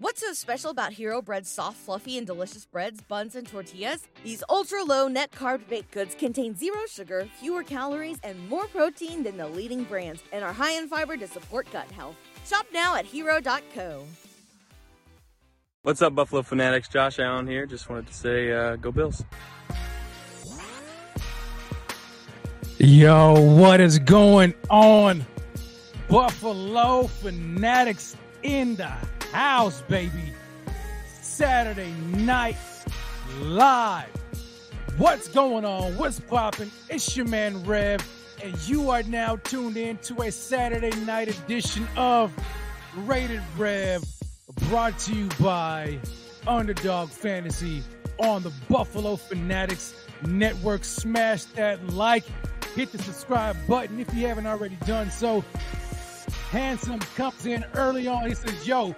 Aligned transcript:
What's 0.00 0.22
so 0.22 0.32
special 0.32 0.70
about 0.70 0.94
Hero 0.94 1.20
Bread's 1.20 1.50
soft, 1.50 1.76
fluffy, 1.76 2.16
and 2.16 2.26
delicious 2.26 2.64
breads, 2.64 3.02
buns, 3.02 3.34
and 3.34 3.46
tortillas? 3.46 4.08
These 4.24 4.42
ultra 4.48 4.82
low 4.82 5.08
net 5.08 5.30
carb 5.30 5.68
baked 5.68 5.90
goods 5.90 6.14
contain 6.14 6.56
zero 6.56 6.78
sugar, 6.90 7.28
fewer 7.38 7.62
calories, 7.62 8.18
and 8.22 8.48
more 8.48 8.66
protein 8.68 9.22
than 9.22 9.36
the 9.36 9.46
leading 9.46 9.84
brands, 9.84 10.22
and 10.32 10.42
are 10.42 10.54
high 10.54 10.72
in 10.72 10.88
fiber 10.88 11.18
to 11.18 11.26
support 11.26 11.70
gut 11.70 11.90
health. 11.90 12.16
Shop 12.46 12.64
now 12.72 12.96
at 12.96 13.04
hero.co. 13.04 14.06
What's 15.82 16.00
up, 16.00 16.14
Buffalo 16.14 16.40
Fanatics? 16.40 16.88
Josh 16.88 17.18
Allen 17.18 17.46
here. 17.46 17.66
Just 17.66 17.90
wanted 17.90 18.06
to 18.06 18.14
say, 18.14 18.52
uh, 18.52 18.76
go 18.76 18.90
Bills. 18.90 19.22
Yo, 22.78 23.38
what 23.38 23.82
is 23.82 23.98
going 23.98 24.54
on? 24.70 25.26
Buffalo 26.08 27.06
Fanatics 27.06 28.16
in 28.42 28.76
the 28.76 28.90
house, 29.32 29.82
baby. 29.82 30.32
Saturday 31.20 31.92
night 32.16 32.56
live. 33.40 34.08
What's 34.98 35.28
going 35.28 35.64
on? 35.64 35.96
What's 35.96 36.20
popping? 36.20 36.70
It's 36.88 37.16
your 37.16 37.26
man 37.26 37.64
Rev, 37.64 38.06
and 38.42 38.68
you 38.68 38.90
are 38.90 39.02
now 39.04 39.36
tuned 39.36 39.76
in 39.76 39.96
to 39.98 40.22
a 40.22 40.30
Saturday 40.30 40.94
night 41.04 41.28
edition 41.28 41.86
of 41.96 42.32
Rated 42.96 43.42
Rev, 43.56 44.04
brought 44.68 44.98
to 45.00 45.14
you 45.14 45.28
by 45.40 45.98
Underdog 46.46 47.08
Fantasy 47.08 47.82
on 48.18 48.42
the 48.42 48.52
Buffalo 48.68 49.16
Fanatics 49.16 49.94
Network. 50.26 50.84
Smash 50.84 51.44
that 51.44 51.84
like, 51.88 52.24
hit 52.74 52.92
the 52.92 52.98
subscribe 52.98 53.56
button 53.66 54.00
if 54.00 54.12
you 54.12 54.26
haven't 54.26 54.46
already 54.46 54.76
done 54.84 55.10
so. 55.10 55.44
Handsome 56.50 56.98
comes 57.16 57.46
in 57.46 57.64
early 57.74 58.08
on. 58.08 58.26
He 58.26 58.34
says, 58.34 58.66
Yo, 58.66 58.94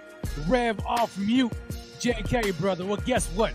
Rev 0.47 0.79
off 0.85 1.17
mute. 1.17 1.51
JK, 1.99 2.59
brother. 2.59 2.85
Well, 2.85 2.97
guess 3.05 3.27
what? 3.29 3.53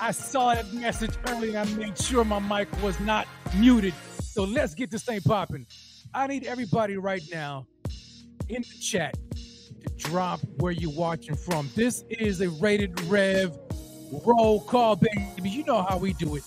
I 0.00 0.10
saw 0.10 0.54
that 0.54 0.72
message 0.72 1.12
early 1.28 1.54
and 1.54 1.58
I 1.58 1.64
made 1.74 1.98
sure 1.98 2.24
my 2.24 2.38
mic 2.38 2.68
was 2.82 2.98
not 3.00 3.28
muted. 3.56 3.94
So 4.22 4.44
let's 4.44 4.74
get 4.74 4.90
this 4.90 5.04
thing 5.04 5.20
popping. 5.20 5.66
I 6.12 6.26
need 6.26 6.44
everybody 6.44 6.96
right 6.96 7.22
now 7.32 7.66
in 8.48 8.62
the 8.62 8.78
chat 8.80 9.16
to 9.34 9.92
drop 9.96 10.40
where 10.56 10.72
you're 10.72 10.90
watching 10.90 11.36
from. 11.36 11.70
This 11.74 12.04
is 12.10 12.40
a 12.40 12.48
rated 12.50 13.00
Rev 13.02 13.56
roll 14.24 14.60
call, 14.60 14.96
baby. 14.96 15.48
You 15.48 15.64
know 15.64 15.82
how 15.82 15.98
we 15.98 16.12
do 16.14 16.36
it. 16.36 16.42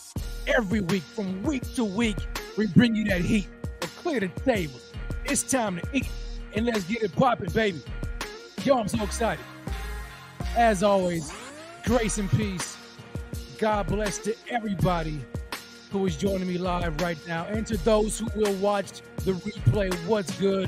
Every 0.47 0.81
week, 0.81 1.03
from 1.03 1.43
week 1.43 1.63
to 1.75 1.83
week, 1.83 2.17
we 2.57 2.67
bring 2.67 2.95
you 2.95 3.05
that 3.05 3.21
heat. 3.21 3.47
We 3.81 3.87
clear 3.87 4.19
the 4.19 4.27
table. 4.41 4.79
It's 5.25 5.43
time 5.43 5.77
to 5.77 5.83
eat 5.93 6.09
and 6.53 6.65
let's 6.65 6.83
get 6.85 7.03
it 7.03 7.15
popping, 7.15 7.51
baby. 7.51 7.81
Yo, 8.63 8.77
I'm 8.77 8.87
so 8.87 9.03
excited. 9.03 9.43
As 10.57 10.81
always, 10.81 11.31
grace 11.85 12.17
and 12.17 12.27
peace. 12.31 12.77
God 13.59 13.85
bless 13.85 14.17
to 14.17 14.35
everybody 14.49 15.23
who 15.91 16.03
is 16.07 16.17
joining 16.17 16.47
me 16.47 16.57
live 16.57 16.99
right 16.99 17.19
now. 17.27 17.45
And 17.45 17.65
to 17.67 17.77
those 17.77 18.17
who 18.17 18.27
will 18.35 18.55
watch 18.55 19.03
the 19.17 19.33
replay, 19.33 19.93
what's 20.07 20.35
good? 20.39 20.67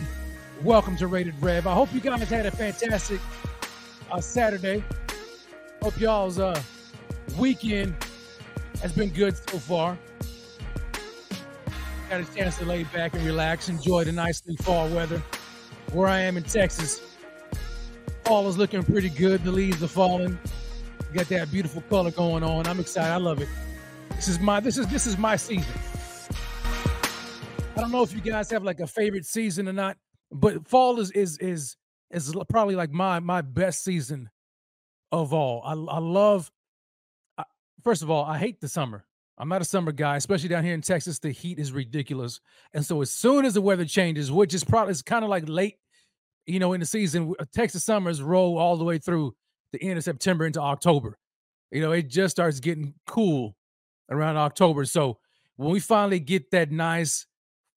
Welcome 0.62 0.96
to 0.98 1.08
Rated 1.08 1.34
Rev. 1.42 1.66
I 1.66 1.74
hope 1.74 1.92
you 1.92 2.02
guys 2.02 2.30
had 2.30 2.46
a 2.46 2.52
fantastic 2.52 3.20
uh, 4.12 4.22
Saturday. 4.22 4.84
Hope 5.82 6.00
y'all's 6.00 6.38
uh, 6.38 6.62
weekend 7.40 7.96
has 8.84 8.92
been 8.92 9.10
good 9.10 9.36
so 9.38 9.58
far. 9.58 9.98
Got 12.12 12.22
a 12.22 12.36
chance 12.36 12.60
to 12.60 12.66
lay 12.66 12.84
back 12.84 13.16
and 13.16 13.26
relax, 13.26 13.70
enjoy 13.70 14.04
the 14.04 14.12
nice 14.12 14.46
nicely 14.46 14.64
fall 14.64 14.88
weather. 14.90 15.20
Where 15.94 16.08
I 16.08 16.20
am 16.20 16.38
in 16.38 16.44
Texas, 16.44 17.09
fall 18.30 18.48
is 18.48 18.60
looking 18.60 18.84
pretty 18.84 19.10
good. 19.10 19.44
The 19.44 19.52
leaves 19.52 19.82
are 19.82 19.88
falling. 19.88 20.38
You 21.10 21.16
got 21.16 21.30
that 21.30 21.52
beautiful 21.52 21.82
color 21.90 22.12
going 22.12 22.44
on. 22.44 22.68
I'm 22.68 22.80
excited. 22.80 23.12
I 23.12 23.18
love 23.18 23.42
it. 23.42 23.50
This 24.12 24.28
is 24.28 24.40
my 24.40 24.60
this 24.60 24.78
is 24.78 24.86
this 24.88 25.08
is 25.08 25.18
my 25.18 25.36
season. 25.36 25.74
I 27.76 27.82
don't 27.82 27.92
know 27.92 28.04
if 28.04 28.14
you 28.14 28.22
guys 28.22 28.52
have 28.52 28.64
like 28.64 28.82
a 28.82 28.88
favorite 28.88 29.26
season 29.26 29.68
or 29.68 29.74
not, 29.74 29.98
but 30.32 30.68
fall 30.68 31.00
is 31.00 31.10
is 31.12 31.40
is 31.40 31.76
is 32.12 32.36
probably 32.50 32.76
like 32.76 32.92
my 32.92 33.20
my 33.20 33.42
best 33.42 33.84
season 33.84 34.30
of 35.12 35.34
all. 35.34 35.64
I 35.66 35.72
I 35.72 35.98
love. 35.98 36.52
I, 37.36 37.46
first 37.84 38.04
of 38.04 38.12
all, 38.12 38.26
I 38.26 38.38
hate 38.38 38.62
the 38.62 38.68
summer. 38.68 39.06
I'm 39.40 39.50
not 39.50 39.64
a 39.64 39.66
summer 39.66 39.92
guy, 39.92 40.18
especially 40.18 40.50
down 40.50 40.64
here 40.64 40.76
in 40.76 40.82
Texas. 40.82 41.18
The 41.18 41.32
heat 41.32 41.58
is 41.58 41.72
ridiculous, 41.72 42.42
and 42.76 42.86
so 42.86 43.02
as 43.02 43.10
soon 43.10 43.44
as 43.44 43.56
the 43.56 43.62
weather 43.62 43.86
changes, 43.86 44.32
which 44.32 44.54
is 44.54 44.64
probably 44.64 44.92
it's 44.92 45.02
kind 45.02 45.24
of 45.24 45.32
like 45.32 45.50
late, 45.50 45.79
you 46.50 46.60
know, 46.60 46.74
in 46.74 46.80
the 46.80 46.86
season, 46.86 47.34
Texas 47.54 47.84
summers 47.84 48.22
roll 48.22 48.58
all 48.58 48.76
the 48.76 48.84
way 48.84 48.98
through 48.98 49.36
the 49.72 49.82
end 49.84 49.98
of 49.98 50.04
September 50.04 50.46
into 50.46 50.60
October. 50.60 51.18
You 51.72 51.82
know, 51.82 51.92
it 51.92 52.08
just 52.08 52.32
starts 52.32 52.60
getting 52.60 52.96
cool 53.06 53.56
around 54.10 54.38
October. 54.38 54.86
So 54.86 55.20
when 55.58 55.70
we 55.70 55.80
finally 55.80 56.20
get 56.20 56.50
that 56.52 56.72
nice 56.72 57.28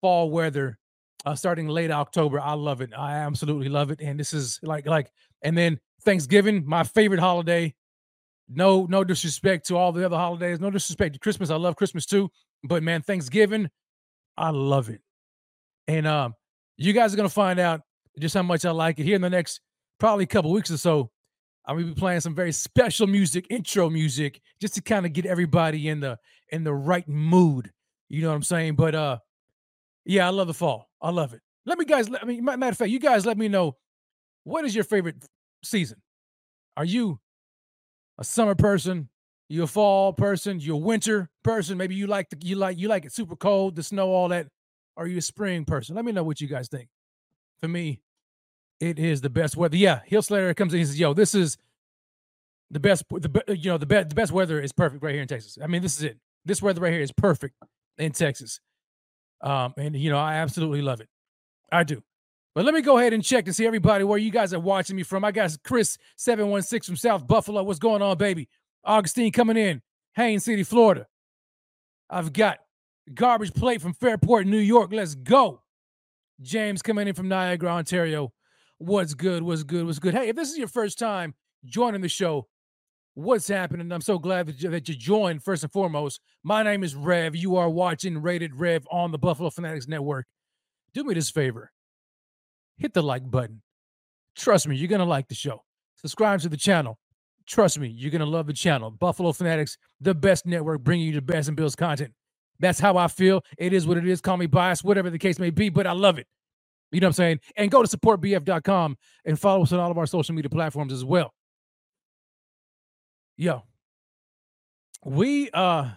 fall 0.00 0.30
weather, 0.30 0.78
uh, 1.26 1.34
starting 1.34 1.68
late 1.68 1.90
October, 1.90 2.40
I 2.40 2.54
love 2.54 2.80
it. 2.80 2.90
I 2.96 3.18
absolutely 3.18 3.68
love 3.68 3.90
it. 3.90 4.00
And 4.00 4.18
this 4.18 4.32
is 4.32 4.58
like 4.62 4.86
like, 4.86 5.10
and 5.42 5.56
then 5.56 5.78
Thanksgiving, 6.02 6.64
my 6.66 6.82
favorite 6.82 7.20
holiday. 7.20 7.74
No, 8.48 8.86
no 8.86 9.04
disrespect 9.04 9.66
to 9.68 9.76
all 9.76 9.92
the 9.92 10.04
other 10.04 10.16
holidays. 10.16 10.60
No 10.60 10.70
disrespect 10.70 11.14
to 11.14 11.20
Christmas. 11.20 11.50
I 11.50 11.56
love 11.56 11.76
Christmas 11.76 12.06
too. 12.06 12.30
But 12.64 12.82
man, 12.82 13.02
Thanksgiving, 13.02 13.70
I 14.36 14.50
love 14.50 14.88
it. 14.88 15.00
And 15.88 16.06
um, 16.06 16.34
you 16.76 16.92
guys 16.92 17.12
are 17.12 17.16
gonna 17.16 17.28
find 17.28 17.58
out 17.58 17.82
just 18.18 18.34
how 18.34 18.42
much 18.42 18.64
I 18.64 18.70
like 18.70 18.98
it 18.98 19.04
here 19.04 19.16
in 19.16 19.22
the 19.22 19.30
next 19.30 19.60
probably 19.98 20.26
couple 20.26 20.52
weeks 20.52 20.70
or 20.70 20.76
so. 20.76 21.10
I'm 21.64 21.76
gonna 21.76 21.88
be 21.88 21.94
playing 21.94 22.20
some 22.20 22.34
very 22.34 22.52
special 22.52 23.06
music, 23.06 23.46
intro 23.50 23.88
music, 23.88 24.40
just 24.60 24.74
to 24.74 24.82
kind 24.82 25.06
of 25.06 25.12
get 25.12 25.26
everybody 25.26 25.88
in 25.88 26.00
the 26.00 26.18
in 26.50 26.64
the 26.64 26.74
right 26.74 27.08
mood. 27.08 27.70
You 28.08 28.22
know 28.22 28.28
what 28.28 28.34
I'm 28.34 28.42
saying? 28.42 28.74
But 28.74 28.94
uh, 28.94 29.18
yeah, 30.04 30.26
I 30.26 30.30
love 30.30 30.48
the 30.48 30.54
fall. 30.54 30.88
I 31.00 31.10
love 31.10 31.32
it. 31.32 31.40
Let 31.64 31.78
me 31.78 31.84
guys. 31.84 32.08
I 32.20 32.24
mean, 32.24 32.44
matter 32.44 32.66
of 32.66 32.76
fact, 32.76 32.90
you 32.90 32.98
guys 32.98 33.24
let 33.24 33.38
me 33.38 33.48
know 33.48 33.76
what 34.44 34.64
is 34.64 34.74
your 34.74 34.84
favorite 34.84 35.24
season. 35.62 36.02
Are 36.76 36.84
you 36.84 37.20
a 38.18 38.24
summer 38.24 38.54
person? 38.54 39.08
You 39.48 39.64
a 39.64 39.66
fall 39.66 40.12
person? 40.12 40.58
You 40.60 40.74
a 40.74 40.78
winter 40.78 41.30
person? 41.44 41.78
Maybe 41.78 41.94
you 41.94 42.06
like 42.06 42.30
the 42.30 42.38
you 42.40 42.56
like 42.56 42.78
you 42.78 42.88
like 42.88 43.04
it 43.04 43.12
super 43.12 43.36
cold, 43.36 43.76
the 43.76 43.82
snow, 43.82 44.08
all 44.08 44.28
that. 44.28 44.48
Are 44.96 45.06
you 45.06 45.18
a 45.18 45.22
spring 45.22 45.64
person? 45.64 45.94
Let 45.94 46.04
me 46.04 46.12
know 46.12 46.24
what 46.24 46.40
you 46.40 46.48
guys 46.48 46.68
think. 46.68 46.88
For 47.62 47.68
me, 47.68 48.00
it 48.80 48.98
is 48.98 49.20
the 49.20 49.30
best 49.30 49.56
weather. 49.56 49.76
Yeah, 49.76 50.00
Hill 50.04 50.22
Slater 50.22 50.52
comes 50.52 50.74
in 50.74 50.80
and 50.80 50.88
says, 50.88 50.98
"Yo, 50.98 51.14
this 51.14 51.32
is 51.34 51.56
the 52.72 52.80
best. 52.80 53.04
The 53.08 53.56
you 53.56 53.70
know 53.70 53.78
the 53.78 53.86
best 53.86 54.08
the 54.08 54.14
best 54.16 54.32
weather 54.32 54.60
is 54.60 54.72
perfect 54.72 55.02
right 55.02 55.12
here 55.12 55.22
in 55.22 55.28
Texas. 55.28 55.56
I 55.62 55.68
mean, 55.68 55.80
this 55.80 55.96
is 55.96 56.02
it. 56.02 56.18
This 56.44 56.60
weather 56.60 56.80
right 56.80 56.92
here 56.92 57.02
is 57.02 57.12
perfect 57.12 57.54
in 57.98 58.10
Texas. 58.10 58.60
Um, 59.42 59.74
and 59.76 59.94
you 59.94 60.10
know 60.10 60.18
I 60.18 60.34
absolutely 60.34 60.82
love 60.82 61.00
it. 61.00 61.08
I 61.70 61.84
do. 61.84 62.02
But 62.54 62.64
let 62.64 62.74
me 62.74 62.82
go 62.82 62.98
ahead 62.98 63.12
and 63.12 63.22
check 63.24 63.44
to 63.44 63.52
see 63.52 63.64
everybody 63.64 64.02
where 64.02 64.18
you 64.18 64.30
guys 64.30 64.52
are 64.52 64.60
watching 64.60 64.96
me 64.96 65.04
from. 65.04 65.24
I 65.24 65.30
got 65.30 65.56
Chris 65.62 65.96
seven 66.16 66.48
one 66.48 66.62
six 66.62 66.86
from 66.86 66.96
South 66.96 67.26
Buffalo. 67.26 67.62
What's 67.62 67.78
going 67.78 68.02
on, 68.02 68.18
baby? 68.18 68.48
Augustine 68.84 69.30
coming 69.30 69.56
in, 69.56 69.80
Haines 70.16 70.44
City, 70.44 70.64
Florida. 70.64 71.06
I've 72.10 72.32
got 72.32 72.58
garbage 73.14 73.54
plate 73.54 73.80
from 73.80 73.94
Fairport, 73.94 74.46
New 74.46 74.58
York. 74.58 74.92
Let's 74.92 75.14
go. 75.14 75.61
James 76.42 76.82
coming 76.82 77.08
in 77.08 77.14
from 77.14 77.28
Niagara, 77.28 77.70
Ontario. 77.70 78.32
What's 78.78 79.14
good? 79.14 79.42
What's 79.42 79.62
good? 79.62 79.86
What's 79.86 79.98
good? 80.00 80.14
Hey, 80.14 80.28
if 80.28 80.36
this 80.36 80.50
is 80.50 80.58
your 80.58 80.68
first 80.68 80.98
time 80.98 81.34
joining 81.64 82.00
the 82.00 82.08
show, 82.08 82.48
what's 83.14 83.48
happening? 83.48 83.92
I'm 83.92 84.00
so 84.00 84.18
glad 84.18 84.46
that 84.46 84.88
you, 84.88 84.94
joined. 84.96 85.44
First 85.44 85.62
and 85.62 85.72
foremost, 85.72 86.20
my 86.42 86.62
name 86.62 86.84
is 86.84 86.94
Rev. 86.96 87.36
You 87.36 87.56
are 87.56 87.70
watching 87.70 88.20
Rated 88.20 88.56
Rev 88.56 88.86
on 88.90 89.12
the 89.12 89.18
Buffalo 89.18 89.50
Fanatics 89.50 89.88
Network. 89.88 90.26
Do 90.94 91.04
me 91.04 91.14
this 91.14 91.30
favor 91.30 91.70
hit 92.78 92.94
the 92.94 93.02
like 93.02 93.30
button. 93.30 93.62
Trust 94.36 94.68
me, 94.68 94.76
you're 94.76 94.88
going 94.88 95.00
to 95.00 95.04
like 95.06 95.28
the 95.28 95.34
show. 95.34 95.62
Subscribe 95.96 96.40
to 96.40 96.48
the 96.48 96.56
channel. 96.56 96.98
Trust 97.46 97.78
me, 97.78 97.88
you're 97.88 98.10
going 98.10 98.20
to 98.20 98.26
love 98.26 98.46
the 98.46 98.52
channel. 98.52 98.90
Buffalo 98.90 99.32
Fanatics, 99.32 99.78
the 100.00 100.14
best 100.14 100.46
network, 100.46 100.82
bringing 100.82 101.06
you 101.06 101.12
the 101.14 101.22
best 101.22 101.48
and 101.48 101.56
Bills 101.56 101.76
content. 101.76 102.12
That's 102.60 102.78
how 102.78 102.96
I 102.96 103.08
feel. 103.08 103.44
It 103.58 103.72
is 103.72 103.86
what 103.86 103.96
it 103.96 104.06
is. 104.06 104.20
Call 104.20 104.36
me 104.36 104.46
biased, 104.46 104.84
whatever 104.84 105.10
the 105.10 105.18
case 105.18 105.38
may 105.38 105.50
be, 105.50 105.68
but 105.68 105.86
I 105.86 105.92
love 105.92 106.18
it. 106.18 106.26
You 106.92 107.00
know 107.00 107.06
what 107.06 107.10
I'm 107.10 107.14
saying? 107.14 107.40
And 107.56 107.70
go 107.70 107.82
to 107.82 107.96
supportbf.com 107.96 108.96
and 109.24 109.38
follow 109.38 109.62
us 109.62 109.72
on 109.72 109.80
all 109.80 109.90
of 109.90 109.98
our 109.98 110.06
social 110.06 110.34
media 110.34 110.50
platforms 110.50 110.92
as 110.92 111.04
well. 111.04 111.32
Yo, 113.36 113.62
we 115.04 115.50
uh 115.50 115.88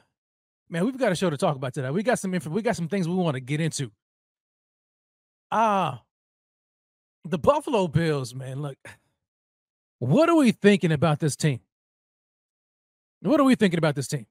man, 0.69 0.85
we've 0.85 0.97
got 0.97 1.11
a 1.11 1.15
show 1.15 1.29
to 1.29 1.37
talk 1.37 1.55
about 1.55 1.73
today. 1.73 1.91
We 1.91 2.01
got 2.01 2.17
some 2.17 2.33
info, 2.33 2.49
we 2.49 2.61
got 2.61 2.77
some 2.77 2.87
things 2.87 3.07
we 3.07 3.15
want 3.15 3.35
to 3.35 3.41
get 3.41 3.59
into. 3.59 3.91
Ah, 5.51 5.95
uh, 5.95 5.97
the 7.25 7.37
Buffalo 7.37 7.87
Bills, 7.87 8.33
man. 8.33 8.61
Look, 8.61 8.77
what 9.99 10.29
are 10.29 10.35
we 10.35 10.51
thinking 10.51 10.91
about 10.91 11.19
this 11.19 11.35
team? 11.35 11.59
What 13.21 13.39
are 13.39 13.43
we 13.43 13.55
thinking 13.55 13.77
about 13.77 13.95
this 13.95 14.07
team? 14.07 14.25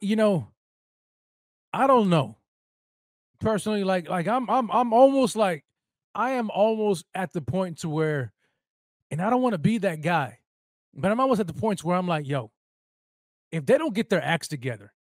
You 0.00 0.16
know, 0.16 0.48
I 1.72 1.86
don't 1.86 2.08
know. 2.08 2.36
Personally, 3.40 3.84
like, 3.84 4.08
like 4.08 4.26
I'm, 4.28 4.48
I'm, 4.48 4.70
I'm 4.70 4.92
almost 4.92 5.36
like, 5.36 5.64
I 6.14 6.32
am 6.32 6.50
almost 6.50 7.04
at 7.14 7.32
the 7.32 7.42
point 7.42 7.78
to 7.78 7.88
where, 7.88 8.32
and 9.10 9.20
I 9.20 9.28
don't 9.30 9.42
want 9.42 9.54
to 9.54 9.58
be 9.58 9.78
that 9.78 10.00
guy, 10.00 10.38
but 10.94 11.10
I'm 11.10 11.20
almost 11.20 11.40
at 11.40 11.46
the 11.46 11.52
points 11.52 11.82
where 11.82 11.96
I'm 11.96 12.06
like, 12.06 12.26
yo, 12.26 12.52
if 13.50 13.66
they 13.66 13.76
don't 13.76 13.94
get 13.94 14.08
their 14.08 14.22
acts 14.22 14.48
together, 14.48 14.92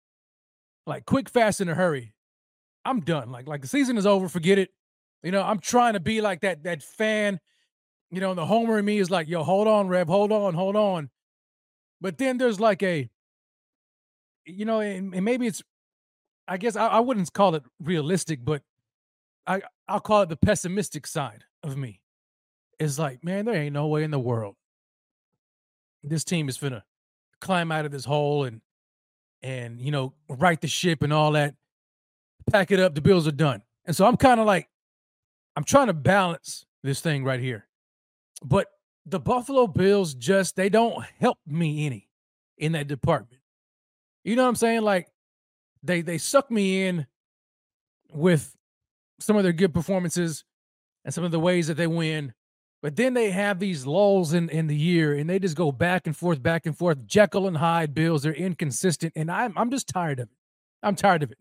like 0.85 1.05
quick, 1.05 1.29
fast, 1.29 1.61
in 1.61 1.69
a 1.69 1.75
hurry, 1.75 2.13
I'm 2.83 3.01
done. 3.01 3.31
Like, 3.31 3.47
like 3.47 3.61
the 3.61 3.67
season 3.67 3.97
is 3.97 4.05
over. 4.05 4.27
Forget 4.27 4.57
it. 4.57 4.69
You 5.21 5.31
know, 5.31 5.41
I'm 5.41 5.59
trying 5.59 5.93
to 5.93 5.99
be 5.99 6.19
like 6.19 6.41
that 6.41 6.63
that 6.63 6.83
fan. 6.83 7.39
You 8.11 8.19
know, 8.19 8.33
the 8.33 8.45
homer 8.45 8.77
in 8.79 8.85
me 8.85 8.99
is 8.99 9.09
like, 9.09 9.27
yo, 9.27 9.43
hold 9.43 9.67
on, 9.67 9.87
Rev, 9.87 10.07
hold 10.07 10.31
on, 10.31 10.53
hold 10.53 10.75
on. 10.75 11.09
But 12.01 12.17
then 12.17 12.37
there's 12.37 12.59
like 12.59 12.83
a, 12.83 13.09
you 14.45 14.65
know, 14.65 14.79
and, 14.79 15.13
and 15.13 15.25
maybe 15.25 15.47
it's, 15.47 15.63
I 16.47 16.57
guess 16.57 16.75
I, 16.75 16.87
I 16.87 16.99
wouldn't 16.99 17.31
call 17.33 17.55
it 17.55 17.63
realistic, 17.79 18.43
but 18.43 18.61
I 19.47 19.61
I'll 19.87 19.99
call 19.99 20.21
it 20.21 20.29
the 20.29 20.37
pessimistic 20.37 21.07
side 21.07 21.43
of 21.63 21.77
me. 21.77 22.01
It's 22.79 22.97
like, 22.99 23.23
man, 23.23 23.45
there 23.45 23.55
ain't 23.55 23.73
no 23.73 23.87
way 23.87 24.03
in 24.03 24.11
the 24.11 24.19
world 24.19 24.55
this 26.03 26.23
team 26.23 26.49
is 26.49 26.57
gonna 26.57 26.83
climb 27.39 27.71
out 27.71 27.85
of 27.85 27.91
this 27.91 28.05
hole 28.05 28.43
and 28.43 28.61
and 29.41 29.79
you 29.81 29.91
know 29.91 30.13
right 30.29 30.59
the 30.61 30.67
ship 30.67 31.01
and 31.01 31.13
all 31.13 31.31
that. 31.31 31.55
Pack 32.51 32.71
it 32.71 32.79
up. 32.79 32.93
The 32.93 33.01
Bills 33.01 33.25
are 33.27 33.31
done. 33.31 33.63
And 33.85 33.95
so 33.95 34.05
I'm 34.05 34.17
kind 34.17 34.39
of 34.41 34.45
like, 34.45 34.67
I'm 35.55 35.63
trying 35.63 35.87
to 35.87 35.93
balance 35.93 36.65
this 36.83 36.99
thing 36.99 37.23
right 37.23 37.39
here. 37.39 37.67
But 38.43 38.67
the 39.05 39.19
Buffalo 39.19 39.65
Bills 39.65 40.13
just 40.13 40.57
they 40.57 40.67
don't 40.67 41.05
help 41.19 41.37
me 41.47 41.85
any 41.85 42.09
in 42.57 42.73
that 42.73 42.87
department. 42.87 43.41
You 44.23 44.35
know 44.35 44.43
what 44.43 44.49
I'm 44.49 44.55
saying? 44.55 44.81
Like 44.81 45.07
they 45.81 46.01
they 46.01 46.17
suck 46.17 46.49
me 46.49 46.85
in 46.85 47.07
with 48.11 48.55
some 49.19 49.35
of 49.35 49.43
their 49.43 49.53
good 49.53 49.73
performances 49.73 50.43
and 51.05 51.13
some 51.13 51.23
of 51.23 51.31
the 51.31 51.39
ways 51.39 51.67
that 51.67 51.75
they 51.75 51.87
win. 51.87 52.33
But 52.81 52.97
then 52.97 53.13
they 53.13 53.31
have 53.31 53.59
these 53.59 53.85
lulls 53.85 54.33
in, 54.33 54.49
in 54.49 54.67
the 54.67 54.75
year 54.75 55.13
and 55.13 55.29
they 55.29 55.39
just 55.39 55.55
go 55.55 55.71
back 55.71 56.05
and 56.05 56.15
forth, 56.15 56.43
back 56.43 56.65
and 56.65 56.77
forth. 56.77 57.05
Jekyll 57.05 57.47
and 57.47 57.55
Hyde 57.55 57.93
Bills, 57.93 58.23
they're 58.23 58.33
inconsistent. 58.33 59.13
And 59.15 59.31
I'm 59.31 59.53
I'm 59.57 59.71
just 59.71 59.87
tired 59.87 60.19
of 60.19 60.29
it. 60.29 60.37
I'm 60.81 60.95
tired 60.95 61.23
of 61.23 61.31
it. 61.31 61.37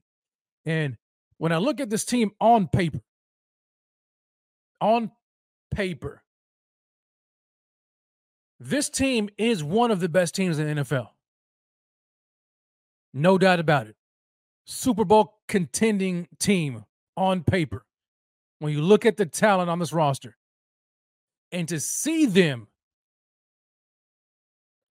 And 0.64 0.96
when 1.38 1.50
I 1.50 1.58
look 1.58 1.80
at 1.80 1.90
this 1.90 2.04
team 2.04 2.30
on 2.40 2.68
paper, 2.68 3.00
on 4.80 5.10
paper, 5.72 6.22
this 8.60 8.88
team 8.88 9.28
is 9.36 9.64
one 9.64 9.90
of 9.90 9.98
the 9.98 10.08
best 10.08 10.36
teams 10.36 10.60
in 10.60 10.76
the 10.76 10.82
NFL. 10.82 11.08
No 13.14 13.38
doubt 13.38 13.60
about 13.60 13.86
it. 13.86 13.96
Super 14.64 15.04
Bowl 15.04 15.38
contending 15.48 16.28
team 16.38 16.84
on 17.16 17.42
paper. 17.42 17.84
When 18.58 18.72
you 18.72 18.80
look 18.80 19.04
at 19.04 19.16
the 19.16 19.26
talent 19.26 19.68
on 19.68 19.78
this 19.78 19.92
roster 19.92 20.36
and 21.50 21.68
to 21.68 21.80
see 21.80 22.26
them 22.26 22.68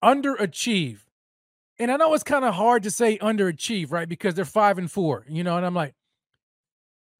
underachieve. 0.03 0.99
And 1.79 1.91
I 1.91 1.97
know 1.97 2.13
it's 2.13 2.23
kind 2.23 2.45
of 2.45 2.53
hard 2.53 2.83
to 2.83 2.91
say 2.91 3.17
underachieve, 3.17 3.91
right? 3.91 4.07
Because 4.07 4.35
they're 4.35 4.45
five 4.45 4.77
and 4.77 4.91
four, 4.91 5.25
you 5.27 5.43
know, 5.43 5.57
and 5.57 5.65
I'm 5.65 5.73
like, 5.73 5.93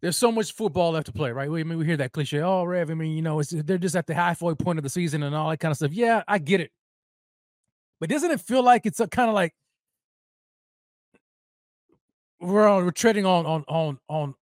there's 0.02 0.18
so 0.18 0.32
much 0.32 0.54
football 0.54 0.92
left 0.92 1.06
to 1.08 1.12
play, 1.12 1.32
right? 1.32 1.50
We, 1.50 1.62
I 1.62 1.64
mean, 1.64 1.78
we 1.78 1.86
hear 1.86 1.98
that 1.98 2.12
cliche, 2.12 2.42
oh, 2.42 2.64
Rev, 2.64 2.90
I 2.90 2.94
mean, 2.96 3.16
you 3.16 3.22
know, 3.22 3.42
they're 3.42 3.78
just 3.78 3.96
at 3.96 4.08
the 4.08 4.14
halfway 4.14 4.56
point 4.56 4.80
of 4.80 4.84
the 4.84 4.90
season 4.90 5.24
and 5.24 5.36
all 5.36 5.50
that 5.50 5.60
kind 5.60 5.72
of 5.72 5.78
stuff. 5.78 5.94
Yeah, 5.94 6.24
I 6.28 6.40
get 6.40 6.60
it. 6.60 6.72
But 8.00 8.10
doesn't 8.10 8.32
it 8.32 8.42
feel 8.42 8.64
like 8.64 8.86
it's 8.86 9.00
a 9.00 9.08
kind 9.08 9.30
of 9.30 9.36
like 9.36 9.54
we're 12.42 12.68
on, 12.68 12.86
we're 12.86 12.92
treading 12.92 13.26
on 13.26 13.46
on 13.46 13.64
on 13.68 14.00
on 14.10 14.36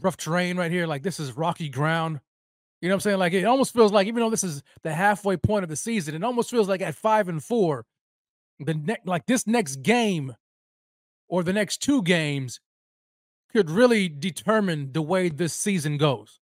rough 0.00 0.16
terrain 0.16 0.56
right 0.56 0.70
here? 0.70 0.86
Like 0.86 1.02
this 1.02 1.20
is 1.20 1.36
rocky 1.36 1.68
ground. 1.68 2.20
You 2.80 2.88
know 2.88 2.94
what 2.94 2.96
I'm 2.96 3.00
saying? 3.00 3.18
Like 3.18 3.32
it 3.32 3.44
almost 3.44 3.72
feels 3.74 3.92
like 3.92 4.06
even 4.06 4.20
though 4.20 4.30
this 4.30 4.44
is 4.44 4.62
the 4.82 4.92
halfway 4.92 5.36
point 5.36 5.64
of 5.64 5.68
the 5.68 5.76
season, 5.76 6.14
it 6.14 6.24
almost 6.24 6.50
feels 6.50 6.68
like 6.68 6.80
at 6.80 6.94
five 6.94 7.28
and 7.28 7.42
four, 7.42 7.84
the 8.60 8.74
next 8.74 9.06
like 9.06 9.26
this 9.26 9.46
next 9.46 9.76
game 9.76 10.34
or 11.28 11.42
the 11.42 11.52
next 11.52 11.78
two 11.82 12.02
games 12.02 12.60
could 13.52 13.70
really 13.70 14.08
determine 14.08 14.92
the 14.92 15.02
way 15.02 15.28
this 15.28 15.54
season 15.54 15.96
goes, 15.96 16.40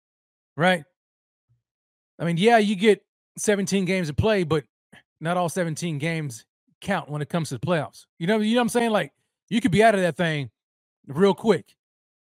right? 0.56 0.84
I 2.20 2.26
mean, 2.26 2.38
yeah, 2.38 2.58
you 2.58 2.76
get 2.76 3.02
17 3.38 3.86
games 3.86 4.08
to 4.08 4.14
play, 4.14 4.44
but 4.44 4.66
not 5.22 5.38
all 5.38 5.50
17 5.50 5.98
games 5.98 6.46
count 6.82 7.10
when 7.10 7.22
it 7.22 7.30
comes 7.30 7.50
to 7.50 7.56
the 7.58 7.66
playoffs. 7.66 8.06
You 8.20 8.28
know, 8.28 8.40
you 8.40 8.56
know 8.56 8.60
what 8.60 8.64
I'm 8.64 8.70
saying? 8.70 8.92
Like 8.92 9.14
you 9.50 9.62
could 9.62 9.72
be 9.72 9.84
out 9.84 9.96
of 9.96 10.02
that 10.02 10.18
thing 10.18 10.50
real 11.08 11.34
quick. 11.34 11.76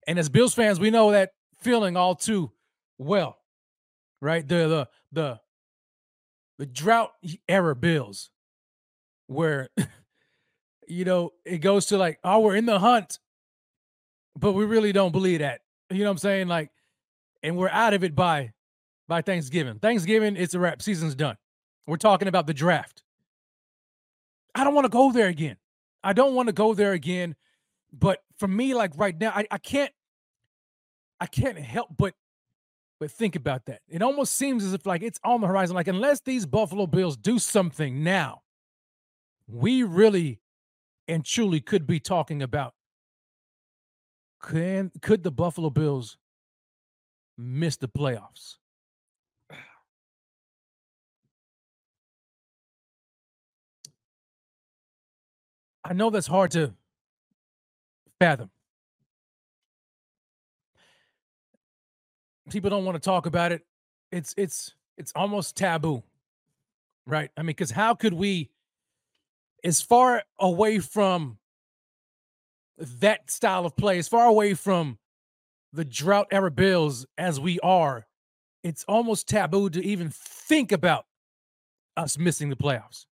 And 0.07 0.17
as 0.17 0.29
Bills 0.29 0.53
fans, 0.53 0.79
we 0.79 0.89
know 0.89 1.11
that 1.11 1.31
feeling 1.59 1.97
all 1.97 2.15
too 2.15 2.51
well. 2.97 3.37
Right? 4.21 4.47
The 4.47 4.67
the 4.67 4.89
the 5.11 5.39
the 6.57 6.65
drought 6.65 7.11
era 7.47 7.75
Bills 7.75 8.29
where 9.27 9.69
you 10.87 11.05
know 11.05 11.31
it 11.45 11.59
goes 11.59 11.87
to 11.87 11.97
like, 11.97 12.19
oh, 12.23 12.39
we're 12.39 12.55
in 12.55 12.65
the 12.65 12.79
hunt 12.79 13.19
but 14.39 14.53
we 14.53 14.65
really 14.65 14.91
don't 14.91 15.11
believe 15.11 15.39
that. 15.39 15.61
You 15.89 15.99
know 15.99 16.05
what 16.05 16.11
I'm 16.11 16.17
saying? 16.19 16.47
Like, 16.47 16.71
and 17.43 17.57
we're 17.57 17.69
out 17.69 17.93
of 17.93 18.03
it 18.03 18.15
by 18.15 18.53
by 19.07 19.21
Thanksgiving. 19.21 19.79
Thanksgiving, 19.79 20.35
it's 20.35 20.53
a 20.53 20.59
wrap. 20.59 20.81
Season's 20.81 21.15
done. 21.15 21.37
We're 21.85 21.97
talking 21.97 22.27
about 22.27 22.47
the 22.47 22.53
draft. 22.53 23.03
I 24.53 24.63
don't 24.63 24.73
want 24.75 24.85
to 24.85 24.89
go 24.89 25.11
there 25.11 25.27
again. 25.27 25.57
I 26.07 26.13
don't 26.13 26.36
want 26.36 26.48
to 26.48 26.54
go 26.54 26.74
there 26.74 26.94
again. 26.94 27.36
But 27.92 28.24
for 28.38 28.48
me, 28.48 28.74
like 28.74 28.92
right 28.95 29.19
now, 29.19 29.31
I, 29.36 29.45
I 29.51 29.57
can't 29.57 29.92
I 31.19 31.25
can't 31.25 31.57
help 31.57 31.89
but 31.98 32.13
but 32.98 33.12
think 33.12 33.36
about 33.36 33.65
that. 33.65 33.81
It 33.89 34.01
almost 34.01 34.33
seems 34.36 34.63
as 34.63 34.74
if 34.74 34.86
like 34.86 35.04
it's 35.04 35.19
on 35.25 35.42
the 35.42 35.48
horizon. 35.48 35.75
Like, 35.75 35.89
unless 35.89 36.21
these 36.21 36.45
Buffalo 36.45 36.88
Bills 36.88 37.18
do 37.18 37.39
something 37.39 38.06
now, 38.06 38.44
we 39.48 39.84
really 39.84 40.39
and 41.10 41.25
truly 41.25 41.60
could 41.60 41.86
be 41.86 42.00
talking 42.00 42.41
about 42.41 42.74
can 44.41 44.91
could 45.01 45.24
the 45.24 45.31
Buffalo 45.31 45.70
Bills 45.70 46.17
miss 47.38 47.75
the 47.75 47.89
playoffs? 47.89 48.55
I 55.89 55.94
know 55.94 56.10
that's 56.10 56.27
hard 56.27 56.51
to 56.51 56.74
fathom. 58.20 58.50
People 62.50 62.70
don't 62.70 62.84
want 62.84 62.96
to 62.96 63.00
talk 63.01 63.25
about 63.25 63.53
it. 63.53 63.65
It's 64.12 64.34
it's 64.38 64.74
it's 64.98 65.13
almost 65.15 65.56
taboo. 65.56 66.03
Right? 67.06 67.32
I 67.38 67.41
mean, 67.41 67.56
cuz 67.56 67.72
how 67.72 67.94
could 67.94 68.13
we 68.13 68.50
as 69.63 69.82
far 69.82 70.24
away 70.39 70.79
from 70.79 71.38
that 72.77 73.32
style 73.32 73.65
of 73.65 73.75
play, 73.77 73.98
as 73.98 74.10
far 74.10 74.25
away 74.25 74.56
from 74.56 74.98
the 75.72 75.86
drought 75.86 76.27
era 76.32 76.51
Bills 76.51 77.06
as 77.17 77.39
we 77.39 77.62
are, 77.62 78.08
it's 78.62 78.84
almost 78.89 79.29
taboo 79.29 79.70
to 79.70 79.84
even 79.84 80.10
think 80.10 80.74
about 80.74 81.06
us 81.96 82.17
missing 82.17 82.50
the 82.50 82.58
playoffs. 82.58 83.06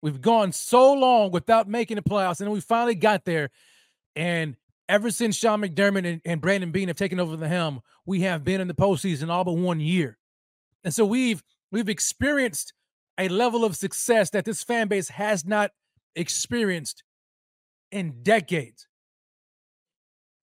We've 0.00 0.20
gone 0.20 0.52
so 0.52 0.92
long 0.92 1.30
without 1.32 1.68
making 1.68 1.96
the 1.96 2.02
playoffs, 2.02 2.40
and 2.40 2.46
then 2.46 2.52
we 2.52 2.60
finally 2.60 2.94
got 2.94 3.24
there. 3.24 3.50
And 4.14 4.56
ever 4.88 5.10
since 5.10 5.36
Sean 5.36 5.60
McDermott 5.60 6.06
and, 6.06 6.20
and 6.24 6.40
Brandon 6.40 6.70
Beane 6.70 6.88
have 6.88 6.96
taken 6.96 7.20
over 7.20 7.36
the 7.36 7.48
helm, 7.48 7.80
we 8.06 8.20
have 8.20 8.44
been 8.44 8.60
in 8.60 8.68
the 8.68 8.74
postseason 8.74 9.28
all 9.28 9.44
but 9.44 9.52
one 9.52 9.80
year. 9.80 10.18
And 10.84 10.94
so 10.94 11.04
we've 11.04 11.42
we've 11.72 11.88
experienced 11.88 12.72
a 13.18 13.28
level 13.28 13.64
of 13.64 13.76
success 13.76 14.30
that 14.30 14.44
this 14.44 14.62
fan 14.62 14.88
base 14.88 15.08
has 15.08 15.44
not 15.44 15.72
experienced 16.14 17.02
in 17.90 18.22
decades. 18.22 18.86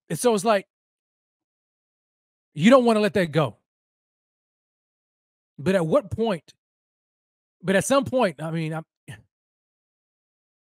And 0.09 0.19
so 0.19 0.33
it's 0.35 0.45
like, 0.45 0.67
you 2.53 2.69
don't 2.69 2.85
want 2.85 2.97
to 2.97 3.01
let 3.01 3.13
that 3.13 3.31
go. 3.31 3.57
But 5.57 5.75
at 5.75 5.85
what 5.85 6.11
point? 6.11 6.53
But 7.63 7.75
at 7.75 7.85
some 7.85 8.05
point, 8.05 8.41
I 8.41 8.51
mean, 8.51 8.73
I'm, 8.73 8.85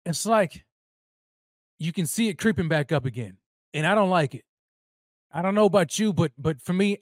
it's 0.07 0.25
like 0.25 0.65
you 1.79 1.93
can 1.93 2.07
see 2.07 2.29
it 2.29 2.39
creeping 2.39 2.69
back 2.69 2.93
up 2.93 3.05
again. 3.05 3.37
And 3.75 3.87
I 3.87 3.95
don't 3.95 4.09
like 4.09 4.35
it. 4.35 4.45
I 5.33 5.43
don't 5.43 5.55
know 5.55 5.67
about 5.67 5.99
you, 5.99 6.13
but 6.13 6.33
but 6.39 6.63
for 6.63 6.73
me, 6.73 6.99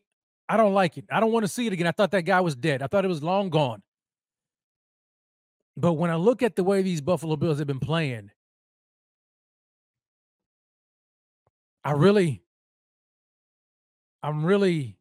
I 0.48 0.56
don't 0.56 0.74
like 0.74 0.98
it. 0.98 1.04
I 1.10 1.20
don't 1.20 1.30
want 1.30 1.44
to 1.44 1.48
see 1.48 1.66
it 1.66 1.72
again. 1.72 1.86
I 1.86 1.92
thought 1.92 2.10
that 2.10 2.22
guy 2.22 2.40
was 2.40 2.56
dead. 2.56 2.82
I 2.82 2.86
thought 2.86 3.04
it 3.04 3.08
was 3.08 3.22
long 3.22 3.50
gone. 3.50 3.82
But 5.76 5.94
when 5.94 6.10
I 6.10 6.16
look 6.16 6.42
at 6.42 6.56
the 6.56 6.64
way 6.64 6.82
these 6.82 7.00
Buffalo 7.00 7.36
Bills 7.36 7.58
have 7.58 7.66
been 7.66 7.80
playing, 7.80 8.30
I 11.84 11.92
really, 11.92 12.42
I'm 14.22 14.44
really 14.44 14.96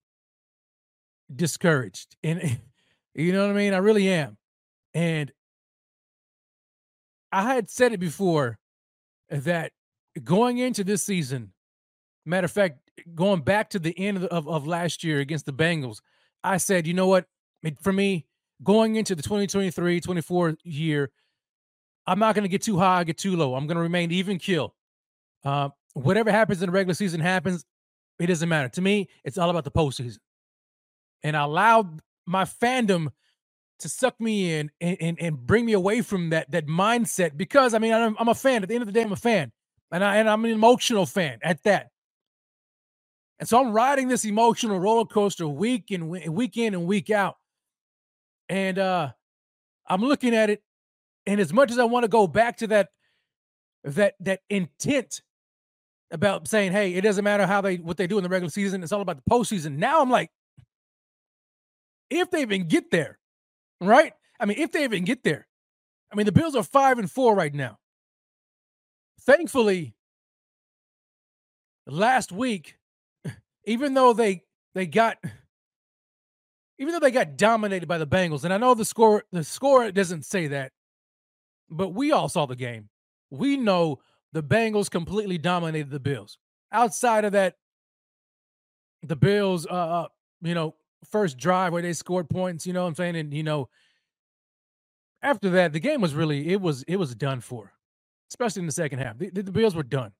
discouraged. 1.34 2.16
And 2.24 2.60
you 3.16 3.34
know 3.34 3.48
what 3.48 3.56
I 3.56 3.58
mean? 3.58 3.74
I 3.74 3.78
really 3.78 4.10
am. 4.10 4.38
And 4.94 5.32
I 7.34 7.54
had 7.56 7.70
said 7.70 7.94
it 7.94 8.00
before 8.00 8.60
that 9.30 9.72
going 10.24 10.60
into 10.60 10.84
this 10.84 11.04
season, 11.04 11.52
matter 12.26 12.46
of 12.46 12.52
fact, 12.52 12.78
going 13.16 13.42
back 13.42 13.72
to 13.72 13.80
the 13.80 13.98
end 13.98 14.18
of, 14.18 14.24
of, 14.26 14.48
of 14.48 14.68
last 14.68 15.04
year 15.04 15.20
against 15.20 15.48
the 15.48 15.52
Bengals, 15.52 16.00
I 16.44 16.58
said, 16.58 16.86
you 16.86 16.94
know 16.94 17.08
what? 17.08 17.26
For 17.82 17.92
me, 17.92 18.28
going 18.62 18.98
into 18.98 19.16
the 19.16 19.24
2023 19.24 20.00
24 20.00 20.58
year, 20.64 21.12
I'm 22.06 22.20
not 22.20 22.36
going 22.36 22.44
to 22.44 22.50
get 22.50 22.62
too 22.62 22.78
high, 22.78 23.04
get 23.04 23.18
too 23.18 23.36
low. 23.36 23.56
I'm 23.56 23.66
going 23.66 23.78
to 23.78 23.84
remain 23.84 24.12
even 24.12 24.38
kill. 24.38 24.76
Uh, 25.44 25.70
whatever 25.94 26.32
happens 26.32 26.62
in 26.62 26.68
the 26.68 26.74
regular 26.74 26.94
season 26.94 27.20
happens. 27.20 27.66
It 28.20 28.28
doesn't 28.28 28.48
matter. 28.48 28.70
To 28.70 28.82
me, 28.82 29.10
it's 29.24 29.40
all 29.40 29.50
about 29.50 29.64
the 29.64 29.72
postseason. 29.72 30.20
And 31.24 31.36
I 31.36 31.44
allowed 31.44 32.02
my 32.28 32.44
fandom 32.44 33.10
to 33.84 33.90
suck 33.90 34.20
me 34.22 34.54
in 34.56 34.72
and, 34.82 34.98
and, 35.02 35.22
and 35.22 35.38
bring 35.48 35.66
me 35.66 35.74
away 35.74 36.02
from 36.04 36.32
that 36.32 36.52
that 36.52 36.68
mindset 36.68 37.38
because 37.38 37.76
I 37.76 37.80
mean 37.80 37.94
I'm, 37.94 38.18
I'm 38.20 38.30
a 38.30 38.36
fan. 38.36 38.64
At 38.64 38.70
the 38.70 38.76
end 38.76 38.84
of 38.84 38.88
the 38.88 38.94
day, 38.94 39.04
I'm 39.04 39.14
a 39.14 39.18
fan, 39.18 39.54
and 39.92 40.04
I 40.04 40.18
and 40.18 40.30
I'm 40.30 40.46
an 40.46 40.52
emotional 40.52 41.08
fan 41.08 41.40
at 41.44 41.64
that. 41.64 41.90
And 43.40 43.50
so 43.50 43.60
I'm 43.62 43.74
riding 43.74 44.10
this 44.10 44.26
emotional 44.26 44.80
roller 44.80 45.06
coaster 45.06 45.48
week 45.48 45.92
and 45.92 46.10
week 46.10 46.58
in 46.58 46.74
and 46.76 46.88
week 46.88 47.10
out. 47.12 47.38
And 48.50 48.80
uh 48.80 49.12
I'm 49.88 50.02
looking 50.02 50.36
at 50.36 50.50
it, 50.50 50.64
and 51.28 51.40
as 51.42 51.54
much 51.54 51.72
as 51.72 51.80
I 51.80 51.86
want 51.86 52.04
to 52.06 52.10
go 52.10 52.28
back 52.28 52.58
to 52.58 52.68
that 52.68 52.90
that 53.86 54.16
that 54.22 54.42
intent 54.50 55.22
about 56.12 56.48
saying, 56.48 56.72
hey, 56.72 56.94
it 56.96 57.02
doesn't 57.02 57.24
matter 57.24 57.48
how 57.48 57.62
they 57.62 57.78
what 57.78 57.98
they 57.98 58.08
do 58.08 58.18
in 58.18 58.24
the 58.24 58.30
regular 58.30 58.50
season, 58.52 58.84
it's 58.84 58.92
all 58.92 59.02
about 59.02 59.18
the 59.24 59.30
postseason. 59.32 59.78
Now 59.78 60.02
I'm 60.02 60.10
like, 60.12 60.32
if 62.10 62.32
they 62.32 62.42
even 62.44 62.68
get 62.68 62.92
there, 62.92 63.20
right? 63.86 64.14
I 64.40 64.46
mean, 64.46 64.58
if 64.60 64.72
they 64.72 64.84
even 64.84 65.04
get 65.04 65.24
there, 65.24 65.48
I 66.12 66.16
mean, 66.16 66.26
the 66.26 66.32
Bills 66.32 66.56
are 66.56 66.64
five 66.64 67.00
and 67.00 67.10
four 67.10 67.36
right 67.36 67.54
now. 67.54 67.80
Thankfully, 69.22 69.96
last 71.88 72.32
week, 72.32 72.78
even 73.66 73.94
though 73.94 74.14
they 74.14 74.44
they 74.76 74.86
got 74.86 75.18
even 76.80 76.94
though 76.94 77.00
they 77.00 77.12
got 77.12 77.38
dominated 77.38 77.88
by 77.88 77.98
the 77.98 78.08
Bengals, 78.08 78.44
and 78.44 78.54
I 78.54 78.58
know 78.58 78.74
the 78.74 78.86
score 78.86 79.24
the 79.32 79.44
score 79.44 79.92
doesn't 79.92 80.26
say 80.26 80.48
that, 80.48 80.72
but 81.70 81.90
we 81.90 82.12
all 82.12 82.30
saw 82.30 82.46
the 82.46 82.56
game. 82.56 82.90
We 83.30 83.58
know 83.58 84.00
the 84.34 84.44
Bengals 84.44 84.90
completely 84.90 85.38
dominated 85.38 85.90
the 85.90 86.00
Bills. 86.00 86.38
Outside 86.72 87.26
of 87.26 87.32
that, 87.34 87.56
the 89.04 89.16
Bills, 89.16 89.66
uh, 89.68 89.74
uh, 89.74 90.08
you 90.42 90.56
know, 90.56 90.76
first 91.04 91.38
drive 91.38 91.74
where 91.74 91.82
they 91.82 91.94
scored 91.94 92.30
points, 92.30 92.66
you 92.66 92.74
know 92.74 92.84
what 92.84 92.90
I'm 92.90 92.96
saying? 92.96 93.16
And, 93.16 93.34
you 93.34 93.44
know, 93.44 93.70
after 95.22 95.50
that, 95.52 95.74
the 95.74 95.80
game 95.80 96.02
was 96.02 96.14
really, 96.16 96.50
it 96.50 96.62
was, 96.62 96.84
it 96.84 96.98
was 96.98 97.16
done 97.16 97.42
for, 97.42 97.74
especially 98.32 98.62
in 98.62 98.66
the 98.68 98.72
second 98.74 99.00
half. 99.00 99.18
The, 99.18 99.30
the 99.32 99.52
Bills 99.52 99.76
were 99.76 99.84
done. 99.84 100.12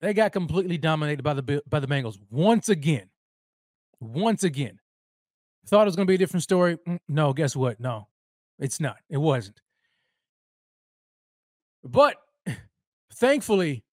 They 0.00 0.14
got 0.14 0.32
completely 0.32 0.78
dominated 0.78 1.22
by 1.22 1.34
the, 1.34 1.62
by 1.68 1.80
the 1.80 1.86
Bengals 1.86 2.18
once 2.30 2.68
again. 2.68 3.08
Once 4.00 4.44
again. 4.44 4.78
Thought 5.66 5.82
it 5.82 5.86
was 5.86 5.96
going 5.96 6.06
to 6.06 6.10
be 6.10 6.16
a 6.16 6.18
different 6.18 6.44
story. 6.44 6.78
Mm, 6.88 7.00
no, 7.08 7.32
guess 7.32 7.56
what? 7.56 7.80
No, 7.80 8.08
it's 8.58 8.80
not. 8.80 8.96
It 9.10 9.18
wasn't. 9.18 9.60
But 11.84 12.16
Thankfully, 13.14 13.84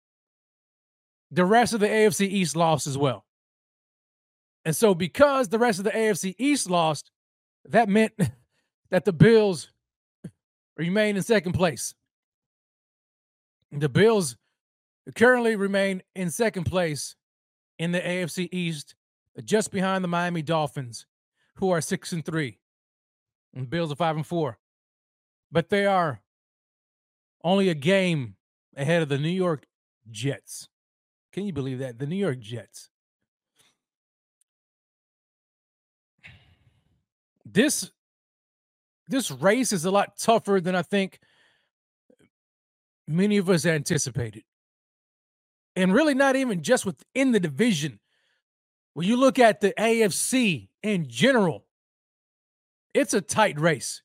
the 1.32 1.46
rest 1.46 1.74
of 1.74 1.80
the 1.80 1.88
AFC 1.88 2.28
East 2.28 2.56
lost 2.56 2.88
as 2.88 2.98
well. 2.98 3.26
And 4.66 4.76
so, 4.76 4.94
because 4.94 5.50
the 5.50 5.60
rest 5.60 5.80
of 5.80 5.86
the 5.86 5.92
AFC 5.92 6.36
East 6.38 6.70
lost, 6.70 7.12
that 7.66 7.90
meant 7.90 8.14
that 8.92 9.06
the 9.06 9.14
Bills 9.14 9.70
remain 10.78 11.18
in 11.18 11.24
second 11.24 11.54
place. 11.54 11.94
The 13.72 13.90
Bills 13.90 14.38
currently 15.16 15.56
remain 15.56 16.04
in 16.16 16.30
second 16.30 16.66
place 16.66 17.16
in 17.80 17.92
the 17.92 18.00
AFC 18.00 18.50
East, 18.52 18.96
just 19.44 19.72
behind 19.72 20.04
the 20.04 20.08
Miami 20.08 20.42
Dolphins, 20.42 21.06
who 21.56 21.72
are 21.72 21.82
six 21.82 22.12
and 22.12 22.24
three. 22.24 22.60
And 23.54 23.70
Bills 23.70 23.92
are 23.92 23.96
five 23.96 24.16
and 24.16 24.26
four. 24.26 24.60
But 25.52 25.70
they 25.70 25.86
are 25.86 26.22
only 27.44 27.70
a 27.70 27.76
game 27.76 28.36
ahead 28.76 29.02
of 29.02 29.10
the 29.10 29.18
New 29.18 29.30
York 29.30 29.66
Jets. 30.10 30.70
Can 31.32 31.46
you 31.46 31.54
believe 31.54 31.80
that? 31.80 32.00
The 32.00 32.08
New 32.08 32.16
York 32.16 32.40
Jets. 32.40 32.90
This 37.54 37.92
this 39.08 39.30
race 39.32 39.72
is 39.72 39.86
a 39.86 39.92
lot 39.92 40.18
tougher 40.18 40.60
than 40.60 40.76
I 40.76 40.82
think 40.82 41.20
many 43.08 43.38
of 43.38 43.50
us 43.50 43.66
anticipated. 43.66 44.44
And 45.76 45.94
really 45.94 46.14
not 46.14 46.36
even 46.36 46.64
just 46.64 46.86
within 46.86 47.32
the 47.32 47.40
division. 47.40 48.00
When 48.94 49.08
you 49.08 49.18
look 49.18 49.40
at 49.40 49.60
the 49.60 49.74
AFC 49.78 50.70
in 50.84 51.08
general, 51.10 51.66
it's 52.94 53.14
a 53.14 53.22
tight 53.22 53.60
race. 53.60 54.04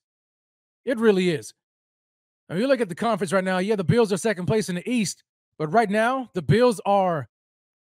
It 0.83 0.97
really 0.97 1.29
is. 1.29 1.53
Mean, 2.49 2.59
you 2.59 2.67
look 2.67 2.81
at 2.81 2.89
the 2.89 2.95
conference 2.95 3.31
right 3.31 3.43
now. 3.43 3.59
Yeah, 3.59 3.75
the 3.75 3.83
Bills 3.83 4.11
are 4.11 4.17
second 4.17 4.47
place 4.47 4.69
in 4.69 4.75
the 4.75 4.89
East, 4.89 5.23
but 5.57 5.71
right 5.71 5.89
now 5.89 6.29
the 6.33 6.41
Bills 6.41 6.81
are 6.85 7.29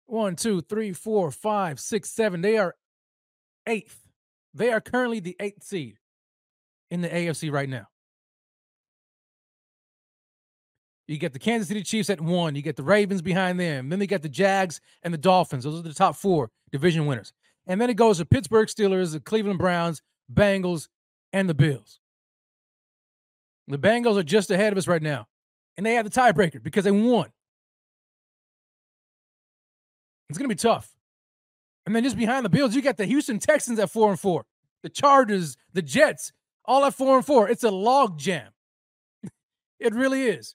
one, 0.07 0.35
two, 0.35 0.61
three, 0.61 0.93
four, 0.93 1.29
five, 1.31 1.79
six, 1.79 2.11
seven. 2.11 2.41
They 2.41 2.57
are 2.57 2.75
eighth. 3.67 4.06
They 4.57 4.71
are 4.71 4.81
currently 4.81 5.19
the 5.19 5.35
eighth 5.39 5.63
seed 5.63 5.97
in 6.89 7.01
the 7.01 7.09
AFC 7.09 7.51
right 7.51 7.69
now. 7.69 7.87
You 11.07 11.17
get 11.17 11.31
the 11.31 11.39
Kansas 11.39 11.69
City 11.69 11.83
Chiefs 11.83 12.09
at 12.09 12.19
one. 12.19 12.55
You 12.55 12.61
get 12.61 12.75
the 12.75 12.83
Ravens 12.83 13.21
behind 13.21 13.59
them. 13.59 13.89
Then 13.89 13.99
they 13.99 14.07
got 14.07 14.23
the 14.23 14.29
Jags 14.29 14.81
and 15.03 15.13
the 15.13 15.17
Dolphins. 15.17 15.63
Those 15.63 15.79
are 15.79 15.83
the 15.83 15.93
top 15.93 16.15
four 16.15 16.49
division 16.71 17.05
winners. 17.05 17.31
And 17.65 17.79
then 17.79 17.89
it 17.89 17.95
goes 17.95 18.17
to 18.17 18.25
Pittsburgh 18.25 18.67
Steelers, 18.67 19.13
the 19.13 19.19
Cleveland 19.19 19.59
Browns, 19.59 20.01
Bengals, 20.33 20.87
and 21.31 21.47
the 21.47 21.53
Bills. 21.53 21.99
The 23.67 23.77
Bengals 23.77 24.17
are 24.17 24.23
just 24.23 24.51
ahead 24.51 24.73
of 24.73 24.77
us 24.77 24.87
right 24.87 25.01
now. 25.01 25.27
And 25.77 25.85
they 25.85 25.93
have 25.93 26.09
the 26.09 26.11
tiebreaker 26.11 26.61
because 26.61 26.83
they 26.83 26.91
won. 26.91 27.31
It's 30.29 30.37
going 30.37 30.49
to 30.49 30.55
be 30.55 30.59
tough. 30.59 30.96
And 31.87 31.95
then 31.95 32.03
just 32.03 32.17
behind 32.17 32.43
the 32.43 32.49
Bills, 32.49 32.75
you 32.75 32.81
got 32.81 32.97
the 32.97 33.05
Houston 33.05 33.39
Texans 33.39 33.79
at 33.79 33.89
four 33.89 34.09
and 34.09 34.19
four, 34.19 34.45
the 34.83 34.89
Chargers, 34.89 35.55
the 35.71 35.81
Jets, 35.81 36.33
all 36.65 36.83
at 36.83 36.93
four 36.93 37.15
and 37.15 37.25
four. 37.25 37.49
It's 37.49 37.63
a 37.63 37.71
log 37.71 38.19
jam. 38.19 38.51
it 39.79 39.95
really 39.95 40.23
is. 40.23 40.53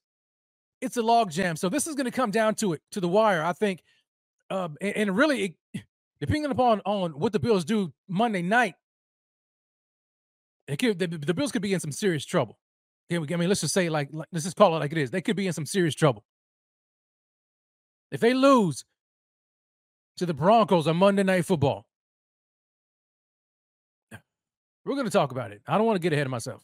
It's 0.82 0.98
a 0.98 1.02
log 1.02 1.30
jam. 1.30 1.56
So 1.56 1.70
this 1.70 1.86
is 1.86 1.94
going 1.94 2.04
to 2.04 2.10
come 2.10 2.32
down 2.32 2.54
to 2.56 2.74
it, 2.74 2.82
to 2.90 3.00
the 3.00 3.08
wire, 3.08 3.42
I 3.42 3.54
think. 3.54 3.82
Um, 4.50 4.76
and, 4.82 4.94
and, 4.94 5.16
really, 5.16 5.56
it, 5.72 5.82
depending 6.20 6.50
upon 6.50 6.82
on 6.84 7.12
what 7.12 7.32
the 7.32 7.40
Bills 7.40 7.64
do 7.64 7.94
Monday 8.06 8.42
night, 8.42 8.74
could, 10.78 10.98
the, 10.98 11.06
the 11.06 11.32
Bills 11.32 11.50
could 11.50 11.62
be 11.62 11.72
in 11.72 11.80
some 11.80 11.92
serious 11.92 12.26
trouble. 12.26 12.58
I 13.10 13.18
mean, 13.20 13.48
let's 13.48 13.62
just 13.62 13.72
say 13.72 13.88
like, 13.88 14.10
let's 14.12 14.44
just 14.44 14.56
call 14.56 14.76
it 14.76 14.80
like 14.80 14.92
it 14.92 14.98
is. 14.98 15.10
They 15.10 15.22
could 15.22 15.36
be 15.36 15.46
in 15.46 15.54
some 15.54 15.64
serious 15.64 15.94
trouble. 15.94 16.24
If 18.10 18.20
they 18.20 18.34
lose 18.34 18.84
to 20.22 20.26
the 20.26 20.34
Broncos 20.34 20.86
on 20.86 20.96
Monday 20.96 21.24
Night 21.24 21.44
Football, 21.44 21.84
we're 24.84 24.94
going 24.94 25.04
to 25.04 25.10
talk 25.10 25.32
about 25.32 25.50
it. 25.50 25.62
I 25.66 25.76
don't 25.76 25.86
want 25.86 25.96
to 25.96 26.00
get 26.00 26.12
ahead 26.12 26.28
of 26.28 26.30
myself. 26.30 26.62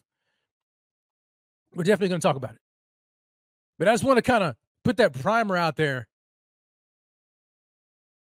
We're 1.75 1.83
definitely 1.83 2.11
going 2.11 2.21
to 2.21 2.27
talk 2.27 2.37
about 2.37 2.53
it. 2.53 2.61
But 3.77 3.89
I 3.89 3.93
just 3.93 4.05
want 4.05 4.19
to 4.19 4.23
kind 4.23 4.45
of 4.45 4.55
put 4.85 4.99
that 4.99 5.13
primer 5.13 5.57
out 5.57 5.75
there 5.75 6.07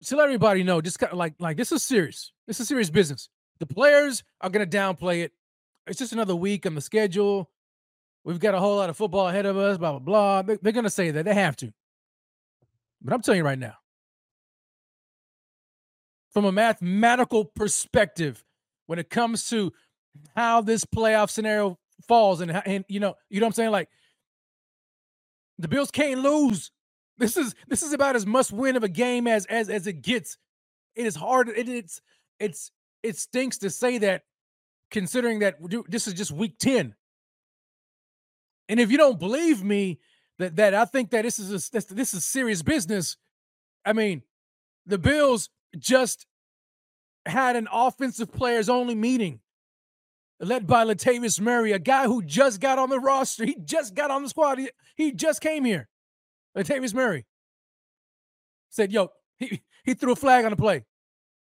to 0.05 0.15
let 0.15 0.23
everybody 0.23 0.63
know, 0.63 0.81
just 0.81 0.97
kind 0.97 1.11
of 1.11 1.19
like, 1.19 1.35
like 1.37 1.57
this 1.57 1.71
is 1.71 1.83
serious. 1.83 2.31
This 2.47 2.59
is 2.59 2.67
serious 2.67 2.89
business. 2.89 3.29
The 3.59 3.67
players 3.67 4.23
are 4.41 4.49
going 4.49 4.67
to 4.67 4.77
downplay 4.77 5.23
it. 5.23 5.31
It's 5.85 5.99
just 5.99 6.11
another 6.11 6.35
week 6.35 6.65
on 6.65 6.73
the 6.73 6.81
schedule. 6.81 7.51
We've 8.23 8.39
got 8.39 8.55
a 8.55 8.59
whole 8.59 8.77
lot 8.77 8.89
of 8.89 8.97
football 8.97 9.27
ahead 9.27 9.45
of 9.45 9.57
us, 9.57 9.77
blah, 9.77 9.91
blah, 9.91 9.99
blah. 9.99 10.41
They, 10.41 10.57
they're 10.59 10.73
going 10.73 10.85
to 10.85 10.89
say 10.89 11.11
that. 11.11 11.25
They 11.25 11.35
have 11.35 11.55
to. 11.57 11.71
But 13.01 13.13
I'm 13.13 13.21
telling 13.21 13.37
you 13.37 13.45
right 13.45 13.59
now, 13.59 13.75
from 16.31 16.45
a 16.45 16.51
mathematical 16.51 17.45
perspective, 17.45 18.43
when 18.87 18.99
it 18.99 19.09
comes 19.09 19.49
to 19.49 19.71
how 20.35 20.61
this 20.61 20.85
playoff 20.85 21.29
scenario 21.29 21.77
falls, 22.07 22.41
and, 22.41 22.51
and 22.65 22.85
you 22.87 22.99
know, 22.99 23.15
you 23.29 23.39
know 23.39 23.45
what 23.45 23.49
I'm 23.49 23.53
saying? 23.53 23.71
Like, 23.71 23.89
the 25.57 25.67
Bills 25.67 25.91
can't 25.91 26.21
lose. 26.21 26.71
This 27.17 27.35
is 27.35 27.53
this 27.67 27.83
is 27.83 27.93
about 27.93 28.15
as 28.15 28.25
must 28.25 28.51
win 28.51 28.77
of 28.77 28.83
a 28.83 28.89
game 28.89 29.27
as 29.27 29.45
as 29.47 29.69
as 29.69 29.87
it 29.87 30.01
gets. 30.01 30.37
It 30.95 31.05
is 31.05 31.15
hard. 31.15 31.49
It, 31.49 31.67
it's 31.67 32.01
it's 32.39 32.71
it 33.03 33.17
stinks 33.17 33.57
to 33.59 33.69
say 33.69 33.97
that, 33.97 34.23
considering 34.89 35.39
that 35.39 35.57
this 35.89 36.07
is 36.07 36.13
just 36.13 36.31
week 36.31 36.57
ten. 36.59 36.95
And 38.69 38.79
if 38.79 38.91
you 38.91 38.97
don't 38.97 39.19
believe 39.19 39.63
me 39.63 39.99
that 40.37 40.55
that 40.55 40.73
I 40.73 40.85
think 40.85 41.09
that 41.09 41.23
this 41.23 41.39
is 41.39 41.49
a, 41.49 41.71
this, 41.71 41.85
this 41.85 42.13
is 42.13 42.25
serious 42.25 42.61
business, 42.61 43.17
I 43.85 43.93
mean, 43.93 44.23
the 44.85 44.97
Bills 44.97 45.49
just 45.77 46.25
had 47.25 47.55
an 47.55 47.67
offensive 47.71 48.31
players 48.31 48.69
only 48.69 48.95
meeting 48.95 49.39
led 50.39 50.65
by 50.65 50.85
Latavius 50.85 51.39
Murray, 51.39 51.71
a 51.71 51.79
guy 51.79 52.05
who 52.05 52.23
just 52.23 52.61
got 52.61 52.79
on 52.79 52.89
the 52.89 52.99
roster. 52.99 53.45
He 53.45 53.57
just 53.63 53.93
got 53.93 54.11
on 54.11 54.23
the 54.23 54.29
squad. 54.29 54.59
He, 54.59 54.69
he 54.95 55.11
just 55.11 55.41
came 55.41 55.65
here. 55.65 55.89
Latavius 56.57 56.93
Murray 56.93 57.25
said, 58.69 58.91
"Yo, 58.91 59.09
he 59.37 59.61
he 59.83 59.93
threw 59.93 60.13
a 60.13 60.15
flag 60.15 60.45
on 60.45 60.51
the 60.51 60.57
play. 60.57 60.85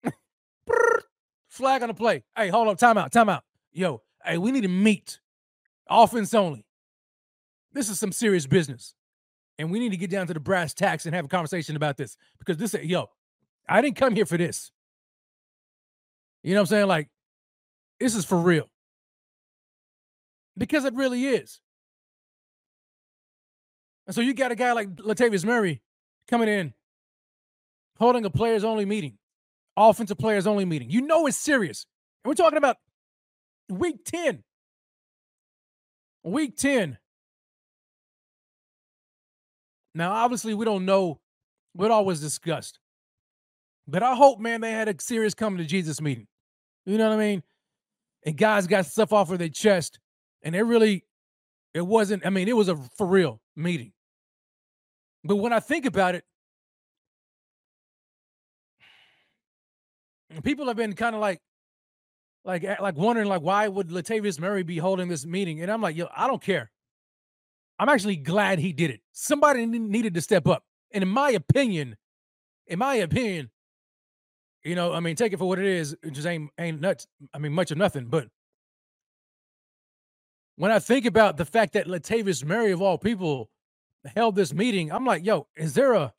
flag 1.50 1.81
on 1.81 1.89
the 1.89 1.93
play. 1.93 2.24
Hey, 2.36 2.50
hold 2.50 2.67
up, 2.67 2.77
timeout, 2.77 3.12
timeout. 3.12 3.41
Yo, 3.71 4.01
hey, 4.24 4.38
we 4.38 4.51
need 4.51 4.62
to 4.62 4.67
meet. 4.67 5.19
Offense 5.89 6.33
only. 6.33 6.65
This 7.74 7.89
is 7.89 8.00
some 8.00 8.12
serious 8.12 8.47
business, 8.47 8.95
and 9.57 9.71
we 9.71 9.79
need 9.79 9.91
to 9.91 9.97
get 9.97 10.09
down 10.09 10.27
to 10.27 10.33
the 10.33 10.39
brass 10.39 10.74
tacks 10.74 11.05
and 11.05 11.13
have 11.13 11.25
a 11.25 11.29
conversation 11.29 11.75
about 11.75 11.97
this 11.97 12.17
because 12.39 12.57
this, 12.57 12.74
yo, 12.83 13.09
I 13.67 13.81
didn't 13.81 13.97
come 13.97 14.15
here 14.15 14.25
for 14.25 14.38
this. 14.38 14.71
You 16.43 16.53
know 16.53 16.62
what 16.62 16.62
I'm 16.62 16.67
saying? 16.67 16.88
Like, 16.88 17.09
this 18.00 18.15
is 18.15 18.25
for 18.25 18.38
real 18.38 18.69
because 20.57 20.86
it 20.86 20.93
really 20.93 21.25
is. 21.25 21.59
And 24.05 24.15
so 24.15 24.21
you 24.21 24.33
got 24.33 24.51
a 24.51 24.55
guy 24.55 24.71
like 24.71 24.95
Latavius 24.95 25.43
Murray 25.43 25.81
coming 26.29 26.47
in, 26.47 26.74
holding 27.97 28.24
a 28.25 28.29
players 28.29 28.63
only 28.63 28.86
meeting, 28.86 29.17
offensive 29.75 30.17
players 30.17 30.47
only 30.47 30.65
meeting. 30.65 30.89
You 30.89 31.01
know 31.01 31.27
it's 31.27 31.38
serious. 31.38 31.86
And 32.24 32.29
we're 32.29 32.36
talking 32.36 32.57
about 32.57 32.77
week 33.69 34.05
10. 34.05 34.43
Week 36.24 36.55
10. 36.55 36.97
Now, 39.93 40.12
obviously, 40.12 40.53
we 40.53 40.63
don't 40.63 40.86
know 40.86 41.19
what 41.74 41.91
all 41.91 42.05
was 42.05 42.21
discussed. 42.21 42.79
But 43.88 44.03
I 44.03 44.15
hope, 44.15 44.39
man, 44.39 44.62
they 44.62 44.72
had 44.72 44.89
a 44.89 44.96
serious 45.00 45.34
coming 45.34 45.60
to 45.60 45.65
Jesus 45.65 46.01
meeting. 46.01 46.27
You 46.86 46.98
know 46.98 47.10
what 47.10 47.20
I 47.20 47.22
mean? 47.22 47.44
And 48.25 48.36
guys 48.36 48.67
got 48.67 48.86
stuff 48.86 49.13
off 49.13 49.32
of 49.32 49.39
their 49.39 49.50
chest 49.50 50.00
and 50.44 50.56
it 50.56 50.63
really, 50.63 51.06
it 51.74 51.86
wasn't, 51.86 52.25
I 52.25 52.29
mean, 52.29 52.48
it 52.48 52.56
was 52.56 52.67
a 52.67 52.75
for 52.98 53.08
real 53.08 53.41
meeting. 53.56 53.94
But 55.24 55.38
when 55.38 55.53
I 55.53 55.60
think 55.60 55.86
about 55.86 56.15
it, 56.15 56.24
people 60.44 60.67
have 60.67 60.77
been 60.77 60.94
kind 60.94 61.15
of 61.15 61.22
like, 61.22 61.39
like, 62.44 62.63
like 62.79 62.96
wondering, 62.96 63.27
like, 63.27 63.41
why 63.41 63.67
would 63.67 63.89
Latavius 63.89 64.39
Murray 64.39 64.63
be 64.63 64.77
holding 64.77 65.08
this 65.10 65.25
meeting? 65.25 65.62
And 65.62 65.72
I'm 65.72 65.82
like, 65.82 65.98
yo, 65.98 66.08
I 66.15 66.27
don't 66.27 66.41
care. 66.41 66.72
I'm 67.79 67.89
actually 67.89 68.15
glad 68.15 68.60
he 68.60 68.72
did 68.72 68.89
it. 68.89 69.01
Somebody 69.12 69.65
needed 69.65 70.13
to 70.13 70.22
step 70.22 70.48
up. 70.48 70.63
And 70.91 71.03
in 71.03 71.10
my 71.10 71.32
opinion, 71.32 71.98
in 72.65 72.79
my 72.79 72.96
opinion, 72.96 73.50
you 74.67 74.75
know, 74.75 74.93
I 74.93 75.00
mean, 75.00 75.15
take 75.15 75.31
it 75.31 75.38
for 75.38 75.47
what 75.47 75.59
it 75.59 75.65
is. 75.65 75.95
It 76.03 76.12
just 76.12 76.27
ain't 76.27 76.51
ain't 76.59 76.81
nuts. 76.81 77.07
I 77.33 77.39
mean, 77.39 77.53
much 77.53 77.71
of 77.71 77.77
nothing. 77.77 78.05
But 78.05 78.27
when 80.57 80.71
I 80.71 80.79
think 80.79 81.05
about 81.05 81.38
the 81.38 81.45
fact 81.45 81.74
that 81.74 81.88
Latavius 81.88 82.43
Murray 82.43 82.71
of 82.71 82.81
all 82.81 82.97
people 82.97 83.50
held 84.15 84.36
this 84.36 84.53
meeting, 84.53 84.91
I'm 84.91 85.05
like, 85.05 85.25
yo, 85.25 85.47
is 85.55 85.74
there 85.74 85.93
a 85.93 86.13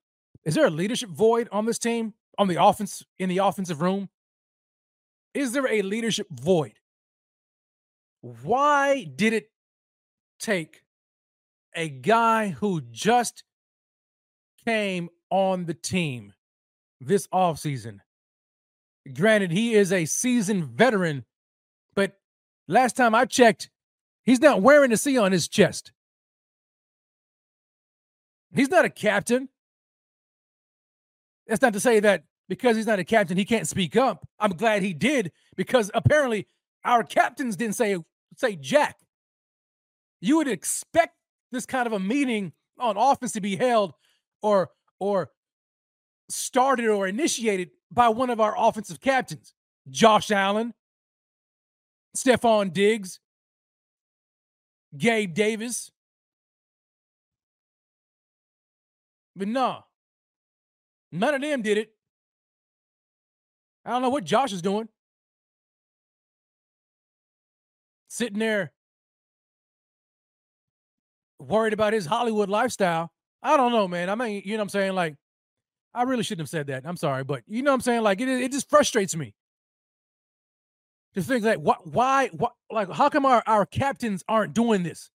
is 0.44 0.54
there 0.54 0.66
a 0.66 0.70
leadership 0.70 1.10
void 1.10 1.48
on 1.52 1.66
this 1.66 1.78
team 1.78 2.14
on 2.38 2.48
the 2.48 2.62
offense 2.62 3.04
in 3.18 3.28
the 3.28 3.38
offensive 3.38 3.82
room? 3.82 4.08
Is 5.34 5.52
there 5.52 5.68
a 5.68 5.82
leadership 5.82 6.26
void? 6.30 6.72
Why 8.22 9.04
did 9.04 9.34
it 9.34 9.50
take 10.40 10.82
a 11.74 11.88
guy 11.88 12.48
who 12.48 12.80
just 12.80 13.44
came 14.64 15.10
on 15.30 15.66
the 15.66 15.74
team 15.74 16.32
this 16.98 17.26
offseason? 17.28 18.00
Granted, 19.14 19.52
he 19.52 19.74
is 19.74 19.92
a 19.92 20.04
seasoned 20.04 20.64
veteran, 20.64 21.24
but 21.94 22.18
last 22.66 22.96
time 22.96 23.14
I 23.14 23.24
checked, 23.24 23.70
He's 24.28 24.40
not 24.42 24.60
wearing 24.60 24.92
a 24.92 24.98
C 24.98 25.16
on 25.16 25.32
his 25.32 25.48
chest. 25.48 25.90
He's 28.54 28.68
not 28.68 28.84
a 28.84 28.90
captain. 28.90 29.48
That's 31.46 31.62
not 31.62 31.72
to 31.72 31.80
say 31.80 31.98
that 32.00 32.24
because 32.46 32.76
he's 32.76 32.86
not 32.86 32.98
a 32.98 33.04
captain, 33.04 33.38
he 33.38 33.46
can't 33.46 33.66
speak 33.66 33.96
up. 33.96 34.28
I'm 34.38 34.50
glad 34.50 34.82
he 34.82 34.92
did 34.92 35.32
because 35.56 35.90
apparently 35.94 36.46
our 36.84 37.04
captains 37.04 37.56
didn't 37.56 37.76
say 37.76 37.96
say 38.36 38.54
jack. 38.54 38.98
You 40.20 40.36
would 40.36 40.48
expect 40.48 41.14
this 41.50 41.64
kind 41.64 41.86
of 41.86 41.94
a 41.94 41.98
meeting 41.98 42.52
on 42.78 42.98
offense 42.98 43.32
to 43.32 43.40
be 43.40 43.56
held 43.56 43.94
or 44.42 44.68
or 45.00 45.30
started 46.28 46.90
or 46.90 47.08
initiated 47.08 47.70
by 47.90 48.08
one 48.08 48.30
of 48.30 48.40
our 48.40 48.54
offensive 48.56 49.00
captains, 49.00 49.54
Josh 49.88 50.30
Allen, 50.30 50.74
Stefon 52.16 52.72
Diggs, 52.72 53.20
Gabe 54.96 55.34
Davis. 55.34 55.90
But 59.36 59.48
no, 59.48 59.84
none 61.12 61.34
of 61.34 61.40
them 61.40 61.62
did 61.62 61.78
it. 61.78 61.92
I 63.84 63.90
don't 63.90 64.02
know 64.02 64.10
what 64.10 64.24
Josh 64.24 64.52
is 64.52 64.60
doing. 64.60 64.88
Sitting 68.08 68.38
there 68.38 68.72
worried 71.38 71.72
about 71.72 71.92
his 71.92 72.04
Hollywood 72.04 72.48
lifestyle. 72.48 73.12
I 73.42 73.56
don't 73.56 73.72
know, 73.72 73.86
man. 73.86 74.10
I 74.10 74.14
mean, 74.14 74.42
you 74.44 74.52
know 74.52 74.58
what 74.58 74.62
I'm 74.62 74.68
saying? 74.70 74.94
Like, 74.94 75.14
I 75.94 76.02
really 76.02 76.22
shouldn't 76.22 76.42
have 76.42 76.50
said 76.50 76.66
that. 76.68 76.84
I'm 76.86 76.96
sorry, 76.96 77.24
but 77.24 77.42
you 77.46 77.62
know 77.62 77.70
what 77.70 77.76
I'm 77.76 77.80
saying? 77.80 78.02
Like, 78.02 78.20
it, 78.20 78.28
it 78.28 78.52
just 78.52 78.68
frustrates 78.68 79.16
me 79.16 79.34
to 81.14 81.22
think 81.22 81.44
like, 81.44 81.58
what, 81.58 81.86
why, 81.86 82.28
what, 82.28 82.54
like, 82.70 82.90
how 82.90 83.08
come 83.08 83.26
our, 83.26 83.42
our 83.46 83.66
captains 83.66 84.22
aren't 84.28 84.54
doing 84.54 84.82
this? 84.82 85.10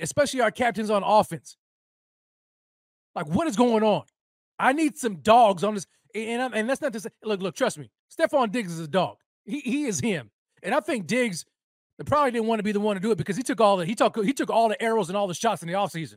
Especially 0.00 0.40
our 0.40 0.50
captains 0.50 0.90
on 0.90 1.02
offense. 1.04 1.56
Like, 3.14 3.26
what 3.28 3.46
is 3.46 3.56
going 3.56 3.84
on? 3.84 4.02
I 4.58 4.72
need 4.72 4.98
some 4.98 5.16
dogs 5.16 5.62
on 5.62 5.74
this. 5.74 5.86
And, 6.14 6.42
I'm, 6.42 6.52
and 6.52 6.68
that's 6.68 6.80
not 6.80 6.92
to 6.92 7.00
say, 7.00 7.10
look, 7.22 7.40
look, 7.40 7.54
trust 7.54 7.78
me. 7.78 7.90
Stefon 8.16 8.50
Diggs 8.50 8.72
is 8.72 8.80
a 8.80 8.88
dog. 8.88 9.16
He, 9.44 9.60
he 9.60 9.84
is 9.84 10.00
him. 10.00 10.30
And 10.62 10.74
I 10.74 10.80
think 10.80 11.06
Diggs 11.06 11.44
probably 12.06 12.32
didn't 12.32 12.46
want 12.46 12.58
to 12.58 12.64
be 12.64 12.72
the 12.72 12.80
one 12.80 12.96
to 12.96 13.00
do 13.00 13.12
it 13.12 13.18
because 13.18 13.36
he 13.36 13.42
took 13.42 13.60
all 13.60 13.76
the 13.76 13.86
he 13.86 13.94
took 13.94 14.22
he 14.24 14.32
took 14.32 14.50
all 14.50 14.68
the 14.68 14.82
arrows 14.82 15.08
and 15.08 15.16
all 15.16 15.28
the 15.28 15.34
shots 15.34 15.62
in 15.62 15.68
the 15.68 15.74
offseason. 15.74 16.16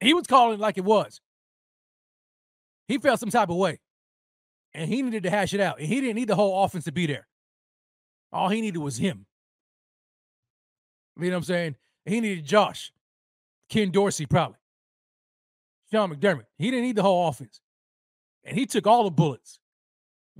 He 0.00 0.14
was 0.14 0.26
calling 0.26 0.58
like 0.58 0.78
it 0.78 0.84
was. 0.84 1.20
He 2.88 2.98
felt 2.98 3.20
some 3.20 3.30
type 3.30 3.50
of 3.50 3.56
way 3.56 3.78
and 4.74 4.88
he 4.88 5.02
needed 5.02 5.24
to 5.24 5.30
hash 5.30 5.54
it 5.54 5.60
out. 5.60 5.78
And 5.78 5.88
he 5.88 6.00
didn't 6.00 6.16
need 6.16 6.28
the 6.28 6.36
whole 6.36 6.64
offense 6.64 6.84
to 6.84 6.92
be 6.92 7.06
there. 7.06 7.26
All 8.32 8.48
he 8.48 8.60
needed 8.60 8.78
was 8.78 8.98
him. 8.98 9.26
You 11.18 11.26
know 11.26 11.32
what 11.32 11.38
I'm 11.38 11.44
saying? 11.44 11.76
He 12.04 12.20
needed 12.20 12.44
Josh, 12.44 12.92
Ken 13.68 13.90
Dorsey, 13.90 14.26
probably. 14.26 14.56
Sean 15.92 16.14
McDermott. 16.14 16.46
He 16.56 16.70
didn't 16.70 16.84
need 16.84 16.96
the 16.96 17.02
whole 17.02 17.28
offense. 17.28 17.60
And 18.44 18.56
he 18.56 18.64
took 18.64 18.86
all 18.86 19.04
the 19.04 19.10
bullets. 19.10 19.58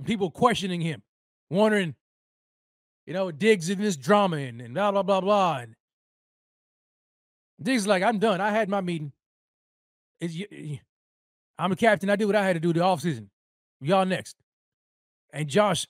People 0.05 0.31
questioning 0.31 0.81
him, 0.81 1.03
wondering, 1.49 1.95
you 3.05 3.13
know, 3.13 3.29
Diggs 3.31 3.69
in 3.69 3.79
this 3.79 3.97
drama 3.97 4.37
and, 4.37 4.61
and 4.61 4.73
blah, 4.73 4.91
blah, 4.91 5.03
blah, 5.03 5.21
blah. 5.21 5.57
And 5.57 5.75
Diggs 7.61 7.85
like, 7.85 8.01
I'm 8.01 8.17
done. 8.17 8.41
I 8.41 8.51
had 8.51 8.69
my 8.69 8.81
meeting. 8.81 9.11
It's, 10.21 10.81
I'm 11.57 11.71
a 11.71 11.75
captain. 11.75 12.09
I 12.09 12.15
did 12.15 12.25
what 12.25 12.35
I 12.35 12.45
had 12.45 12.53
to 12.53 12.59
do 12.59 12.71
the 12.71 12.79
offseason. 12.79 13.27
Y'all 13.81 14.05
next. 14.05 14.35
And 15.33 15.47
Josh, 15.47 15.87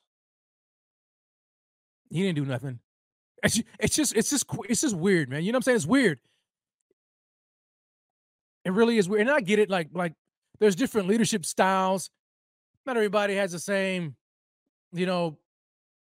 he 2.09 2.23
didn't 2.23 2.37
do 2.37 2.45
nothing. 2.45 2.79
It's, 3.43 3.61
it's 3.79 3.95
just, 3.95 4.15
it's 4.15 4.29
just, 4.29 4.45
it's 4.69 4.81
just 4.81 4.95
weird, 4.95 5.29
man. 5.29 5.43
You 5.43 5.51
know 5.51 5.57
what 5.57 5.59
I'm 5.59 5.63
saying? 5.63 5.75
It's 5.77 5.85
weird. 5.85 6.19
It 8.63 8.71
really 8.71 8.97
is 8.97 9.09
weird. 9.09 9.21
And 9.21 9.31
I 9.31 9.41
get 9.41 9.59
it. 9.59 9.69
Like, 9.69 9.89
like 9.93 10.13
there's 10.59 10.75
different 10.75 11.07
leadership 11.07 11.45
styles. 11.45 12.09
Not 12.85 12.95
everybody 12.95 13.35
has 13.35 13.51
the 13.51 13.59
same, 13.59 14.15
you 14.93 15.05
know, 15.05 15.37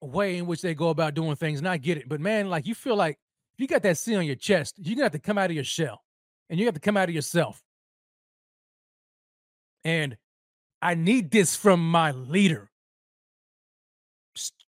way 0.00 0.38
in 0.38 0.46
which 0.46 0.62
they 0.62 0.74
go 0.74 0.88
about 0.88 1.14
doing 1.14 1.37
things. 1.37 1.59
And 1.59 1.68
I 1.68 1.76
get 1.76 1.98
it. 1.98 2.09
But 2.09 2.20
man, 2.20 2.48
like 2.48 2.66
you 2.66 2.74
feel 2.74 2.96
like 2.96 3.18
you 3.59 3.66
got 3.66 3.83
that 3.83 3.98
C 3.98 4.16
on 4.16 4.24
your 4.24 4.37
chest, 4.37 4.76
you're 4.78 4.94
gonna 4.94 5.04
have 5.04 5.12
to 5.12 5.18
come 5.18 5.38
out 5.38 5.50
of 5.50 5.54
your 5.54 5.64
shell. 5.64 6.02
And 6.48 6.59
you 6.59 6.64
have 6.66 6.74
to 6.74 6.81
come 6.81 6.96
out 6.96 7.09
of 7.09 7.14
yourself. 7.14 7.62
And 9.84 10.16
I 10.82 10.94
need 10.94 11.30
this 11.30 11.56
from 11.56 11.90
my 11.90 12.12
leader, 12.12 12.70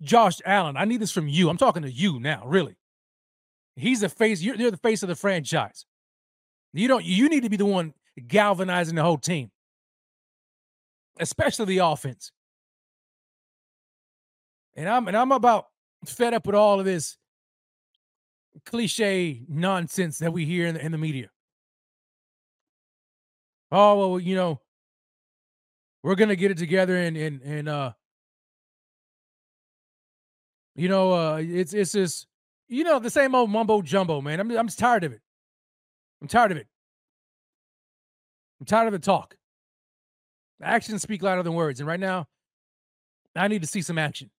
Josh 0.02 0.40
Allen. 0.44 0.76
I 0.76 0.84
need 0.84 1.00
this 1.00 1.12
from 1.12 1.28
you. 1.28 1.48
I'm 1.48 1.56
talking 1.56 1.82
to 1.82 1.90
you 1.90 2.20
now, 2.20 2.44
really. 2.46 2.76
He's 3.76 4.00
the 4.00 4.08
face. 4.08 4.40
You're, 4.40 4.56
you're 4.56 4.70
the 4.70 4.76
face 4.76 5.02
of 5.02 5.08
the 5.08 5.14
franchise. 5.14 5.84
You 6.72 6.88
don't. 6.88 7.04
You 7.04 7.28
need 7.28 7.42
to 7.42 7.50
be 7.50 7.56
the 7.56 7.66
one 7.66 7.94
galvanizing 8.26 8.94
the 8.94 9.02
whole 9.02 9.18
team, 9.18 9.50
especially 11.18 11.66
the 11.66 11.78
offense. 11.78 12.32
And 14.74 14.88
I'm 14.88 15.08
and 15.08 15.16
I'm 15.16 15.32
about 15.32 15.66
fed 16.04 16.34
up 16.34 16.46
with 16.46 16.54
all 16.54 16.78
of 16.78 16.86
this 16.86 17.16
cliche 18.64 19.42
nonsense 19.48 20.18
that 20.18 20.32
we 20.32 20.44
hear 20.44 20.66
in 20.66 20.74
the, 20.74 20.84
in 20.84 20.92
the 20.92 20.98
media. 20.98 21.30
Oh 23.72 23.98
well, 23.98 24.20
you 24.20 24.36
know, 24.36 24.60
we're 26.02 26.14
gonna 26.14 26.36
get 26.36 26.50
it 26.50 26.58
together 26.58 26.96
and 26.96 27.16
and 27.16 27.42
and 27.42 27.68
uh, 27.68 27.92
you 30.76 30.88
know, 30.88 31.12
uh, 31.12 31.36
it's 31.42 31.72
it's 31.72 31.92
just 31.92 32.26
you 32.68 32.84
know 32.84 32.98
the 32.98 33.10
same 33.10 33.34
old 33.34 33.50
mumbo 33.50 33.80
jumbo, 33.82 34.20
man. 34.20 34.38
I'm 34.40 34.50
I'm 34.50 34.68
tired 34.68 35.04
of 35.04 35.12
it. 35.12 35.20
I'm 36.20 36.28
tired 36.28 36.52
of 36.52 36.58
it. 36.58 36.66
I'm 38.60 38.66
tired 38.66 38.86
of 38.86 38.92
the 38.92 38.98
talk. 38.98 39.36
Actions 40.62 41.02
speak 41.02 41.22
louder 41.22 41.42
than 41.42 41.54
words, 41.54 41.80
and 41.80 41.86
right 41.86 42.00
now, 42.00 42.26
I 43.34 43.48
need 43.48 43.62
to 43.62 43.68
see 43.68 43.82
some 43.82 43.98
action. 43.98 44.30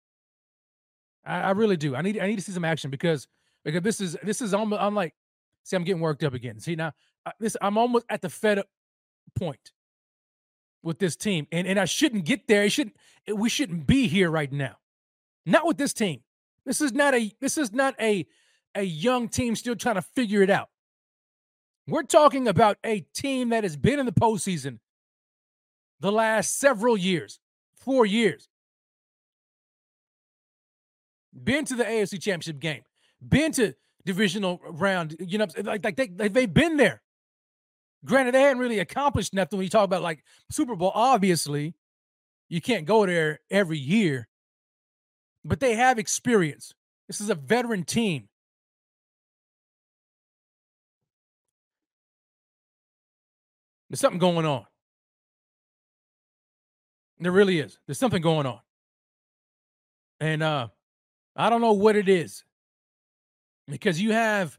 I, 1.25 1.41
I 1.41 1.51
really 1.51 1.77
do. 1.77 1.95
I 1.95 2.01
need 2.01 2.19
I 2.19 2.27
need 2.27 2.37
to 2.37 2.43
see 2.43 2.51
some 2.51 2.65
action 2.65 2.91
because 2.91 3.27
because 3.65 3.81
this 3.81 3.99
is 3.99 4.15
this 4.21 4.41
is 4.41 4.53
almost 4.53 4.81
I'm 4.81 4.95
like, 4.95 5.15
see, 5.63 5.75
I'm 5.75 5.83
getting 5.83 6.01
worked 6.01 6.23
up 6.23 6.35
again. 6.35 6.59
See 6.59 6.75
now, 6.75 6.91
this 7.39 7.57
I'm 7.61 7.77
almost 7.79 8.05
at 8.09 8.21
the 8.21 8.29
fed 8.29 8.59
up 8.59 8.67
point 9.35 9.71
with 10.83 10.99
this 10.99 11.15
team, 11.15 11.47
and 11.51 11.67
and 11.67 11.79
I 11.79 11.85
shouldn't 11.85 12.25
get 12.25 12.47
there. 12.47 12.63
It 12.63 12.71
shouldn't. 12.71 12.95
We 13.33 13.49
shouldn't 13.49 13.87
be 13.87 14.07
here 14.07 14.29
right 14.29 14.51
now. 14.51 14.77
Not 15.45 15.65
with 15.65 15.77
this 15.77 15.93
team. 15.93 16.21
This 16.65 16.81
is 16.81 16.93
not 16.93 17.15
a 17.15 17.31
this 17.39 17.57
is 17.57 17.71
not 17.71 17.95
a 17.99 18.25
a 18.75 18.83
young 18.83 19.29
team 19.29 19.55
still 19.55 19.75
trying 19.75 19.95
to 19.95 20.01
figure 20.01 20.41
it 20.41 20.49
out. 20.49 20.69
We're 21.87 22.03
talking 22.03 22.47
about 22.47 22.77
a 22.85 23.01
team 23.13 23.49
that 23.49 23.63
has 23.63 23.77
been 23.77 23.99
in 23.99 24.05
the 24.05 24.11
postseason 24.11 24.79
the 25.99 26.11
last 26.11 26.59
several 26.59 26.97
years, 26.97 27.39
four 27.75 28.05
years. 28.05 28.49
Been 31.33 31.65
to 31.65 31.75
the 31.75 31.83
AFC 31.83 32.21
Championship 32.21 32.59
game, 32.59 32.81
been 33.25 33.51
to 33.53 33.73
divisional 34.05 34.59
round. 34.69 35.15
You 35.19 35.37
know, 35.37 35.47
like 35.63 35.83
like 35.83 35.95
they 35.95 36.07
they've 36.07 36.53
been 36.53 36.77
there. 36.77 37.01
Granted, 38.05 38.33
they 38.33 38.41
hadn't 38.41 38.59
really 38.59 38.79
accomplished 38.79 39.33
nothing 39.33 39.57
when 39.57 39.63
you 39.63 39.69
talk 39.69 39.85
about 39.85 40.01
like 40.01 40.23
Super 40.49 40.75
Bowl. 40.75 40.91
Obviously, 40.93 41.73
you 42.49 42.61
can't 42.61 42.85
go 42.85 43.05
there 43.05 43.39
every 43.49 43.77
year, 43.77 44.27
but 45.43 45.59
they 45.59 45.75
have 45.75 45.99
experience. 45.99 46.73
This 47.07 47.21
is 47.21 47.29
a 47.29 47.35
veteran 47.35 47.83
team. 47.83 48.29
There's 53.89 53.99
something 53.99 54.19
going 54.19 54.45
on. 54.45 54.65
There 57.19 57.31
really 57.31 57.59
is. 57.59 57.79
There's 57.87 57.97
something 57.97 58.21
going 58.21 58.45
on. 58.45 58.59
And 60.19 60.43
uh 60.43 60.67
I 61.35 61.49
don't 61.49 61.61
know 61.61 61.73
what 61.73 61.95
it 61.95 62.09
is. 62.09 62.43
Because 63.67 64.01
you 64.01 64.11
have 64.11 64.57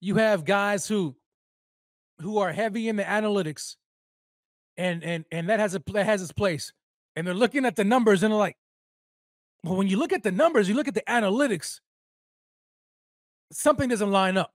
you 0.00 0.16
have 0.16 0.44
guys 0.44 0.86
who 0.86 1.14
who 2.20 2.38
are 2.38 2.52
heavy 2.52 2.88
in 2.88 2.96
the 2.96 3.02
analytics 3.02 3.76
and 4.76 5.02
and 5.04 5.24
and 5.30 5.48
that 5.48 5.60
has 5.60 5.74
a 5.74 5.82
that 5.92 6.06
has 6.06 6.22
its 6.22 6.32
place. 6.32 6.72
And 7.16 7.26
they're 7.26 7.34
looking 7.34 7.64
at 7.64 7.76
the 7.76 7.84
numbers 7.84 8.22
and 8.22 8.32
they're 8.32 8.38
like, 8.38 8.56
well, 9.62 9.76
when 9.76 9.86
you 9.86 9.96
look 9.96 10.12
at 10.12 10.22
the 10.22 10.32
numbers, 10.32 10.68
you 10.68 10.74
look 10.74 10.88
at 10.88 10.94
the 10.94 11.04
analytics, 11.08 11.80
something 13.52 13.88
doesn't 13.88 14.10
line 14.10 14.36
up 14.36 14.52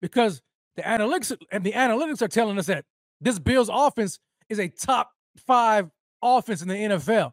because 0.00 0.40
the 0.76 0.82
analytics 0.82 1.36
and 1.50 1.64
the 1.64 1.72
analytics 1.72 2.22
are 2.22 2.28
telling 2.28 2.58
us 2.58 2.66
that 2.66 2.84
this 3.20 3.38
Bills 3.38 3.70
offense 3.72 4.18
is 4.48 4.58
a 4.60 4.68
top 4.68 5.10
five 5.46 5.90
offense 6.22 6.62
in 6.62 6.68
the 6.68 6.74
NFL. 6.74 7.32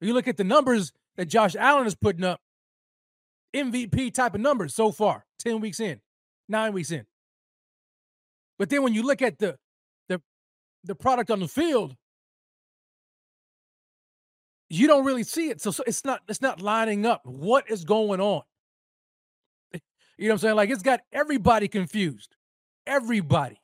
You 0.00 0.14
look 0.14 0.28
at 0.28 0.38
the 0.38 0.44
numbers 0.44 0.92
that 1.16 1.26
Josh 1.26 1.54
Allen 1.56 1.86
is 1.86 1.94
putting 1.94 2.24
up, 2.24 2.40
MVP 3.54 4.14
type 4.14 4.34
of 4.34 4.40
numbers 4.40 4.74
so 4.74 4.92
far, 4.92 5.26
10 5.40 5.60
weeks 5.60 5.80
in, 5.80 6.00
nine 6.48 6.72
weeks 6.72 6.90
in. 6.90 7.04
But 8.60 8.68
then 8.68 8.82
when 8.82 8.92
you 8.92 9.02
look 9.02 9.22
at 9.22 9.38
the 9.38 9.56
the 10.10 10.20
the 10.84 10.94
product 10.94 11.30
on 11.30 11.40
the 11.40 11.48
field, 11.48 11.96
you 14.68 14.86
don't 14.86 15.06
really 15.06 15.22
see 15.22 15.48
it. 15.48 15.62
So, 15.62 15.70
so 15.70 15.82
it's 15.86 16.04
not 16.04 16.20
it's 16.28 16.42
not 16.42 16.60
lining 16.60 17.06
up. 17.06 17.22
What 17.24 17.70
is 17.70 17.84
going 17.84 18.20
on? 18.20 18.42
You 20.18 20.28
know 20.28 20.34
what 20.34 20.34
I'm 20.34 20.38
saying? 20.40 20.56
Like 20.56 20.68
it's 20.68 20.82
got 20.82 21.00
everybody 21.10 21.66
confused. 21.68 22.36
Everybody. 22.86 23.58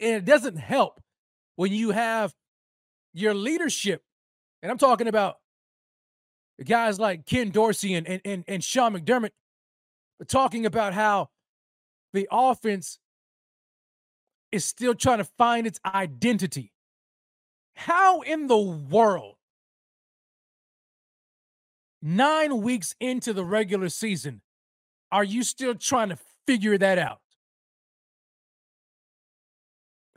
And 0.00 0.14
it 0.14 0.24
doesn't 0.24 0.56
help 0.56 1.00
when 1.56 1.72
you 1.72 1.90
have 1.90 2.32
your 3.12 3.34
leadership, 3.34 4.04
and 4.62 4.70
I'm 4.70 4.78
talking 4.78 5.08
about 5.08 5.38
guys 6.64 7.00
like 7.00 7.26
Ken 7.26 7.50
Dorsey 7.50 7.94
and, 7.94 8.06
and, 8.06 8.20
and, 8.24 8.44
and 8.46 8.62
Sean 8.62 8.94
McDermott 8.94 9.32
talking 10.28 10.64
about 10.64 10.94
how 10.94 11.30
the 12.12 12.28
offense 12.30 13.00
is 14.52 14.64
still 14.64 14.94
trying 14.94 15.18
to 15.18 15.24
find 15.24 15.66
its 15.66 15.80
identity. 15.84 16.72
How 17.74 18.22
in 18.22 18.46
the 18.46 18.58
world, 18.58 19.36
nine 22.02 22.60
weeks 22.62 22.94
into 23.00 23.32
the 23.32 23.44
regular 23.44 23.88
season, 23.88 24.40
are 25.12 25.24
you 25.24 25.42
still 25.42 25.74
trying 25.74 26.08
to 26.08 26.18
figure 26.46 26.76
that 26.78 26.98
out? 26.98 27.20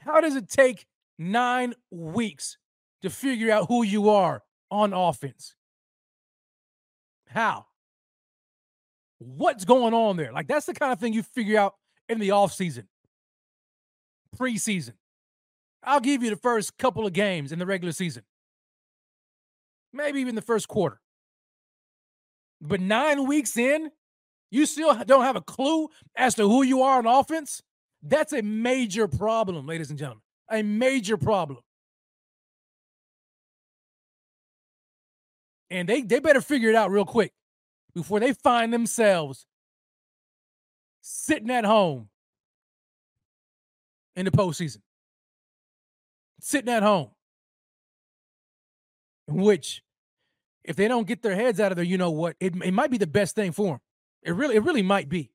How 0.02 0.22
does 0.22 0.36
it 0.36 0.50
take 0.50 0.88
nine 1.18 1.76
weeks 1.92 2.58
to 3.02 3.10
figure 3.10 3.52
out 3.52 3.68
who 3.68 3.84
you 3.84 4.10
are 4.10 4.44
on 4.70 4.94
offense. 4.94 5.56
How? 7.28 7.66
What's 9.20 9.66
going 9.66 9.94
on 9.94 10.18
there? 10.18 10.32
Like, 10.32 10.48
that's 10.48 10.66
the 10.66 10.74
kind 10.74 10.92
of 10.92 11.00
thing 11.00 11.14
you 11.14 11.24
figure 11.24 11.60
out 11.60 11.76
in 12.10 12.20
the 12.20 12.30
offseason, 12.30 12.86
preseason. 14.38 14.94
I'll 15.84 16.00
give 16.00 16.24
you 16.24 16.30
the 16.30 16.36
first 16.36 16.78
couple 16.78 17.06
of 17.06 17.14
games 17.14 17.52
in 17.52 17.60
the 17.60 17.66
regular 17.66 17.92
season, 17.92 18.24
maybe 19.92 20.20
even 20.22 20.36
the 20.36 20.42
first 20.42 20.68
quarter. 20.68 21.00
But 22.62 22.80
nine 22.80 23.26
weeks 23.26 23.58
in, 23.58 23.92
you 24.52 24.66
still 24.66 24.94
don't 25.06 25.24
have 25.24 25.36
a 25.36 25.42
clue 25.42 25.90
as 26.16 26.36
to 26.36 26.48
who 26.48 26.62
you 26.62 26.84
are 26.84 27.00
on 27.00 27.08
offense. 27.08 27.64
That's 28.04 28.34
a 28.34 28.42
major 28.42 29.08
problem, 29.08 29.66
ladies 29.66 29.90
and 29.90 29.98
gentlemen 29.98 30.22
a 30.52 30.62
major 30.62 31.18
problem. 31.18 31.62
And 35.72 35.88
they, 35.88 36.02
they 36.02 36.20
better 36.20 36.42
figure 36.42 36.70
it 36.70 36.76
out 36.76 36.92
real 36.92 37.06
quick 37.06 37.32
before 37.96 38.20
they 38.20 38.34
find 38.34 38.74
themselves 38.74 39.46
sitting 41.02 41.50
at 41.50 41.64
home 41.64 42.10
in 44.16 44.26
the 44.26 44.32
postseason. 44.32 44.80
Sitting 46.40 46.74
at 46.74 46.84
home. 46.84 47.12
Which, 49.28 49.82
if 50.64 50.76
they 50.76 50.88
don't 50.88 51.08
get 51.08 51.22
their 51.22 51.36
heads 51.36 51.60
out 51.60 51.72
of 51.72 51.76
there, 51.76 51.86
you 51.86 51.98
know 51.98 52.12
what? 52.12 52.36
It, 52.40 52.54
it 52.64 52.74
might 52.74 52.92
be 52.92 52.98
the 52.98 53.08
best 53.08 53.36
thing 53.36 53.52
for 53.52 53.68
them. 53.68 53.80
It 54.24 54.32
really, 54.32 54.56
it 54.56 54.64
really 54.64 54.82
might 54.82 55.10
be. 55.10 55.32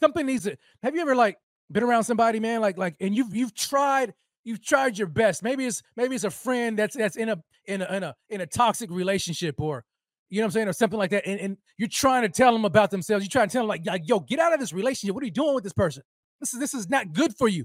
Something 0.00 0.26
needs 0.26 0.44
to. 0.44 0.56
Have 0.82 0.94
you 0.94 1.00
ever 1.00 1.16
like 1.16 1.38
been 1.70 1.82
around 1.82 2.04
somebody, 2.04 2.40
man, 2.40 2.60
like 2.60 2.78
like, 2.78 2.96
and 3.00 3.14
you've 3.14 3.34
you've 3.34 3.54
tried 3.54 4.14
you've 4.44 4.64
tried 4.64 4.96
your 4.96 5.08
best. 5.08 5.42
Maybe 5.42 5.66
it's 5.66 5.82
maybe 5.96 6.14
it's 6.14 6.24
a 6.24 6.30
friend 6.30 6.78
that's 6.78 6.96
that's 6.96 7.16
in 7.16 7.28
a 7.28 7.42
in 7.66 7.82
a 7.82 7.94
in 7.94 8.02
a 8.02 8.14
in 8.30 8.40
a 8.40 8.46
toxic 8.46 8.90
relationship 8.90 9.60
or 9.60 9.84
you 10.30 10.40
know 10.40 10.44
what 10.44 10.48
I'm 10.48 10.52
saying 10.52 10.68
or 10.68 10.72
something 10.72 10.98
like 10.98 11.10
that, 11.10 11.26
and, 11.26 11.40
and 11.40 11.56
you're 11.78 11.88
trying 11.88 12.22
to 12.22 12.28
tell 12.28 12.52
them 12.52 12.64
about 12.64 12.90
themselves. 12.90 13.24
You 13.24 13.30
try 13.30 13.46
to 13.46 13.50
tell 13.50 13.62
them 13.62 13.68
like, 13.68 13.86
like, 13.86 14.06
yo, 14.06 14.20
get 14.20 14.38
out 14.38 14.52
of 14.52 14.60
this 14.60 14.72
relationship. 14.72 15.14
What 15.14 15.22
are 15.22 15.26
you 15.26 15.32
doing 15.32 15.54
with 15.54 15.64
this 15.64 15.72
person? 15.72 16.02
This 16.40 16.54
is 16.54 16.60
this 16.60 16.74
is 16.74 16.88
not 16.88 17.12
good 17.12 17.34
for 17.36 17.48
you. 17.48 17.64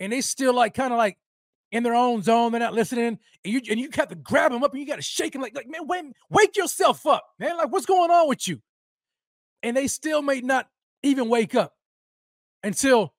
And 0.00 0.12
they 0.12 0.20
still 0.20 0.54
like 0.54 0.74
kind 0.74 0.92
of 0.92 0.98
like 0.98 1.16
in 1.70 1.82
their 1.82 1.94
own 1.94 2.22
zone. 2.22 2.52
They're 2.52 2.60
not 2.60 2.74
listening, 2.74 3.06
and 3.06 3.18
you 3.44 3.60
and 3.70 3.80
you 3.80 3.88
got 3.88 4.08
to 4.10 4.14
grab 4.14 4.52
them 4.52 4.62
up 4.62 4.72
and 4.72 4.80
you 4.80 4.86
got 4.86 4.96
to 4.96 5.02
shake 5.02 5.32
them 5.32 5.42
like 5.42 5.54
like 5.54 5.68
man, 5.68 5.86
wait, 5.86 6.04
wake 6.30 6.56
yourself 6.56 7.06
up, 7.06 7.24
man. 7.38 7.56
Like 7.56 7.72
what's 7.72 7.86
going 7.86 8.10
on 8.10 8.28
with 8.28 8.46
you? 8.46 8.60
And 9.62 9.76
they 9.76 9.86
still 9.86 10.22
may 10.22 10.40
not 10.40 10.68
even 11.02 11.28
wake 11.28 11.54
up 11.54 11.74
until 12.62 13.14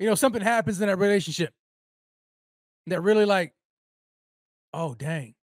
you 0.00 0.06
know, 0.06 0.14
something 0.14 0.40
happens 0.40 0.80
in 0.80 0.88
that 0.88 0.96
relationship 0.96 1.52
that 2.86 3.02
really 3.02 3.26
like, 3.26 3.52
oh 4.72 4.94
dang. 4.94 5.34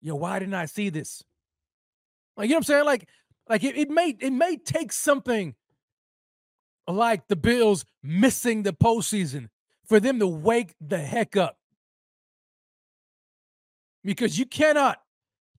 Yo, 0.00 0.14
why 0.14 0.38
didn't 0.38 0.54
I 0.54 0.66
see 0.66 0.88
this? 0.88 1.24
Like, 2.36 2.48
you 2.48 2.50
know 2.50 2.58
what 2.58 2.58
I'm 2.58 2.64
saying? 2.64 2.84
Like, 2.84 3.08
like 3.48 3.64
it, 3.64 3.76
it 3.76 3.90
may 3.90 4.16
it 4.20 4.32
may 4.32 4.56
take 4.56 4.92
something 4.92 5.56
like 6.88 7.28
the 7.28 7.36
Bills 7.36 7.84
missing 8.02 8.62
the 8.62 8.72
postseason 8.72 9.48
for 9.86 10.00
them 10.00 10.18
to 10.18 10.26
wake 10.26 10.74
the 10.80 10.98
heck 10.98 11.36
up. 11.36 11.58
Because 14.04 14.38
you 14.38 14.46
cannot, 14.46 15.00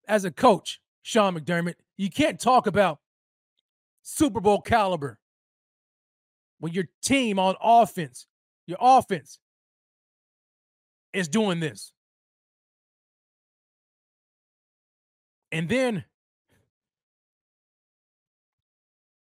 as 0.07 0.25
a 0.25 0.31
coach, 0.31 0.81
Sean 1.01 1.37
McDermott, 1.37 1.75
you 1.97 2.09
can't 2.09 2.39
talk 2.39 2.67
about 2.67 2.99
Super 4.01 4.41
Bowl 4.41 4.59
caliber 4.61 5.17
when 6.59 6.73
your 6.73 6.89
team 7.01 7.39
on 7.39 7.55
offense, 7.61 8.25
your 8.67 8.77
offense 8.81 9.39
is 11.13 11.27
doing 11.27 11.59
this. 11.59 11.93
And 15.51 15.69
then, 15.69 16.03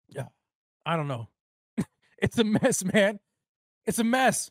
yeah, 0.09 0.27
I 0.85 0.95
don't 0.95 1.07
know 1.07 1.27
it's 2.23 2.39
a 2.39 2.43
mess, 2.45 2.83
man. 2.85 3.19
It's 3.85 3.99
a 3.99 4.03
mess. 4.03 4.49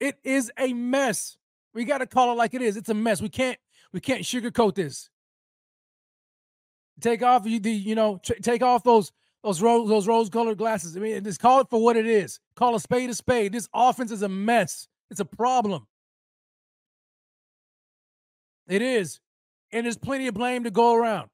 It 0.00 0.18
is 0.22 0.52
a 0.58 0.74
mess. 0.74 1.38
We 1.72 1.84
got 1.84 1.98
to 1.98 2.06
call 2.06 2.30
it 2.30 2.36
like 2.36 2.52
it 2.52 2.60
is. 2.60 2.76
It's 2.76 2.90
a 2.90 2.94
mess. 2.94 3.22
We 3.22 3.30
can't 3.30 3.58
we 3.92 4.00
can't 4.00 4.22
sugarcoat 4.22 4.74
this. 4.74 5.08
Take 7.00 7.22
off 7.22 7.44
the 7.44 7.50
you 7.50 7.94
know 7.94 8.20
take 8.42 8.62
off 8.62 8.84
those 8.84 9.12
those 9.42 9.62
rose 9.62 9.88
those 9.88 10.06
rose 10.06 10.28
colored 10.28 10.58
glasses. 10.58 10.94
I 10.96 11.00
mean, 11.00 11.24
just 11.24 11.40
call 11.40 11.60
it 11.60 11.70
for 11.70 11.82
what 11.82 11.96
it 11.96 12.06
is. 12.06 12.38
Call 12.54 12.74
a 12.74 12.80
spade 12.80 13.08
a 13.08 13.14
spade. 13.14 13.52
This 13.52 13.68
offense 13.74 14.12
is 14.12 14.22
a 14.22 14.28
mess. 14.28 14.86
It's 15.10 15.20
a 15.20 15.24
problem. 15.24 15.86
It 18.68 18.82
is, 18.82 19.20
and 19.72 19.86
there's 19.86 19.98
plenty 19.98 20.26
of 20.26 20.34
blame 20.34 20.64
to 20.64 20.70
go 20.70 20.94
around. 20.94 21.30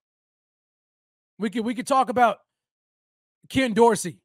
We 1.38 1.50
could 1.50 1.64
we 1.64 1.74
could 1.74 1.88
talk 1.88 2.08
about 2.08 2.38
Ken 3.48 3.72
Dorsey, 3.72 4.20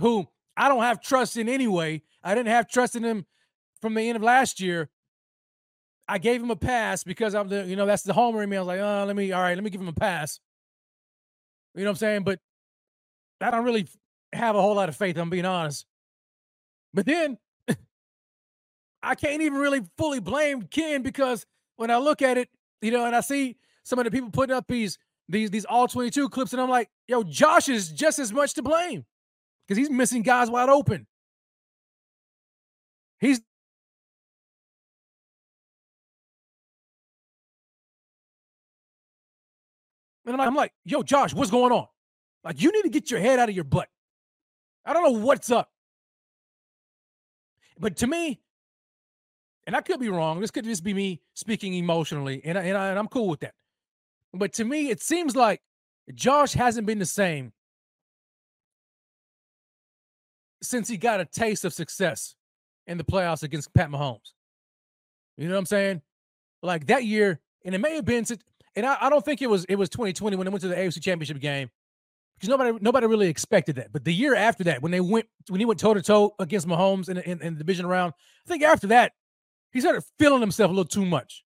who 0.00 0.26
I 0.56 0.68
don't 0.68 0.82
have 0.82 1.00
trust 1.00 1.36
in 1.36 1.48
anyway. 1.48 2.02
I 2.22 2.34
didn't 2.34 2.48
have 2.48 2.68
trust 2.68 2.96
in 2.96 3.02
him 3.02 3.26
from 3.80 3.94
the 3.94 4.02
end 4.02 4.16
of 4.16 4.22
last 4.22 4.60
year. 4.60 4.90
I 6.08 6.18
gave 6.18 6.42
him 6.42 6.50
a 6.50 6.56
pass 6.56 7.04
because 7.04 7.34
I'm 7.34 7.48
the, 7.48 7.64
you 7.64 7.76
know, 7.76 7.86
that's 7.86 8.02
the 8.02 8.12
homer 8.12 8.42
in 8.42 8.50
me. 8.50 8.56
I 8.56 8.60
was 8.60 8.66
like, 8.66 8.80
oh, 8.80 9.04
let 9.06 9.14
me, 9.14 9.32
all 9.32 9.40
right, 9.40 9.54
let 9.54 9.62
me 9.62 9.70
give 9.70 9.80
him 9.80 9.88
a 9.88 9.92
pass. 9.92 10.40
You 11.74 11.84
know 11.84 11.90
what 11.90 11.92
I'm 11.92 11.96
saying? 11.96 12.24
But 12.24 12.40
I 13.40 13.50
don't 13.50 13.64
really 13.64 13.86
have 14.32 14.56
a 14.56 14.60
whole 14.60 14.74
lot 14.74 14.88
of 14.88 14.96
faith, 14.96 15.16
I'm 15.16 15.30
being 15.30 15.46
honest. 15.46 15.86
But 16.92 17.06
then 17.06 17.38
I 19.02 19.14
can't 19.14 19.42
even 19.42 19.58
really 19.58 19.82
fully 19.96 20.20
blame 20.20 20.62
Ken 20.62 21.02
because 21.02 21.46
when 21.76 21.90
I 21.90 21.98
look 21.98 22.22
at 22.22 22.36
it, 22.36 22.48
you 22.82 22.90
know, 22.90 23.04
and 23.04 23.14
I 23.14 23.20
see 23.20 23.56
some 23.84 23.98
of 23.98 24.04
the 24.04 24.10
people 24.10 24.30
putting 24.30 24.54
up 24.54 24.66
these 24.66 24.98
these 25.28 25.50
these 25.50 25.64
all 25.64 25.86
22 25.86 26.28
clips, 26.28 26.52
and 26.52 26.60
I'm 26.60 26.68
like, 26.68 26.90
yo, 27.06 27.22
Josh 27.22 27.68
is 27.68 27.90
just 27.90 28.18
as 28.18 28.32
much 28.32 28.54
to 28.54 28.62
blame 28.62 29.04
because 29.70 29.78
he's 29.78 29.90
missing 29.90 30.22
guys 30.22 30.50
wide 30.50 30.68
open. 30.68 31.06
He's 33.20 33.40
And 40.26 40.40
I'm 40.40 40.54
like, 40.54 40.72
yo, 40.84 41.02
Josh, 41.02 41.34
what's 41.34 41.50
going 41.50 41.72
on? 41.72 41.86
Like, 42.44 42.60
you 42.60 42.70
need 42.72 42.82
to 42.82 42.88
get 42.88 43.10
your 43.10 43.20
head 43.20 43.38
out 43.38 43.48
of 43.48 43.54
your 43.54 43.64
butt. 43.64 43.88
I 44.84 44.92
don't 44.92 45.02
know 45.02 45.24
what's 45.24 45.50
up. 45.50 45.70
But 47.78 47.96
to 47.98 48.06
me, 48.06 48.40
and 49.66 49.74
I 49.74 49.80
could 49.80 49.98
be 49.98 50.08
wrong, 50.08 50.40
this 50.40 50.50
could 50.50 50.64
just 50.64 50.84
be 50.84 50.94
me 50.94 51.20
speaking 51.34 51.74
emotionally, 51.74 52.42
and, 52.44 52.58
I, 52.58 52.62
and, 52.62 52.76
I, 52.76 52.88
and 52.90 52.98
I'm 52.98 53.08
cool 53.08 53.28
with 53.28 53.40
that. 53.40 53.54
But 54.32 54.52
to 54.54 54.64
me, 54.64 54.90
it 54.90 55.00
seems 55.00 55.34
like 55.34 55.62
Josh 56.14 56.52
hasn't 56.52 56.86
been 56.86 56.98
the 56.98 57.06
same 57.06 57.52
since 60.62 60.88
he 60.88 60.96
got 60.96 61.20
a 61.20 61.24
taste 61.24 61.64
of 61.64 61.72
success 61.72 62.34
in 62.86 62.98
the 62.98 63.04
playoffs 63.04 63.42
against 63.42 63.72
Pat 63.74 63.90
Mahomes. 63.90 64.32
You 65.36 65.46
know 65.46 65.54
what 65.54 65.60
I'm 65.60 65.66
saying? 65.66 66.02
Like 66.62 66.86
that 66.86 67.04
year, 67.04 67.40
and 67.64 67.74
it 67.74 67.78
may 67.78 67.94
have 67.94 68.04
been 68.04 68.24
and 68.76 68.86
I, 68.86 68.96
I, 69.00 69.10
don't 69.10 69.24
think 69.24 69.42
it 69.42 69.48
was 69.48 69.64
it 69.64 69.76
was 69.76 69.88
2020 69.88 70.36
when 70.36 70.44
they 70.44 70.50
went 70.50 70.62
to 70.62 70.68
the 70.68 70.74
AFC 70.74 71.02
Championship 71.02 71.40
game 71.40 71.70
because 72.34 72.48
nobody 72.48 72.78
nobody 72.80 73.06
really 73.06 73.28
expected 73.28 73.76
that. 73.76 73.92
But 73.92 74.04
the 74.04 74.14
year 74.14 74.34
after 74.34 74.64
that, 74.64 74.82
when 74.82 74.92
they 74.92 75.00
went 75.00 75.26
when 75.48 75.60
he 75.60 75.66
went 75.66 75.80
toe 75.80 75.94
to 75.94 76.02
toe 76.02 76.34
against 76.38 76.66
Mahomes 76.66 77.08
in, 77.08 77.18
in, 77.18 77.40
in 77.42 77.54
the 77.54 77.58
division 77.58 77.86
round, 77.86 78.12
I 78.46 78.48
think 78.48 78.62
after 78.62 78.88
that 78.88 79.12
he 79.72 79.80
started 79.80 80.02
feeling 80.18 80.40
himself 80.40 80.70
a 80.70 80.72
little 80.72 80.84
too 80.84 81.04
much. 81.04 81.44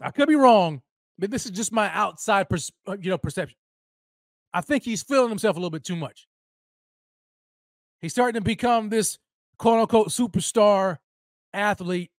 I 0.00 0.10
could 0.10 0.28
be 0.28 0.36
wrong, 0.36 0.82
but 1.18 1.30
this 1.30 1.44
is 1.44 1.52
just 1.52 1.72
my 1.72 1.90
outside 1.92 2.48
pers- 2.48 2.72
uh, 2.88 2.96
you 3.00 3.10
know 3.10 3.18
perception. 3.18 3.56
I 4.52 4.60
think 4.62 4.82
he's 4.82 5.02
feeling 5.02 5.28
himself 5.28 5.56
a 5.56 5.58
little 5.58 5.70
bit 5.70 5.84
too 5.84 5.96
much. 5.96 6.26
He's 8.00 8.12
starting 8.12 8.40
to 8.40 8.44
become 8.44 8.88
this 8.88 9.18
quote 9.58 9.80
unquote 9.80 10.08
superstar 10.08 10.98
athlete. 11.52 12.10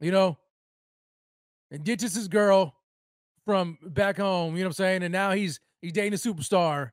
You 0.00 0.10
know, 0.10 0.36
and 1.70 1.84
ditches 1.84 2.14
his 2.14 2.28
girl 2.28 2.74
from 3.44 3.78
back 3.82 4.18
home, 4.18 4.56
you 4.56 4.62
know 4.62 4.68
what 4.68 4.70
I'm 4.70 4.84
saying? 4.84 5.02
And 5.02 5.12
now 5.12 5.32
he's 5.32 5.60
he's 5.80 5.92
dating 5.92 6.14
a 6.14 6.16
superstar. 6.16 6.90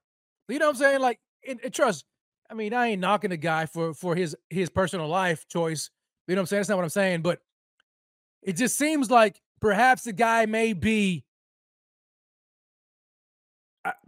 You 0.48 0.58
know 0.60 0.66
what 0.66 0.76
I'm 0.76 0.82
saying? 0.82 1.00
Like, 1.00 1.20
and, 1.48 1.60
and 1.64 1.74
trust, 1.74 2.06
I 2.50 2.54
mean, 2.56 2.74
I 2.74 2.88
ain't 2.88 3.02
knocking 3.02 3.30
the 3.30 3.38
guy 3.38 3.66
for 3.66 3.94
for 3.94 4.16
his 4.16 4.36
his 4.50 4.70
personal 4.70 5.08
life 5.08 5.48
choice. 5.48 5.90
You 6.28 6.36
know 6.36 6.42
what 6.42 6.44
I'm 6.44 6.48
saying? 6.48 6.60
That's 6.60 6.70
not 6.70 6.78
what 6.78 6.84
I'm 6.84 6.90
saying, 6.90 7.22
but 7.22 7.40
it 8.42 8.56
just 8.56 8.78
seems 8.78 9.12
like 9.12 9.42
perhaps 9.60 10.04
the 10.04 10.14
guy 10.14 10.46
may 10.46 10.74
be 10.74 11.26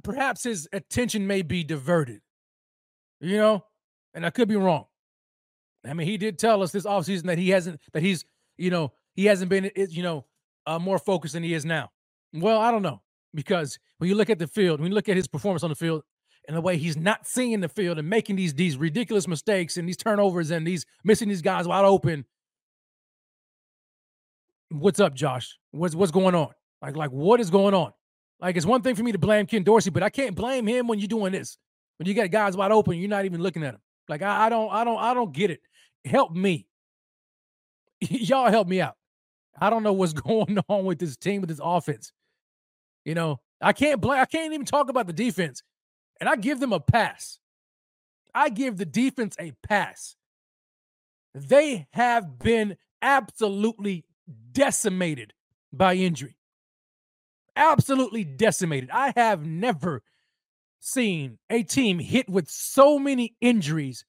perhaps 0.04 0.44
his 0.44 0.68
attention 0.74 1.28
may 1.28 1.42
be 1.42 1.64
diverted. 1.64 2.22
You 3.20 3.38
know? 3.38 3.66
And 4.14 4.26
I 4.26 4.30
could 4.30 4.48
be 4.48 4.56
wrong. 4.56 4.86
I 5.86 5.94
mean, 5.94 6.08
he 6.08 6.18
did 6.18 6.38
tell 6.38 6.62
us 6.62 6.72
this 6.72 6.86
offseason 6.86 7.24
that 7.24 7.38
he 7.38 7.50
hasn't 7.50 7.80
that 7.94 8.04
he's, 8.04 8.26
you 8.58 8.70
know, 8.70 8.92
he 9.14 9.26
hasn't 9.26 9.50
been 9.50 9.72
you 9.76 10.04
know, 10.04 10.26
uh, 10.68 10.80
more 10.80 11.00
focused 11.00 11.34
than 11.34 11.44
he 11.44 11.54
is 11.54 11.66
now? 11.66 11.92
Well, 12.34 12.60
I 12.60 12.72
don't 12.72 12.84
know 12.84 13.02
because 13.34 13.80
when 13.98 14.10
you 14.10 14.16
look 14.16 14.30
at 14.30 14.40
the 14.40 14.48
field, 14.48 14.80
when 14.80 14.92
you 14.92 14.96
look 14.96 15.10
at 15.10 15.16
his 15.16 15.28
performance 15.28 15.64
on 15.64 15.70
the 15.70 15.76
field, 15.76 16.04
and 16.48 16.58
the 16.58 16.62
way 16.62 16.78
he's 16.78 16.98
not 16.98 17.28
seeing 17.28 17.60
the 17.62 17.70
field 17.70 18.00
and 18.00 18.10
making 18.10 18.36
these 18.36 18.54
these 18.54 18.78
ridiculous 18.78 19.28
mistakes 19.28 19.78
and 19.78 19.88
these 19.88 19.98
turnovers 19.98 20.52
and 20.52 20.66
these 20.66 20.86
missing 21.04 21.30
these 21.30 21.42
guys 21.42 21.68
wide 21.68 21.86
open. 21.86 22.26
What's 24.70 25.00
up, 25.00 25.14
Josh? 25.14 25.58
What's 25.72 25.96
what's 25.96 26.12
going 26.12 26.36
on? 26.36 26.50
Like 26.82 26.96
like 26.96 27.12
what 27.12 27.40
is 27.40 27.50
going 27.50 27.74
on? 27.74 27.94
Like 28.42 28.58
it's 28.58 28.66
one 28.66 28.82
thing 28.82 28.96
for 28.96 29.04
me 29.04 29.12
to 29.12 29.20
blame 29.20 29.46
Ken 29.46 29.64
Dorsey, 29.64 29.92
but 29.92 30.04
I 30.04 30.10
can't 30.10 30.36
blame 30.36 30.68
him 30.68 30.88
when 30.88 31.00
you're 31.00 31.08
doing 31.08 31.32
this. 31.32 31.58
When 31.98 32.08
you 32.08 32.14
got 32.14 32.32
guys 32.32 32.58
wide 32.58 32.72
open, 32.72 32.98
you're 32.98 33.10
not 33.10 33.26
even 33.26 33.42
looking 33.42 33.64
at 33.64 33.74
them. 33.74 33.82
Like 34.10 34.24
I, 34.24 34.48
I 34.48 34.50
don't 34.50 34.72
I 34.72 34.84
don't 34.84 34.98
I 34.98 35.14
don't 35.14 35.32
get 35.32 35.52
it. 35.52 35.62
Help 36.04 36.34
me. 36.34 36.66
Y'all 38.02 38.50
help 38.50 38.68
me 38.68 38.82
out. 38.82 38.96
I 39.60 39.70
don't 39.70 39.84
know 39.84 39.94
what's 39.94 40.14
going 40.14 40.58
on 40.68 40.86
with 40.86 41.00
this 41.00 41.16
team, 41.16 41.42
with 41.42 41.50
this 41.50 41.62
offense. 41.64 42.12
You 43.06 43.16
know, 43.16 43.40
I 43.62 43.74
can't 43.74 44.02
blame, 44.02 44.20
I 44.20 44.26
can't 44.26 44.54
even 44.54 44.66
talk 44.66 44.90
about 44.90 45.08
the 45.08 45.14
defense. 45.14 45.62
And 46.20 46.30
I 46.30 46.36
give 46.36 46.60
them 46.60 46.74
a 46.74 46.80
pass. 46.80 47.40
I 48.34 48.50
give 48.50 48.78
the 48.78 48.86
defense 48.86 49.36
a 49.40 49.54
pass. 49.68 50.16
They 51.34 51.88
have 51.94 52.40
been 52.40 52.78
absolutely 53.02 54.06
decimated 54.52 55.34
by 55.74 55.96
injury. 55.96 56.38
Absolutely 57.56 58.24
decimated. 58.24 58.90
I 58.92 59.14
have 59.16 59.46
never 59.46 60.04
seen 60.80 61.40
a 61.50 61.64
team 61.64 62.00
hit 62.00 62.30
with 62.30 62.50
so 62.50 63.00
many 63.00 63.36
injuries 63.42 64.06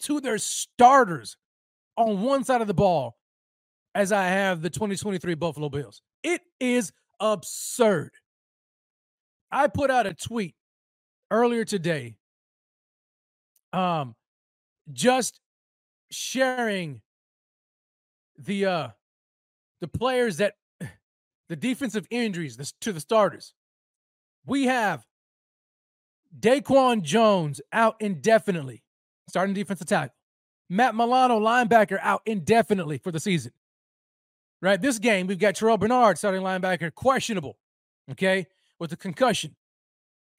to 0.00 0.20
their 0.20 0.38
starters 0.38 1.36
on 1.96 2.22
one 2.22 2.44
side 2.44 2.60
of 2.60 2.66
the 2.66 2.74
ball 2.74 3.16
as 3.94 4.12
I 4.12 4.26
have 4.26 4.62
the 4.62 4.70
2023 4.70 5.34
Buffalo 5.34 5.68
Bills. 5.68 6.02
It 6.22 6.42
is 6.60 6.92
absurd. 7.20 8.12
I 9.50 9.66
put 9.68 9.90
out 9.90 10.06
a 10.06 10.14
tweet 10.14 10.54
earlier 11.30 11.64
today 11.64 12.16
um 13.72 14.14
just 14.92 15.40
sharing 16.10 17.00
the 18.38 18.66
uh 18.66 18.88
the 19.80 19.88
players 19.88 20.38
that 20.38 20.54
the 21.48 21.56
defensive 21.56 22.06
injuries 22.10 22.56
to 22.80 22.92
the 22.92 23.00
starters. 23.00 23.54
We 24.46 24.66
have 24.66 25.06
Daquan 26.38 27.02
Jones 27.02 27.60
out 27.72 27.96
indefinitely, 28.00 28.82
starting 29.28 29.54
defensive 29.54 29.86
tackle. 29.86 30.14
Matt 30.70 30.94
Milano, 30.94 31.40
linebacker, 31.40 31.98
out 32.02 32.22
indefinitely 32.26 32.98
for 32.98 33.10
the 33.10 33.20
season 33.20 33.52
right? 34.60 34.80
This 34.80 34.98
game, 34.98 35.26
we've 35.26 35.38
got 35.38 35.54
Terrel 35.54 35.78
Bernard, 35.78 36.18
starting 36.18 36.42
linebacker, 36.42 36.94
questionable, 36.94 37.58
okay, 38.10 38.46
with 38.78 38.92
a 38.92 38.96
concussion. 38.96 39.54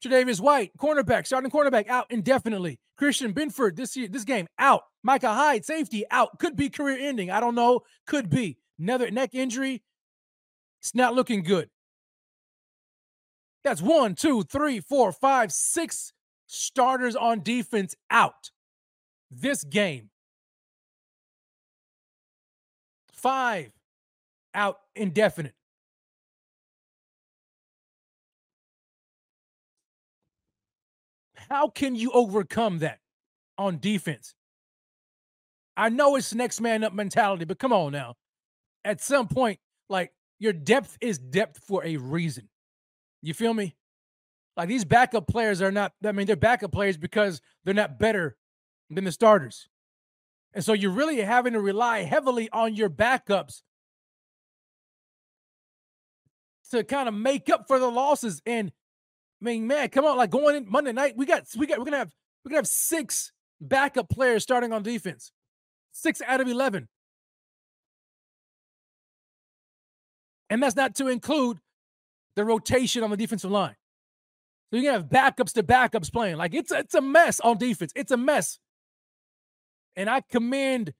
Tre'Davious 0.03 0.39
White, 0.39 0.71
cornerback, 0.77 1.25
starting 1.25 1.51
cornerback, 1.51 1.87
out 1.87 2.05
indefinitely. 2.09 2.79
Christian 2.97 3.33
Benford, 3.33 3.75
this 3.75 3.97
year, 3.97 4.07
this 4.07 4.23
game, 4.23 4.47
out. 4.57 4.83
Micah 5.03 5.33
Hyde, 5.33 5.65
safety, 5.65 6.05
out. 6.11 6.39
Could 6.39 6.55
be 6.55 6.69
career 6.69 6.97
ending. 6.99 7.31
I 7.31 7.39
don't 7.39 7.55
know. 7.55 7.81
Could 8.05 8.29
be. 8.29 8.57
Another 8.77 9.11
neck 9.11 9.31
injury. 9.33 9.83
It's 10.81 10.95
not 10.95 11.15
looking 11.15 11.43
good. 11.43 11.69
That's 13.63 13.81
one, 13.81 14.15
two, 14.15 14.43
three, 14.43 14.79
four, 14.79 15.11
five, 15.11 15.51
six 15.51 16.13
starters 16.47 17.15
on 17.15 17.41
defense 17.41 17.95
out 18.09 18.51
this 19.29 19.63
game. 19.63 20.09
Five 23.11 23.71
out 24.53 24.77
indefinite. 24.95 25.53
How 31.49 31.67
can 31.67 31.95
you 31.95 32.11
overcome 32.11 32.79
that 32.79 32.99
on 33.57 33.79
defense? 33.79 34.35
I 35.75 35.89
know 35.89 36.15
it's 36.15 36.33
next 36.33 36.61
man 36.61 36.83
up 36.83 36.93
mentality, 36.93 37.45
but 37.45 37.59
come 37.59 37.73
on 37.73 37.91
now. 37.91 38.15
At 38.85 39.01
some 39.01 39.27
point, 39.27 39.59
like 39.89 40.11
your 40.39 40.53
depth 40.53 40.97
is 41.01 41.19
depth 41.19 41.61
for 41.67 41.85
a 41.85 41.97
reason. 41.97 42.49
You 43.21 43.33
feel 43.33 43.53
me? 43.53 43.75
Like 44.55 44.69
these 44.69 44.85
backup 44.85 45.27
players 45.27 45.61
are 45.61 45.71
not, 45.71 45.93
I 46.03 46.11
mean, 46.11 46.25
they're 46.27 46.35
backup 46.35 46.71
players 46.71 46.97
because 46.97 47.41
they're 47.63 47.73
not 47.73 47.99
better 47.99 48.37
than 48.89 49.03
the 49.03 49.11
starters. 49.11 49.67
And 50.53 50.63
so 50.63 50.73
you're 50.73 50.91
really 50.91 51.21
having 51.21 51.53
to 51.53 51.61
rely 51.61 52.03
heavily 52.03 52.49
on 52.51 52.75
your 52.75 52.89
backups 52.89 53.61
to 56.71 56.83
kind 56.83 57.07
of 57.07 57.13
make 57.13 57.49
up 57.49 57.67
for 57.67 57.79
the 57.79 57.89
losses. 57.89 58.41
And 58.45 58.71
I 59.41 59.45
mean, 59.45 59.67
man, 59.67 59.89
come 59.89 60.05
on, 60.05 60.17
like 60.17 60.29
going 60.29 60.55
in 60.55 60.69
Monday 60.69 60.91
night, 60.91 61.15
we 61.15 61.25
got 61.25 61.43
we 61.57 61.67
got 61.67 61.79
we're 61.79 61.85
gonna 61.85 61.97
have 61.97 62.13
we're 62.43 62.49
gonna 62.49 62.59
have 62.59 62.67
six 62.67 63.31
backup 63.61 64.09
players 64.09 64.43
starting 64.43 64.73
on 64.73 64.83
defense. 64.83 65.31
Six 65.91 66.21
out 66.25 66.41
of 66.41 66.47
eleven. 66.47 66.87
And 70.49 70.61
that's 70.61 70.75
not 70.75 70.95
to 70.95 71.07
include 71.07 71.59
the 72.35 72.45
rotation 72.45 73.03
on 73.03 73.09
the 73.09 73.17
defensive 73.17 73.51
line. 73.51 73.75
So 74.69 74.77
you 74.77 74.83
can 74.83 74.93
have 74.93 75.05
backups 75.09 75.53
to 75.53 75.63
backups 75.63 76.11
playing. 76.11 76.37
Like 76.37 76.53
it's 76.53 76.71
it's 76.71 76.95
a 76.95 77.01
mess 77.01 77.39
on 77.39 77.57
defense. 77.57 77.91
It's 77.95 78.11
a 78.11 78.17
mess. 78.17 78.59
And 79.95 80.09
I 80.09 80.21
commend 80.21 80.93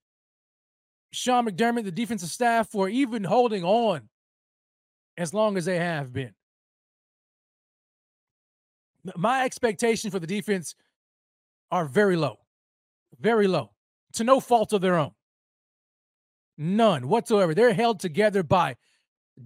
Sean 1.12 1.48
McDermott, 1.48 1.86
the 1.86 1.92
defensive 1.92 2.30
staff, 2.30 2.70
for 2.70 2.90
even 2.90 3.24
holding 3.24 3.64
on 3.64 4.10
as 5.18 5.34
long 5.34 5.58
as 5.58 5.66
they 5.66 5.78
have 5.78 6.12
been. 6.12 6.34
My 9.16 9.46
expectations 9.46 10.14
for 10.14 10.20
the 10.20 10.28
defense 10.28 10.76
are 11.72 11.86
very 11.86 12.16
low. 12.16 12.40
Very 13.20 13.48
low. 13.48 13.72
To 14.14 14.24
no 14.24 14.40
fault 14.40 14.74
of 14.74 14.82
their 14.82 14.96
own. 14.96 15.12
None 16.58 17.08
whatsoever. 17.08 17.54
They're 17.54 17.74
held 17.74 18.00
together 18.00 18.44
by 18.44 18.76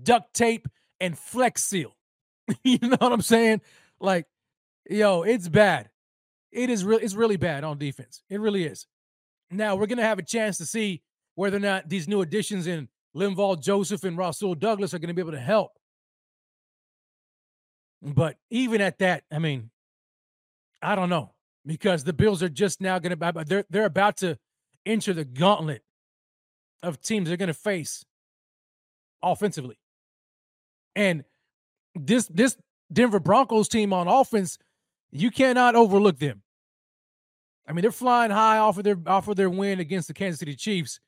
duct 0.02 0.34
tape 0.34 0.68
and 1.00 1.18
flex 1.18 1.64
seal. 1.64 1.96
you 2.64 2.80
know 2.82 2.98
what 3.00 3.12
I'm 3.12 3.22
saying? 3.22 3.62
Like, 4.00 4.26
yo, 4.90 5.24
it's 5.24 5.48
bad. 5.48 5.90
It 6.52 6.70
is 6.70 6.86
really 6.86 7.04
it's 7.04 7.16
really 7.16 7.38
bad 7.38 7.64
on 7.64 7.78
defense. 7.78 8.24
It 8.30 8.40
really 8.40 8.66
is. 8.66 8.86
Now 9.50 9.76
we're 9.76 9.88
gonna 9.88 10.04
have 10.04 10.20
a 10.20 10.24
chance 10.24 10.58
to 10.60 10.66
see 10.66 11.02
whether 11.36 11.58
or 11.58 11.62
not 11.62 11.90
these 11.90 12.08
new 12.08 12.22
additions 12.22 12.68
in 12.68 12.88
Linval 13.16 13.62
Joseph 13.62 14.04
and 14.04 14.18
Rasul 14.18 14.56
Douglas 14.56 14.94
are 14.94 15.00
gonna 15.00 15.14
be 15.14 15.22
able 15.22 15.32
to 15.32 15.40
help. 15.40 15.72
But 18.02 18.38
even 18.50 18.82
at 18.82 19.00
that, 19.00 19.24
I 19.32 19.40
mean, 19.40 19.72
I 20.82 20.96
don't 20.96 21.10
know 21.10 21.34
because 21.66 22.04
the 22.04 22.14
Bills 22.14 22.44
are 22.44 22.50
just 22.50 22.82
now 22.82 23.00
gonna 23.00 23.18
they're 23.46 23.66
they're 23.70 23.86
about 23.86 24.18
to 24.18 24.38
enter 24.86 25.14
the 25.14 25.26
gauntlet 25.26 25.82
of 26.82 27.02
teams 27.02 27.28
they're 27.28 27.38
gonna 27.38 27.54
face 27.54 28.06
offensively. 29.22 29.78
And 30.96 31.24
this 31.96 32.28
this 32.28 32.58
Denver 32.92 33.20
Broncos 33.20 33.68
team 33.68 33.94
on 33.94 34.08
offense, 34.08 34.58
you 35.12 35.32
cannot 35.32 35.76
overlook 35.76 36.20
them. 36.20 36.42
I 37.68 37.74
mean, 37.74 37.82
they're 37.82 37.92
flying 37.92 38.32
high 38.32 38.58
off 38.58 38.78
of 38.78 38.84
their 38.84 38.98
off 39.08 39.28
of 39.28 39.36
their 39.36 39.50
win 39.50 39.80
against 39.80 40.08
the 40.08 40.14
Kansas 40.14 40.40
City 40.40 40.56
Chiefs. 40.56 41.00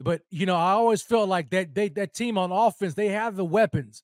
But 0.00 0.22
you 0.30 0.46
know, 0.46 0.56
I 0.56 0.72
always 0.72 1.02
felt 1.02 1.28
like 1.28 1.50
that 1.50 1.74
they 1.74 1.88
that 1.90 2.14
team 2.14 2.38
on 2.38 2.52
offense, 2.52 2.94
they 2.94 3.08
have 3.08 3.36
the 3.36 3.44
weapons. 3.44 4.02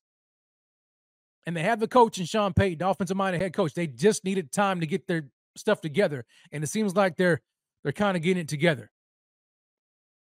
And 1.47 1.57
they 1.57 1.62
have 1.62 1.81
the 1.81 1.88
coach 1.88 2.18
and 2.18 2.29
Sean 2.29 2.53
Payton, 2.53 2.87
offensive 2.87 3.16
minded 3.16 3.40
head 3.40 3.55
coach. 3.55 3.73
They 3.73 3.87
just 3.87 4.23
needed 4.23 4.53
time 4.53 4.81
to 4.81 4.87
get 4.87 5.07
their 5.07 5.31
stuff 5.57 5.81
together. 5.81 6.27
And 6.53 6.62
it 6.62 6.66
seems 6.66 6.94
like 6.94 7.16
they're 7.16 7.40
they're 7.83 7.92
kind 7.92 8.16
of 8.16 8.23
getting 8.23 8.42
it 8.42 8.49
together. 8.49 8.90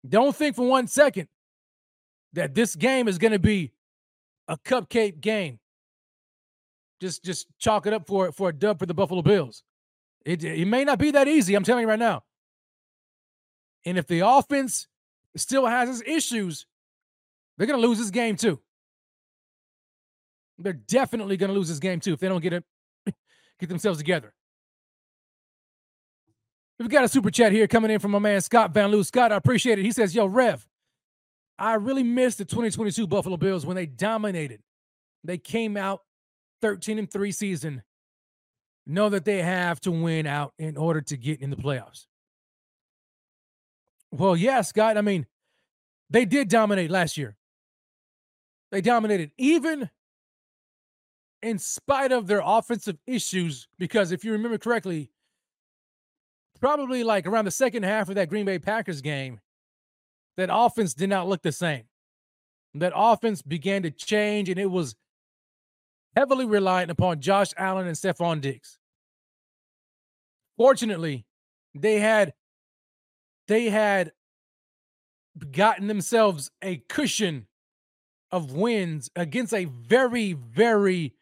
Don't 0.08 0.36
think 0.36 0.56
for 0.56 0.68
one 0.68 0.88
second 0.88 1.28
that 2.34 2.54
this 2.54 2.76
game 2.76 3.08
is 3.08 3.18
going 3.18 3.32
to 3.32 3.40
be 3.40 3.72
a 4.48 4.58
cupcake 4.58 5.20
game 5.22 5.60
just 7.00 7.24
just 7.24 7.48
chalk 7.60 7.86
it 7.86 7.94
up 7.94 8.08
for 8.08 8.32
for 8.32 8.50
a 8.50 8.54
dub 8.54 8.80
for 8.80 8.86
the 8.86 8.94
Buffalo 8.94 9.22
Bills. 9.22 9.64
It 10.26 10.44
it 10.44 10.68
may 10.68 10.84
not 10.84 11.00
be 11.00 11.12
that 11.12 11.28
easy. 11.28 11.56
I'm 11.56 11.64
telling 11.64 11.84
you 11.84 11.90
right 11.90 12.00
now. 12.00 12.24
And 13.86 13.98
if 13.98 14.08
the 14.08 14.22
offense 14.22 14.88
still 15.36 15.66
has 15.66 15.90
its 15.90 16.10
issues, 16.10 16.66
they're 17.58 17.68
to 17.80 17.88
lose 17.88 18.00
this 18.00 18.10
game 18.10 18.36
too. 18.36 18.60
They're 20.58 20.74
definitely 20.74 21.38
to 21.52 21.58
lose 21.58 21.70
this 21.70 21.80
game 21.80 22.00
too 22.00 22.14
if 22.14 22.20
they 22.20 22.28
don't 22.28 22.42
get 22.42 22.54
it 22.54 22.64
get 23.60 23.70
themselves 23.70 24.00
together. 24.00 24.34
We've 26.80 26.90
got 26.90 27.04
a 27.04 27.08
super 27.08 27.32
chat 27.32 27.52
here 27.52 27.68
coming 27.68 27.90
in 27.90 28.00
from 28.00 28.12
my 28.12 28.20
man 28.20 28.42
Scott 28.42 28.72
Van 28.72 28.90
Loo. 28.92 29.04
Scott, 29.04 29.32
I 29.32 29.36
appreciate 29.36 29.80
it. 29.80 29.86
He 29.86 29.92
says, 29.92 30.14
"Yo, 30.14 30.26
Rev, 30.26 30.68
I 31.60 31.76
really 31.76 32.04
missed 32.04 32.38
the 32.38 32.46
2022 32.46 33.08
Buffalo 33.08 33.38
Bills 33.38 33.66
when 33.66 33.76
they 33.76 33.86
dominated. 33.86 34.62
They 35.24 35.38
came 35.38 35.76
out 35.76 36.02
13 36.62 37.00
and 37.00 37.12
3 37.12 37.32
season 37.32 37.84
know 38.86 39.10
that 39.10 39.26
they 39.26 39.42
have 39.42 39.82
to 39.82 39.92
win 39.92 40.26
out 40.26 40.54
in 40.58 40.78
order 40.78 41.02
to 41.02 41.18
get 41.18 41.42
in 41.42 41.50
the 41.50 41.58
playoffs. 41.58 42.06
Well, 44.12 44.38
yeah, 44.38 44.62
Scott. 44.62 44.98
I 44.98 45.02
mean, 45.02 45.26
they 46.10 46.26
did 46.26 46.48
dominate 46.48 46.90
last 46.90 47.18
year. 47.18 47.36
They 48.72 48.82
dominated 48.82 49.32
even 49.38 49.90
in 51.42 51.60
spite 51.60 52.12
of 52.12 52.28
their 52.28 52.42
offensive 52.44 52.98
issues, 53.06 53.68
because 53.78 54.12
if 54.12 54.24
you 54.24 54.32
remember 54.32 54.58
correctly, 54.58 55.12
probably 56.60 57.04
like 57.04 57.28
around 57.28 57.46
the 57.46 57.52
second 57.52 57.84
half 57.84 58.10
of 58.10 58.16
that 58.16 58.30
Green 58.30 58.46
Bay 58.46 58.58
Packers 58.60 59.02
game, 59.02 59.40
that 60.38 60.50
offense 60.52 60.94
did 60.94 61.10
not 61.10 61.28
look 61.28 61.42
the 61.42 61.52
same. 61.52 61.84
That 62.76 62.94
offense 62.96 63.42
began 63.42 63.84
to 63.84 63.92
change, 63.92 64.50
and 64.50 64.60
it 64.60 64.70
was 64.70 64.96
heavily 66.16 66.46
reliant 66.46 66.92
upon 66.92 67.22
Josh 67.22 67.54
Allen 67.58 67.88
and 67.88 67.96
Stefon 67.96 68.40
Diggs. 68.40 68.78
Fortunately, 70.58 71.26
they 71.76 72.00
had 72.00 72.34
they 73.48 73.70
had 73.70 74.12
gotten 75.52 75.88
themselves 75.88 76.52
a 76.62 76.78
cushion 76.90 77.48
of 78.32 78.52
wins 78.52 79.10
against 79.16 79.54
a 79.54 79.66
very 79.66 80.34
very 80.34 81.14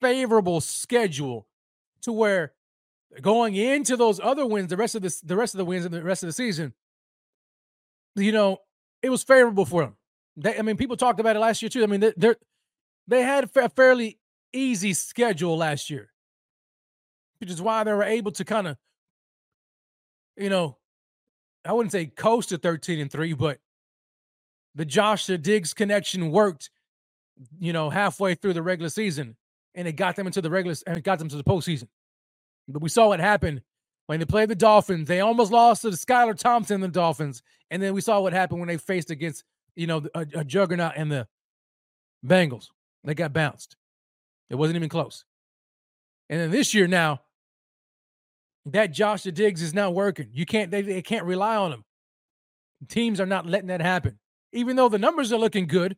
favorable 0.00 0.60
schedule 0.60 1.46
to 2.02 2.12
where 2.12 2.52
going 3.20 3.54
into 3.56 3.96
those 3.96 4.20
other 4.20 4.46
wins 4.46 4.68
the 4.68 4.76
rest 4.76 4.94
of 4.94 5.02
this 5.02 5.20
the 5.20 5.36
rest 5.36 5.54
of 5.54 5.58
the 5.58 5.64
wins 5.64 5.84
and 5.84 5.92
the 5.92 6.02
rest 6.02 6.22
of 6.22 6.28
the 6.28 6.32
season 6.32 6.72
you 8.16 8.32
know 8.32 8.58
it 9.02 9.10
was 9.10 9.22
favorable 9.24 9.66
for 9.66 9.82
them 9.84 9.96
they, 10.36 10.58
i 10.58 10.62
mean 10.62 10.76
people 10.76 10.96
talked 10.96 11.20
about 11.20 11.36
it 11.36 11.40
last 11.40 11.62
year 11.62 11.70
too 11.70 11.82
i 11.84 11.86
mean 11.86 12.00
they're 12.16 12.36
they 13.08 13.22
had 13.22 13.44
a 13.56 13.68
fairly 13.70 14.18
easy 14.52 14.94
schedule 14.94 15.56
last 15.56 15.90
year, 15.90 16.10
which 17.40 17.50
is 17.50 17.62
why 17.62 17.84
they 17.84 17.92
were 17.92 18.02
able 18.04 18.32
to 18.32 18.44
kind 18.44 18.68
of, 18.68 18.76
you 20.36 20.50
know, 20.50 20.78
I 21.64 21.72
wouldn't 21.72 21.92
say 21.92 22.06
coast 22.06 22.50
to 22.50 22.58
13 22.58 23.00
and 23.00 23.10
3, 23.12 23.34
but 23.34 23.58
the 24.74 24.84
Josh 24.84 25.26
Diggs 25.26 25.74
connection 25.74 26.30
worked, 26.32 26.70
you 27.58 27.72
know, 27.72 27.90
halfway 27.90 28.34
through 28.34 28.54
the 28.54 28.62
regular 28.62 28.90
season, 28.90 29.36
and 29.74 29.88
it 29.88 29.92
got 29.92 30.16
them 30.16 30.26
into 30.26 30.42
the 30.42 30.50
regular 30.50 30.76
and 30.86 30.96
it 30.98 31.04
got 31.04 31.18
them 31.18 31.28
to 31.28 31.36
the 31.36 31.44
postseason. 31.44 31.88
But 32.68 32.82
we 32.82 32.88
saw 32.88 33.08
what 33.08 33.20
happened 33.20 33.62
when 34.06 34.18
they 34.18 34.24
played 34.24 34.48
the 34.48 34.54
Dolphins. 34.54 35.08
They 35.08 35.20
almost 35.20 35.52
lost 35.52 35.82
to 35.82 35.90
the 35.90 35.96
Skylar 35.96 36.36
Thompson 36.36 36.76
and 36.76 36.84
the 36.84 36.88
Dolphins, 36.88 37.42
and 37.70 37.82
then 37.82 37.94
we 37.94 38.00
saw 38.00 38.20
what 38.20 38.32
happened 38.32 38.60
when 38.60 38.68
they 38.68 38.76
faced 38.76 39.10
against, 39.10 39.44
you 39.74 39.86
know, 39.86 40.06
a, 40.14 40.26
a 40.34 40.44
juggernaut 40.44 40.92
and 40.96 41.10
the 41.10 41.26
Bengals. 42.24 42.68
They 43.04 43.14
got 43.14 43.32
bounced. 43.32 43.76
It 44.50 44.56
wasn't 44.56 44.76
even 44.76 44.88
close. 44.88 45.24
And 46.28 46.40
then 46.40 46.50
this 46.50 46.74
year 46.74 46.86
now, 46.86 47.20
that 48.66 48.88
Josh 48.92 49.22
Diggs 49.22 49.62
is 49.62 49.74
not 49.74 49.94
working. 49.94 50.28
You 50.32 50.44
can't 50.44 50.70
they, 50.70 50.82
they 50.82 51.02
can't 51.02 51.24
rely 51.24 51.56
on 51.56 51.72
him. 51.72 51.84
Teams 52.88 53.20
are 53.20 53.26
not 53.26 53.46
letting 53.46 53.68
that 53.68 53.80
happen. 53.80 54.18
Even 54.52 54.76
though 54.76 54.88
the 54.88 54.98
numbers 54.98 55.32
are 55.32 55.38
looking 55.38 55.66
good, 55.66 55.96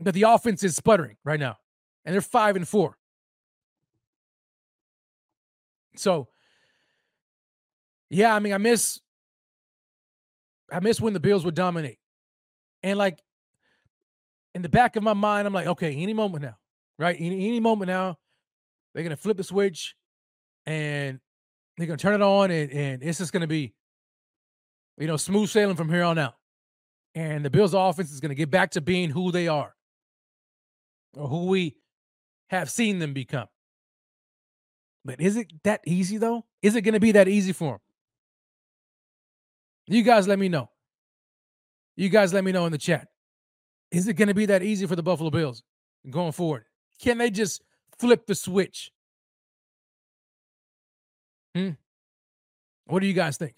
but 0.00 0.14
the 0.14 0.22
offense 0.22 0.62
is 0.62 0.74
sputtering 0.74 1.16
right 1.24 1.38
now. 1.38 1.56
And 2.04 2.14
they're 2.14 2.22
five 2.22 2.56
and 2.56 2.66
four. 2.66 2.96
So 5.96 6.28
yeah, 8.10 8.34
I 8.34 8.38
mean, 8.40 8.52
I 8.52 8.58
miss 8.58 9.00
I 10.70 10.80
miss 10.80 11.00
when 11.00 11.12
the 11.12 11.20
Bills 11.20 11.44
would 11.44 11.54
dominate. 11.54 11.98
And 12.82 12.98
like 12.98 13.18
in 14.54 14.62
the 14.62 14.68
back 14.68 14.96
of 14.96 15.02
my 15.02 15.14
mind, 15.14 15.46
I'm 15.46 15.54
like, 15.54 15.66
okay, 15.66 15.94
any 15.94 16.12
moment 16.12 16.42
now, 16.42 16.56
right? 16.98 17.16
Any, 17.18 17.48
any 17.48 17.60
moment 17.60 17.88
now, 17.88 18.18
they're 18.92 19.02
gonna 19.02 19.16
flip 19.16 19.36
the 19.36 19.44
switch 19.44 19.94
and 20.66 21.20
they're 21.76 21.86
gonna 21.86 21.96
turn 21.96 22.14
it 22.14 22.22
on, 22.22 22.50
and, 22.50 22.70
and 22.70 23.02
it's 23.02 23.18
just 23.18 23.32
gonna 23.32 23.46
be, 23.46 23.72
you 24.98 25.06
know, 25.06 25.16
smooth 25.16 25.48
sailing 25.48 25.76
from 25.76 25.88
here 25.88 26.02
on 26.02 26.18
out. 26.18 26.34
And 27.14 27.44
the 27.44 27.50
Bills' 27.50 27.74
offense 27.74 28.12
is 28.12 28.20
gonna 28.20 28.34
get 28.34 28.50
back 28.50 28.72
to 28.72 28.80
being 28.80 29.10
who 29.10 29.32
they 29.32 29.48
are, 29.48 29.74
or 31.16 31.28
who 31.28 31.46
we 31.46 31.76
have 32.50 32.70
seen 32.70 32.98
them 32.98 33.14
become. 33.14 33.48
But 35.04 35.20
is 35.20 35.36
it 35.36 35.52
that 35.64 35.80
easy 35.86 36.18
though? 36.18 36.44
Is 36.62 36.76
it 36.76 36.82
gonna 36.82 37.00
be 37.00 37.12
that 37.12 37.28
easy 37.28 37.52
for 37.52 37.72
them? 37.72 37.80
You 39.86 40.02
guys 40.02 40.28
let 40.28 40.38
me 40.38 40.48
know. 40.48 40.70
You 41.96 42.08
guys 42.08 42.32
let 42.32 42.44
me 42.44 42.52
know 42.52 42.66
in 42.66 42.72
the 42.72 42.78
chat. 42.78 43.08
Is 43.90 44.08
it 44.08 44.14
going 44.14 44.28
to 44.28 44.34
be 44.34 44.46
that 44.46 44.62
easy 44.62 44.86
for 44.86 44.96
the 44.96 45.02
Buffalo 45.02 45.30
Bills? 45.30 45.62
going 46.10 46.32
forward? 46.32 46.64
Can 47.00 47.18
they 47.18 47.30
just 47.30 47.62
flip 47.98 48.26
the 48.26 48.34
switch? 48.34 48.90
Hmm. 51.54 51.70
What 52.86 53.00
do 53.00 53.06
you 53.06 53.12
guys 53.12 53.36
think? 53.36 53.54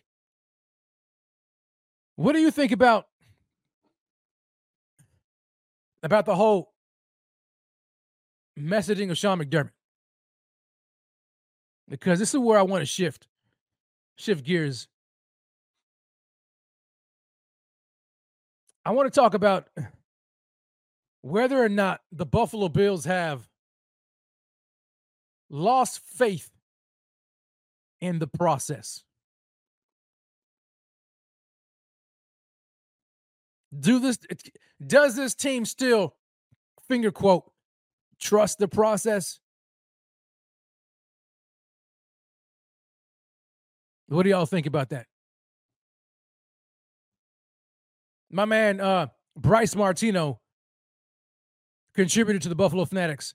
What 2.17 2.33
do 2.33 2.41
you 2.41 2.51
think 2.51 2.73
about 2.73 3.07
about 6.03 6.27
the 6.27 6.35
whole 6.35 6.73
messaging 8.59 9.11
of 9.11 9.17
Sean 9.17 9.39
McDermott? 9.39 9.71
Because 11.89 12.19
this 12.19 12.35
is 12.35 12.41
where 12.41 12.59
I 12.59 12.63
want 12.63 12.83
to 12.83 12.87
shift 12.87 13.29
shift 14.17 14.45
gears. 14.45 14.89
I 18.85 18.91
want 18.91 19.13
to 19.13 19.21
talk 19.21 19.35
about 19.35 19.69
whether 21.23 21.63
or 21.63 21.69
not 21.69 22.01
the 22.13 22.27
Buffalo 22.27 22.69
Bills 22.69 23.07
have 23.07 23.49
lost 25.49 26.01
faith 26.01 26.51
in 28.01 28.19
the 28.19 28.27
process. 28.27 29.05
Do 33.79 33.99
this 33.99 34.19
does 34.87 35.17
this 35.17 35.35
team 35.35 35.65
still 35.65 36.15
finger 36.87 37.11
quote 37.11 37.51
trust 38.21 38.59
the 38.59 38.69
process? 38.69 39.41
What 44.15 44.23
do 44.23 44.31
y'all 44.31 44.47
think 44.47 44.67
about 44.67 44.91
that? 44.91 45.07
My 48.31 48.45
man 48.45 48.81
uh 48.81 49.09
Bryce 49.37 49.75
Martino 49.75 50.41
contributor 51.95 52.39
to 52.39 52.49
the 52.49 52.55
Buffalo 52.55 52.85
Fanatics. 52.85 53.35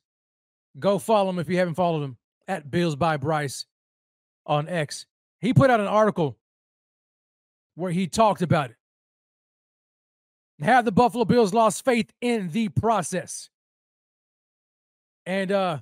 Go 0.78 0.98
follow 0.98 1.30
him 1.32 1.40
if 1.40 1.50
you 1.50 1.58
haven't 1.58 1.74
followed 1.74 2.04
him 2.04 2.18
at 2.48 2.72
Bills 2.72 2.96
by 2.96 3.18
Bryce 3.18 3.66
on 4.46 4.70
X. 4.70 5.06
He 5.42 5.54
put 5.54 5.70
out 5.70 5.82
an 5.82 5.88
article 5.88 6.38
where 7.76 7.92
he 7.92 8.08
talked 8.08 8.42
about 8.42 8.70
it. 8.70 8.78
Have 10.62 10.86
the 10.86 10.92
Buffalo 10.94 11.26
Bills 11.26 11.54
lost 11.54 11.84
faith 11.84 12.10
in 12.22 12.50
the 12.50 12.70
process? 12.70 13.50
And 15.26 15.52
uh 15.52 15.80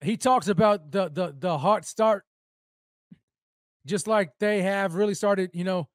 he 0.00 0.16
talks 0.16 0.48
about 0.48 0.90
the 0.90 1.08
the 1.08 1.34
the 1.38 1.56
hot 1.58 1.84
start, 1.84 2.24
just 3.86 4.06
like 4.06 4.32
they 4.38 4.62
have 4.62 4.94
really 4.94 5.14
started, 5.14 5.50
you 5.54 5.64
know, 5.64 5.88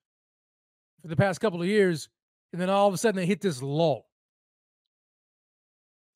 for 1.01 1.07
the 1.07 1.15
past 1.15 1.39
couple 1.39 1.61
of 1.61 1.67
years, 1.67 2.09
and 2.51 2.61
then 2.61 2.69
all 2.69 2.87
of 2.87 2.93
a 2.93 2.97
sudden 2.97 3.15
they 3.15 3.25
hit 3.25 3.41
this 3.41 3.61
lull. 3.61 4.05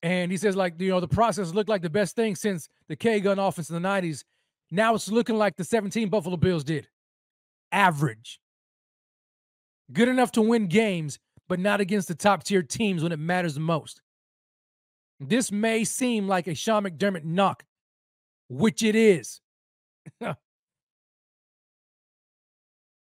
And 0.03 0.32
he 0.32 0.38
says, 0.38 0.55
like, 0.55 0.80
you 0.80 0.89
know, 0.89 0.99
the 0.99 1.07
process 1.07 1.53
looked 1.53 1.69
like 1.69 1.84
the 1.84 1.89
best 1.89 2.15
thing 2.15 2.36
since 2.36 2.67
the 2.88 2.95
K 2.95 3.19
gun 3.19 3.38
offense 3.38 3.69
in 3.69 3.80
the 3.80 3.88
90s. 3.88 4.24
Now 4.72 4.95
it's 4.95 5.11
looking 5.11 5.38
like 5.38 5.57
the 5.57 5.63
17 5.63 6.09
Buffalo 6.09 6.38
Bills 6.38 6.63
did. 6.63 6.88
Average. 7.72 8.39
Good 9.93 10.07
enough 10.07 10.32
to 10.34 10.41
win 10.41 10.67
games, 10.67 11.19
but 11.47 11.59
not 11.59 11.82
against 11.82 12.07
the 12.07 12.15
top 12.15 12.43
tier 12.43 12.63
teams 12.63 13.03
when 13.03 13.11
it 13.11 13.19
matters 13.19 13.53
the 13.53 13.59
most. 13.59 14.01
This 15.19 15.51
may 15.51 15.84
seem 15.84 16.28
like 16.28 16.47
a 16.47 16.55
Sean 16.55 16.84
McDermott 16.84 17.24
knock, 17.24 17.63
which 18.49 18.82
it 18.82 18.95
is. 18.95 19.41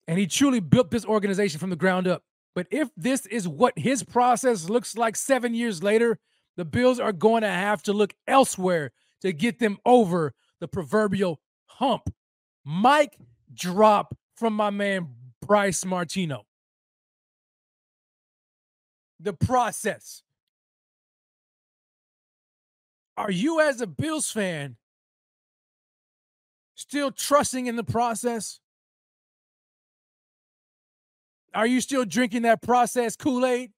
and 0.09 0.17
he 0.17 0.25
truly 0.25 0.59
built 0.59 0.89
this 0.89 1.05
organization 1.05 1.59
from 1.59 1.69
the 1.69 1.75
ground 1.75 2.07
up. 2.07 2.23
But 2.55 2.65
if 2.71 2.89
this 2.97 3.27
is 3.27 3.47
what 3.47 3.77
his 3.77 4.01
process 4.01 4.67
looks 4.67 4.97
like 4.97 5.15
seven 5.15 5.53
years 5.53 5.83
later, 5.83 6.17
the 6.57 6.65
Bills 6.65 6.99
are 6.99 7.13
going 7.13 7.43
to 7.43 7.47
have 7.47 7.83
to 7.83 7.93
look 7.93 8.15
elsewhere 8.27 8.91
to 9.21 9.31
get 9.31 9.59
them 9.59 9.77
over 9.85 10.33
the 10.59 10.67
proverbial 10.67 11.39
hump. 11.67 12.11
Mike 12.65 13.19
drop 13.53 14.17
from 14.35 14.53
my 14.53 14.71
man 14.71 15.09
Bryce 15.45 15.85
Martino. 15.85 16.47
The 19.19 19.33
process. 19.33 20.23
Are 23.15 23.29
you, 23.29 23.61
as 23.61 23.79
a 23.79 23.85
Bills 23.85 24.31
fan, 24.31 24.77
still 26.73 27.11
trusting 27.11 27.67
in 27.67 27.75
the 27.75 27.83
process? 27.83 28.59
Are 31.53 31.67
you 31.67 31.81
still 31.81 32.05
drinking 32.05 32.43
that 32.43 32.61
process 32.61 33.15
Kool 33.15 33.45
Aid? 33.45 33.71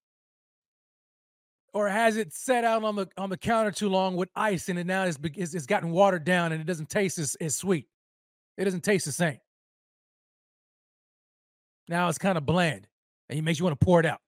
or 1.74 1.88
has 1.88 2.18
it 2.18 2.34
set 2.34 2.64
out 2.64 2.84
on 2.84 2.96
the 2.96 3.08
on 3.18 3.30
the 3.30 3.38
counter 3.38 3.72
too 3.72 3.90
long 3.90 4.16
with 4.16 4.30
ice 4.36 4.70
and 4.70 4.78
it 4.78 4.86
now 4.86 5.06
it's, 5.06 5.18
it's, 5.36 5.54
it's 5.54 5.66
gotten 5.66 5.92
watered 5.92 6.24
down 6.24 6.52
and 6.52 6.62
it 6.62 6.66
doesn't 6.66 6.90
taste 6.90 7.18
as, 7.18 7.36
as 7.36 7.56
sweet? 7.56 7.88
It 8.58 8.66
doesn't 8.66 8.84
taste 8.84 9.06
the 9.06 9.12
same. 9.12 9.40
Now 11.88 12.10
it's 12.10 12.18
kind 12.18 12.38
of 12.38 12.46
bland 12.46 12.88
and 13.30 13.40
it 13.40 13.42
makes 13.42 13.60
you 13.60 13.66
want 13.66 13.80
to 13.80 13.86
pour 13.86 14.00
it 14.00 14.06
out. 14.06 14.20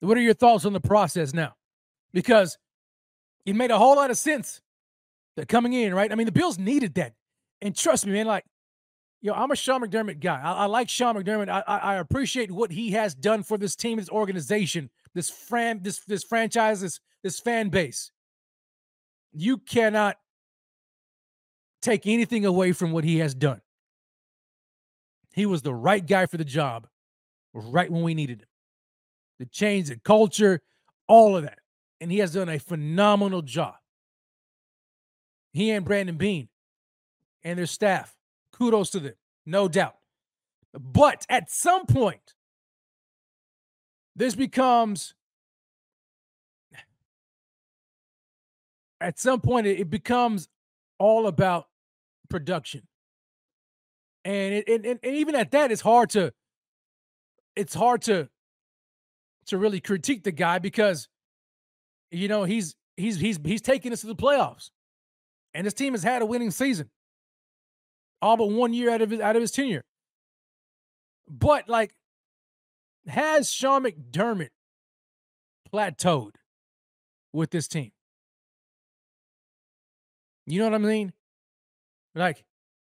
What 0.00 0.18
are 0.18 0.22
your 0.22 0.34
thoughts 0.34 0.66
on 0.66 0.74
the 0.74 0.80
process 0.80 1.32
now? 1.32 1.54
Because 2.12 2.58
it 3.46 3.56
made 3.56 3.70
a 3.70 3.78
whole 3.78 3.96
lot 3.96 4.10
of 4.10 4.18
sense 4.18 4.60
that 5.36 5.48
coming 5.48 5.72
in 5.72 5.94
right? 5.94 6.12
I 6.12 6.14
mean 6.14 6.26
the 6.26 6.32
bills 6.32 6.58
needed 6.58 6.94
that. 6.94 7.14
And 7.62 7.74
trust 7.74 8.04
me 8.04 8.12
man 8.12 8.26
like 8.26 8.44
you 9.24 9.30
know, 9.30 9.38
I'm 9.38 9.50
a 9.50 9.56
Sean 9.56 9.80
McDermott 9.80 10.20
guy. 10.20 10.38
I, 10.38 10.52
I 10.52 10.64
like 10.66 10.90
Sean 10.90 11.14
McDermott. 11.16 11.48
I, 11.48 11.62
I, 11.66 11.94
appreciate 11.94 12.50
what 12.50 12.70
he 12.70 12.90
has 12.90 13.14
done 13.14 13.42
for 13.42 13.56
this 13.56 13.74
team, 13.74 13.96
this 13.96 14.10
organization, 14.10 14.90
this 15.14 15.30
fran, 15.30 15.80
this 15.82 16.00
this 16.00 16.22
franchise, 16.22 16.82
this 16.82 17.00
this 17.22 17.40
fan 17.40 17.70
base. 17.70 18.12
You 19.32 19.56
cannot 19.56 20.18
take 21.80 22.06
anything 22.06 22.44
away 22.44 22.72
from 22.72 22.92
what 22.92 23.02
he 23.02 23.20
has 23.20 23.34
done. 23.34 23.62
He 25.32 25.46
was 25.46 25.62
the 25.62 25.74
right 25.74 26.06
guy 26.06 26.26
for 26.26 26.36
the 26.36 26.44
job, 26.44 26.86
right 27.54 27.90
when 27.90 28.02
we 28.02 28.12
needed 28.12 28.42
him. 28.42 28.48
The 29.38 29.46
change 29.46 29.88
the 29.88 29.96
culture, 29.96 30.60
all 31.08 31.34
of 31.34 31.44
that, 31.44 31.60
and 31.98 32.12
he 32.12 32.18
has 32.18 32.34
done 32.34 32.50
a 32.50 32.58
phenomenal 32.58 33.40
job. 33.40 33.76
He 35.54 35.70
and 35.70 35.82
Brandon 35.82 36.18
Beane 36.18 36.50
and 37.42 37.58
their 37.58 37.64
staff 37.64 38.13
Kudos 38.54 38.90
to 38.90 39.00
them, 39.00 39.14
no 39.44 39.68
doubt. 39.68 39.96
But 40.72 41.26
at 41.28 41.50
some 41.50 41.86
point, 41.86 42.34
this 44.16 44.34
becomes 44.34 45.14
at 49.00 49.18
some 49.18 49.40
point 49.40 49.66
it, 49.66 49.90
becomes 49.90 50.48
all 50.98 51.26
about 51.26 51.66
production. 52.30 52.82
And 54.24 54.54
it 54.54 54.68
and, 54.68 54.86
and 54.86 55.16
even 55.16 55.34
at 55.34 55.50
that 55.50 55.70
it's 55.70 55.82
hard 55.82 56.10
to 56.10 56.32
it's 57.56 57.74
hard 57.74 58.02
to 58.02 58.28
to 59.46 59.58
really 59.58 59.80
critique 59.80 60.24
the 60.24 60.32
guy 60.32 60.58
because 60.58 61.08
you 62.10 62.28
know 62.28 62.44
he's 62.44 62.74
he's 62.96 63.18
he's 63.18 63.38
he's 63.44 63.60
taking 63.60 63.92
us 63.92 64.00
to 64.00 64.06
the 64.06 64.16
playoffs. 64.16 64.70
And 65.52 65.66
his 65.66 65.74
team 65.74 65.92
has 65.92 66.02
had 66.02 66.22
a 66.22 66.26
winning 66.26 66.50
season 66.50 66.90
all 68.24 68.38
but 68.38 68.46
one 68.46 68.72
year 68.72 68.90
out 68.90 69.02
of 69.02 69.10
his 69.10 69.20
out 69.20 69.36
of 69.36 69.42
his 69.42 69.50
tenure. 69.50 69.84
But 71.28 71.68
like, 71.68 71.94
has 73.06 73.52
Sean 73.52 73.84
McDermott 73.84 74.48
plateaued 75.70 76.36
with 77.34 77.50
this 77.50 77.68
team? 77.68 77.92
You 80.46 80.58
know 80.58 80.64
what 80.64 80.74
I 80.74 80.78
mean? 80.78 81.12
Like, 82.14 82.44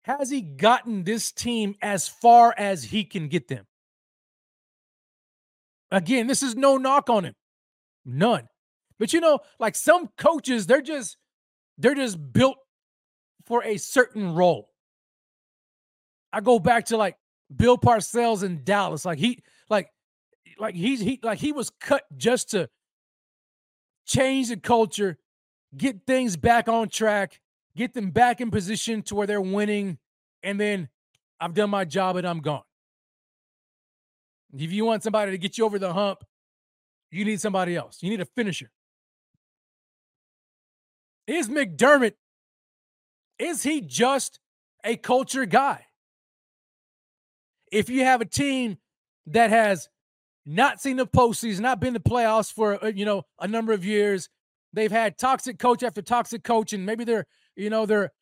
has 0.02 0.30
he 0.30 0.42
gotten 0.42 1.02
this 1.02 1.32
team 1.32 1.74
as 1.82 2.06
far 2.06 2.54
as 2.56 2.84
he 2.84 3.02
can 3.02 3.26
get 3.26 3.48
them? 3.48 3.66
Again, 5.90 6.28
this 6.28 6.44
is 6.44 6.54
no 6.54 6.76
knock 6.76 7.10
on 7.10 7.24
him. 7.24 7.34
None. 8.04 8.48
But 9.00 9.12
you 9.12 9.20
know, 9.20 9.40
like 9.58 9.74
some 9.74 10.08
coaches, 10.16 10.66
they're 10.66 10.82
just 10.82 11.16
they're 11.78 11.96
just 11.96 12.32
built 12.32 12.58
for 13.44 13.64
a 13.64 13.76
certain 13.76 14.32
role. 14.32 14.70
I 16.32 16.40
go 16.40 16.58
back 16.58 16.86
to 16.86 16.96
like 16.96 17.16
Bill 17.54 17.78
Parcells 17.78 18.42
in 18.42 18.64
Dallas. 18.64 19.04
Like 19.04 19.18
he 19.18 19.42
like 19.68 19.90
like 20.58 20.74
he's 20.74 21.00
he 21.00 21.20
like 21.22 21.38
he 21.38 21.52
was 21.52 21.70
cut 21.80 22.04
just 22.16 22.50
to 22.50 22.68
change 24.06 24.48
the 24.48 24.56
culture, 24.56 25.18
get 25.76 26.06
things 26.06 26.36
back 26.36 26.68
on 26.68 26.88
track, 26.88 27.40
get 27.76 27.94
them 27.94 28.10
back 28.10 28.40
in 28.40 28.50
position 28.50 29.02
to 29.02 29.14
where 29.14 29.26
they're 29.26 29.40
winning, 29.40 29.98
and 30.42 30.60
then 30.60 30.88
I've 31.40 31.54
done 31.54 31.70
my 31.70 31.84
job 31.84 32.16
and 32.16 32.26
I'm 32.26 32.40
gone. 32.40 32.62
If 34.56 34.72
you 34.72 34.84
want 34.84 35.02
somebody 35.02 35.32
to 35.32 35.38
get 35.38 35.58
you 35.58 35.64
over 35.64 35.78
the 35.78 35.92
hump, 35.92 36.24
you 37.10 37.24
need 37.24 37.40
somebody 37.40 37.76
else. 37.76 38.02
You 38.02 38.10
need 38.10 38.20
a 38.20 38.24
finisher. 38.24 38.70
Is 41.26 41.48
McDermott, 41.48 42.14
is 43.38 43.64
he 43.64 43.80
just 43.80 44.38
a 44.84 44.96
culture 44.96 45.44
guy? 45.44 45.85
If 47.72 47.88
you 47.88 48.04
have 48.04 48.20
a 48.20 48.26
team 48.26 48.78
that 49.26 49.50
has 49.50 49.88
not 50.44 50.80
seen 50.80 50.96
the 50.96 51.06
postseason, 51.06 51.60
not 51.60 51.80
been 51.80 51.92
to 51.94 51.98
the 51.98 52.08
playoffs 52.08 52.52
for 52.52 52.82
uh, 52.82 52.88
you 52.88 53.04
know 53.04 53.24
a 53.40 53.48
number 53.48 53.72
of 53.72 53.84
years. 53.84 54.28
They've 54.72 54.92
had 54.92 55.18
toxic 55.18 55.58
coach 55.58 55.82
after 55.82 56.02
toxic 56.02 56.44
coach, 56.44 56.72
and 56.72 56.86
maybe 56.86 57.04
they're 57.04 57.26
you 57.56 57.70
know 57.70 57.86
they're 57.86 58.12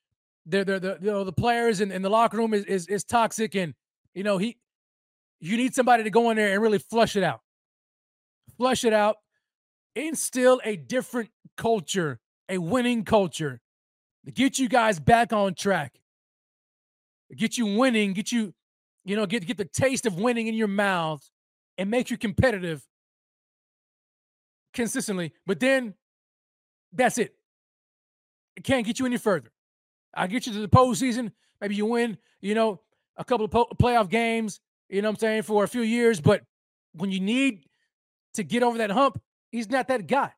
they're, 0.46 0.64
they're 0.64 0.80
the 0.80 0.98
you 1.00 1.10
know 1.10 1.24
the 1.24 1.32
players 1.32 1.80
in, 1.80 1.92
in 1.92 2.02
the 2.02 2.10
locker 2.10 2.38
room 2.38 2.54
is, 2.54 2.64
is 2.64 2.86
is 2.88 3.04
toxic, 3.04 3.54
and 3.54 3.74
you 4.14 4.22
know 4.22 4.38
he 4.38 4.56
you 5.40 5.56
need 5.56 5.74
somebody 5.74 6.02
to 6.04 6.10
go 6.10 6.30
in 6.30 6.36
there 6.36 6.52
and 6.52 6.62
really 6.62 6.78
flush 6.78 7.16
it 7.16 7.22
out, 7.22 7.40
flush 8.56 8.84
it 8.84 8.94
out, 8.94 9.16
instill 9.94 10.60
a 10.64 10.76
different 10.76 11.30
culture, 11.56 12.18
a 12.48 12.56
winning 12.56 13.04
culture, 13.04 13.60
to 14.24 14.32
get 14.32 14.58
you 14.58 14.68
guys 14.68 14.98
back 14.98 15.32
on 15.34 15.54
track, 15.54 16.00
get 17.36 17.58
you 17.58 17.76
winning, 17.76 18.14
get 18.14 18.32
you 18.32 18.54
you 19.04 19.16
know 19.16 19.26
get 19.26 19.46
get 19.46 19.56
the 19.58 19.64
taste 19.64 20.06
of 20.06 20.18
winning 20.18 20.46
in 20.46 20.54
your 20.54 20.68
mouth 20.68 21.28
and 21.78 21.90
make 21.90 22.10
you 22.10 22.16
competitive 22.16 22.86
consistently. 24.72 25.32
But 25.46 25.60
then 25.60 25.94
that's 26.92 27.18
it. 27.18 27.34
It 28.56 28.64
can't 28.64 28.86
get 28.86 28.98
you 28.98 29.06
any 29.06 29.16
further. 29.16 29.50
I 30.14 30.26
get 30.26 30.46
you 30.46 30.52
to 30.52 30.60
the 30.60 30.68
postseason. 30.68 31.32
Maybe 31.60 31.74
you 31.74 31.86
win, 31.86 32.18
you 32.40 32.54
know, 32.54 32.80
a 33.16 33.24
couple 33.24 33.44
of 33.46 33.50
po- 33.50 33.68
playoff 33.80 34.08
games, 34.08 34.60
you 34.88 35.02
know 35.02 35.08
what 35.08 35.16
I'm 35.16 35.20
saying, 35.20 35.42
for 35.42 35.64
a 35.64 35.68
few 35.68 35.82
years. 35.82 36.20
But 36.20 36.42
when 36.92 37.10
you 37.10 37.20
need 37.20 37.66
to 38.34 38.44
get 38.44 38.62
over 38.62 38.78
that 38.78 38.90
hump, 38.90 39.20
he's 39.50 39.70
not 39.70 39.88
that 39.88 40.06
guy. 40.06 40.32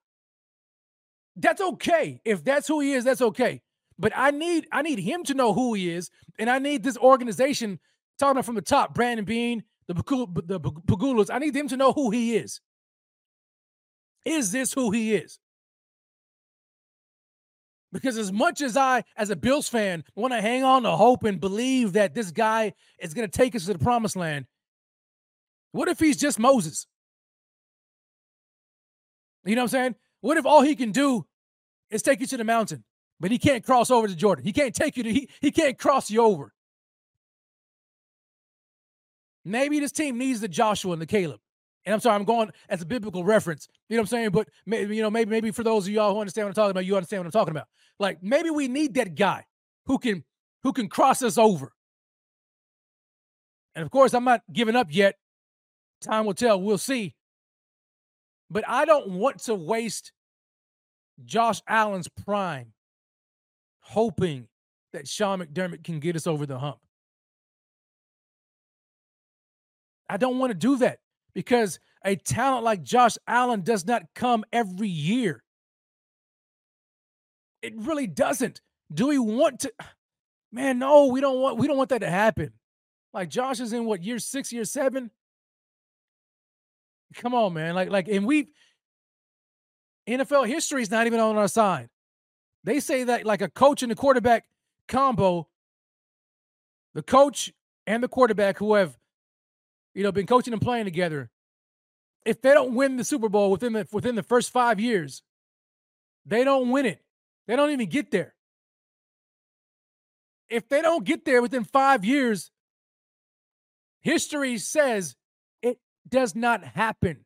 That's 1.36 1.60
okay. 1.60 2.20
If 2.24 2.44
that's 2.44 2.68
who 2.68 2.80
he 2.80 2.92
is, 2.92 3.04
that's 3.04 3.20
okay. 3.20 3.60
But 3.98 4.12
I 4.14 4.30
need 4.30 4.66
I 4.72 4.82
need 4.82 4.98
him 4.98 5.24
to 5.24 5.34
know 5.34 5.52
who 5.52 5.74
he 5.74 5.90
is, 5.90 6.10
and 6.38 6.48
I 6.50 6.58
need 6.58 6.82
this 6.82 6.98
organization 6.98 7.78
talking 8.18 8.42
from 8.42 8.54
the 8.54 8.62
top, 8.62 8.94
Brandon 8.94 9.24
Beane, 9.24 9.64
the 9.86 9.94
the 9.94 10.60
Pegulas. 10.60 11.30
I 11.32 11.38
need 11.38 11.54
them 11.54 11.68
to 11.68 11.76
know 11.76 11.92
who 11.92 12.10
he 12.10 12.36
is. 12.36 12.60
Is 14.24 14.50
this 14.50 14.72
who 14.72 14.90
he 14.90 15.14
is? 15.14 15.38
Because 17.92 18.18
as 18.18 18.32
much 18.32 18.60
as 18.60 18.76
I, 18.76 19.04
as 19.16 19.30
a 19.30 19.36
Bills 19.36 19.68
fan, 19.68 20.04
want 20.14 20.34
to 20.34 20.40
hang 20.40 20.64
on 20.64 20.82
to 20.82 20.90
hope 20.90 21.24
and 21.24 21.40
believe 21.40 21.92
that 21.94 22.14
this 22.14 22.30
guy 22.30 22.72
is 22.98 23.14
going 23.14 23.28
to 23.28 23.38
take 23.38 23.54
us 23.54 23.66
to 23.66 23.72
the 23.72 23.78
promised 23.78 24.16
land, 24.16 24.46
what 25.72 25.88
if 25.88 25.98
he's 25.98 26.16
just 26.16 26.38
Moses? 26.38 26.86
You 29.44 29.54
know 29.54 29.62
what 29.62 29.64
I'm 29.64 29.68
saying? 29.68 29.94
What 30.20 30.36
if 30.36 30.44
all 30.44 30.62
he 30.62 30.74
can 30.74 30.90
do 30.90 31.24
is 31.88 32.02
take 32.02 32.20
you 32.20 32.26
to 32.26 32.36
the 32.36 32.44
mountain, 32.44 32.82
but 33.20 33.30
he 33.30 33.38
can't 33.38 33.64
cross 33.64 33.90
over 33.90 34.08
to 34.08 34.16
Jordan? 34.16 34.44
He 34.44 34.52
can't 34.52 34.74
take 34.74 34.96
you 34.96 35.04
to, 35.04 35.12
he, 35.12 35.30
he 35.40 35.52
can't 35.52 35.78
cross 35.78 36.10
you 36.10 36.20
over. 36.22 36.52
Maybe 39.46 39.78
this 39.78 39.92
team 39.92 40.18
needs 40.18 40.40
the 40.40 40.48
Joshua 40.48 40.92
and 40.92 41.00
the 41.00 41.06
Caleb. 41.06 41.38
And 41.84 41.94
I'm 41.94 42.00
sorry, 42.00 42.16
I'm 42.16 42.24
going 42.24 42.50
as 42.68 42.82
a 42.82 42.84
biblical 42.84 43.22
reference. 43.22 43.68
You 43.88 43.96
know 43.96 44.00
what 44.00 44.06
I'm 44.06 44.08
saying? 44.08 44.30
But 44.30 44.48
maybe, 44.66 44.96
you 44.96 45.02
know, 45.02 45.10
maybe 45.10 45.30
maybe 45.30 45.52
for 45.52 45.62
those 45.62 45.86
of 45.86 45.92
y'all 45.92 46.12
who 46.12 46.20
understand 46.20 46.46
what 46.46 46.50
I'm 46.50 46.54
talking 46.54 46.72
about, 46.72 46.84
you 46.84 46.96
understand 46.96 47.20
what 47.20 47.26
I'm 47.26 47.30
talking 47.32 47.52
about. 47.52 47.68
Like 48.00 48.20
maybe 48.24 48.50
we 48.50 48.66
need 48.66 48.94
that 48.94 49.14
guy 49.14 49.44
who 49.86 49.98
can 49.98 50.24
who 50.64 50.72
can 50.72 50.88
cross 50.88 51.22
us 51.22 51.38
over. 51.38 51.72
And 53.76 53.84
of 53.84 53.90
course, 53.92 54.14
I'm 54.14 54.24
not 54.24 54.42
giving 54.52 54.74
up 54.74 54.88
yet. 54.90 55.14
Time 56.00 56.26
will 56.26 56.34
tell. 56.34 56.60
We'll 56.60 56.76
see. 56.76 57.14
But 58.50 58.64
I 58.66 58.84
don't 58.84 59.10
want 59.10 59.44
to 59.44 59.54
waste 59.54 60.10
Josh 61.24 61.62
Allen's 61.68 62.08
prime 62.08 62.72
hoping 63.78 64.48
that 64.92 65.06
Sean 65.06 65.38
McDermott 65.38 65.84
can 65.84 66.00
get 66.00 66.16
us 66.16 66.26
over 66.26 66.46
the 66.46 66.58
hump. 66.58 66.78
I 70.08 70.16
don't 70.16 70.38
want 70.38 70.50
to 70.50 70.54
do 70.54 70.76
that 70.78 70.98
because 71.34 71.78
a 72.04 72.16
talent 72.16 72.64
like 72.64 72.82
Josh 72.82 73.16
Allen 73.26 73.62
does 73.62 73.84
not 73.86 74.02
come 74.14 74.44
every 74.52 74.88
year. 74.88 75.42
It 77.62 77.74
really 77.76 78.06
doesn't. 78.06 78.60
Do 78.92 79.08
we 79.08 79.18
want 79.18 79.60
to? 79.60 79.72
Man, 80.52 80.78
no, 80.78 81.06
we 81.06 81.20
don't 81.20 81.40
want 81.40 81.58
we 81.58 81.66
don't 81.66 81.76
want 81.76 81.90
that 81.90 82.00
to 82.00 82.10
happen. 82.10 82.52
Like 83.12 83.28
Josh 83.28 83.60
is 83.60 83.72
in 83.72 83.84
what 83.84 84.04
year 84.04 84.18
six, 84.18 84.52
year 84.52 84.64
seven? 84.64 85.10
Come 87.14 87.34
on, 87.34 87.54
man. 87.54 87.74
Like, 87.74 87.90
like, 87.90 88.08
and 88.08 88.26
we 88.26 88.48
NFL 90.08 90.46
history 90.46 90.82
is 90.82 90.90
not 90.90 91.06
even 91.06 91.20
on 91.20 91.36
our 91.36 91.48
side. 91.48 91.88
They 92.64 92.80
say 92.80 93.04
that 93.04 93.24
like 93.24 93.42
a 93.42 93.48
coach 93.48 93.82
and 93.82 93.90
a 93.90 93.94
quarterback 93.94 94.44
combo, 94.86 95.48
the 96.94 97.02
coach 97.02 97.52
and 97.86 98.02
the 98.02 98.08
quarterback 98.08 98.58
who 98.58 98.74
have 98.74 98.96
you 99.96 100.02
know, 100.02 100.12
been 100.12 100.26
coaching 100.26 100.52
and 100.52 100.60
playing 100.60 100.84
together, 100.84 101.30
if 102.26 102.42
they 102.42 102.52
don't 102.52 102.74
win 102.74 102.98
the 102.98 103.04
Super 103.04 103.30
Bowl 103.30 103.50
within 103.50 103.72
the 103.72 103.88
within 103.90 104.14
the 104.14 104.22
first 104.22 104.52
five 104.52 104.78
years, 104.78 105.22
they 106.26 106.44
don't 106.44 106.70
win 106.70 106.84
it. 106.84 107.02
They 107.46 107.56
don't 107.56 107.70
even 107.70 107.88
get 107.88 108.10
there. 108.10 108.34
If 110.50 110.68
they 110.68 110.82
don't 110.82 111.02
get 111.02 111.24
there 111.24 111.40
within 111.40 111.64
five 111.64 112.04
years, 112.04 112.50
history 114.02 114.58
says 114.58 115.16
it 115.62 115.78
does 116.06 116.36
not 116.36 116.62
happen. 116.62 117.24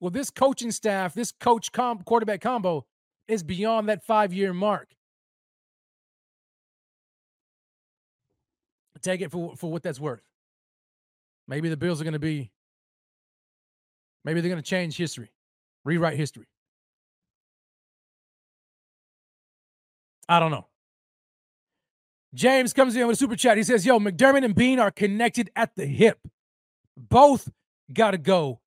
Well, 0.00 0.10
this 0.10 0.28
coaching 0.28 0.72
staff, 0.72 1.14
this 1.14 1.30
coach 1.30 1.70
com- 1.70 2.02
quarterback 2.02 2.40
combo 2.40 2.84
is 3.28 3.44
beyond 3.44 3.88
that 3.88 4.04
five 4.04 4.32
year 4.32 4.52
mark. 4.52 4.88
Take 9.02 9.20
it 9.20 9.30
for, 9.30 9.56
for 9.56 9.70
what 9.70 9.84
that's 9.84 10.00
worth. 10.00 10.22
Maybe 11.52 11.68
the 11.68 11.76
Bills 11.76 12.00
are 12.00 12.04
going 12.04 12.14
to 12.14 12.18
be, 12.18 12.50
maybe 14.24 14.40
they're 14.40 14.48
going 14.48 14.62
to 14.62 14.66
change 14.66 14.96
history, 14.96 15.30
rewrite 15.84 16.16
history. 16.16 16.46
I 20.30 20.40
don't 20.40 20.50
know. 20.50 20.66
James 22.32 22.72
comes 22.72 22.96
in 22.96 23.06
with 23.06 23.16
a 23.16 23.18
super 23.18 23.36
chat. 23.36 23.58
He 23.58 23.64
says, 23.64 23.84
Yo, 23.84 23.98
McDermott 23.98 24.46
and 24.46 24.54
Beane 24.54 24.78
are 24.78 24.90
connected 24.90 25.50
at 25.54 25.76
the 25.76 25.84
hip. 25.84 26.26
Both 26.96 27.50
got 27.92 28.12
to 28.12 28.18
go 28.18 28.60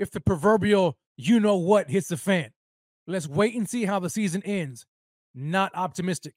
if 0.00 0.10
the 0.10 0.20
proverbial 0.20 0.98
you 1.16 1.38
know 1.38 1.54
what 1.58 1.90
hits 1.90 2.08
the 2.08 2.16
fan. 2.16 2.50
Let's 3.06 3.28
wait 3.28 3.54
and 3.54 3.70
see 3.70 3.84
how 3.84 4.00
the 4.00 4.10
season 4.10 4.42
ends. 4.44 4.84
Not 5.32 5.70
optimistic. 5.76 6.34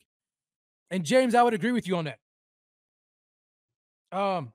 And 0.92 1.04
James, 1.04 1.34
I 1.34 1.42
would 1.42 1.56
agree 1.56 1.72
with 1.72 1.88
you 1.88 1.98
on 1.98 2.06
that. 2.06 2.20
Um, 4.16 4.54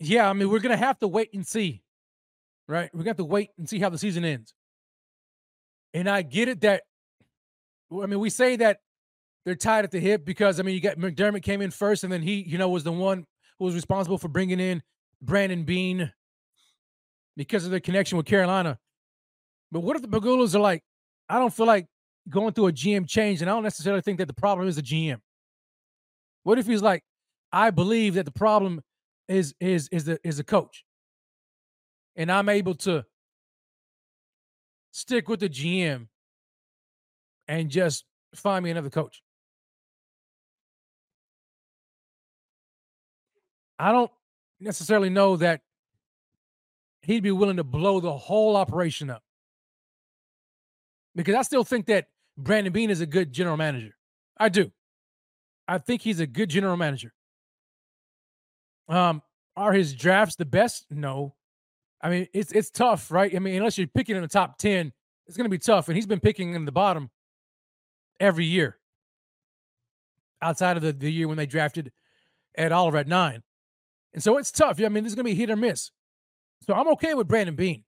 Yeah, 0.00 0.28
I 0.28 0.32
mean, 0.32 0.48
we're 0.48 0.60
gonna 0.60 0.76
have 0.76 0.98
to 1.00 1.08
wait 1.08 1.30
and 1.34 1.46
see, 1.46 1.82
right? 2.68 2.90
Gonna 2.92 3.08
have 3.08 3.16
to 3.16 3.24
wait 3.24 3.50
and 3.58 3.68
see 3.68 3.78
how 3.78 3.88
the 3.88 3.98
season 3.98 4.24
ends. 4.24 4.54
And 5.94 6.08
I 6.08 6.22
get 6.22 6.48
it 6.48 6.60
that, 6.60 6.82
I 7.90 8.06
mean, 8.06 8.20
we 8.20 8.30
say 8.30 8.56
that 8.56 8.80
they're 9.44 9.56
tied 9.56 9.84
at 9.84 9.90
the 9.90 10.00
hip 10.00 10.24
because 10.24 10.60
I 10.60 10.62
mean, 10.62 10.74
you 10.74 10.80
got 10.80 10.98
McDermott 10.98 11.42
came 11.42 11.62
in 11.62 11.70
first, 11.70 12.04
and 12.04 12.12
then 12.12 12.22
he, 12.22 12.42
you 12.42 12.58
know, 12.58 12.68
was 12.68 12.84
the 12.84 12.92
one 12.92 13.24
who 13.58 13.64
was 13.64 13.74
responsible 13.74 14.18
for 14.18 14.28
bringing 14.28 14.60
in 14.60 14.82
Brandon 15.22 15.64
Beane 15.64 16.12
because 17.36 17.64
of 17.64 17.70
their 17.70 17.80
connection 17.80 18.16
with 18.18 18.26
Carolina. 18.26 18.78
But 19.72 19.80
what 19.80 19.96
if 19.96 20.02
the 20.02 20.08
Pegulas 20.08 20.54
are 20.54 20.60
like, 20.60 20.82
I 21.28 21.38
don't 21.38 21.52
feel 21.52 21.66
like 21.66 21.86
going 22.28 22.52
through 22.52 22.68
a 22.68 22.72
GM 22.72 23.08
change, 23.08 23.40
and 23.40 23.50
I 23.50 23.54
don't 23.54 23.62
necessarily 23.62 24.02
think 24.02 24.18
that 24.18 24.26
the 24.26 24.34
problem 24.34 24.68
is 24.68 24.76
the 24.76 24.82
GM. 24.82 25.18
What 26.42 26.58
if 26.58 26.66
he's 26.66 26.82
like, 26.82 27.02
I 27.52 27.70
believe 27.70 28.14
that 28.14 28.24
the 28.24 28.32
problem 28.32 28.80
is 29.28 29.54
is 29.60 29.88
is 29.92 30.04
the 30.04 30.18
is 30.24 30.38
a 30.38 30.44
coach, 30.44 30.84
and 32.16 32.32
I'm 32.32 32.48
able 32.48 32.74
to 32.76 33.04
stick 34.90 35.28
with 35.28 35.40
the 35.40 35.48
GM 35.48 36.08
and 37.46 37.70
just 37.70 38.04
find 38.34 38.64
me 38.64 38.70
another 38.70 38.90
coach. 38.90 39.22
I 43.78 43.92
don't 43.92 44.10
necessarily 44.60 45.08
know 45.08 45.36
that 45.36 45.60
he'd 47.02 47.22
be 47.22 47.30
willing 47.30 47.56
to 47.56 47.64
blow 47.64 48.00
the 48.00 48.12
whole 48.12 48.56
operation 48.56 49.08
up. 49.08 49.22
Because 51.14 51.34
I 51.34 51.42
still 51.42 51.64
think 51.64 51.86
that 51.86 52.08
Brandon 52.36 52.72
Beane 52.72 52.90
is 52.90 53.00
a 53.00 53.06
good 53.06 53.32
general 53.32 53.56
manager. 53.56 53.94
I 54.36 54.48
do. 54.48 54.70
I 55.66 55.78
think 55.78 56.02
he's 56.02 56.20
a 56.20 56.26
good 56.26 56.48
general 56.48 56.76
manager. 56.76 57.12
Um, 58.88 59.22
are 59.56 59.72
his 59.72 59.94
drafts 59.94 60.36
the 60.36 60.44
best? 60.44 60.86
No. 60.90 61.34
I 62.00 62.10
mean, 62.10 62.28
it's 62.32 62.52
it's 62.52 62.70
tough, 62.70 63.10
right? 63.10 63.34
I 63.34 63.38
mean, 63.38 63.56
unless 63.56 63.76
you're 63.76 63.88
picking 63.88 64.16
in 64.16 64.22
the 64.22 64.28
top 64.28 64.58
10, 64.58 64.92
it's 65.26 65.36
going 65.36 65.44
to 65.44 65.50
be 65.50 65.58
tough. 65.58 65.88
And 65.88 65.96
he's 65.96 66.06
been 66.06 66.20
picking 66.20 66.54
in 66.54 66.64
the 66.64 66.72
bottom 66.72 67.10
every 68.20 68.44
year 68.44 68.78
outside 70.40 70.76
of 70.76 70.82
the, 70.82 70.92
the 70.92 71.10
year 71.10 71.28
when 71.28 71.36
they 71.36 71.46
drafted 71.46 71.92
Ed 72.56 72.72
Oliver 72.72 72.98
at 72.98 73.08
nine. 73.08 73.42
And 74.14 74.22
so 74.22 74.38
it's 74.38 74.50
tough. 74.50 74.80
I 74.80 74.88
mean, 74.88 75.04
this 75.04 75.12
is 75.12 75.16
going 75.16 75.26
to 75.26 75.32
be 75.32 75.34
hit 75.34 75.50
or 75.50 75.56
miss. 75.56 75.90
So 76.66 76.74
I'm 76.74 76.88
okay 76.88 77.14
with 77.14 77.28
Brandon 77.28 77.54
Beane. 77.54 77.84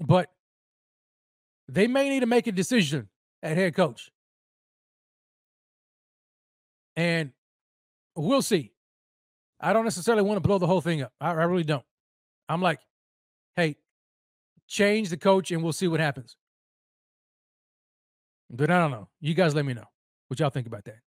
But 0.00 0.30
they 1.68 1.86
may 1.86 2.08
need 2.08 2.20
to 2.20 2.26
make 2.26 2.46
a 2.46 2.52
decision 2.52 3.08
at 3.42 3.56
head 3.56 3.74
coach. 3.74 4.10
And 6.96 7.32
we'll 8.16 8.42
see. 8.42 8.72
I 9.60 9.72
don't 9.72 9.84
necessarily 9.84 10.22
want 10.22 10.36
to 10.36 10.46
blow 10.46 10.58
the 10.58 10.66
whole 10.66 10.80
thing 10.80 11.02
up. 11.02 11.12
I, 11.20 11.30
I 11.30 11.44
really 11.44 11.64
don't. 11.64 11.84
I'm 12.48 12.60
like, 12.60 12.80
hey, 13.56 13.76
change 14.66 15.08
the 15.08 15.16
coach 15.16 15.50
and 15.50 15.62
we'll 15.62 15.72
see 15.72 15.88
what 15.88 16.00
happens. 16.00 16.36
But 18.50 18.70
I 18.70 18.78
don't 18.78 18.90
know. 18.90 19.08
You 19.20 19.34
guys 19.34 19.54
let 19.54 19.64
me 19.64 19.74
know 19.74 19.86
what 20.28 20.38
y'all 20.38 20.50
think 20.50 20.66
about 20.66 20.84
that. 20.84 20.98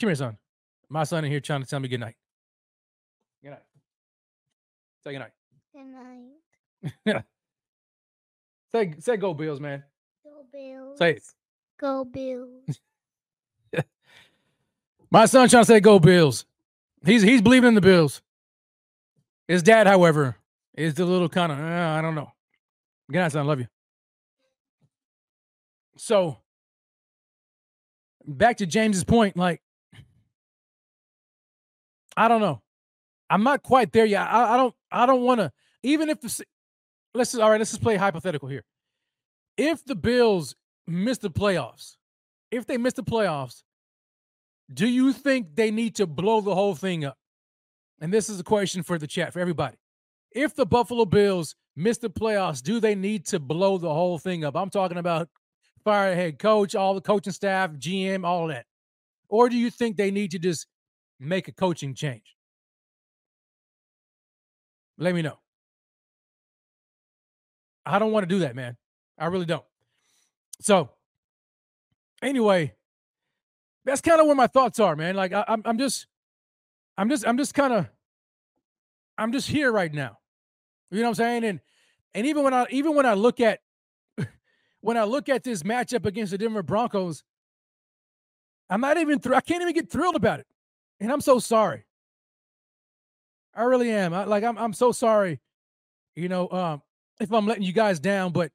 Come 0.00 0.08
here, 0.08 0.16
son. 0.16 0.38
My 0.88 1.04
son 1.04 1.24
in 1.24 1.30
here 1.30 1.40
trying 1.40 1.62
to 1.62 1.68
tell 1.68 1.80
me 1.80 1.88
good 1.88 2.00
night. 2.00 2.16
Good 3.42 3.50
night. 3.50 3.62
Say 5.04 5.12
good 5.12 5.18
night. 5.20 5.32
Good 7.04 7.14
night. 7.14 7.24
say 8.72 8.94
say 8.98 9.16
go 9.16 9.34
Bills, 9.34 9.60
man. 9.60 9.84
Bills. 10.54 10.98
Say 10.98 11.10
it. 11.14 11.22
Go 11.80 12.04
Bills. 12.04 12.80
My 15.10 15.26
son 15.26 15.48
trying 15.48 15.62
to 15.62 15.66
say 15.66 15.80
go 15.80 15.98
Bills. 15.98 16.46
He's 17.04 17.22
he's 17.22 17.42
believing 17.42 17.68
in 17.68 17.74
the 17.74 17.80
Bills. 17.80 18.22
His 19.48 19.62
dad, 19.62 19.86
however, 19.86 20.36
is 20.76 20.94
the 20.94 21.04
little 21.04 21.28
kind 21.28 21.52
of 21.52 21.58
uh, 21.58 21.62
I 21.62 22.00
don't 22.00 22.14
know. 22.14 22.30
Good 23.10 23.18
night, 23.18 23.32
son. 23.32 23.46
Love 23.46 23.60
you. 23.60 23.66
So 25.96 26.38
back 28.26 28.58
to 28.58 28.66
James's 28.66 29.04
point, 29.04 29.36
like 29.36 29.60
I 32.16 32.28
don't 32.28 32.40
know. 32.40 32.62
I'm 33.28 33.42
not 33.42 33.62
quite 33.62 33.92
there 33.92 34.04
yet. 34.04 34.22
I, 34.22 34.54
I 34.54 34.56
don't. 34.56 34.74
I 34.92 35.06
don't 35.06 35.22
want 35.22 35.40
to. 35.40 35.52
Even 35.82 36.08
if 36.08 36.20
the 36.20 36.44
let's 37.14 37.32
just, 37.32 37.42
all 37.42 37.50
right. 37.50 37.58
Let's 37.58 37.70
just 37.70 37.82
play 37.82 37.96
hypothetical 37.96 38.48
here. 38.48 38.64
If 39.56 39.84
the 39.84 39.94
Bills 39.94 40.56
miss 40.86 41.18
the 41.18 41.30
playoffs, 41.30 41.96
if 42.50 42.66
they 42.66 42.76
miss 42.76 42.94
the 42.94 43.04
playoffs, 43.04 43.62
do 44.72 44.88
you 44.88 45.12
think 45.12 45.54
they 45.54 45.70
need 45.70 45.96
to 45.96 46.06
blow 46.06 46.40
the 46.40 46.54
whole 46.54 46.74
thing 46.74 47.04
up? 47.04 47.18
And 48.00 48.12
this 48.12 48.28
is 48.28 48.40
a 48.40 48.44
question 48.44 48.82
for 48.82 48.98
the 48.98 49.06
chat 49.06 49.32
for 49.32 49.40
everybody. 49.40 49.76
If 50.32 50.54
the 50.54 50.66
Buffalo 50.66 51.04
Bills 51.04 51.54
miss 51.76 51.98
the 51.98 52.10
playoffs, 52.10 52.62
do 52.62 52.80
they 52.80 52.94
need 52.94 53.26
to 53.26 53.38
blow 53.38 53.78
the 53.78 53.92
whole 53.92 54.18
thing 54.18 54.44
up? 54.44 54.56
I'm 54.56 54.70
talking 54.70 54.98
about 54.98 55.28
fire 55.84 56.14
head 56.14 56.38
coach, 56.38 56.74
all 56.74 56.94
the 56.94 57.00
coaching 57.00 57.32
staff, 57.32 57.70
GM, 57.72 58.24
all 58.24 58.48
that. 58.48 58.66
Or 59.28 59.48
do 59.48 59.56
you 59.56 59.70
think 59.70 59.96
they 59.96 60.10
need 60.10 60.32
to 60.32 60.38
just 60.38 60.66
make 61.20 61.48
a 61.48 61.52
coaching 61.52 61.94
change? 61.94 62.36
Let 64.98 65.14
me 65.14 65.22
know. 65.22 65.38
I 67.86 67.98
don't 67.98 68.12
want 68.12 68.28
to 68.28 68.34
do 68.34 68.40
that, 68.40 68.56
man. 68.56 68.76
I 69.18 69.26
really 69.26 69.46
don't. 69.46 69.64
So, 70.60 70.90
anyway, 72.22 72.74
that's 73.84 74.00
kind 74.00 74.20
of 74.20 74.26
where 74.26 74.36
my 74.36 74.46
thoughts 74.46 74.80
are, 74.80 74.96
man. 74.96 75.14
Like 75.14 75.32
I, 75.32 75.44
I'm, 75.46 75.62
I'm 75.64 75.78
just, 75.78 76.06
I'm 76.96 77.08
just, 77.08 77.26
I'm 77.26 77.36
just 77.36 77.54
kind 77.54 77.72
of, 77.72 77.88
I'm 79.18 79.32
just 79.32 79.48
here 79.48 79.70
right 79.70 79.92
now. 79.92 80.18
You 80.90 80.98
know 80.98 81.04
what 81.04 81.20
I'm 81.20 81.24
saying? 81.24 81.44
And 81.44 81.60
and 82.14 82.26
even 82.26 82.44
when 82.44 82.54
I, 82.54 82.66
even 82.70 82.94
when 82.94 83.06
I 83.06 83.14
look 83.14 83.40
at, 83.40 83.60
when 84.80 84.96
I 84.96 85.04
look 85.04 85.28
at 85.28 85.42
this 85.42 85.62
matchup 85.62 86.06
against 86.06 86.30
the 86.30 86.38
Denver 86.38 86.62
Broncos, 86.62 87.24
I'm 88.70 88.80
not 88.80 88.96
even, 88.96 89.20
I 89.32 89.40
can't 89.40 89.62
even 89.62 89.74
get 89.74 89.90
thrilled 89.90 90.16
about 90.16 90.40
it, 90.40 90.46
and 91.00 91.10
I'm 91.12 91.20
so 91.20 91.38
sorry. 91.38 91.84
I 93.54 93.62
really 93.62 93.90
am. 93.90 94.14
I, 94.14 94.24
like 94.24 94.42
I'm 94.44 94.58
I'm 94.58 94.72
so 94.72 94.92
sorry, 94.92 95.40
you 96.16 96.28
know, 96.28 96.48
um, 96.50 96.82
if 97.20 97.32
I'm 97.32 97.46
letting 97.46 97.62
you 97.62 97.72
guys 97.72 98.00
down, 98.00 98.32
but 98.32 98.50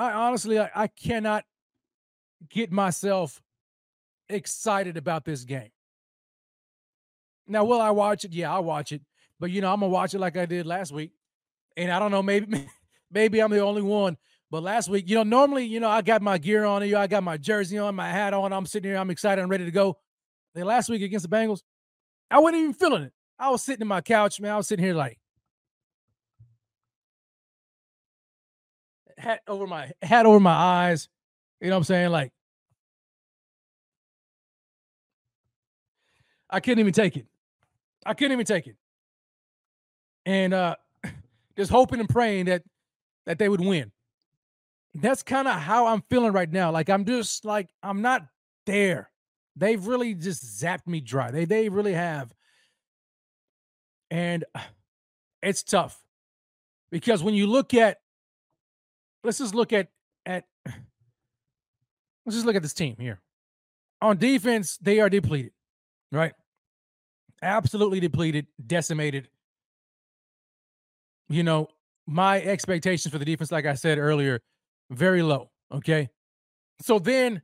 I 0.00 0.12
honestly 0.12 0.58
I, 0.58 0.70
I 0.74 0.86
cannot 0.86 1.44
get 2.48 2.72
myself 2.72 3.42
excited 4.30 4.96
about 4.96 5.26
this 5.26 5.44
game. 5.44 5.70
Now, 7.46 7.64
will 7.64 7.82
I 7.82 7.90
watch 7.90 8.24
it? 8.24 8.32
Yeah, 8.32 8.54
I'll 8.54 8.64
watch 8.64 8.92
it. 8.92 9.02
But 9.38 9.50
you 9.50 9.60
know, 9.60 9.70
I'm 9.70 9.80
gonna 9.80 9.92
watch 9.92 10.14
it 10.14 10.18
like 10.18 10.38
I 10.38 10.46
did 10.46 10.64
last 10.64 10.90
week. 10.90 11.12
And 11.76 11.92
I 11.92 11.98
don't 11.98 12.10
know, 12.10 12.22
maybe 12.22 12.66
maybe 13.10 13.40
I'm 13.40 13.50
the 13.50 13.60
only 13.60 13.82
one. 13.82 14.16
But 14.50 14.62
last 14.62 14.88
week, 14.88 15.06
you 15.06 15.16
know, 15.16 15.22
normally, 15.22 15.66
you 15.66 15.80
know, 15.80 15.90
I 15.90 16.00
got 16.00 16.22
my 16.22 16.38
gear 16.38 16.64
on, 16.64 16.86
you 16.88 16.96
I 16.96 17.06
got 17.06 17.22
my 17.22 17.36
jersey 17.36 17.76
on, 17.76 17.94
my 17.94 18.08
hat 18.08 18.32
on, 18.32 18.54
I'm 18.54 18.66
sitting 18.66 18.90
here, 18.90 18.98
I'm 18.98 19.10
excited, 19.10 19.40
I'm 19.42 19.50
ready 19.50 19.66
to 19.66 19.70
go. 19.70 19.98
Then 20.54 20.64
last 20.64 20.88
week 20.88 21.02
against 21.02 21.28
the 21.28 21.36
Bengals, 21.36 21.60
I 22.30 22.38
wasn't 22.38 22.62
even 22.62 22.72
feeling 22.72 23.02
it. 23.02 23.12
I 23.38 23.50
was 23.50 23.62
sitting 23.62 23.82
in 23.82 23.88
my 23.88 24.00
couch, 24.00 24.40
man. 24.40 24.52
I 24.52 24.56
was 24.56 24.66
sitting 24.66 24.84
here 24.84 24.94
like 24.94 25.19
hat 29.20 29.40
over 29.46 29.66
my 29.66 29.92
hat 30.02 30.26
over 30.26 30.40
my 30.40 30.52
eyes. 30.52 31.08
You 31.60 31.68
know 31.68 31.74
what 31.74 31.78
I'm 31.78 31.84
saying? 31.84 32.10
Like 32.10 32.32
I 36.48 36.60
couldn't 36.60 36.80
even 36.80 36.92
take 36.92 37.16
it. 37.16 37.26
I 38.04 38.14
couldn't 38.14 38.32
even 38.32 38.46
take 38.46 38.66
it. 38.66 38.76
And 40.26 40.52
uh 40.54 40.76
just 41.56 41.70
hoping 41.70 42.00
and 42.00 42.08
praying 42.08 42.46
that 42.46 42.62
that 43.26 43.38
they 43.38 43.48
would 43.48 43.60
win. 43.60 43.92
That's 44.94 45.22
kind 45.22 45.46
of 45.46 45.54
how 45.54 45.86
I'm 45.86 46.02
feeling 46.10 46.32
right 46.32 46.50
now. 46.50 46.70
Like 46.72 46.90
I'm 46.90 47.04
just 47.04 47.44
like 47.44 47.68
I'm 47.82 48.02
not 48.02 48.26
there. 48.66 49.10
They've 49.56 49.84
really 49.84 50.14
just 50.14 50.44
zapped 50.44 50.86
me 50.86 51.00
dry. 51.00 51.30
They 51.30 51.44
they 51.44 51.68
really 51.68 51.92
have 51.94 52.34
and 54.10 54.44
it's 55.42 55.62
tough 55.62 55.98
because 56.90 57.22
when 57.22 57.34
you 57.34 57.46
look 57.46 57.72
at, 57.74 57.98
let's 59.24 59.38
just 59.38 59.54
look 59.54 59.72
at, 59.72 59.88
at, 60.26 60.44
let's 60.66 62.36
just 62.36 62.46
look 62.46 62.56
at 62.56 62.62
this 62.62 62.74
team 62.74 62.96
here. 62.98 63.20
On 64.02 64.16
defense, 64.16 64.78
they 64.80 65.00
are 65.00 65.10
depleted, 65.10 65.52
right? 66.10 66.32
Absolutely 67.42 68.00
depleted, 68.00 68.46
decimated. 68.66 69.28
You 71.28 71.42
know, 71.42 71.68
my 72.06 72.40
expectations 72.40 73.12
for 73.12 73.18
the 73.18 73.24
defense, 73.24 73.52
like 73.52 73.66
I 73.66 73.74
said 73.74 73.98
earlier, 73.98 74.40
very 74.90 75.22
low. 75.22 75.50
Okay. 75.72 76.08
So 76.80 76.98
then 76.98 77.42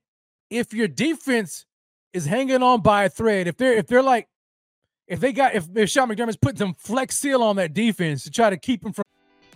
if 0.51 0.73
your 0.73 0.89
defense 0.89 1.67
is 2.13 2.27
hanging 2.27 2.63
on 2.63 2.81
by 2.81 3.05
a 3.05 3.09
thread, 3.09 3.47
if 3.47 3.57
they're 3.57 3.75
if 3.75 3.87
they're 3.87 4.03
like 4.03 4.29
if 5.07 5.21
they 5.21 5.33
got 5.33 5.55
if, 5.55 5.69
if 5.75 5.91
Sean 5.91 6.09
McDermott's 6.09 6.37
putting 6.37 6.59
some 6.59 6.75
flex 6.75 7.17
seal 7.17 7.43
on 7.43 7.57
that 7.57 7.75
defense 7.75 8.25
to 8.25 8.31
try 8.31 8.51
to 8.51 8.57
keep 8.57 8.83
them 8.83 8.93
from 8.93 9.05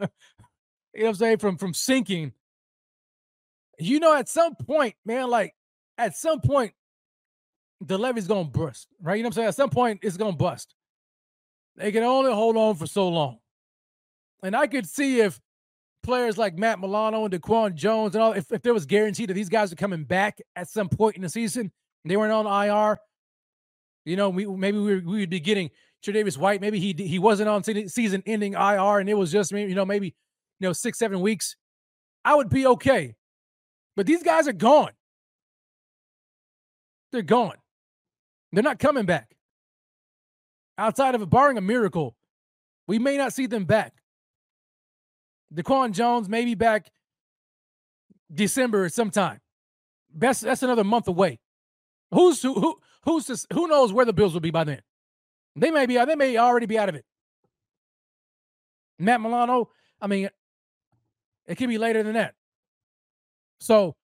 you 0.00 0.02
know 0.02 0.08
what 0.92 1.08
I'm 1.08 1.14
saying, 1.14 1.38
from 1.38 1.56
from 1.56 1.74
sinking. 1.74 2.32
You 3.78 4.00
know, 4.00 4.14
at 4.14 4.28
some 4.28 4.54
point, 4.54 4.94
man, 5.04 5.28
like 5.28 5.54
at 5.98 6.16
some 6.16 6.40
point, 6.40 6.72
the 7.80 7.98
levee's 7.98 8.26
gonna 8.26 8.48
burst, 8.48 8.88
right? 9.00 9.16
You 9.16 9.22
know 9.22 9.28
what 9.28 9.32
I'm 9.32 9.36
saying? 9.36 9.48
At 9.48 9.54
some 9.54 9.70
point, 9.70 10.00
it's 10.02 10.16
gonna 10.16 10.36
bust. 10.36 10.74
They 11.76 11.92
can 11.92 12.02
only 12.02 12.32
hold 12.32 12.56
on 12.56 12.74
for 12.76 12.86
so 12.86 13.08
long. 13.08 13.38
And 14.42 14.56
I 14.56 14.66
could 14.66 14.88
see 14.88 15.20
if 15.20 15.40
players 16.02 16.38
like 16.38 16.56
Matt 16.56 16.80
Milano 16.80 17.24
and 17.24 17.34
Daquan 17.34 17.74
Jones 17.74 18.14
and 18.14 18.22
all, 18.22 18.32
if, 18.32 18.50
if 18.50 18.62
there 18.62 18.72
was 18.72 18.86
guaranteed 18.86 19.28
that 19.28 19.34
these 19.34 19.48
guys 19.48 19.72
are 19.72 19.76
coming 19.76 20.04
back 20.04 20.38
at 20.54 20.68
some 20.68 20.88
point 20.88 21.16
in 21.16 21.22
the 21.22 21.28
season, 21.28 21.72
they 22.04 22.16
weren't 22.16 22.32
on 22.32 22.46
IR, 22.46 22.98
you 24.06 24.16
know, 24.16 24.30
we 24.30 24.46
maybe 24.46 24.78
we, 24.78 25.00
we 25.00 25.18
would 25.20 25.30
be 25.30 25.40
getting 25.40 25.70
Tre'Davious 26.04 26.38
White. 26.38 26.60
Maybe 26.60 26.78
he 26.78 26.92
he 26.92 27.18
wasn't 27.18 27.48
on 27.48 27.62
season 27.62 28.22
ending 28.26 28.54
IR 28.54 28.98
and 28.98 29.08
it 29.08 29.14
was 29.14 29.32
just 29.32 29.52
you 29.52 29.74
know, 29.74 29.84
maybe, 29.84 30.14
you 30.60 30.68
know, 30.68 30.72
six, 30.72 30.98
seven 30.98 31.20
weeks. 31.20 31.56
I 32.24 32.34
would 32.34 32.48
be 32.48 32.66
okay. 32.66 33.14
But 33.96 34.06
these 34.06 34.22
guys 34.22 34.46
are 34.46 34.52
gone. 34.52 34.92
They're 37.12 37.22
gone. 37.22 37.56
They're 38.52 38.62
not 38.62 38.78
coming 38.78 39.06
back. 39.06 39.34
Outside 40.78 41.14
of 41.14 41.28
barring 41.30 41.56
a 41.56 41.62
miracle, 41.62 42.16
we 42.86 42.98
may 42.98 43.16
not 43.16 43.32
see 43.32 43.46
them 43.46 43.64
back. 43.64 43.94
Daquan 45.54 45.92
Jones 45.92 46.28
maybe 46.28 46.54
back 46.54 46.90
December 48.32 48.88
sometime. 48.88 49.40
That's 50.14 50.40
that's 50.40 50.62
another 50.62 50.84
month 50.84 51.08
away. 51.08 51.38
Who's 52.10 52.42
who 52.42 52.54
who 52.54 52.80
who's 53.04 53.46
who 53.52 53.68
knows 53.68 53.92
where 53.92 54.04
the 54.04 54.12
Bills 54.12 54.32
will 54.32 54.40
be 54.40 54.50
by 54.50 54.64
then? 54.64 54.80
They 55.56 55.70
may 55.70 55.86
be 55.86 55.96
they 55.96 56.14
may 56.14 56.36
already 56.36 56.66
be 56.66 56.78
out 56.78 56.88
of 56.88 56.94
it. 56.94 57.04
Matt 58.98 59.20
Milano, 59.20 59.70
I 60.00 60.06
mean, 60.06 60.28
it 61.46 61.56
could 61.56 61.68
be 61.68 61.78
later 61.78 62.02
than 62.02 62.14
that. 62.14 62.34
So 63.58 63.96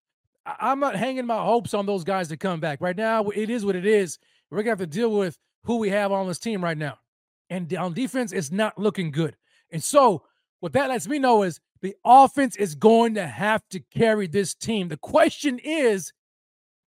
I'm 0.44 0.80
not 0.80 0.96
hanging 0.96 1.26
my 1.26 1.42
hopes 1.42 1.74
on 1.74 1.86
those 1.86 2.05
guys 2.05 2.28
to 2.28 2.36
come 2.36 2.59
back. 2.61 2.80
Right 2.80 2.96
now, 2.96 3.28
it 3.28 3.50
is 3.50 3.64
what 3.64 3.76
it 3.76 3.86
is. 3.86 4.18
We're 4.50 4.59
gonna 4.59 4.70
have 4.70 4.78
to 4.78 4.86
deal 4.86 5.12
with 5.12 5.38
who 5.64 5.76
we 5.76 5.90
have 5.90 6.11
on 6.11 6.26
this 6.26 6.38
team 6.38 6.64
right 6.64 6.76
now. 6.76 6.98
And 7.50 7.72
on 7.74 7.92
defense, 7.92 8.32
it's 8.32 8.50
not 8.50 8.78
looking 8.78 9.11
good. 9.11 9.36
And 9.70 9.82
so, 9.82 10.22
what 10.61 10.72
that 10.72 10.88
lets 10.88 11.07
me 11.07 11.18
know 11.18 11.42
is 11.42 11.61
the 11.82 11.94
offense 12.05 12.57
is 12.57 12.74
going 12.74 13.14
to 13.14 13.26
have 13.26 13.62
to 13.70 13.80
carry 13.80 14.26
this 14.26 14.55
team. 14.55 14.88
The 14.88 14.96
question 14.96 15.59
is, 15.59 16.12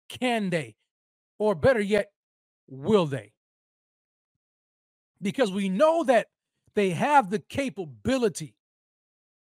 can 0.09 0.49
they? 0.49 0.75
Or 1.37 1.55
better 1.55 1.79
yet, 1.79 2.11
will 2.67 3.05
they? 3.05 3.31
Because 5.21 5.51
we 5.51 5.69
know 5.69 6.03
that 6.05 6.27
they 6.75 6.91
have 6.91 7.29
the 7.29 7.39
capability. 7.39 8.55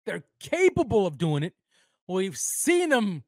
They're 0.05 0.23
capable 0.39 1.07
of 1.07 1.17
doing 1.17 1.43
it. 1.43 1.53
We've 2.07 2.37
seen 2.37 2.89
them 2.89 3.23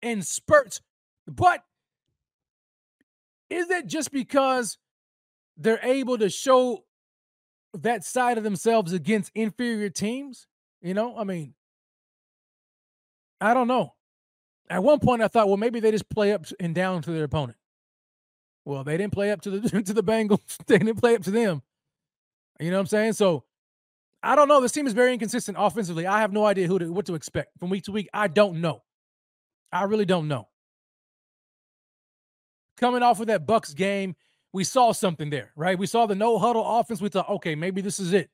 in 0.00 0.22
spurts. 0.22 0.80
But 1.26 1.62
is 3.50 3.70
it 3.70 3.86
just 3.86 4.10
because 4.10 4.78
they're 5.56 5.80
able 5.82 6.16
to 6.18 6.30
show 6.30 6.84
that 7.74 8.04
side 8.04 8.38
of 8.38 8.44
themselves 8.44 8.92
against 8.92 9.30
inferior 9.34 9.90
teams? 9.90 10.46
You 10.80 10.94
know, 10.94 11.16
I 11.16 11.24
mean, 11.24 11.54
I 13.40 13.54
don't 13.54 13.68
know. 13.68 13.94
At 14.70 14.82
one 14.82 15.00
point, 15.00 15.20
I 15.20 15.28
thought, 15.28 15.48
well, 15.48 15.58
maybe 15.58 15.80
they 15.80 15.90
just 15.90 16.08
play 16.08 16.32
up 16.32 16.46
and 16.58 16.74
down 16.74 17.02
to 17.02 17.10
their 17.10 17.24
opponent. 17.24 17.58
Well, 18.64 18.84
they 18.84 18.96
didn't 18.96 19.12
play 19.12 19.30
up 19.30 19.40
to 19.42 19.50
the 19.50 19.82
to 19.82 19.92
the 19.92 20.02
Bengals. 20.02 20.58
They 20.66 20.78
didn't 20.78 21.00
play 21.00 21.14
up 21.14 21.22
to 21.24 21.30
them. 21.30 21.62
You 22.60 22.70
know 22.70 22.76
what 22.76 22.82
I'm 22.82 22.86
saying? 22.86 23.14
So 23.14 23.44
I 24.22 24.36
don't 24.36 24.48
know. 24.48 24.60
This 24.60 24.72
team 24.72 24.86
is 24.86 24.92
very 24.92 25.12
inconsistent 25.12 25.56
offensively. 25.58 26.06
I 26.06 26.20
have 26.20 26.32
no 26.32 26.46
idea 26.46 26.68
who 26.68 26.78
to, 26.78 26.92
what 26.92 27.06
to 27.06 27.14
expect 27.14 27.58
from 27.58 27.70
week 27.70 27.84
to 27.84 27.92
week. 27.92 28.08
I 28.14 28.28
don't 28.28 28.60
know. 28.60 28.82
I 29.72 29.84
really 29.84 30.04
don't 30.04 30.28
know. 30.28 30.48
Coming 32.76 33.02
off 33.02 33.20
of 33.20 33.26
that 33.26 33.46
Bucks 33.46 33.74
game, 33.74 34.14
we 34.52 34.64
saw 34.64 34.92
something 34.92 35.30
there, 35.30 35.50
right? 35.56 35.78
We 35.78 35.86
saw 35.86 36.06
the 36.06 36.14
no 36.14 36.38
huddle 36.38 36.78
offense. 36.78 37.00
We 37.00 37.08
thought, 37.08 37.28
okay, 37.28 37.54
maybe 37.54 37.80
this 37.80 37.98
is 37.98 38.12
it. 38.12 38.30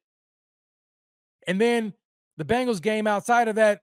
And 1.47 1.61
then 1.61 1.95
the 2.37 2.45
Bengals 2.45 2.83
game 2.83 3.07
outside 3.07 3.49
of 3.49 3.55
that 3.57 3.81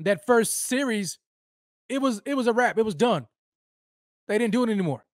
that 0.00 0.26
first 0.26 0.66
series, 0.66 1.18
it 1.88 2.00
was 2.00 2.20
it 2.24 2.34
was 2.34 2.46
a 2.46 2.52
wrap. 2.52 2.78
It 2.78 2.84
was 2.84 2.94
done. 2.94 3.26
They 4.28 4.38
didn't 4.38 4.52
do 4.52 4.62
it 4.64 4.70
anymore. 4.70 5.04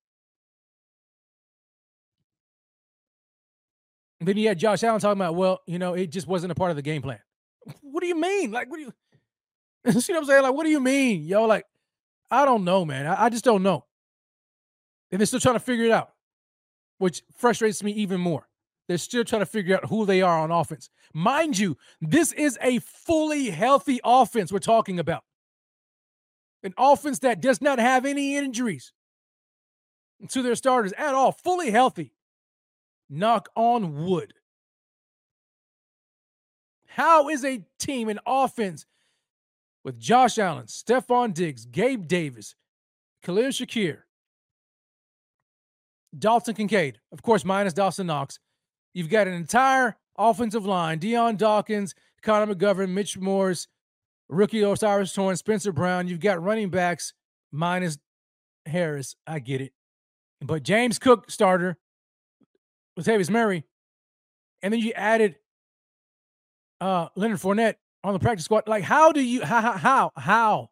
Then 4.21 4.37
you 4.37 4.49
had 4.49 4.59
Josh 4.59 4.85
Allen 4.85 5.01
talking 5.01 5.21
about, 5.21 5.35
well, 5.35 5.61
you 5.67 5.79
know, 5.79 5.95
it 5.95 6.11
just 6.11 6.27
wasn't 6.27 6.53
a 6.53 6.55
part 6.55 6.71
of 6.71 6.77
the 6.77 6.83
game 6.83 7.03
plan. 7.03 7.19
What 7.81 8.01
do 8.01 8.07
you 8.07 8.19
mean? 8.19 8.51
Like, 8.51 8.71
what 8.71 8.77
do 8.77 8.83
you 8.83 8.93
you 9.95 10.01
see 10.01 10.13
what 10.13 10.21
I'm 10.21 10.25
saying? 10.27 10.43
Like, 10.43 10.55
what 10.55 10.65
do 10.65 10.71
you 10.71 10.81
mean? 10.81 11.25
Yo, 11.25 11.45
like, 11.45 11.65
I 12.31 12.45
don't 12.45 12.65
know, 12.65 12.85
man. 12.85 13.07
I, 13.07 13.25
I 13.25 13.29
just 13.29 13.45
don't 13.45 13.63
know. 13.63 13.87
And 15.11 15.21
they're 15.21 15.27
still 15.27 15.41
trying 15.41 15.57
to 15.57 15.61
figure 15.61 15.87
it 15.87 15.91
out, 15.91 16.11
which 16.99 17.23
frustrates 17.37 17.83
me 17.83 17.93
even 17.93 18.21
more. 18.21 18.47
They're 18.89 18.99
still 18.99 19.25
trying 19.25 19.41
to 19.41 19.47
figure 19.47 19.77
out 19.77 19.87
who 19.87 20.05
they 20.05 20.23
are 20.23 20.41
on 20.41 20.51
offense. 20.51 20.91
Mind 21.15 21.59
you, 21.59 21.77
this 22.01 22.33
is 22.33 22.59
a 22.61 22.81
fully 22.81 23.51
healthy 23.51 24.01
offense 24.05 24.53
we're 24.53 24.59
talking 24.59 24.99
about. 24.99 25.25
An 26.63 26.75
offense 26.77 27.21
that 27.21 27.41
does 27.41 27.61
not 27.61 27.79
have 27.79 28.05
any 28.05 28.37
injuries 28.37 28.93
to 30.29 30.43
their 30.43 30.55
starters 30.55 30.93
at 30.99 31.15
all, 31.15 31.33
fully 31.33 31.71
healthy. 31.71 32.13
Knock 33.11 33.49
on 33.57 34.07
wood. 34.07 34.33
How 36.87 37.29
is 37.29 37.45
a 37.45 37.65
team, 37.79 38.09
an 38.09 38.21
offense 38.25 38.87
with 39.85 39.99
Josh 39.99 40.39
Allen, 40.39 40.67
Stefon 40.67 41.35
Diggs, 41.35 41.65
Gabe 41.65 42.07
Davis, 42.07 42.55
Khalil 43.23 43.51
Shakir, 43.51 43.99
Dalton 46.17 46.55
Kincaid, 46.55 47.01
of 47.13 47.23
course, 47.23 47.45
minus 47.45 47.73
Dawson 47.73 48.07
Knox. 48.07 48.39
You've 48.95 49.09
got 49.09 49.29
an 49.29 49.35
entire 49.35 49.97
offensive 50.19 50.67
line 50.67 50.99
Dion 50.99 51.37
Dawkins, 51.37 51.95
Connor 52.23 52.55
McGovern, 52.55 52.91
Mitch 52.91 53.17
Morse, 53.19 53.69
rookie 54.29 54.65
O'Cyrus 54.65 55.13
Torrence, 55.13 55.41
Spencer 55.41 55.73
Brown. 55.73 56.09
You've 56.09 56.21
got 56.21 56.43
running 56.43 56.71
backs 56.71 57.15
minus 57.53 57.99
Harris. 58.67 59.15
I 59.27 59.39
get 59.39 59.61
it. 59.61 59.73
But 60.41 60.63
James 60.63 60.99
Cook, 60.99 61.31
starter, 61.31 61.77
Latavius 62.99 63.31
Murray. 63.31 63.65
And 64.63 64.73
then 64.73 64.81
you 64.81 64.93
added 64.93 65.37
uh 66.81 67.09
Leonard 67.15 67.39
Fournette 67.39 67.77
on 68.03 68.13
the 68.13 68.19
practice 68.19 68.45
squad. 68.45 68.67
Like, 68.67 68.85
how 68.85 69.13
do 69.13 69.21
you 69.21 69.45
how 69.45 69.73
how 69.73 70.13
how 70.17 70.71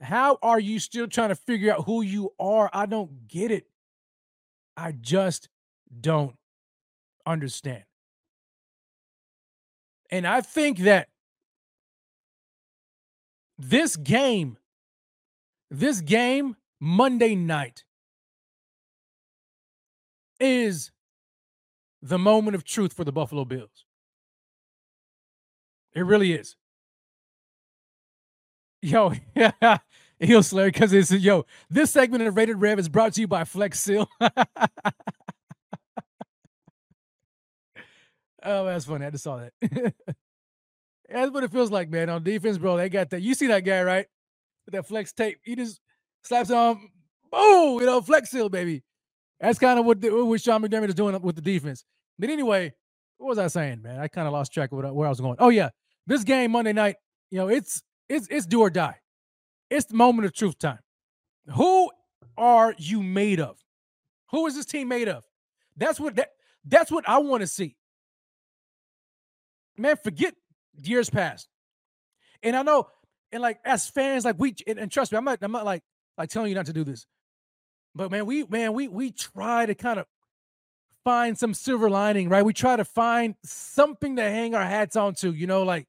how 0.00 0.38
are 0.42 0.60
you 0.60 0.78
still 0.78 1.06
trying 1.06 1.28
to 1.28 1.34
figure 1.34 1.72
out 1.72 1.84
who 1.84 2.02
you 2.02 2.32
are? 2.38 2.70
I 2.72 2.86
don't 2.86 3.28
get 3.28 3.50
it. 3.50 3.66
I 4.76 4.92
just 4.92 5.48
don't 6.00 6.36
understand. 7.26 7.84
And 10.10 10.26
I 10.26 10.40
think 10.40 10.78
that 10.78 11.08
this 13.58 13.96
game, 13.96 14.56
this 15.70 16.00
game 16.00 16.56
Monday 16.80 17.34
night 17.34 17.84
is 20.40 20.92
the 22.02 22.18
moment 22.18 22.54
of 22.56 22.64
truth 22.64 22.92
for 22.94 23.04
the 23.04 23.12
Buffalo 23.12 23.44
Bills. 23.44 23.86
It 25.94 26.02
really 26.06 26.32
is. 26.32 26.56
Yo, 28.82 29.12
yeah, 29.36 29.78
he'll 30.20 30.42
slur 30.42 30.66
because 30.66 30.92
it's 30.92 31.10
yo. 31.12 31.46
This 31.70 31.90
segment 31.90 32.24
of 32.24 32.36
Rated 32.36 32.60
Rev 32.60 32.78
is 32.78 32.88
brought 32.88 33.14
to 33.14 33.20
you 33.22 33.28
by 33.28 33.44
Flex 33.44 33.80
Seal. 33.80 34.08
oh, 38.42 38.66
that's 38.66 38.86
funny. 38.86 39.06
I 39.06 39.10
just 39.10 39.24
saw 39.24 39.38
that. 39.38 39.52
that's 41.08 41.32
what 41.32 41.44
it 41.44 41.52
feels 41.52 41.70
like, 41.72 41.90
man. 41.90 42.10
On 42.10 42.22
defense, 42.22 42.58
bro, 42.58 42.76
they 42.78 42.88
got 42.90 43.10
that. 43.10 43.22
You 43.22 43.34
see 43.34 43.48
that 43.48 43.60
guy, 43.64 43.82
right? 43.82 44.06
With 44.66 44.74
that 44.74 44.86
flex 44.86 45.12
tape. 45.12 45.40
He 45.44 45.56
just 45.56 45.80
slaps 46.24 46.50
on, 46.50 46.90
boom, 47.32 47.80
you 47.80 47.86
know, 47.86 48.00
Flex 48.02 48.30
Seal, 48.30 48.48
baby. 48.50 48.82
That's 49.40 49.58
kind 49.58 49.78
of 49.78 49.86
what, 49.86 50.00
the, 50.00 50.10
what 50.24 50.40
Sean 50.40 50.62
McDermott 50.62 50.88
is 50.88 50.94
doing 50.94 51.20
with 51.22 51.36
the 51.36 51.42
defense. 51.42 51.84
But 52.18 52.28
anyway, 52.28 52.74
what 53.16 53.28
was 53.28 53.38
I 53.38 53.48
saying, 53.48 53.82
man? 53.82 53.98
I 53.98 54.08
kind 54.08 54.26
of 54.26 54.32
lost 54.32 54.52
track 54.52 54.72
of 54.72 54.78
what, 54.78 54.94
where 54.94 55.06
I 55.06 55.10
was 55.10 55.20
going. 55.20 55.36
Oh 55.38 55.48
yeah, 55.48 55.70
this 56.06 56.24
game 56.24 56.52
Monday 56.52 56.72
night, 56.72 56.96
you 57.30 57.38
know, 57.38 57.48
it's 57.48 57.82
it's 58.08 58.26
it's 58.30 58.46
do 58.46 58.60
or 58.60 58.70
die. 58.70 58.96
It's 59.70 59.86
the 59.86 59.94
moment 59.94 60.26
of 60.26 60.34
truth 60.34 60.58
time. 60.58 60.80
Who 61.54 61.90
are 62.36 62.74
you 62.78 63.02
made 63.02 63.40
of? 63.40 63.58
Who 64.30 64.46
is 64.46 64.54
this 64.54 64.66
team 64.66 64.88
made 64.88 65.08
of? 65.08 65.24
That's 65.76 65.98
what 65.98 66.16
that 66.16 66.30
that's 66.64 66.90
what 66.90 67.08
I 67.08 67.18
want 67.18 67.40
to 67.42 67.46
see. 67.46 67.76
Man, 69.76 69.96
forget 69.96 70.34
years 70.82 71.08
past. 71.08 71.48
And 72.42 72.56
I 72.56 72.62
know, 72.62 72.88
and 73.32 73.42
like 73.42 73.60
as 73.64 73.88
fans, 73.88 74.24
like 74.24 74.36
we 74.38 74.54
and, 74.66 74.78
and 74.78 74.90
trust 74.90 75.12
me, 75.12 75.18
I'm 75.18 75.24
not 75.24 75.38
I'm 75.42 75.52
not 75.52 75.64
like 75.64 75.82
like 76.18 76.30
telling 76.30 76.48
you 76.48 76.54
not 76.54 76.66
to 76.66 76.72
do 76.72 76.84
this. 76.84 77.06
But 77.94 78.10
man, 78.10 78.26
we 78.26 78.44
man, 78.44 78.72
we 78.72 78.88
we 78.88 79.10
try 79.10 79.66
to 79.66 79.74
kind 79.74 79.98
of 79.98 80.06
find 81.04 81.38
some 81.38 81.54
silver 81.54 81.90
lining, 81.90 82.28
right? 82.28 82.44
We 82.44 82.52
try 82.52 82.76
to 82.76 82.84
find 82.84 83.34
something 83.44 84.16
to 84.16 84.22
hang 84.22 84.54
our 84.54 84.64
hats 84.64 84.96
on 84.96 85.14
to, 85.16 85.32
you 85.32 85.46
know, 85.46 85.62
like 85.62 85.86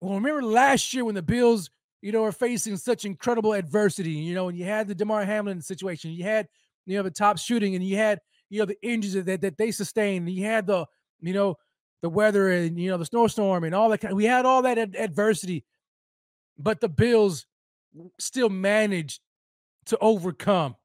well, 0.00 0.14
remember 0.14 0.42
last 0.42 0.92
year 0.92 1.04
when 1.04 1.14
the 1.14 1.22
Bills, 1.22 1.70
you 2.02 2.12
know, 2.12 2.22
were 2.22 2.32
facing 2.32 2.76
such 2.76 3.04
incredible 3.04 3.52
adversity, 3.52 4.10
you 4.10 4.34
know, 4.34 4.48
and 4.48 4.58
you 4.58 4.64
had 4.64 4.88
the 4.88 4.94
Damar 4.94 5.24
Hamlin 5.24 5.62
situation, 5.62 6.10
you 6.10 6.24
had, 6.24 6.48
you 6.84 6.96
know, 6.96 7.02
the 7.02 7.10
top 7.10 7.38
shooting, 7.38 7.74
and 7.74 7.84
you 7.84 7.96
had, 7.96 8.20
you 8.50 8.58
know, 8.58 8.66
the 8.66 8.76
injuries 8.82 9.24
that, 9.24 9.40
that 9.40 9.56
they 9.56 9.70
sustained, 9.70 10.28
you 10.28 10.44
had 10.44 10.66
the, 10.66 10.84
you 11.20 11.32
know, 11.32 11.56
the 12.04 12.10
weather 12.10 12.50
and 12.50 12.78
you 12.78 12.90
know 12.90 12.98
the 12.98 13.06
snowstorm 13.06 13.64
and 13.64 13.74
all 13.74 13.88
that. 13.88 13.96
Kind 13.96 14.14
we 14.14 14.26
had 14.26 14.44
all 14.44 14.60
that 14.60 14.76
ad- 14.76 14.94
adversity, 14.94 15.64
but 16.58 16.78
the 16.82 16.88
Bills 16.88 17.46
still 18.18 18.50
managed 18.50 19.20
to 19.86 19.96
overcome 20.02 20.76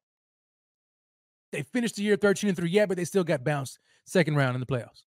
they 1.52 1.62
finished 1.62 1.96
the 1.96 2.02
year 2.02 2.16
13 2.16 2.48
and 2.48 2.56
3, 2.56 2.68
yeah, 2.68 2.86
but 2.86 2.96
they 2.96 3.04
still 3.04 3.24
got 3.24 3.44
bounced 3.44 3.78
second 4.04 4.36
round 4.36 4.54
in 4.54 4.60
the 4.60 4.66
playoffs. 4.66 5.02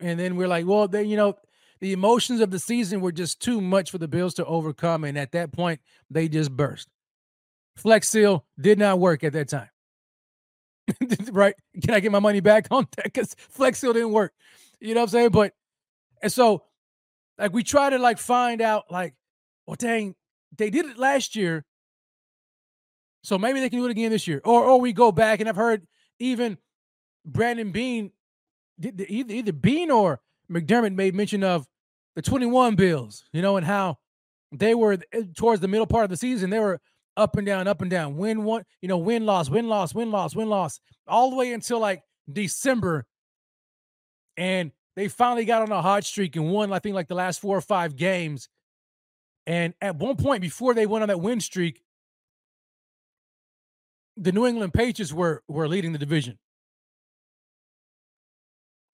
And 0.00 0.18
then 0.18 0.36
we're 0.36 0.48
like, 0.48 0.66
well, 0.66 0.88
they, 0.88 1.04
you 1.04 1.16
know, 1.16 1.36
the 1.80 1.92
emotions 1.92 2.40
of 2.40 2.50
the 2.50 2.58
season 2.58 3.00
were 3.00 3.12
just 3.12 3.40
too 3.40 3.60
much 3.60 3.90
for 3.90 3.98
the 3.98 4.08
Bills 4.08 4.34
to 4.34 4.44
overcome. 4.44 5.04
And 5.04 5.16
at 5.16 5.32
that 5.32 5.52
point, 5.52 5.80
they 6.10 6.28
just 6.28 6.50
burst. 6.50 6.88
Flex 7.76 8.08
Seal 8.08 8.44
did 8.58 8.78
not 8.78 8.98
work 8.98 9.22
at 9.22 9.34
that 9.34 9.48
time. 9.48 9.68
right? 11.30 11.54
Can 11.82 11.94
I 11.94 12.00
get 12.00 12.12
my 12.12 12.18
money 12.18 12.40
back 12.40 12.68
on 12.70 12.86
that? 12.96 13.04
Because 13.04 13.34
Flex 13.38 13.78
Seal 13.78 13.92
didn't 13.92 14.12
work. 14.12 14.32
You 14.80 14.94
know 14.94 15.00
what 15.00 15.08
I'm 15.08 15.10
saying? 15.10 15.30
But 15.30 15.52
and 16.22 16.32
so 16.32 16.64
like 17.38 17.52
we 17.52 17.62
try 17.62 17.90
to 17.90 17.98
like 17.98 18.18
find 18.18 18.60
out 18.60 18.84
like, 18.90 19.14
well, 19.66 19.76
dang, 19.76 20.14
they 20.56 20.70
did 20.70 20.86
it 20.86 20.98
last 20.98 21.36
year. 21.36 21.64
So 23.26 23.36
maybe 23.36 23.58
they 23.58 23.68
can 23.68 23.80
do 23.80 23.86
it 23.86 23.90
again 23.90 24.12
this 24.12 24.28
year. 24.28 24.40
Or 24.44 24.64
or 24.64 24.80
we 24.80 24.92
go 24.92 25.10
back 25.10 25.40
and 25.40 25.48
I've 25.48 25.56
heard 25.56 25.84
even 26.20 26.58
Brandon 27.24 27.72
Beane, 27.72 28.12
either, 28.80 29.04
either 29.08 29.52
Beane 29.52 29.90
or 29.90 30.20
McDermott 30.48 30.94
made 30.94 31.12
mention 31.12 31.42
of 31.42 31.66
the 32.14 32.22
21 32.22 32.76
Bills, 32.76 33.24
you 33.32 33.42
know, 33.42 33.56
and 33.56 33.66
how 33.66 33.98
they 34.52 34.76
were 34.76 34.98
eh, 35.12 35.22
towards 35.36 35.60
the 35.60 35.66
middle 35.66 35.88
part 35.88 36.04
of 36.04 36.10
the 36.10 36.16
season, 36.16 36.50
they 36.50 36.60
were 36.60 36.80
up 37.16 37.36
and 37.36 37.44
down, 37.44 37.66
up 37.66 37.82
and 37.82 37.90
down, 37.90 38.16
win 38.16 38.44
one, 38.44 38.62
you 38.80 38.86
know, 38.86 38.98
win 38.98 39.26
loss, 39.26 39.50
win 39.50 39.66
loss, 39.66 39.92
win 39.92 40.12
loss, 40.12 40.36
win 40.36 40.48
loss, 40.48 40.78
all 41.08 41.30
the 41.30 41.36
way 41.36 41.52
until 41.52 41.80
like 41.80 42.04
December. 42.32 43.06
And 44.36 44.70
they 44.94 45.08
finally 45.08 45.44
got 45.44 45.62
on 45.62 45.72
a 45.72 45.82
hot 45.82 46.04
streak 46.04 46.36
and 46.36 46.52
won, 46.52 46.72
I 46.72 46.78
think, 46.78 46.94
like 46.94 47.08
the 47.08 47.16
last 47.16 47.40
four 47.40 47.58
or 47.58 47.60
five 47.60 47.96
games. 47.96 48.48
And 49.48 49.74
at 49.80 49.96
one 49.96 50.14
point 50.14 50.42
before 50.42 50.74
they 50.74 50.86
went 50.86 51.02
on 51.02 51.08
that 51.08 51.20
win 51.20 51.40
streak, 51.40 51.82
the 54.16 54.32
New 54.32 54.46
England 54.46 54.72
Patriots 54.74 55.12
were 55.12 55.42
were 55.48 55.68
leading 55.68 55.92
the 55.92 55.98
division. 55.98 56.38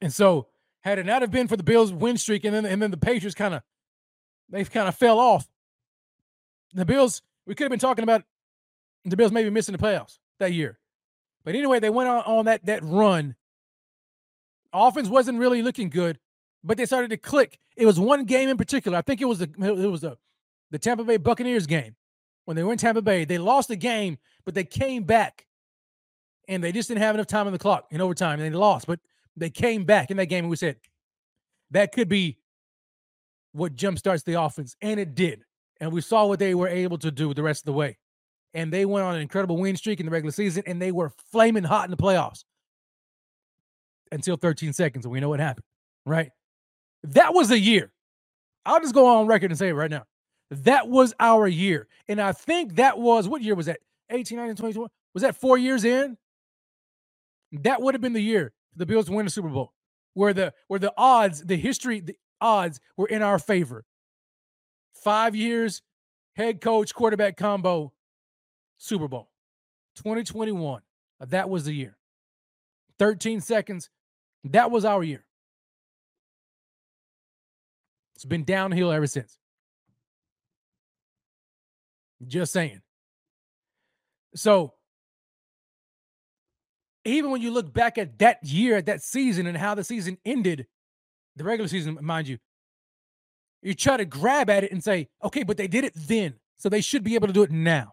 And 0.01 0.12
so 0.12 0.49
had 0.83 0.99
it 0.99 1.07
not 1.07 1.23
have 1.23 1.31
been 1.31 1.49
for 1.49 1.57
the 1.57 1.62
Bills 1.62 1.93
win 1.93 2.18
streak 2.18 2.45
and 2.45 2.55
then 2.55 2.64
and 2.64 2.83
then 2.83 2.91
the 2.91 2.97
Patriots 2.97 3.35
kind 3.35 3.55
of 3.55 3.62
they've 4.49 4.70
kind 4.70 4.89
of 4.89 4.95
fell 4.95 5.18
off. 5.18 5.49
The 6.75 6.85
Bills, 6.85 7.23
we 7.47 7.55
could 7.55 7.64
have 7.64 7.70
been 7.70 7.79
talking 7.79 8.03
about 8.03 8.25
the 9.05 9.16
Bills 9.16 9.33
maybe 9.33 9.51
missing 9.51 9.77
the 9.77 9.83
playoffs 9.83 10.18
that 10.39 10.53
year. 10.53 10.79
But 11.45 11.55
anyway, 11.55 11.81
they 11.81 11.91
went 11.91 12.09
on, 12.09 12.23
on 12.25 12.45
that 12.47 12.66
that 12.66 12.83
run. 12.83 13.37
Offense 14.73 15.09
wasn't 15.09 15.39
really 15.39 15.62
looking 15.62 15.91
good, 15.91 16.18
but 16.64 16.77
they 16.79 16.87
started 16.87 17.11
to 17.11 17.16
click. 17.16 17.59
It 17.77 17.87
was 17.87 18.01
one 18.01 18.25
game 18.25 18.49
in 18.49 18.57
particular. 18.57 18.97
I 18.97 19.03
think 19.03 19.20
it 19.20 19.27
was 19.27 19.39
the 19.39 19.51
it 19.59 19.91
was 19.91 20.01
the 20.01 20.16
the 20.70 20.79
Tampa 20.79 21.05
Bay 21.05 21.16
Buccaneers 21.18 21.66
game 21.66 21.95
when 22.45 22.57
they 22.57 22.62
were 22.62 22.72
in 22.72 22.78
Tampa 22.78 23.03
Bay. 23.03 23.24
They 23.24 23.38
lost 23.38 23.68
the 23.68 23.76
game, 23.76 24.18
but 24.45 24.55
they 24.55 24.64
came 24.64 25.05
back, 25.05 25.47
and 26.49 26.62
they 26.62 26.72
just 26.72 26.88
didn't 26.88 27.03
have 27.03 27.14
enough 27.14 27.26
time 27.26 27.47
on 27.47 27.53
the 27.53 27.59
clock 27.59 27.86
in 27.90 28.01
overtime, 28.01 28.40
and 28.40 28.53
they 28.53 28.57
lost. 28.57 28.86
But 28.86 29.01
they 29.36 29.51
came 29.51 29.84
back 29.84 30.11
in 30.11 30.16
that 30.18 30.26
game, 30.26 30.45
and 30.45 30.51
we 30.51 30.57
said 30.57 30.76
that 31.70 31.93
could 31.93 32.09
be 32.09 32.38
what 33.53 33.76
jumpstarts 33.76 34.24
the 34.24 34.40
offense, 34.40 34.76
and 34.80 34.99
it 34.99 35.14
did. 35.14 35.43
And 35.80 35.93
we 35.93 36.01
saw 36.01 36.26
what 36.26 36.38
they 36.38 36.55
were 36.55 36.68
able 36.68 36.99
to 36.99 37.11
do 37.11 37.34
the 37.34 37.43
rest 37.43 37.62
of 37.62 37.66
the 37.66 37.72
way. 37.72 37.99
And 38.55 38.72
they 38.72 38.84
went 38.84 39.07
on 39.07 39.14
an 39.14 39.20
incredible 39.20 39.57
win 39.57 39.76
streak 39.76 40.01
in 40.01 40.07
the 40.07 40.12
regular 40.12 40.32
season, 40.32 40.62
and 40.66 40.80
they 40.80 40.93
were 40.93 41.12
flaming 41.30 41.64
hot 41.64 41.84
in 41.84 41.90
the 41.90 41.97
playoffs 41.97 42.45
until 44.11 44.36
13 44.36 44.72
seconds, 44.72 45.05
and 45.05 45.12
we 45.12 45.20
know 45.20 45.30
what 45.30 45.40
happened, 45.40 45.64
right? 46.05 46.30
That 47.05 47.34
was 47.34 47.51
a 47.51 47.59
year. 47.59 47.93
I'll 48.64 48.80
just 48.80 48.95
go 48.95 49.07
on 49.07 49.26
record 49.26 49.51
and 49.51 49.59
say 49.59 49.68
it 49.68 49.72
right 49.72 49.90
now. 49.90 50.05
That 50.53 50.88
was 50.88 51.14
our 51.18 51.48
year. 51.48 51.88
And 52.09 52.20
I 52.20 52.32
think 52.32 52.76
that 52.76 52.98
was 52.98 53.26
what 53.26 53.40
year 53.40 53.55
was 53.55 53.66
that? 53.66 53.80
18, 54.11 54.36
19, 54.36 54.57
20, 54.57 54.72
21? 54.74 54.90
Was 55.14 55.22
that 55.22 55.34
four 55.34 55.57
years 55.57 55.82
in? 55.82 56.18
That 57.53 57.80
would 57.80 57.94
have 57.94 58.03
been 58.03 58.12
the 58.12 58.20
year 58.20 58.53
the 58.76 58.84
Bills 58.84 59.11
win 59.11 59.24
the 59.24 59.30
Super 59.30 59.48
Bowl, 59.48 59.72
where 60.14 60.34
the 60.34 60.53
where 60.68 60.78
the 60.78 60.92
odds, 60.96 61.42
the 61.42 61.57
history, 61.57 62.00
the 62.00 62.16
odds 62.40 62.80
were 62.98 63.07
in 63.07 63.22
our 63.22 63.38
favor. 63.38 63.84
Five 64.94 65.34
years, 65.34 65.80
head 66.36 66.61
coach, 66.61 66.94
quarterback 66.94 67.36
combo, 67.38 67.92
Super 68.76 69.09
Bowl. 69.09 69.30
2021. 69.96 70.82
That 71.20 71.48
was 71.48 71.64
the 71.64 71.72
year. 71.72 71.96
13 72.98 73.40
seconds. 73.40 73.88
That 74.44 74.70
was 74.70 74.84
our 74.84 75.03
year. 75.03 75.24
It's 78.16 78.24
been 78.24 78.44
downhill 78.44 78.92
ever 78.92 79.07
since. 79.07 79.38
Just 82.27 82.53
saying. 82.53 82.81
So, 84.35 84.75
even 87.05 87.31
when 87.31 87.43
you 87.43 87.51
look 87.51 87.73
back 87.73 87.99
at 87.99 88.18
that 88.20 88.45
year, 88.45 88.77
at 88.77 88.87
that 88.87 89.03
season, 89.03 89.47
and 89.47 89.57
how 89.57 89.75
the 89.75 89.85
season 89.85 90.18
ended, 90.25 90.66
the 91.37 91.45
regular 91.45 91.68
season, 91.68 91.99
mind 92.01 92.29
you, 92.29 92.39
you 93.62 93.75
try 93.75 93.97
to 93.97 94.05
grab 94.05 94.51
at 94.51 94.64
it 94.64 94.73
and 94.73 94.83
say, 94.83 95.09
okay, 95.23 95.43
but 95.43 95.57
they 95.57 95.68
did 95.68 95.85
it 95.85 95.93
then. 95.95 96.35
So 96.57 96.68
they 96.68 96.81
should 96.81 97.05
be 97.05 97.14
able 97.14 97.27
to 97.27 97.33
do 97.33 97.43
it 97.43 97.51
now. 97.51 97.93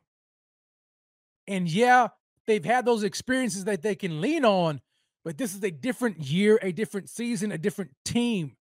And 1.48 1.68
yeah, 1.68 2.10
they've 2.46 2.64
had 2.64 2.86
those 2.86 3.04
experiences 3.04 3.66
that 3.66 3.82
they 3.82 3.96
can 3.96 4.22
lean 4.22 4.46
on, 4.46 4.82
but 5.26 5.38
this 5.38 5.56
is 5.56 5.64
a 5.64 5.72
different 5.72 6.20
year, 6.20 6.60
a 6.62 6.72
different 6.72 7.10
season, 7.10 7.52
a 7.52 7.58
different 7.58 7.92
team 8.06 8.56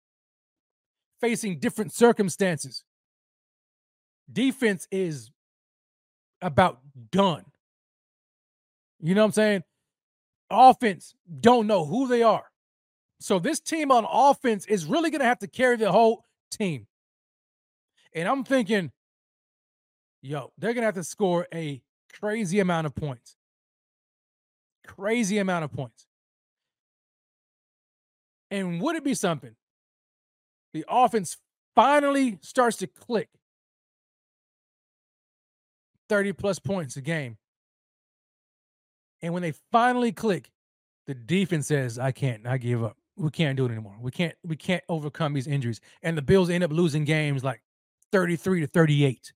facing 1.21 1.59
different 1.59 1.93
circumstances. 1.93 2.85
Defense 4.33 4.87
is 4.91 5.31
about 6.43 6.81
done. 7.11 7.45
You 9.01 9.15
know 9.15 9.23
what 9.23 9.27
I'm 9.27 9.33
saying? 9.33 9.63
Offense 10.51 11.15
don't 11.41 11.67
know 11.67 11.85
who 11.85 12.09
they 12.09 12.23
are. 12.23 12.45
So 13.21 13.39
this 13.39 13.61
team 13.61 13.91
on 13.91 14.07
offense 14.11 14.67
is 14.67 14.85
really 14.85 15.11
going 15.11 15.21
to 15.21 15.27
have 15.27 15.39
to 15.41 15.49
carry 15.49 15.77
the 15.77 15.91
whole 15.91 16.25
team. 16.51 16.87
And 18.13 18.29
I'm 18.29 18.45
thinking, 18.45 18.93
yo, 20.23 20.53
they're 20.59 20.75
going 20.75 20.83
to 20.83 20.87
have 20.87 20.95
to 20.95 21.05
score 21.05 21.47
a 21.53 21.83
crazy 22.21 22.61
amount 22.61 22.87
of 22.87 22.95
points. 22.95 23.37
Crazy 24.87 25.39
amount 25.39 25.65
of 25.65 25.73
points. 25.73 26.07
And 28.51 28.81
would 28.81 28.97
it 28.97 29.05
be 29.05 29.15
something? 29.15 29.57
The 30.73 30.85
offense 30.89 31.39
finally 31.75 32.39
starts 32.43 32.77
to 32.79 32.87
click 32.87 33.29
30 36.09 36.33
plus 36.33 36.59
points 36.59 36.97
a 36.97 37.01
game. 37.01 37.37
And 39.23 39.33
when 39.33 39.43
they 39.43 39.55
finally 39.73 40.13
click, 40.13 40.51
the 41.07 41.15
defense 41.15 41.67
says, 41.69 41.99
I 41.99 42.13
can't, 42.13 42.47
I 42.47 42.59
give 42.59 42.85
up. 42.85 42.97
We 43.17 43.31
can't 43.31 43.57
do 43.57 43.65
it 43.65 43.71
anymore. 43.71 43.97
We 44.01 44.11
can't, 44.11 44.35
we 44.45 44.57
can't 44.57 44.85
overcome 44.89 45.33
these 45.33 45.47
injuries. 45.47 45.81
And 46.03 46.19
the 46.19 46.23
Bills 46.23 46.51
end 46.51 46.65
up 46.65 46.71
losing 46.71 47.05
games 47.05 47.43
like 47.43 47.63
33 48.13 48.61
to 48.61 48.67
38. 48.67 49.33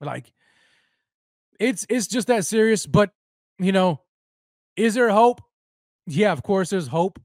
Like 0.00 0.32
it's 1.58 1.86
it's 1.88 2.06
just 2.06 2.28
that 2.28 2.46
serious. 2.46 2.86
But 2.86 3.10
you 3.58 3.72
know, 3.72 4.00
is 4.76 4.94
there 4.94 5.10
hope? 5.10 5.42
Yeah, 6.06 6.32
of 6.32 6.42
course 6.42 6.70
there's 6.70 6.88
hope. 6.88 7.20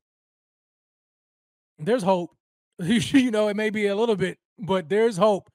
There's 1.80 2.04
hope. 2.04 2.32
you 2.80 3.32
know, 3.32 3.48
it 3.48 3.56
may 3.56 3.70
be 3.70 3.88
a 3.88 3.96
little 3.96 4.16
bit, 4.16 4.38
but 4.60 4.90
there's 4.90 5.18
hope. 5.18 5.50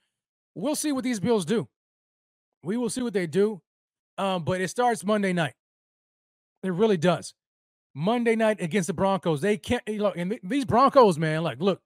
We'll 0.54 0.74
see 0.74 0.92
what 0.92 1.04
these 1.04 1.20
Bills 1.20 1.44
do. 1.44 1.68
We 2.62 2.76
will 2.76 2.90
see 2.90 3.02
what 3.02 3.12
they 3.12 3.26
do. 3.26 3.62
Um, 4.18 4.44
but 4.44 4.60
it 4.60 4.68
starts 4.68 5.04
Monday 5.04 5.32
night. 5.32 5.54
It 6.62 6.72
really 6.72 6.98
does. 6.98 7.34
Monday 7.94 8.36
night 8.36 8.60
against 8.60 8.86
the 8.88 8.92
Broncos. 8.92 9.40
They 9.40 9.56
can't 9.56 9.86
look, 9.88 10.16
and 10.16 10.38
these 10.42 10.64
Broncos, 10.64 11.18
man, 11.18 11.42
like, 11.42 11.60
look, 11.60 11.80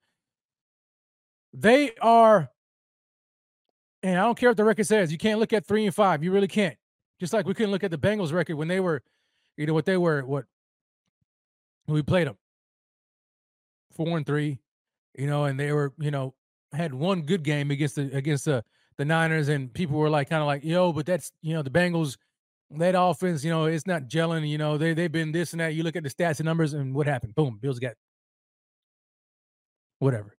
they 1.53 1.93
are, 2.03 2.51
and 4.03 4.19
I 4.19 4.25
don't 4.25 4.37
care 4.37 4.51
what 4.51 4.57
the 4.57 4.65
record 4.65 4.87
says, 4.87 5.13
you 5.13 5.19
can't 5.19 5.39
look 5.39 5.53
at 5.53 5.65
three 5.65 5.87
and 5.87 5.95
five. 5.95 6.25
You 6.25 6.33
really 6.33 6.49
can't. 6.49 6.77
Just 7.21 7.33
like 7.33 7.47
we 7.47 7.55
couldn't 7.55 7.71
look 7.71 7.85
at 7.85 7.93
the 7.93 7.99
Bengals 7.99 8.33
record 8.33 8.57
when 8.57 8.69
they 8.69 8.81
were, 8.81 9.03
you 9.57 9.67
know, 9.67 9.75
what 9.75 9.87
they 9.87 9.97
were, 9.97 10.23
what 10.23 10.47
we 11.87 12.03
played 12.03 12.27
them. 12.27 12.37
Four 13.93 14.17
and 14.17 14.27
three, 14.27 14.59
you 15.17 15.29
know, 15.29 15.45
and 15.45 15.59
they 15.59 15.71
were, 15.71 15.93
you 15.99 16.11
know, 16.11 16.35
had 16.75 16.95
one 16.95 17.23
good 17.23 17.43
game 17.43 17.71
against 17.71 17.97
the 17.97 18.15
against 18.17 18.45
the 18.47 18.65
the 18.97 19.05
Niners, 19.05 19.49
and 19.49 19.73
people 19.73 19.99
were 19.99 20.11
like, 20.11 20.31
kind 20.31 20.41
of 20.41 20.47
like, 20.47 20.65
yo, 20.65 20.93
but 20.93 21.07
that's 21.07 21.33
you 21.43 21.55
know 21.55 21.63
the 21.63 21.71
Bengals. 21.71 22.17
That 22.71 22.95
offense, 22.99 23.45
you 23.45 23.51
know, 23.51 23.67
it's 23.67 23.87
not 23.87 24.09
gelling. 24.09 24.49
You 24.49 24.59
know, 24.59 24.79
they 24.79 24.95
they've 24.95 25.13
been 25.13 25.33
this 25.33 25.53
and 25.53 25.61
that. 25.61 25.75
You 25.75 25.83
look 25.83 25.97
at 25.97 26.03
the 26.03 26.11
stats 26.11 26.41
and 26.41 26.47
numbers, 26.47 26.73
and 26.73 26.95
what 26.95 27.07
happened? 27.07 27.35
Boom, 27.35 27.59
Bills 27.61 27.79
got 27.79 27.95
whatever. 29.99 30.37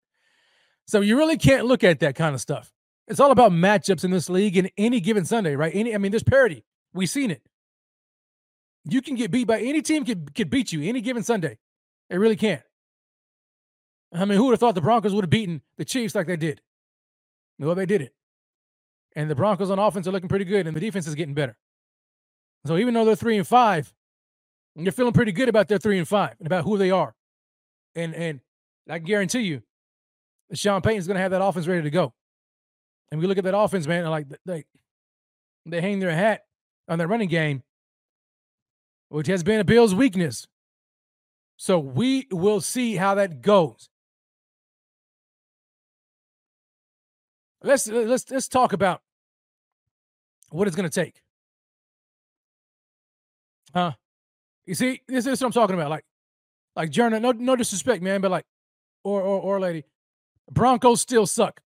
So 0.88 1.02
you 1.02 1.18
really 1.18 1.38
can't 1.38 1.66
look 1.66 1.84
at 1.84 2.00
that 2.00 2.16
kind 2.16 2.36
of 2.36 2.42
stuff. 2.42 2.72
It's 3.08 3.20
all 3.20 3.32
about 3.32 3.52
matchups 3.52 4.04
in 4.04 4.12
this 4.12 4.30
league 4.30 4.58
in 4.58 4.70
any 4.78 5.00
given 5.00 5.26
Sunday, 5.26 5.56
right? 5.56 5.74
Any, 5.74 5.94
I 5.94 5.98
mean, 5.98 6.12
there's 6.12 6.24
parity. 6.24 6.64
We've 6.94 7.10
seen 7.10 7.32
it. 7.32 7.42
You 8.84 9.02
can 9.02 9.16
get 9.16 9.32
beat 9.32 9.48
by 9.48 9.60
any 9.60 9.82
team 9.82 10.06
could 10.06 10.36
could 10.36 10.50
beat 10.50 10.72
you 10.72 10.82
any 10.84 11.02
given 11.02 11.24
Sunday. 11.24 11.58
It 12.10 12.18
really 12.18 12.36
can. 12.36 12.62
I 14.16 14.26
mean, 14.26 14.38
who 14.38 14.46
would 14.46 14.52
have 14.52 14.60
thought 14.60 14.76
the 14.76 14.82
Broncos 14.82 15.14
would 15.14 15.24
have 15.24 15.30
beaten 15.30 15.62
the 15.78 15.86
Chiefs 15.86 16.16
like 16.16 16.28
they 16.28 16.38
did? 16.38 16.62
Well, 17.60 17.76
they 17.76 17.86
did 17.86 18.02
it. 18.02 18.14
And 19.16 19.30
the 19.30 19.36
Broncos 19.36 19.70
on 19.70 19.80
offense 19.80 20.08
are 20.08 20.12
looking 20.12 20.30
pretty 20.30 20.46
good, 20.46 20.68
and 20.68 20.76
the 20.76 20.82
defense 20.82 21.08
is 21.08 21.16
getting 21.16 21.34
better. 21.34 21.58
So 22.66 22.78
even 22.78 22.94
though 22.94 23.06
they're 23.06 23.16
three 23.16 23.38
and 23.38 23.48
five, 23.48 23.94
you're 24.76 24.92
feeling 24.92 25.14
pretty 25.14 25.32
good 25.32 25.50
about 25.50 25.68
their 25.68 25.78
three 25.78 25.98
and 25.98 26.08
five 26.08 26.36
and 26.40 26.48
about 26.48 26.64
who 26.64 26.78
they 26.78 26.92
are. 26.92 27.16
And 27.96 28.14
and 28.14 28.42
I 28.90 29.00
guarantee 29.00 29.42
you, 29.42 29.62
Sean 30.54 30.82
Payton's 30.82 31.08
going 31.08 31.16
to 31.16 31.22
have 31.22 31.32
that 31.32 31.44
offense 31.44 31.68
ready 31.68 31.84
to 31.84 31.90
go. 31.90 32.14
And 33.12 33.22
we 33.22 33.28
look 33.28 33.38
at 33.38 33.44
that 33.46 33.58
offense, 33.58 33.88
man, 33.88 34.06
like 34.10 34.28
they 34.46 34.66
they 35.66 35.82
hang 35.82 36.00
their 36.00 36.12
hat 36.12 36.46
on 36.88 36.98
their 36.98 37.08
running 37.08 37.30
game, 37.30 37.64
which 39.10 39.28
has 39.28 39.44
been 39.44 39.60
a 39.60 39.64
Bills' 39.64 39.96
weakness. 39.96 40.48
So 41.58 41.80
we 41.80 42.28
will 42.32 42.60
see 42.60 42.96
how 42.98 43.16
that 43.16 43.42
goes. 43.42 43.90
Let's 47.66 47.88
let's 47.88 48.30
let's 48.30 48.48
talk 48.48 48.74
about 48.74 49.02
what 50.50 50.68
it's 50.68 50.76
going 50.76 50.90
to 50.90 51.04
take. 51.04 51.22
Huh? 53.74 53.92
You 54.66 54.76
see, 54.76 55.02
this 55.08 55.26
is 55.26 55.42
what 55.42 55.48
I'm 55.48 55.52
talking 55.52 55.76
about. 55.76 55.90
Like, 55.90 56.06
like 56.76 56.90
Journal. 56.90 57.20
No, 57.20 57.32
no 57.32 57.56
disrespect, 57.56 58.02
man, 58.02 58.22
but 58.22 58.32
like, 58.32 58.46
or 59.04 59.22
or 59.22 59.42
or 59.42 59.60
lady, 59.60 59.84
Broncos 60.52 61.02
still 61.02 61.26
suck. 61.26 61.62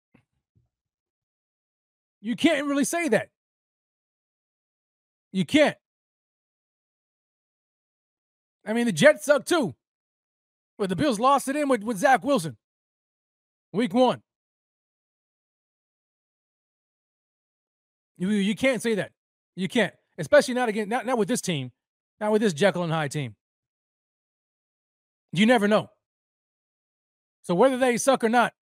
You 2.22 2.36
can't 2.36 2.66
really 2.66 2.84
say 2.84 3.08
that. 3.10 3.30
You 5.32 5.46
can't. 5.46 5.78
I 8.66 8.74
mean, 8.74 8.86
the 8.86 8.92
Jets 8.92 9.26
suck 9.26 9.46
too. 9.46 9.76
But 10.78 10.90
the 10.90 10.96
Bills 10.96 11.20
lost 11.20 11.48
it 11.48 11.56
in 11.56 11.68
with, 11.68 11.84
with 11.84 11.98
Zach 11.98 12.24
Wilson. 12.24 12.58
Week 13.74 13.94
one. 13.94 14.22
You, 18.20 18.30
you 18.30 18.54
can't 18.54 18.82
say 18.82 18.96
that. 18.96 19.12
You 19.56 19.68
can't. 19.68 19.94
Especially 20.18 20.54
not 20.54 20.70
again, 20.70 20.90
not, 20.90 21.06
not 21.06 21.18
with 21.18 21.30
this 21.30 21.42
team, 21.42 21.72
not 22.20 22.32
with 22.32 22.42
this 22.42 22.54
Jekyll 22.54 22.84
and 22.84 22.92
Hyde 22.92 23.12
team. 23.12 23.36
You 25.32 25.46
never 25.46 25.68
know. 25.68 25.90
So 27.42 27.56
whether 27.56 27.78
they 27.78 27.98
suck 27.98 28.24
or 28.24 28.30
not, 28.30 28.54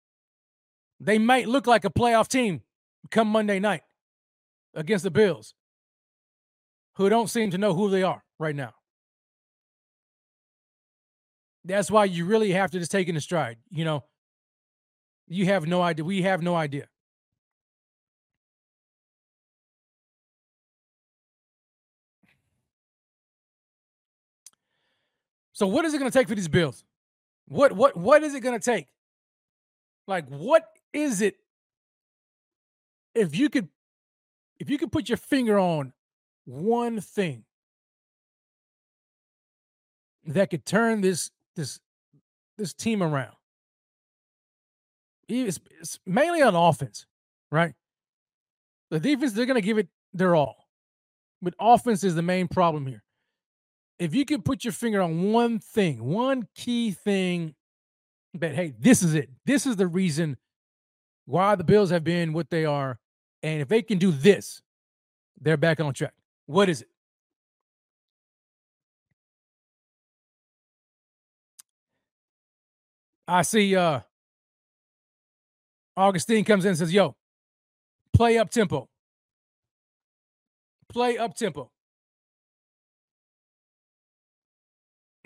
they 1.00 1.18
might 1.18 1.48
look 1.48 1.66
like 1.66 1.84
a 1.84 1.90
playoff 1.90 2.28
team 2.28 2.62
come 3.10 3.28
Monday 3.28 3.58
night 3.58 3.82
against 4.74 5.04
the 5.04 5.10
Bills, 5.10 5.54
who 6.96 7.08
don't 7.08 7.30
seem 7.30 7.50
to 7.50 7.58
know 7.58 7.74
who 7.74 7.88
they 7.88 8.02
are 8.02 8.22
right 8.38 8.54
now. 8.54 8.74
That's 11.64 11.90
why 11.90 12.04
you 12.04 12.26
really 12.26 12.52
have 12.52 12.70
to 12.72 12.78
just 12.78 12.90
take 12.90 13.08
it 13.08 13.14
in 13.14 13.20
stride. 13.20 13.56
You 13.70 13.84
know, 13.84 14.04
you 15.26 15.46
have 15.46 15.66
no 15.66 15.82
idea. 15.82 16.04
We 16.04 16.22
have 16.22 16.42
no 16.42 16.54
idea. 16.54 16.88
So 25.56 25.66
what 25.66 25.86
is 25.86 25.94
it 25.94 25.98
going 25.98 26.10
to 26.10 26.16
take 26.18 26.28
for 26.28 26.34
these 26.34 26.48
Bills? 26.48 26.84
What 27.48 27.72
what 27.72 27.96
what 27.96 28.22
is 28.22 28.34
it 28.34 28.40
going 28.40 28.60
to 28.60 28.62
take? 28.62 28.88
Like 30.06 30.28
what 30.28 30.64
is 30.92 31.22
it 31.22 31.36
if 33.14 33.34
you 33.34 33.48
could 33.48 33.70
if 34.60 34.68
you 34.68 34.76
could 34.76 34.92
put 34.92 35.08
your 35.08 35.16
finger 35.16 35.58
on 35.58 35.94
one 36.44 37.00
thing 37.00 37.44
that 40.26 40.50
could 40.50 40.66
turn 40.66 41.00
this 41.00 41.30
this 41.54 41.80
this 42.58 42.74
team 42.74 43.02
around 43.02 43.34
it's, 45.26 45.58
it's 45.80 45.98
mainly 46.04 46.42
on 46.42 46.54
offense 46.54 47.06
right 47.50 47.74
the 48.90 49.00
defense 49.00 49.32
they're 49.32 49.46
going 49.46 49.54
to 49.54 49.60
give 49.60 49.78
it 49.78 49.88
their 50.12 50.36
all 50.36 50.68
but 51.40 51.54
offense 51.58 52.04
is 52.04 52.14
the 52.14 52.22
main 52.22 52.46
problem 52.46 52.86
here 52.86 53.02
if 53.98 54.14
you 54.14 54.24
could 54.24 54.44
put 54.44 54.64
your 54.64 54.72
finger 54.72 55.00
on 55.00 55.32
one 55.32 55.58
thing 55.58 56.04
one 56.04 56.48
key 56.54 56.90
thing 56.90 57.54
that 58.34 58.54
hey 58.54 58.74
this 58.78 59.02
is 59.02 59.14
it 59.14 59.30
this 59.44 59.66
is 59.66 59.76
the 59.76 59.86
reason 59.86 60.36
why 61.24 61.54
the 61.54 61.64
bills 61.64 61.90
have 61.90 62.04
been 62.04 62.32
what 62.32 62.50
they 62.50 62.64
are 62.64 62.98
and 63.46 63.62
if 63.62 63.68
they 63.68 63.80
can 63.80 63.98
do 63.98 64.10
this, 64.10 64.60
they're 65.40 65.56
back 65.56 65.78
on 65.80 65.94
track. 65.94 66.14
What 66.46 66.68
is 66.68 66.82
it? 66.82 66.88
I 73.28 73.42
see 73.42 73.76
uh 73.76 74.00
Augustine 75.96 76.44
comes 76.44 76.64
in 76.64 76.70
and 76.70 76.78
says, 76.78 76.92
Yo, 76.92 77.14
play 78.12 78.36
up 78.36 78.50
tempo. 78.50 78.88
Play 80.88 81.18
up 81.18 81.36
tempo. 81.36 81.70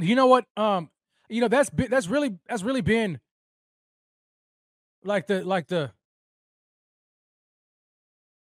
You 0.00 0.14
know 0.14 0.26
what? 0.26 0.44
Um, 0.56 0.90
you 1.28 1.40
know, 1.40 1.48
that's 1.48 1.70
that's 1.72 2.08
really 2.08 2.38
that's 2.48 2.62
really 2.62 2.80
been 2.80 3.20
like 5.04 5.26
the 5.26 5.44
like 5.44 5.68
the 5.68 5.92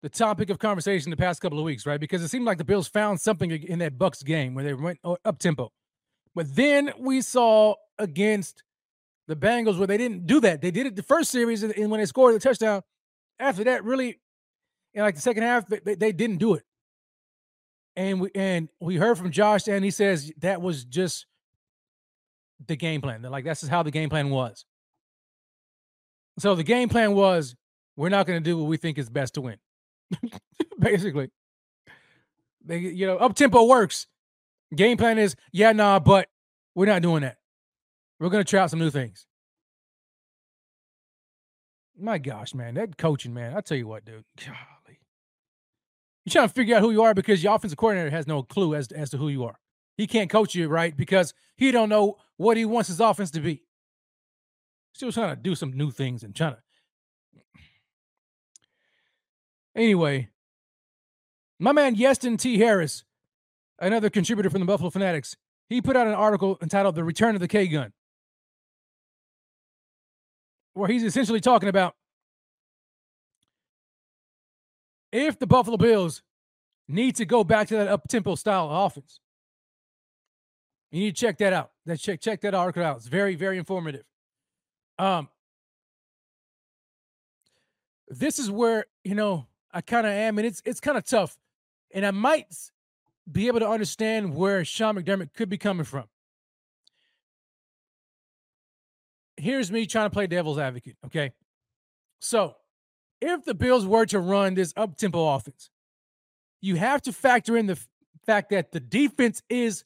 the 0.02 0.08
topic 0.10 0.50
of 0.50 0.58
conversation 0.58 1.10
the 1.10 1.16
past 1.16 1.40
couple 1.40 1.58
of 1.58 1.64
weeks, 1.64 1.86
right? 1.86 1.98
Because 1.98 2.22
it 2.22 2.28
seemed 2.28 2.44
like 2.44 2.58
the 2.58 2.64
Bills 2.64 2.88
found 2.88 3.20
something 3.20 3.50
in 3.50 3.78
that 3.78 3.96
Bucks 3.96 4.22
game 4.22 4.54
where 4.54 4.64
they 4.64 4.74
went 4.74 4.98
up 5.02 5.38
tempo. 5.38 5.72
But 6.34 6.54
then 6.54 6.92
we 6.98 7.22
saw 7.22 7.76
against 7.98 8.62
the 9.28 9.36
Bengals 9.36 9.78
where 9.78 9.86
they 9.86 9.96
didn't 9.96 10.26
do 10.26 10.40
that. 10.40 10.60
They 10.60 10.70
did 10.70 10.86
it 10.86 10.96
the 10.96 11.02
first 11.02 11.30
series, 11.30 11.62
and 11.62 11.90
when 11.90 12.00
they 12.00 12.06
scored 12.06 12.34
the 12.34 12.40
touchdown, 12.40 12.82
after 13.38 13.64
that, 13.64 13.84
really, 13.84 14.20
in 14.92 15.02
like 15.02 15.14
the 15.14 15.20
second 15.20 15.42
half, 15.42 15.66
they, 15.68 15.94
they 15.94 16.12
didn't 16.12 16.36
do 16.36 16.54
it. 16.54 16.64
And 17.96 18.20
we 18.20 18.30
and 18.34 18.68
we 18.80 18.96
heard 18.96 19.16
from 19.16 19.30
Josh, 19.30 19.68
and 19.68 19.84
he 19.84 19.90
says 19.90 20.32
that 20.38 20.60
was 20.60 20.84
just 20.84 21.26
the 22.66 22.76
game 22.76 23.00
plan. 23.00 23.22
They're 23.22 23.30
Like 23.30 23.44
that's 23.44 23.62
is 23.62 23.68
how 23.68 23.82
the 23.82 23.90
game 23.90 24.08
plan 24.08 24.30
was. 24.30 24.64
So 26.38 26.54
the 26.54 26.64
game 26.64 26.88
plan 26.88 27.14
was 27.14 27.54
we're 27.96 28.08
not 28.08 28.26
going 28.26 28.42
to 28.42 28.44
do 28.44 28.58
what 28.58 28.66
we 28.68 28.76
think 28.76 28.98
is 28.98 29.08
best 29.08 29.34
to 29.34 29.40
win. 29.40 29.56
Basically. 30.78 31.30
They, 32.64 32.78
you 32.78 33.06
know, 33.06 33.16
up 33.18 33.34
tempo 33.34 33.64
works. 33.66 34.06
Game 34.74 34.96
plan 34.96 35.18
is, 35.18 35.36
yeah, 35.52 35.72
nah, 35.72 36.00
but 36.00 36.28
we're 36.74 36.86
not 36.86 37.02
doing 37.02 37.22
that. 37.22 37.36
We're 38.18 38.30
gonna 38.30 38.44
try 38.44 38.60
out 38.60 38.70
some 38.70 38.78
new 38.78 38.90
things. 38.90 39.26
My 41.98 42.18
gosh, 42.18 42.54
man, 42.54 42.74
that 42.74 42.96
coaching, 42.96 43.34
man. 43.34 43.56
I 43.56 43.60
tell 43.60 43.76
you 43.76 43.86
what, 43.86 44.04
dude. 44.04 44.24
Golly. 44.38 44.98
You're 46.24 46.32
trying 46.32 46.48
to 46.48 46.54
figure 46.54 46.76
out 46.76 46.82
who 46.82 46.90
you 46.90 47.02
are 47.02 47.14
because 47.14 47.44
your 47.44 47.54
offensive 47.54 47.76
coordinator 47.76 48.10
has 48.10 48.26
no 48.26 48.42
clue 48.42 48.74
as, 48.74 48.88
as 48.88 49.10
to 49.10 49.18
who 49.18 49.28
you 49.28 49.44
are. 49.44 49.58
He 49.96 50.06
can't 50.06 50.30
coach 50.30 50.54
you 50.54 50.68
right 50.68 50.96
because 50.96 51.34
he 51.56 51.70
don't 51.70 51.88
know 51.88 52.16
what 52.36 52.56
he 52.56 52.64
wants 52.64 52.88
his 52.88 53.00
offense 53.00 53.30
to 53.32 53.40
be. 53.40 53.62
Still 54.92 55.12
trying 55.12 55.34
to 55.34 55.40
do 55.40 55.54
some 55.54 55.76
new 55.76 55.90
things 55.90 56.24
trying 56.34 56.54
to 56.54 56.58
Anyway, 59.76 60.28
my 61.58 61.72
man 61.72 61.96
Yeston 61.96 62.38
T. 62.38 62.58
Harris, 62.58 63.02
another 63.80 64.08
contributor 64.08 64.48
from 64.48 64.60
the 64.60 64.66
Buffalo 64.66 64.90
Fanatics, 64.90 65.36
he 65.68 65.82
put 65.82 65.96
out 65.96 66.06
an 66.06 66.14
article 66.14 66.58
entitled 66.62 66.94
The 66.94 67.02
Return 67.02 67.34
of 67.34 67.40
the 67.40 67.48
K 67.48 67.66
Gun, 67.66 67.92
where 70.74 70.88
he's 70.88 71.02
essentially 71.02 71.40
talking 71.40 71.68
about 71.68 71.96
if 75.10 75.38
the 75.38 75.46
Buffalo 75.46 75.76
Bills 75.76 76.22
need 76.86 77.16
to 77.16 77.24
go 77.24 77.42
back 77.42 77.68
to 77.68 77.76
that 77.76 77.88
up 77.88 78.06
tempo 78.08 78.36
style 78.36 78.70
of 78.70 78.86
offense. 78.86 79.18
You 80.94 81.00
need 81.00 81.16
to 81.16 81.26
check 81.26 81.38
that 81.38 81.52
out. 81.52 81.72
That 81.86 81.98
check 81.98 82.20
check 82.20 82.40
that 82.42 82.54
article 82.54 82.84
out. 82.84 82.98
It's 82.98 83.08
very 83.08 83.34
very 83.34 83.58
informative. 83.58 84.04
Um, 84.96 85.28
this 88.06 88.38
is 88.38 88.48
where 88.48 88.86
you 89.02 89.16
know 89.16 89.48
I 89.72 89.80
kind 89.80 90.06
of 90.06 90.12
am, 90.12 90.38
and 90.38 90.46
it's 90.46 90.62
it's 90.64 90.78
kind 90.78 90.96
of 90.96 91.04
tough. 91.04 91.36
And 91.92 92.06
I 92.06 92.12
might 92.12 92.46
be 93.30 93.48
able 93.48 93.58
to 93.58 93.68
understand 93.68 94.36
where 94.36 94.64
Sean 94.64 94.94
McDermott 94.94 95.34
could 95.34 95.48
be 95.48 95.58
coming 95.58 95.84
from. 95.84 96.04
Here's 99.36 99.72
me 99.72 99.86
trying 99.86 100.06
to 100.06 100.14
play 100.14 100.28
devil's 100.28 100.58
advocate. 100.58 100.96
Okay. 101.06 101.32
So 102.20 102.54
if 103.20 103.44
the 103.44 103.54
Bills 103.54 103.84
were 103.84 104.06
to 104.06 104.20
run 104.20 104.54
this 104.54 104.72
up 104.76 104.96
tempo 104.96 105.34
offense, 105.34 105.70
you 106.60 106.76
have 106.76 107.02
to 107.02 107.12
factor 107.12 107.56
in 107.56 107.66
the 107.66 107.84
fact 108.26 108.50
that 108.50 108.70
the 108.70 108.78
defense 108.78 109.42
is 109.48 109.84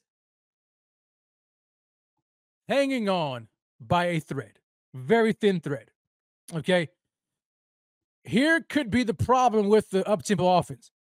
hanging 2.69 3.09
on 3.09 3.49
by 3.81 4.05
a 4.05 4.19
thread, 4.21 4.59
very 4.93 5.33
thin 5.33 5.59
thread. 5.59 5.91
Okay 6.55 6.87
here 8.23 8.61
could 8.61 8.89
be 8.91 9.03
the 9.03 9.13
problem 9.13 9.69
with 9.69 9.89
the 9.89 10.07
up 10.07 10.23
tempo 10.23 10.57
offense. 10.57 10.91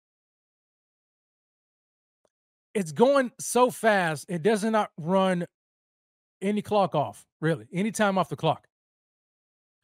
It's 2.74 2.92
going 2.92 3.32
so 3.38 3.70
fast, 3.70 4.26
it 4.28 4.42
does 4.42 4.64
not 4.64 4.90
run 4.96 5.46
any 6.40 6.62
clock 6.62 6.94
off, 6.94 7.26
really, 7.40 7.66
any 7.72 7.90
time 7.90 8.18
off 8.18 8.28
the 8.28 8.36
clock. 8.36 8.66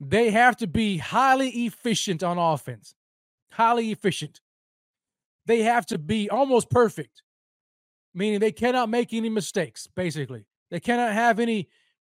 They 0.00 0.30
have 0.30 0.56
to 0.58 0.66
be 0.66 0.98
highly 0.98 1.48
efficient 1.50 2.22
on 2.22 2.38
offense, 2.38 2.94
highly 3.52 3.90
efficient. 3.90 4.40
They 5.46 5.62
have 5.62 5.86
to 5.86 5.98
be 5.98 6.30
almost 6.30 6.70
perfect, 6.70 7.22
meaning 8.14 8.38
they 8.38 8.52
cannot 8.52 8.88
make 8.88 9.12
any 9.12 9.28
mistakes, 9.28 9.88
basically. 9.94 10.46
They 10.70 10.80
cannot 10.80 11.12
have 11.12 11.38
any 11.40 11.68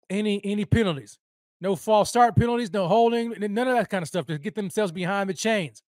any 0.09 0.43
any 0.43 0.65
penalties. 0.65 1.19
No 1.61 1.75
false 1.75 2.09
start 2.09 2.35
penalties, 2.35 2.73
no 2.73 2.87
holding, 2.87 3.33
none 3.39 3.67
of 3.67 3.75
that 3.75 3.89
kind 3.89 4.01
of 4.01 4.07
stuff 4.07 4.25
to 4.25 4.37
get 4.37 4.55
themselves 4.55 4.91
behind 4.91 5.29
the 5.29 5.33
chains. 5.33 5.81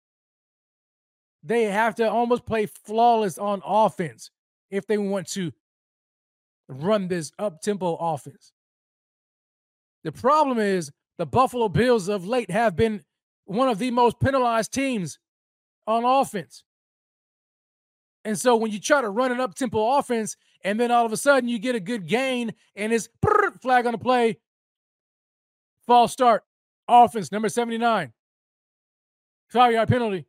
They 1.43 1.65
have 1.65 1.95
to 1.95 2.09
almost 2.09 2.45
play 2.45 2.65
flawless 2.65 3.37
on 3.37 3.61
offense 3.65 4.31
if 4.71 4.87
they 4.87 4.97
want 4.97 5.27
to 5.31 5.51
run 6.67 7.07
this 7.07 7.31
up 7.37 7.61
tempo 7.61 7.95
offense. 7.95 8.51
The 10.03 10.11
problem 10.11 10.59
is 10.59 10.91
the 11.17 11.25
Buffalo 11.25 11.69
Bills 11.69 12.07
of 12.07 12.25
late 12.25 12.49
have 12.51 12.75
been 12.75 13.03
one 13.45 13.69
of 13.69 13.79
the 13.79 13.91
most 13.91 14.19
penalized 14.19 14.73
teams 14.73 15.19
on 15.87 16.03
offense. 16.03 16.63
And 18.23 18.37
so 18.39 18.55
when 18.55 18.71
you 18.71 18.79
try 18.79 19.01
to 19.01 19.09
run 19.09 19.31
an 19.31 19.39
up 19.39 19.55
tempo 19.55 19.97
offense 19.97 20.35
and 20.63 20.79
then 20.79 20.91
all 20.91 21.05
of 21.05 21.13
a 21.13 21.17
sudden 21.17 21.49
you 21.49 21.59
get 21.59 21.75
a 21.75 21.79
good 21.79 22.07
gain 22.07 22.53
and 22.75 22.93
it's 22.93 23.09
flag 23.61 23.85
on 23.85 23.91
the 23.91 23.97
play, 23.97 24.37
false 25.85 26.11
start, 26.11 26.43
offense, 26.87 27.31
number 27.31 27.49
79. 27.49 28.13
Five 29.49 29.73
yard 29.73 29.87
penalty. 29.87 30.25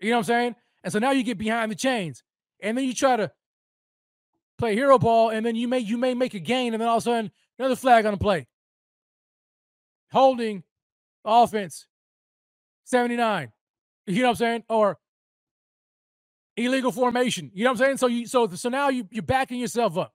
You 0.00 0.10
know 0.10 0.16
what 0.16 0.20
I'm 0.20 0.24
saying? 0.24 0.56
And 0.84 0.92
so 0.92 0.98
now 0.98 1.10
you 1.10 1.22
get 1.22 1.38
behind 1.38 1.70
the 1.70 1.76
chains. 1.76 2.22
And 2.60 2.78
then 2.78 2.84
you 2.84 2.94
try 2.94 3.16
to 3.16 3.30
play 4.58 4.74
hero 4.74 4.98
ball, 4.98 5.30
and 5.30 5.44
then 5.44 5.56
you 5.56 5.66
may 5.66 5.80
you 5.80 5.98
may 5.98 6.14
make 6.14 6.34
a 6.34 6.38
gain, 6.38 6.72
and 6.72 6.80
then 6.80 6.88
all 6.88 6.98
of 6.98 7.02
a 7.02 7.04
sudden 7.04 7.30
another 7.58 7.76
flag 7.76 8.06
on 8.06 8.12
the 8.12 8.18
play. 8.18 8.46
Holding 10.12 10.62
offense 11.24 11.86
79. 12.84 13.50
You 14.06 14.16
know 14.16 14.22
what 14.22 14.30
I'm 14.30 14.36
saying? 14.36 14.64
Or 14.68 14.98
illegal 16.56 16.92
formation. 16.92 17.50
You 17.54 17.64
know 17.64 17.70
what 17.70 17.80
I'm 17.80 17.86
saying? 17.86 17.96
So 17.98 18.06
you 18.06 18.26
so 18.26 18.48
so 18.48 18.68
now 18.68 18.88
you 18.88 19.06
you're 19.10 19.22
backing 19.22 19.60
yourself 19.60 19.96
up. 19.96 20.14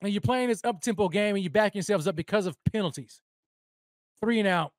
And 0.00 0.12
you're 0.12 0.20
playing 0.20 0.48
this 0.48 0.60
up 0.64 0.80
tempo 0.80 1.08
game 1.08 1.36
and 1.36 1.44
you're 1.44 1.50
backing 1.50 1.78
yourselves 1.78 2.08
up 2.08 2.16
because 2.16 2.46
of 2.46 2.56
penalties. 2.72 3.20
Three 4.20 4.40
and 4.40 4.48
out. 4.48 4.72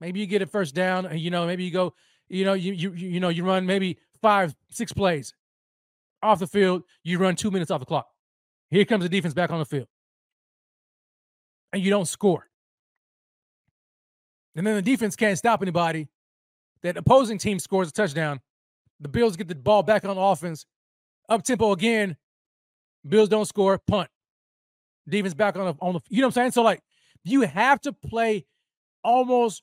Maybe 0.00 0.20
you 0.20 0.26
get 0.26 0.42
a 0.42 0.46
first 0.46 0.74
down, 0.74 1.06
and 1.06 1.20
you 1.20 1.30
know, 1.30 1.46
maybe 1.46 1.64
you 1.64 1.70
go, 1.70 1.94
you 2.28 2.44
know, 2.44 2.54
you 2.54 2.72
you 2.72 2.92
you 2.92 3.20
know, 3.20 3.28
you 3.28 3.44
run 3.44 3.66
maybe 3.66 3.98
five, 4.20 4.54
six 4.70 4.92
plays 4.92 5.34
off 6.22 6.38
the 6.38 6.46
field, 6.46 6.82
you 7.02 7.18
run 7.18 7.36
two 7.36 7.50
minutes 7.50 7.70
off 7.70 7.80
the 7.80 7.86
clock. 7.86 8.06
Here 8.70 8.84
comes 8.84 9.02
the 9.02 9.08
defense 9.08 9.34
back 9.34 9.50
on 9.50 9.58
the 9.58 9.64
field. 9.64 9.88
And 11.72 11.82
you 11.82 11.90
don't 11.90 12.06
score. 12.06 12.48
And 14.54 14.66
then 14.66 14.76
the 14.76 14.82
defense 14.82 15.16
can't 15.16 15.36
stop 15.36 15.62
anybody. 15.62 16.08
That 16.82 16.96
opposing 16.96 17.38
team 17.38 17.58
scores 17.58 17.88
a 17.88 17.92
touchdown. 17.92 18.40
The 19.02 19.08
Bills 19.08 19.36
get 19.36 19.48
the 19.48 19.54
ball 19.54 19.82
back 19.82 20.04
on 20.04 20.16
offense. 20.16 20.64
Up 21.28 21.42
tempo 21.42 21.72
again. 21.72 22.16
Bills 23.06 23.28
don't 23.28 23.46
score. 23.46 23.78
Punt. 23.78 24.08
Defense 25.08 25.34
back 25.34 25.56
on 25.56 25.66
the 25.66 25.74
on 25.80 25.94
the. 25.94 26.00
You 26.08 26.20
know 26.20 26.28
what 26.28 26.36
I'm 26.36 26.42
saying? 26.42 26.50
So 26.52 26.62
like, 26.62 26.80
you 27.24 27.42
have 27.42 27.80
to 27.82 27.92
play 27.92 28.46
almost 29.02 29.62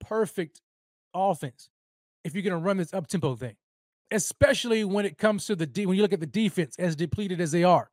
perfect 0.00 0.60
offense 1.14 1.70
if 2.24 2.34
you're 2.34 2.42
gonna 2.42 2.58
run 2.58 2.76
this 2.76 2.92
up 2.92 3.06
tempo 3.06 3.34
thing, 3.34 3.56
especially 4.10 4.84
when 4.84 5.06
it 5.06 5.16
comes 5.16 5.46
to 5.46 5.56
the. 5.56 5.86
When 5.86 5.96
you 5.96 6.02
look 6.02 6.12
at 6.12 6.20
the 6.20 6.26
defense, 6.26 6.76
as 6.78 6.94
depleted 6.94 7.40
as 7.40 7.50
they 7.52 7.64
are, 7.64 7.90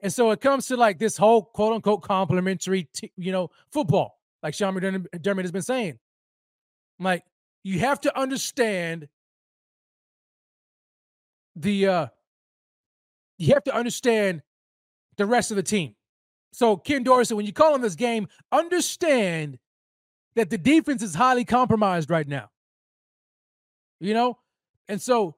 and 0.00 0.12
so 0.12 0.32
it 0.32 0.40
comes 0.40 0.66
to 0.66 0.76
like 0.76 0.98
this 0.98 1.16
whole 1.16 1.44
quote 1.44 1.74
unquote 1.74 2.02
complementary, 2.02 2.88
t- 2.92 3.12
you 3.16 3.30
know, 3.30 3.50
football, 3.70 4.18
like 4.42 4.54
Sean 4.54 4.74
McDermott 4.74 5.42
has 5.42 5.52
been 5.52 5.62
saying. 5.62 5.98
Like 6.98 7.22
you 7.62 7.78
have 7.80 8.00
to 8.00 8.18
understand 8.18 9.06
the 11.56 11.86
uh 11.86 12.06
you 13.38 13.52
have 13.54 13.64
to 13.64 13.74
understand 13.74 14.42
the 15.16 15.26
rest 15.26 15.50
of 15.50 15.56
the 15.56 15.62
team. 15.62 15.94
So 16.52 16.76
Ken 16.76 17.02
Dorsey, 17.02 17.34
when 17.34 17.46
you 17.46 17.52
call 17.52 17.74
on 17.74 17.80
this 17.80 17.96
game, 17.96 18.28
understand 18.52 19.58
that 20.36 20.50
the 20.50 20.58
defense 20.58 21.02
is 21.02 21.14
highly 21.14 21.44
compromised 21.44 22.10
right 22.10 22.26
now. 22.26 22.50
You 24.00 24.14
know? 24.14 24.38
And 24.88 25.00
so 25.00 25.36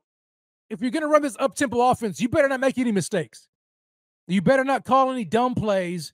if 0.71 0.81
you're 0.81 0.91
gonna 0.91 1.09
run 1.09 1.23
this 1.23 1.37
up 1.41 1.55
tempo 1.55 1.81
offense, 1.81 2.21
you 2.21 2.29
better 2.29 2.49
not 2.49 2.61
make 2.61 2.79
any 2.79 2.93
mistakes. 2.93 3.49
You 4.27 4.43
better 4.43 4.65
not 4.65 4.85
call 4.85 5.11
any 5.11 5.25
dumb 5.25 5.55
plays. 5.55 6.13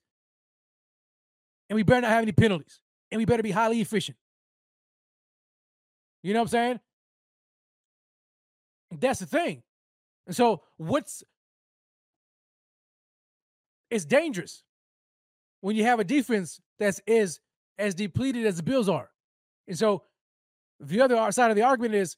And 1.69 1.75
we 1.75 1.83
better 1.83 2.03
not 2.03 2.11
have 2.11 2.23
any 2.23 2.33
penalties. 2.33 2.81
And 3.11 3.19
we 3.19 3.25
better 3.25 3.43
be 3.43 3.51
highly 3.51 3.81
efficient. 3.81 4.17
You 6.23 6.33
know 6.33 6.41
what 6.41 6.45
I'm 6.45 6.49
saying? 6.49 6.81
That's 8.93 9.19
the 9.19 9.27
thing. 9.27 9.64
And 10.27 10.35
so 10.35 10.63
what's 10.77 11.23
it's 13.91 14.05
dangerous 14.05 14.65
when 15.61 15.77
you 15.77 15.85
have 15.85 16.01
a 16.01 16.05
defense 16.05 16.61
that's 16.79 17.01
is 17.07 17.41
as 17.79 17.95
depleted 17.95 18.47
as 18.47 18.57
the 18.57 18.63
Bills 18.63 18.89
are. 18.89 19.11
And 19.69 19.79
so 19.79 20.03
the 20.81 21.01
other 21.01 21.31
side 21.33 21.51
of 21.51 21.57
the 21.57 21.63
argument 21.63 21.95
is 21.95 22.17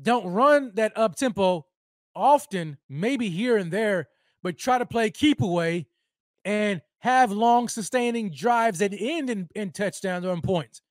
don't 0.00 0.26
run 0.26 0.72
that 0.74 0.96
up 0.96 1.16
tempo 1.16 1.66
often, 2.14 2.78
maybe 2.88 3.28
here 3.28 3.56
and 3.56 3.70
there, 3.70 4.08
but 4.42 4.58
try 4.58 4.78
to 4.78 4.86
play 4.86 5.10
keep 5.10 5.40
away 5.40 5.86
and 6.44 6.80
have 7.00 7.30
long 7.30 7.68
sustaining 7.68 8.30
drives 8.30 8.78
that 8.78 8.94
end 8.98 9.28
in, 9.28 9.48
in 9.54 9.70
touchdowns 9.70 10.24
or 10.24 10.32
in 10.32 10.40
points. 10.40 10.82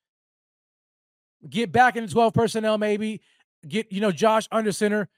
Get 1.50 1.72
back 1.72 1.96
into 1.96 2.12
12 2.12 2.34
personnel, 2.34 2.78
maybe 2.78 3.22
get, 3.68 3.92
you 3.92 4.02
know, 4.02 4.12
Josh 4.12 4.48
under 4.52 4.72
center, 4.72 5.10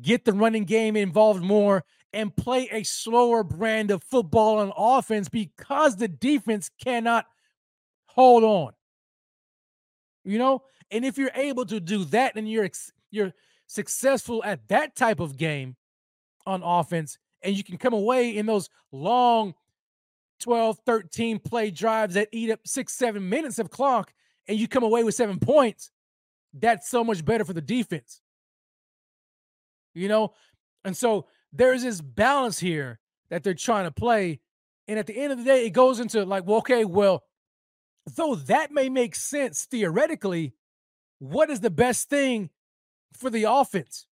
get 0.00 0.24
the 0.24 0.32
running 0.32 0.64
game 0.64 0.96
involved 0.96 1.42
more, 1.42 1.84
and 2.12 2.34
play 2.34 2.68
a 2.72 2.82
slower 2.82 3.42
brand 3.42 3.90
of 3.90 4.02
football 4.02 4.58
on 4.58 4.72
offense 4.76 5.28
because 5.28 5.96
the 5.96 6.08
defense 6.08 6.70
cannot 6.82 7.26
hold 8.06 8.42
on. 8.42 8.72
You 10.24 10.38
know, 10.38 10.62
and 10.90 11.04
if 11.04 11.16
you're 11.18 11.30
able 11.34 11.64
to 11.66 11.80
do 11.80 12.04
that 12.06 12.36
and 12.36 12.50
you're 12.50 12.68
you're 13.10 13.32
successful 13.66 14.42
at 14.44 14.66
that 14.68 14.96
type 14.96 15.20
of 15.20 15.36
game 15.36 15.76
on 16.46 16.62
offense 16.62 17.18
and 17.42 17.56
you 17.56 17.64
can 17.64 17.78
come 17.78 17.92
away 17.92 18.36
in 18.36 18.46
those 18.46 18.68
long 18.92 19.54
12 20.40 20.78
13 20.84 21.38
play 21.38 21.70
drives 21.70 22.14
that 22.14 22.28
eat 22.32 22.50
up 22.50 22.60
6 22.64 22.92
7 22.92 23.28
minutes 23.28 23.58
of 23.58 23.70
clock 23.70 24.12
and 24.48 24.58
you 24.58 24.66
come 24.66 24.82
away 24.82 25.04
with 25.04 25.14
7 25.14 25.38
points 25.38 25.90
that's 26.54 26.88
so 26.88 27.04
much 27.04 27.24
better 27.24 27.44
for 27.44 27.52
the 27.52 27.60
defense 27.60 28.20
you 29.94 30.08
know? 30.08 30.34
And 30.84 30.96
so 30.96 31.26
there's 31.52 31.82
this 31.82 32.00
balance 32.00 32.58
here 32.58 33.00
that 33.30 33.42
they're 33.42 33.54
trying 33.54 33.84
to 33.84 33.90
play 33.90 34.40
and 34.88 34.98
at 34.98 35.06
the 35.06 35.16
end 35.16 35.32
of 35.32 35.38
the 35.38 35.44
day 35.44 35.66
it 35.66 35.70
goes 35.70 36.00
into 36.00 36.24
like 36.24 36.46
well 36.46 36.58
okay 36.58 36.84
well 36.84 37.22
though 38.16 38.34
that 38.34 38.72
may 38.72 38.88
make 38.88 39.14
sense 39.14 39.64
theoretically 39.64 40.52
what 41.18 41.50
is 41.50 41.60
the 41.60 41.70
best 41.70 42.08
thing 42.08 42.50
for 43.12 43.30
the 43.30 43.44
offense? 43.44 44.06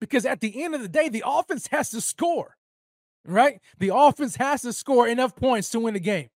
Because 0.00 0.26
at 0.26 0.40
the 0.40 0.62
end 0.62 0.74
of 0.74 0.82
the 0.82 0.88
day 0.88 1.08
the 1.08 1.24
offense 1.26 1.68
has 1.68 1.90
to 1.90 2.00
score 2.00 2.56
right? 3.24 3.60
The 3.78 3.94
offense 3.94 4.36
has 4.36 4.62
to 4.62 4.72
score 4.72 5.06
enough 5.06 5.36
points 5.36 5.70
to 5.70 5.80
win 5.80 5.94
the 5.94 6.00
game. 6.00 6.28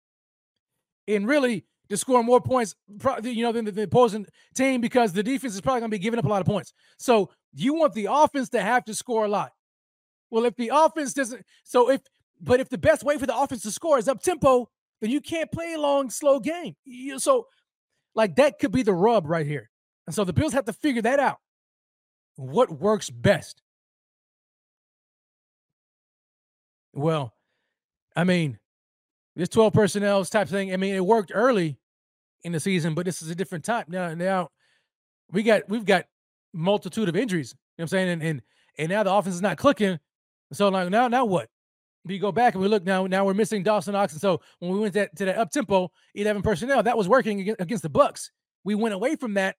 And 1.08 1.28
really 1.28 1.66
to 1.90 1.98
score 1.98 2.24
more 2.24 2.42
points, 2.42 2.76
you 3.24 3.44
know, 3.44 3.52
than 3.52 3.66
the, 3.66 3.84
opposing 3.84 4.26
team 4.56 4.82
because 4.82 5.14
the 5.14 5.22
defense 5.22 5.54
is 5.54 5.62
probably 5.62 5.82
going 5.82 5.92
to 5.92 5.98
be 5.98 6.02
giving 6.02 6.18
up 6.18 6.26
a 6.26 6.30
lot 6.30 6.42
of 6.42 6.48
points. 6.48 6.74
So 6.98 7.30
you 7.56 7.74
want 7.74 7.94
the 7.94 8.08
offense 8.12 8.50
to 8.50 8.62
have 8.62 8.86
to 8.86 8.94
score 8.94 9.26
a 9.26 9.30
lot. 9.30 9.52
Well, 10.30 10.46
if 10.46 10.56
the 10.56 10.72
offense 10.74 11.14
doesn't, 11.14 11.44
so 11.64 11.90
if, 11.90 12.02
but 12.42 12.60
if 12.60 12.70
the 12.70 12.78
best 12.78 13.04
way 13.04 13.18
for 13.18 13.26
the 13.26 13.38
offense 13.38 13.64
to 13.64 13.72
score 13.72 13.98
is 13.98 14.08
up 14.08 14.22
tempo, 14.22 14.70
then 15.02 15.10
you 15.10 15.22
can't 15.22 15.52
play 15.52 15.74
a 15.74 15.80
long, 15.80 16.10
slow 16.10 16.40
game. 16.40 16.76
You, 16.84 17.20
so, 17.20 17.48
like 18.14 18.36
that 18.36 18.60
could 18.60 18.72
be 18.72 18.84
the 18.84 18.94
rub 18.94 19.26
right 19.26 19.46
here. 19.46 19.70
And 20.08 20.16
so 20.16 20.24
the 20.24 20.34
Bills 20.34 20.54
have 20.54 20.66
to 20.66 20.74
figure 20.74 21.02
that 21.04 21.20
out. 21.20 21.38
What 22.36 22.70
works 22.70 23.10
best? 23.10 23.62
Well, 26.94 27.34
I 28.16 28.24
mean, 28.24 28.60
this 29.36 29.50
12 29.50 29.74
personnel 29.74 30.24
type 30.26 30.48
thing. 30.48 30.74
I 30.74 30.78
mean, 30.78 30.96
it 30.96 31.06
worked 31.06 31.32
early 31.34 31.78
in 32.44 32.52
the 32.52 32.60
season, 32.60 32.94
but 32.94 33.06
this 33.06 33.22
is 33.22 33.30
a 33.30 33.36
different 33.36 33.66
time. 33.66 33.86
Now, 33.88 34.14
now 34.14 34.50
we 35.32 35.44
got 35.44 35.68
we've 35.68 35.86
got 35.86 36.06
multitude 36.56 37.10
of 37.10 37.16
injuries. 37.16 37.54
You 37.54 37.82
know 37.82 37.84
what 37.84 37.84
I'm 37.84 37.88
saying? 37.90 38.10
And 38.10 38.24
and 38.24 38.42
and 38.78 38.90
now 38.90 39.04
the 39.04 39.14
offense 39.14 39.36
is 39.36 39.42
not 39.42 39.58
clicking. 39.58 40.00
So 40.54 40.70
like 40.70 40.90
now, 40.90 41.08
now 41.08 41.26
what? 41.26 41.50
We 42.06 42.20
go 42.20 42.32
back 42.32 42.54
and 42.54 42.62
we 42.62 42.70
look 42.70 42.86
now. 42.86 43.08
Now 43.08 43.26
we're 43.26 43.34
missing 43.34 43.64
Dawson 43.64 43.94
Knox, 43.94 44.14
and 44.14 44.22
so 44.22 44.42
when 44.60 44.72
we 44.72 44.80
went 44.80 44.94
to, 44.94 45.10
to 45.16 45.26
the 45.26 45.40
up 45.40 45.52
tempo, 45.52 45.92
11 46.14 46.44
personnel, 46.44 46.84
that 46.84 46.98
was 46.98 47.08
working 47.08 47.50
against 47.50 47.82
the 47.84 47.90
Bucks. 47.90 48.32
We 48.64 48.76
went 48.76 48.94
away 48.94 49.16
from 49.16 49.34
that 49.36 49.56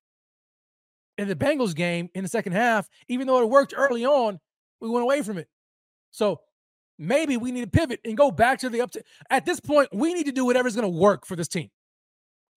in 1.18 1.28
the 1.28 1.34
Bengals 1.34 1.74
game 1.74 2.08
in 2.14 2.22
the 2.22 2.28
second 2.28 2.52
half, 2.52 2.88
even 3.08 3.26
though 3.26 3.40
it 3.40 3.48
worked 3.48 3.74
early 3.76 4.04
on. 4.06 4.38
We 4.80 4.88
went 4.88 5.02
away 5.02 5.22
from 5.22 5.38
it. 5.38 5.48
So 6.12 6.40
maybe 6.98 7.36
we 7.36 7.50
need 7.50 7.62
to 7.62 7.70
pivot 7.70 8.00
and 8.04 8.16
go 8.16 8.30
back 8.30 8.60
to 8.60 8.68
the 8.68 8.80
up. 8.82 8.90
At 9.28 9.44
this 9.44 9.58
point, 9.58 9.88
we 9.92 10.14
need 10.14 10.26
to 10.26 10.32
do 10.32 10.44
whatever's 10.44 10.76
going 10.76 10.90
to 10.90 11.00
work 11.00 11.26
for 11.26 11.34
this 11.34 11.48
team 11.48 11.70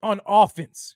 on 0.03 0.21
offense. 0.25 0.95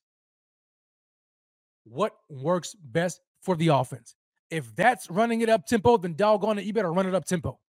What 1.85 2.13
works 2.29 2.75
best 2.75 3.21
for 3.43 3.55
the 3.55 3.67
offense? 3.69 4.15
If 4.49 4.75
that's 4.75 5.09
running 5.09 5.41
it 5.41 5.49
up 5.49 5.65
tempo, 5.65 5.97
then 5.97 6.15
doggone 6.15 6.59
it, 6.59 6.65
you 6.65 6.73
better 6.73 6.91
run 6.91 7.07
it 7.07 7.15
up 7.15 7.25
tempo. 7.25 7.59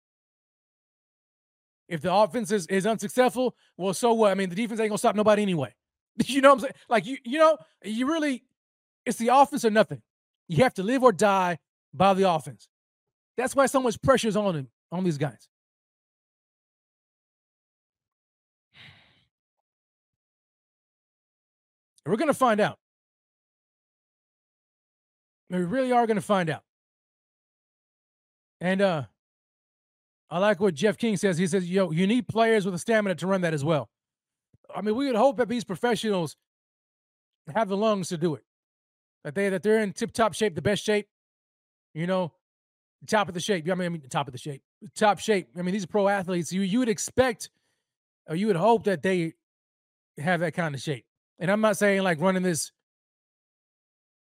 If 1.88 2.01
the 2.01 2.12
offense 2.12 2.51
is, 2.51 2.66
is 2.66 2.86
unsuccessful, 2.86 3.55
well, 3.76 3.92
so 3.94 4.12
what? 4.14 4.30
I 4.30 4.34
mean, 4.34 4.48
the 4.48 4.56
defense 4.56 4.80
ain't 4.80 4.88
gonna 4.90 4.98
stop 4.98 5.16
nobody 5.16 5.42
anyway. 5.42 5.74
You 6.26 6.40
know 6.40 6.51
what 6.51 6.55
I'm 6.55 6.60
saying? 6.60 6.74
Like 6.88 7.06
you, 7.06 7.18
you 7.24 7.40
know, 7.40 7.59
you 7.82 8.06
really, 8.06 8.44
it's 9.05 9.18
the 9.18 9.28
offense 9.28 9.64
or 9.64 9.70
nothing. 9.70 10.01
You 10.46 10.62
have 10.62 10.74
to 10.74 10.84
live 10.84 11.02
or 11.02 11.10
die 11.12 11.59
by 11.92 12.14
the 12.14 12.30
offense. 12.30 12.68
That's 13.36 13.56
why 13.56 13.66
so 13.66 13.80
much 13.80 14.01
pressure 14.01 14.28
is 14.28 14.36
on 14.36 14.55
him, 14.55 14.68
on 14.92 15.02
these 15.02 15.18
guys. 15.18 15.48
we're 22.06 22.16
to 22.16 22.34
find 22.34 22.60
out. 22.60 22.78
We 25.55 25.64
really 25.64 25.93
are 25.93 26.06
going 26.06 26.16
to 26.16 26.22
find 26.22 26.51
out. 26.51 26.62
And 28.60 28.81
uh 28.81 29.05
I 30.31 30.39
like 30.39 30.59
what 30.59 30.74
Jeff 30.74 30.97
King 30.97 31.16
says. 31.16 31.39
He 31.39 31.47
says, 31.47 31.70
yo, 31.70 31.90
you 31.93 32.06
need 32.06 32.26
players 32.26 32.64
with 32.64 32.74
the 32.74 32.78
stamina 32.78 33.14
to 33.16 33.26
run 33.26 33.43
that 33.43 33.55
as 33.55 33.64
well. 33.64 33.89
I 34.74 34.81
mean, 34.81 34.97
we 34.97 35.06
would 35.06 35.14
hope 35.14 35.36
that 35.36 35.48
these 35.48 35.62
professionals 35.62 36.36
have 37.55 37.68
the 37.68 37.76
lungs 37.76 38.09
to 38.09 38.16
do 38.16 38.35
it. 38.35 38.43
That 39.22 39.35
they 39.35 39.48
that 39.48 39.62
they're 39.62 39.81
in 39.81 39.93
tip 39.93 40.12
top 40.12 40.35
shape, 40.35 40.55
the 40.55 40.62
best 40.62 40.85
shape, 40.85 41.06
you 41.94 42.06
know, 42.06 42.32
top 43.06 43.28
of 43.28 43.35
the 43.35 43.40
shape. 43.40 43.68
I 43.70 43.74
mean, 43.74 43.86
I 43.86 43.89
mean, 43.90 44.02
top 44.09 44.28
of 44.28 44.32
the 44.32 44.39
shape, 44.39 44.62
top 44.94 45.18
shape. 45.18 45.48
I 45.56 45.62
mean, 45.62 45.72
these 45.72 45.85
are 45.85 45.89
pro 45.89 46.09
athletes. 46.09 46.52
You 46.52 46.62
you 46.62 46.81
would 46.81 46.89
expect, 46.89 47.51
or 48.26 48.36
you 48.36 48.48
would 48.48 48.56
hope 48.56 48.85
that 48.85 49.02
they 49.02 49.35
have 50.18 50.40
that 50.40 50.55
kind 50.55 50.74
of 50.74 50.81
shape. 50.81 51.05
And 51.39 51.51
I'm 51.51 51.60
not 51.60 51.76
saying 51.76 52.02
like 52.02 52.20
running 52.20 52.43
this, 52.43 52.72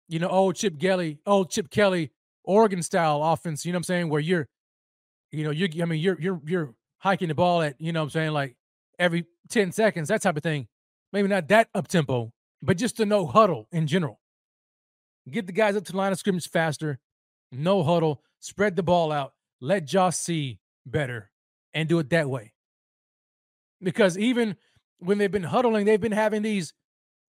you 0.09 0.19
know, 0.19 0.27
old 0.27 0.55
Chip 0.55 0.79
Kelly, 0.79 1.19
old 1.25 1.51
Chip 1.51 1.69
Kelly 1.69 2.11
Oregon 2.43 2.81
style 2.83 3.23
offense. 3.23 3.65
You 3.65 3.71
know 3.71 3.77
what 3.77 3.81
I'm 3.81 3.83
saying? 3.83 4.09
Where 4.09 4.19
you're, 4.19 4.47
you 5.31 5.43
know, 5.43 5.51
you 5.51 5.69
I 5.81 5.85
mean, 5.85 6.01
you're 6.01 6.19
you're 6.19 6.41
you're 6.45 6.73
hiking 6.97 7.29
the 7.29 7.35
ball 7.35 7.61
at, 7.61 7.79
you 7.79 7.93
know 7.93 8.01
what 8.01 8.05
I'm 8.05 8.09
saying, 8.09 8.31
like 8.31 8.55
every 8.97 9.25
10 9.49 9.71
seconds, 9.71 10.09
that 10.09 10.21
type 10.21 10.35
of 10.35 10.43
thing. 10.43 10.67
Maybe 11.13 11.27
not 11.27 11.47
that 11.47 11.69
up 11.73 11.87
tempo, 11.87 12.33
but 12.61 12.77
just 12.77 12.97
to 12.97 13.05
no 13.05 13.25
huddle 13.25 13.67
in 13.71 13.87
general. 13.87 14.19
Get 15.29 15.47
the 15.47 15.53
guys 15.53 15.75
up 15.75 15.85
to 15.85 15.91
the 15.91 15.97
line 15.97 16.11
of 16.11 16.19
scrimmage 16.19 16.49
faster, 16.49 16.99
no 17.51 17.83
huddle, 17.83 18.21
spread 18.39 18.75
the 18.75 18.83
ball 18.83 19.11
out, 19.11 19.33
let 19.61 19.85
Josh 19.85 20.15
see 20.17 20.59
better, 20.85 21.31
and 21.73 21.87
do 21.87 21.99
it 21.99 22.09
that 22.09 22.29
way. 22.29 22.53
Because 23.81 24.17
even 24.17 24.55
when 24.97 25.17
they've 25.17 25.31
been 25.31 25.43
huddling, 25.43 25.85
they've 25.85 26.01
been 26.01 26.11
having 26.11 26.41
these 26.41 26.73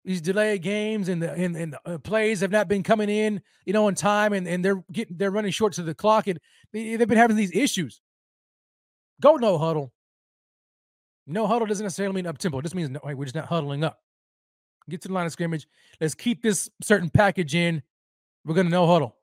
these 0.03 0.21
delayed 0.21 0.61
games 0.61 1.09
and 1.09 1.21
the 1.21 1.31
and, 1.31 1.55
and 1.55 1.73
the 1.73 1.79
uh, 1.85 1.97
plays 1.99 2.41
have 2.41 2.51
not 2.51 2.67
been 2.67 2.83
coming 2.83 3.09
in, 3.09 3.41
you 3.65 3.73
know, 3.73 3.87
in 3.87 3.95
time, 3.95 4.33
and, 4.33 4.47
and 4.47 4.65
they're 4.65 4.83
getting 4.91 5.17
they're 5.17 5.31
running 5.31 5.51
short 5.51 5.73
to 5.73 5.83
the 5.83 5.93
clock, 5.93 6.27
and 6.27 6.39
they, 6.73 6.95
they've 6.95 7.07
been 7.07 7.17
having 7.17 7.35
these 7.35 7.53
issues. 7.53 8.01
Go 9.21 9.35
no 9.35 9.57
huddle. 9.57 9.93
No 11.27 11.45
huddle 11.45 11.67
doesn't 11.67 11.83
necessarily 11.83 12.15
mean 12.15 12.25
up 12.25 12.39
tempo. 12.39 12.59
It 12.59 12.63
just 12.63 12.75
means 12.75 12.89
no, 12.89 12.99
we're 13.03 13.25
just 13.25 13.35
not 13.35 13.45
huddling 13.45 13.83
up. 13.83 13.99
Get 14.89 15.01
to 15.01 15.07
the 15.07 15.13
line 15.13 15.27
of 15.27 15.31
scrimmage. 15.31 15.67
Let's 15.99 16.15
keep 16.15 16.41
this 16.41 16.69
certain 16.81 17.09
package 17.09 17.53
in. 17.53 17.83
We're 18.43 18.55
gonna 18.55 18.69
no 18.69 18.87
huddle. 18.87 19.15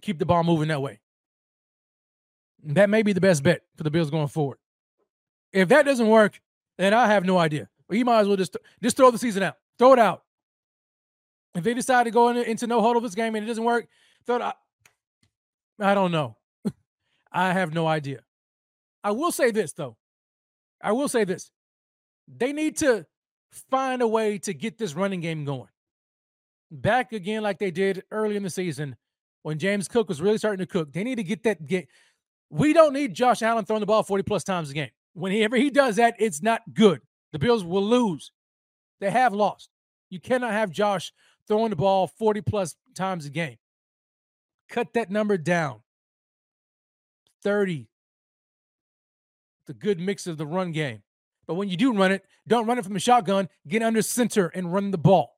Keep 0.00 0.20
the 0.20 0.26
ball 0.26 0.44
moving 0.44 0.68
that 0.68 0.80
way. 0.80 1.00
That 2.62 2.88
may 2.88 3.02
be 3.02 3.12
the 3.12 3.20
best 3.20 3.42
bet 3.42 3.62
for 3.76 3.82
the 3.82 3.90
Bills 3.90 4.10
going 4.10 4.28
forward. 4.28 4.58
If 5.52 5.68
that 5.68 5.84
doesn't 5.84 6.08
work, 6.08 6.40
then 6.78 6.94
I 6.94 7.06
have 7.06 7.24
no 7.24 7.38
idea. 7.38 7.68
You 7.90 8.04
might 8.04 8.20
as 8.20 8.28
well 8.28 8.36
just 8.36 8.56
just 8.82 8.96
throw 8.96 9.10
the 9.10 9.18
season 9.18 9.42
out. 9.42 9.56
Throw 9.78 9.92
it 9.92 9.98
out. 9.98 10.22
If 11.54 11.64
they 11.64 11.74
decide 11.74 12.04
to 12.04 12.10
go 12.10 12.30
into, 12.30 12.48
into 12.48 12.66
no 12.66 12.82
huddle 12.82 13.00
this 13.00 13.14
game 13.14 13.34
and 13.34 13.44
it 13.44 13.48
doesn't 13.48 13.62
work, 13.62 13.86
throw 14.26 14.36
it 14.36 14.42
out. 14.42 14.56
I 15.78 15.94
don't 15.94 16.10
know. 16.10 16.36
I 17.32 17.52
have 17.52 17.72
no 17.72 17.86
idea. 17.86 18.20
I 19.02 19.12
will 19.12 19.32
say 19.32 19.50
this 19.50 19.72
though. 19.72 19.96
I 20.82 20.92
will 20.92 21.08
say 21.08 21.24
this. 21.24 21.50
They 22.26 22.52
need 22.52 22.78
to 22.78 23.06
find 23.70 24.02
a 24.02 24.08
way 24.08 24.38
to 24.38 24.54
get 24.54 24.78
this 24.78 24.94
running 24.94 25.20
game 25.20 25.44
going. 25.44 25.68
Back 26.70 27.12
again 27.12 27.42
like 27.42 27.58
they 27.58 27.70
did 27.70 28.02
early 28.10 28.36
in 28.36 28.42
the 28.42 28.50
season 28.50 28.96
when 29.42 29.58
James 29.58 29.88
Cook 29.88 30.08
was 30.08 30.20
really 30.20 30.38
starting 30.38 30.64
to 30.64 30.66
cook. 30.66 30.92
They 30.92 31.04
need 31.04 31.16
to 31.16 31.22
get 31.22 31.44
that 31.44 31.64
game. 31.64 31.86
We 32.50 32.72
don't 32.72 32.92
need 32.92 33.14
Josh 33.14 33.42
Allen 33.42 33.64
throwing 33.64 33.80
the 33.80 33.86
ball 33.86 34.02
40 34.02 34.22
plus 34.24 34.44
times 34.44 34.70
a 34.70 34.74
game. 34.74 34.90
Whenever 35.12 35.56
he 35.56 35.70
does 35.70 35.96
that, 35.96 36.16
it's 36.18 36.42
not 36.42 36.62
good. 36.72 37.00
The 37.34 37.40
Bills 37.40 37.64
will 37.64 37.82
lose. 37.82 38.30
They 39.00 39.10
have 39.10 39.34
lost. 39.34 39.68
You 40.08 40.20
cannot 40.20 40.52
have 40.52 40.70
Josh 40.70 41.12
throwing 41.48 41.70
the 41.70 41.76
ball 41.76 42.06
40 42.06 42.42
plus 42.42 42.76
times 42.94 43.26
a 43.26 43.30
game. 43.30 43.56
Cut 44.68 44.92
that 44.94 45.10
number 45.10 45.36
down. 45.36 45.80
30. 47.42 47.88
It's 49.62 49.70
a 49.70 49.72
good 49.74 49.98
mix 49.98 50.28
of 50.28 50.36
the 50.36 50.46
run 50.46 50.70
game. 50.70 51.02
But 51.48 51.54
when 51.54 51.68
you 51.68 51.76
do 51.76 51.92
run 51.92 52.12
it, 52.12 52.24
don't 52.46 52.68
run 52.68 52.78
it 52.78 52.84
from 52.84 52.94
the 52.94 53.00
shotgun. 53.00 53.48
Get 53.66 53.82
under 53.82 54.00
center 54.00 54.46
and 54.46 54.72
run 54.72 54.92
the 54.92 54.96
ball. 54.98 55.36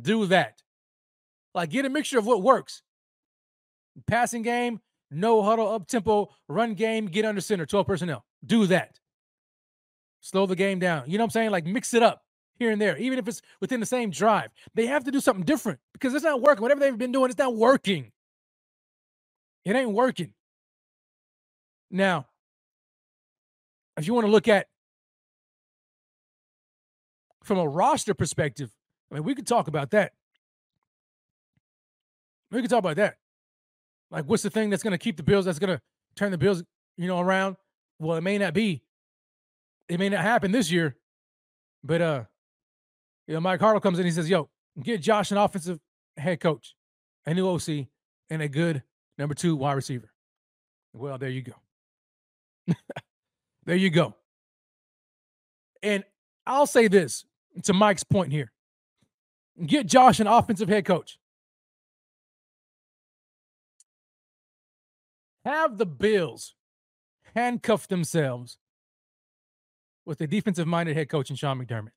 Do 0.00 0.26
that. 0.26 0.62
Like 1.56 1.70
get 1.70 1.84
a 1.84 1.90
mixture 1.90 2.20
of 2.20 2.26
what 2.26 2.40
works. 2.40 2.82
Passing 4.06 4.42
game, 4.42 4.80
no 5.10 5.42
huddle, 5.42 5.72
up 5.72 5.88
tempo, 5.88 6.30
run 6.48 6.74
game, 6.74 7.06
get 7.06 7.24
under 7.24 7.40
center, 7.40 7.66
12 7.66 7.84
personnel. 7.84 8.24
Do 8.44 8.66
that. 8.66 9.00
Slow 10.26 10.44
the 10.44 10.56
game 10.56 10.80
down. 10.80 11.04
You 11.06 11.18
know 11.18 11.22
what 11.22 11.26
I'm 11.26 11.30
saying? 11.30 11.50
Like 11.52 11.66
mix 11.66 11.94
it 11.94 12.02
up 12.02 12.24
here 12.58 12.72
and 12.72 12.80
there, 12.80 12.96
even 12.96 13.16
if 13.16 13.28
it's 13.28 13.42
within 13.60 13.78
the 13.78 13.86
same 13.86 14.10
drive. 14.10 14.50
They 14.74 14.86
have 14.86 15.04
to 15.04 15.12
do 15.12 15.20
something 15.20 15.44
different 15.44 15.78
because 15.92 16.14
it's 16.14 16.24
not 16.24 16.42
working. 16.42 16.62
Whatever 16.62 16.80
they've 16.80 16.98
been 16.98 17.12
doing, 17.12 17.30
it's 17.30 17.38
not 17.38 17.54
working. 17.54 18.10
It 19.64 19.76
ain't 19.76 19.92
working. 19.92 20.32
Now, 21.92 22.26
if 23.96 24.08
you 24.08 24.14
want 24.14 24.26
to 24.26 24.30
look 24.32 24.48
at 24.48 24.66
from 27.44 27.58
a 27.58 27.68
roster 27.68 28.12
perspective, 28.12 28.72
I 29.12 29.14
mean, 29.14 29.22
we 29.22 29.36
could 29.36 29.46
talk 29.46 29.68
about 29.68 29.92
that. 29.92 30.10
We 32.50 32.62
could 32.62 32.70
talk 32.70 32.80
about 32.80 32.96
that. 32.96 33.14
Like, 34.10 34.24
what's 34.24 34.42
the 34.42 34.50
thing 34.50 34.70
that's 34.70 34.82
going 34.82 34.90
to 34.90 34.98
keep 34.98 35.18
the 35.18 35.22
Bills? 35.22 35.44
That's 35.44 35.60
going 35.60 35.76
to 35.76 35.80
turn 36.16 36.32
the 36.32 36.38
Bills, 36.38 36.64
you 36.96 37.06
know, 37.06 37.20
around. 37.20 37.54
Well, 38.00 38.16
it 38.16 38.22
may 38.22 38.38
not 38.38 38.52
be. 38.52 38.82
It 39.88 39.98
may 39.98 40.08
not 40.08 40.22
happen 40.22 40.52
this 40.52 40.70
year, 40.70 40.96
but 41.84 42.02
uh, 42.02 42.24
you 43.26 43.34
know, 43.34 43.40
Mike 43.40 43.60
Harlow 43.60 43.80
comes 43.80 43.98
in. 43.98 44.04
He 44.04 44.12
says, 44.12 44.28
"Yo, 44.28 44.48
get 44.82 45.00
Josh 45.00 45.30
an 45.30 45.38
offensive 45.38 45.78
head 46.16 46.40
coach, 46.40 46.74
a 47.24 47.34
new 47.34 47.48
OC, 47.48 47.86
and 48.30 48.42
a 48.42 48.48
good 48.48 48.82
number 49.18 49.34
two 49.34 49.54
wide 49.56 49.74
receiver." 49.74 50.12
Well, 50.92 51.18
there 51.18 51.28
you 51.28 51.42
go. 51.42 52.74
there 53.64 53.76
you 53.76 53.90
go. 53.90 54.14
And 55.82 56.04
I'll 56.46 56.66
say 56.66 56.88
this 56.88 57.24
to 57.62 57.72
Mike's 57.72 58.04
point 58.04 58.32
here: 58.32 58.52
get 59.64 59.86
Josh 59.86 60.20
an 60.20 60.26
offensive 60.26 60.68
head 60.68 60.84
coach. 60.84 61.18
have 65.46 65.78
the 65.78 65.86
Bills 65.86 66.54
handcuff 67.34 67.88
themselves 67.88 68.58
with 70.06 70.20
a 70.20 70.26
defensive 70.26 70.66
minded 70.66 70.96
head 70.96 71.08
coach 71.08 71.28
in 71.28 71.36
Sean 71.36 71.58
McDermott. 71.60 71.90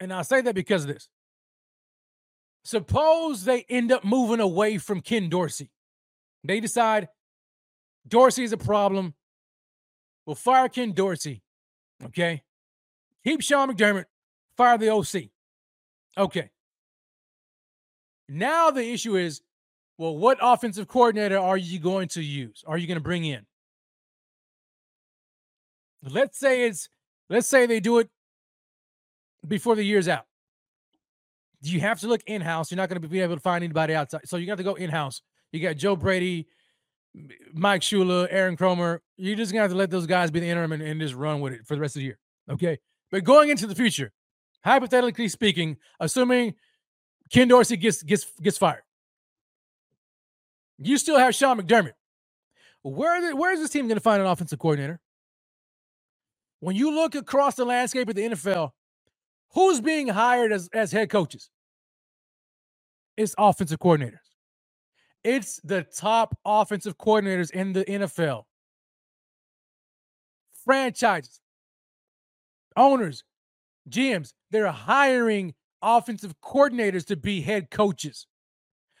And 0.00 0.12
I 0.12 0.22
say 0.22 0.40
that 0.40 0.54
because 0.54 0.84
of 0.84 0.88
this. 0.88 1.08
Suppose 2.64 3.44
they 3.44 3.64
end 3.68 3.92
up 3.92 4.04
moving 4.04 4.40
away 4.40 4.78
from 4.78 5.00
Ken 5.00 5.28
Dorsey. 5.28 5.70
They 6.44 6.60
decide 6.60 7.08
Dorsey 8.06 8.44
is 8.44 8.52
a 8.52 8.56
problem. 8.56 9.14
We'll 10.26 10.36
fire 10.36 10.68
Ken 10.68 10.92
Dorsey. 10.92 11.42
Okay. 12.04 12.42
Keep 13.24 13.42
Sean 13.42 13.70
McDermott. 13.70 14.04
Fire 14.56 14.78
the 14.78 14.90
OC. 14.90 15.30
Okay. 16.16 16.50
Now 18.28 18.70
the 18.70 18.84
issue 18.84 19.16
is, 19.16 19.42
well, 19.98 20.16
what 20.16 20.38
offensive 20.40 20.88
coordinator 20.88 21.38
are 21.38 21.56
you 21.56 21.78
going 21.78 22.08
to 22.08 22.22
use? 22.22 22.64
Are 22.66 22.76
you 22.76 22.86
going 22.86 22.98
to 22.98 23.02
bring 23.02 23.24
in? 23.24 23.46
Let's 26.02 26.38
say 26.38 26.66
it's 26.66 26.88
let's 27.30 27.46
say 27.46 27.66
they 27.66 27.80
do 27.80 27.98
it 27.98 28.10
before 29.46 29.74
the 29.74 29.84
year's 29.84 30.08
out. 30.08 30.26
You 31.62 31.80
have 31.80 32.00
to 32.00 32.08
look 32.08 32.22
in-house. 32.26 32.70
You're 32.70 32.76
not 32.76 32.90
going 32.90 33.00
to 33.00 33.08
be 33.08 33.20
able 33.20 33.36
to 33.36 33.40
find 33.40 33.64
anybody 33.64 33.94
outside. 33.94 34.28
So 34.28 34.36
you 34.36 34.46
got 34.46 34.58
to 34.58 34.64
go 34.64 34.74
in-house. 34.74 35.22
You 35.50 35.60
got 35.60 35.76
Joe 35.76 35.96
Brady, 35.96 36.46
Mike 37.52 37.80
Shula, 37.80 38.26
Aaron 38.30 38.56
Kromer. 38.56 38.98
You're 39.16 39.36
just 39.36 39.52
gonna 39.52 39.62
have 39.62 39.70
to 39.70 39.76
let 39.76 39.90
those 39.90 40.06
guys 40.06 40.30
be 40.30 40.40
the 40.40 40.48
interim 40.48 40.72
and, 40.72 40.82
and 40.82 41.00
just 41.00 41.14
run 41.14 41.40
with 41.40 41.52
it 41.52 41.66
for 41.66 41.74
the 41.74 41.80
rest 41.80 41.96
of 41.96 42.00
the 42.00 42.06
year. 42.06 42.18
Okay. 42.50 42.78
But 43.10 43.24
going 43.24 43.50
into 43.50 43.66
the 43.66 43.74
future, 43.74 44.12
hypothetically 44.64 45.28
speaking, 45.28 45.76
assuming 46.00 46.54
Ken 47.32 47.48
Dorsey 47.48 47.76
gets 47.76 48.02
gets 48.02 48.26
gets 48.40 48.58
fired. 48.58 48.82
You 50.78 50.98
still 50.98 51.18
have 51.18 51.34
Sean 51.34 51.60
McDermott. 51.60 51.92
Where, 52.82 53.20
the, 53.20 53.36
where 53.36 53.52
is 53.52 53.60
this 53.60 53.70
team 53.70 53.86
going 53.88 53.96
to 53.96 54.02
find 54.02 54.20
an 54.20 54.28
offensive 54.28 54.58
coordinator? 54.58 55.00
When 56.60 56.76
you 56.76 56.94
look 56.94 57.14
across 57.14 57.54
the 57.54 57.64
landscape 57.64 58.08
of 58.08 58.14
the 58.14 58.22
NFL, 58.22 58.70
who's 59.54 59.80
being 59.80 60.08
hired 60.08 60.52
as, 60.52 60.68
as 60.72 60.92
head 60.92 61.10
coaches? 61.10 61.50
It's 63.16 63.34
offensive 63.38 63.78
coordinators. 63.78 64.18
It's 65.22 65.60
the 65.64 65.82
top 65.82 66.36
offensive 66.44 66.98
coordinators 66.98 67.50
in 67.50 67.72
the 67.72 67.84
NFL. 67.84 68.44
Franchises, 70.64 71.40
owners, 72.76 73.24
GMs, 73.88 74.32
they're 74.50 74.70
hiring 74.70 75.54
offensive 75.82 76.34
coordinators 76.42 77.06
to 77.06 77.16
be 77.16 77.40
head 77.42 77.70
coaches. 77.70 78.26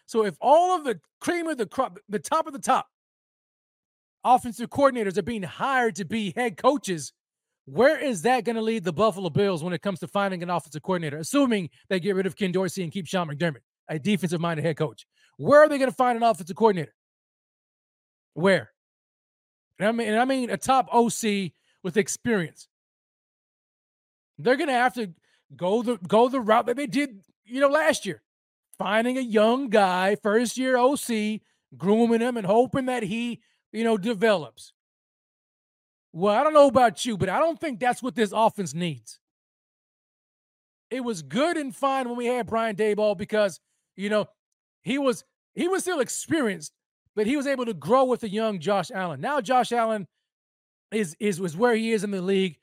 So 0.06 0.24
if 0.24 0.36
all 0.40 0.76
of 0.76 0.84
the 0.84 1.00
cream 1.20 1.46
of 1.48 1.58
the 1.58 1.66
crop, 1.66 1.98
the 2.08 2.18
top 2.18 2.46
of 2.46 2.52
the 2.52 2.58
top 2.58 2.86
offensive 4.24 4.70
coordinators 4.70 5.18
are 5.18 5.22
being 5.22 5.42
hired 5.42 5.96
to 5.96 6.04
be 6.04 6.32
head 6.36 6.56
coaches, 6.56 7.12
where 7.66 7.98
is 7.98 8.22
that 8.22 8.44
going 8.44 8.56
to 8.56 8.62
lead 8.62 8.84
the 8.84 8.92
Buffalo 8.92 9.30
Bills 9.30 9.64
when 9.64 9.72
it 9.72 9.82
comes 9.82 10.00
to 10.00 10.08
finding 10.08 10.42
an 10.42 10.50
offensive 10.50 10.82
coordinator? 10.82 11.18
Assuming 11.18 11.70
they 11.88 12.00
get 12.00 12.14
rid 12.14 12.26
of 12.26 12.36
Ken 12.36 12.52
Dorsey 12.52 12.82
and 12.82 12.92
keep 12.92 13.06
Sean 13.06 13.28
McDermott, 13.28 13.62
a 13.88 13.98
defensive 13.98 14.40
minded 14.40 14.64
head 14.64 14.76
coach. 14.76 15.06
Where 15.38 15.60
are 15.60 15.68
they 15.68 15.78
going 15.78 15.90
to 15.90 15.96
find 15.96 16.16
an 16.16 16.22
offensive 16.22 16.56
coordinator? 16.56 16.94
Where? 18.34 18.70
And 19.78 19.88
I 19.88 19.92
mean, 19.92 20.08
and 20.08 20.20
I 20.20 20.24
mean 20.24 20.50
a 20.50 20.56
top 20.56 20.88
OC 20.92 21.52
with 21.82 21.96
experience. 21.96 22.68
They're 24.38 24.56
gonna 24.56 24.72
have 24.72 24.94
to 24.94 25.12
go 25.56 25.82
the 25.82 25.96
go 26.08 26.28
the 26.28 26.40
route 26.40 26.66
that 26.66 26.76
they 26.76 26.86
did, 26.86 27.20
you 27.44 27.60
know, 27.60 27.68
last 27.68 28.04
year. 28.04 28.22
Finding 28.78 29.18
a 29.18 29.22
young 29.22 29.68
guy, 29.68 30.16
first 30.16 30.58
year 30.58 30.76
OC, 30.76 31.40
grooming 31.76 32.20
him 32.20 32.36
and 32.36 32.46
hoping 32.46 32.86
that 32.86 33.02
he, 33.02 33.40
you 33.72 33.84
know, 33.84 33.96
develops. 33.96 34.72
Well, 36.12 36.34
I 36.34 36.44
don't 36.44 36.54
know 36.54 36.68
about 36.68 37.04
you, 37.04 37.16
but 37.16 37.28
I 37.28 37.38
don't 37.38 37.58
think 37.58 37.80
that's 37.80 38.02
what 38.02 38.14
this 38.14 38.32
offense 38.32 38.74
needs. 38.74 39.18
It 40.90 41.00
was 41.00 41.22
good 41.22 41.56
and 41.56 41.74
fine 41.74 42.08
when 42.08 42.16
we 42.16 42.26
had 42.26 42.46
Brian 42.46 42.76
Daboll 42.76 43.18
because, 43.18 43.58
you 43.96 44.08
know, 44.08 44.28
he 44.82 44.98
was 44.98 45.24
he 45.54 45.66
was 45.66 45.82
still 45.82 46.00
experienced, 46.00 46.72
but 47.16 47.26
he 47.26 47.36
was 47.36 47.46
able 47.46 47.66
to 47.66 47.74
grow 47.74 48.04
with 48.04 48.20
the 48.20 48.28
young 48.28 48.60
Josh 48.60 48.90
Allen. 48.92 49.20
Now 49.20 49.40
Josh 49.40 49.72
Allen 49.72 50.06
is 50.92 51.16
is 51.18 51.40
was 51.40 51.56
where 51.56 51.74
he 51.74 51.92
is 51.92 52.04
in 52.04 52.12
the 52.12 52.22
league, 52.22 52.58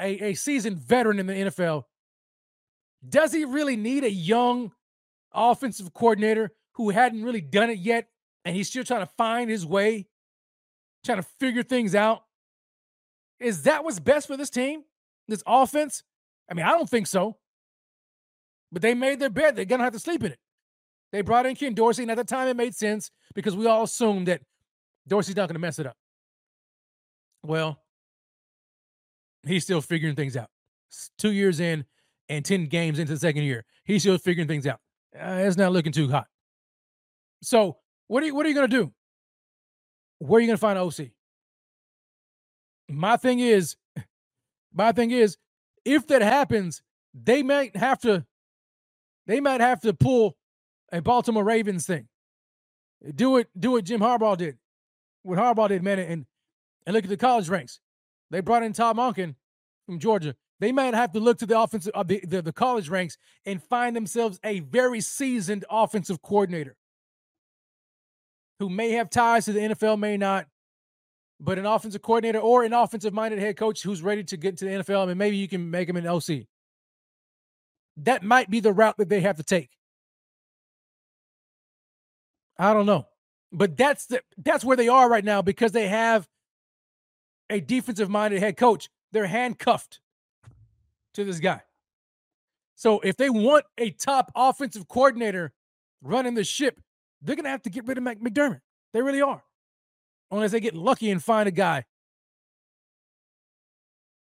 a, 0.00 0.30
a 0.30 0.34
seasoned 0.34 0.78
veteran 0.78 1.20
in 1.20 1.26
the 1.26 1.34
NFL. 1.34 1.84
Does 3.08 3.32
he 3.32 3.44
really 3.44 3.76
need 3.76 4.04
a 4.04 4.10
young 4.10 4.72
offensive 5.34 5.92
coordinator 5.94 6.52
who 6.72 6.90
hadn't 6.90 7.22
really 7.22 7.40
done 7.40 7.70
it 7.70 7.78
yet 7.78 8.08
and 8.44 8.56
he's 8.56 8.68
still 8.68 8.84
trying 8.84 9.06
to 9.06 9.12
find 9.16 9.50
his 9.50 9.66
way, 9.66 10.06
trying 11.04 11.18
to 11.18 11.26
figure 11.38 11.62
things 11.62 11.94
out? 11.94 12.24
Is 13.38 13.62
that 13.62 13.84
what's 13.84 13.98
best 13.98 14.26
for 14.26 14.36
this 14.36 14.50
team? 14.50 14.84
This 15.28 15.42
offense? 15.46 16.02
I 16.50 16.54
mean, 16.54 16.66
I 16.66 16.70
don't 16.70 16.88
think 16.88 17.06
so. 17.06 17.36
But 18.72 18.82
they 18.82 18.94
made 18.94 19.18
their 19.18 19.30
bed. 19.30 19.56
They're 19.56 19.64
going 19.64 19.78
to 19.78 19.84
have 19.84 19.92
to 19.94 19.98
sleep 19.98 20.22
in 20.22 20.32
it. 20.32 20.38
They 21.12 21.22
brought 21.22 21.46
in 21.46 21.56
Ken 21.56 21.74
Dorsey, 21.74 22.02
and 22.02 22.10
at 22.10 22.16
the 22.16 22.24
time 22.24 22.46
it 22.48 22.56
made 22.56 22.74
sense 22.74 23.10
because 23.34 23.56
we 23.56 23.66
all 23.66 23.82
assumed 23.82 24.28
that 24.28 24.42
Dorsey's 25.08 25.36
not 25.36 25.48
going 25.48 25.54
to 25.54 25.60
mess 25.60 25.78
it 25.78 25.86
up. 25.86 25.96
Well, 27.42 27.80
he's 29.44 29.64
still 29.64 29.80
figuring 29.80 30.14
things 30.14 30.36
out. 30.36 30.50
two 31.18 31.32
years 31.32 31.58
in 31.58 31.84
and 32.28 32.44
10 32.44 32.66
games 32.66 32.98
into 32.98 33.14
the 33.14 33.18
second 33.18 33.42
year, 33.42 33.64
he's 33.84 34.02
still 34.02 34.18
figuring 34.18 34.46
things 34.46 34.66
out. 34.66 34.80
Uh, 35.14 35.42
it's 35.44 35.56
not 35.56 35.72
looking 35.72 35.92
too 35.92 36.08
hot. 36.08 36.26
So, 37.42 37.78
what 38.06 38.22
are 38.22 38.26
you, 38.26 38.34
what 38.34 38.46
are 38.46 38.48
you 38.48 38.54
going 38.54 38.70
to 38.70 38.76
do? 38.76 38.92
Where 40.18 40.38
are 40.38 40.40
you 40.40 40.46
going 40.46 40.56
to 40.56 40.60
find 40.60 40.78
OC? 40.78 41.08
My 42.88 43.16
thing 43.16 43.40
is, 43.40 43.76
my 44.74 44.92
thing 44.92 45.10
is, 45.10 45.36
if 45.84 46.06
that 46.08 46.22
happens, 46.22 46.82
they 47.14 47.42
might 47.42 47.74
have 47.76 47.98
to, 48.00 48.26
they 49.26 49.40
might 49.40 49.60
have 49.60 49.80
to 49.82 49.94
pull 49.94 50.36
a 50.92 51.00
Baltimore 51.00 51.44
Ravens 51.44 51.86
thing. 51.86 52.08
Do 53.14 53.38
it, 53.38 53.48
do 53.58 53.72
what 53.72 53.84
Jim 53.84 54.00
Harbaugh 54.00 54.36
did. 54.36 54.58
What 55.22 55.38
Harbaugh 55.38 55.68
did, 55.68 55.82
man, 55.82 55.98
and 55.98 56.26
and 56.86 56.94
look 56.94 57.04
at 57.04 57.10
the 57.10 57.16
college 57.16 57.48
ranks. 57.48 57.80
They 58.30 58.40
brought 58.40 58.62
in 58.62 58.72
Todd 58.72 58.96
Monken 58.96 59.34
from 59.86 59.98
Georgia. 59.98 60.34
They 60.60 60.72
might 60.72 60.92
have 60.92 61.12
to 61.12 61.20
look 61.20 61.38
to 61.38 61.46
the 61.46 61.58
offensive 61.58 61.92
uh, 61.94 62.02
the, 62.02 62.20
the, 62.20 62.42
the 62.42 62.52
college 62.52 62.90
ranks 62.90 63.16
and 63.46 63.62
find 63.62 63.96
themselves 63.96 64.38
a 64.44 64.60
very 64.60 65.00
seasoned 65.00 65.64
offensive 65.70 66.20
coordinator 66.20 66.76
who 68.58 68.68
may 68.68 68.90
have 68.90 69.08
ties 69.08 69.46
to 69.46 69.54
the 69.54 69.60
NFL, 69.60 69.98
may 69.98 70.18
not, 70.18 70.46
but 71.40 71.58
an 71.58 71.64
offensive 71.64 72.02
coordinator 72.02 72.38
or 72.38 72.62
an 72.62 72.74
offensive 72.74 73.14
minded 73.14 73.38
head 73.38 73.56
coach 73.56 73.82
who's 73.82 74.02
ready 74.02 74.22
to 74.22 74.36
get 74.36 74.58
to 74.58 74.66
the 74.66 74.70
NFL. 74.72 75.04
I 75.04 75.06
mean, 75.06 75.18
maybe 75.18 75.38
you 75.38 75.48
can 75.48 75.70
make 75.70 75.88
him 75.88 75.96
an 75.96 76.06
OC. 76.06 76.46
That 77.96 78.22
might 78.22 78.50
be 78.50 78.60
the 78.60 78.72
route 78.72 78.98
that 78.98 79.08
they 79.08 79.20
have 79.20 79.38
to 79.38 79.42
take. 79.42 79.70
I 82.58 82.74
don't 82.74 82.86
know. 82.86 83.06
But 83.50 83.78
that's 83.78 84.06
the 84.06 84.22
that's 84.36 84.64
where 84.64 84.76
they 84.76 84.88
are 84.88 85.08
right 85.08 85.24
now 85.24 85.40
because 85.40 85.72
they 85.72 85.88
have 85.88 86.28
a 87.48 87.60
defensive 87.60 88.10
minded 88.10 88.40
head 88.40 88.58
coach. 88.58 88.90
They're 89.12 89.26
handcuffed 89.26 90.00
to 91.14 91.24
this 91.24 91.40
guy. 91.40 91.62
So 92.74 93.00
if 93.00 93.16
they 93.16 93.28
want 93.28 93.64
a 93.78 93.90
top 93.90 94.32
offensive 94.34 94.88
coordinator 94.88 95.52
running 96.02 96.34
the 96.34 96.44
ship, 96.44 96.80
they're 97.20 97.36
gonna 97.36 97.50
have 97.50 97.62
to 97.62 97.70
get 97.70 97.86
rid 97.86 97.98
of 97.98 98.04
McDermott. 98.04 98.60
They 98.92 99.02
really 99.02 99.22
are. 99.22 99.42
Unless 100.30 100.52
they 100.52 100.60
get 100.60 100.74
lucky 100.74 101.10
and 101.10 101.22
find 101.22 101.48
a 101.48 101.52
guy. 101.52 101.84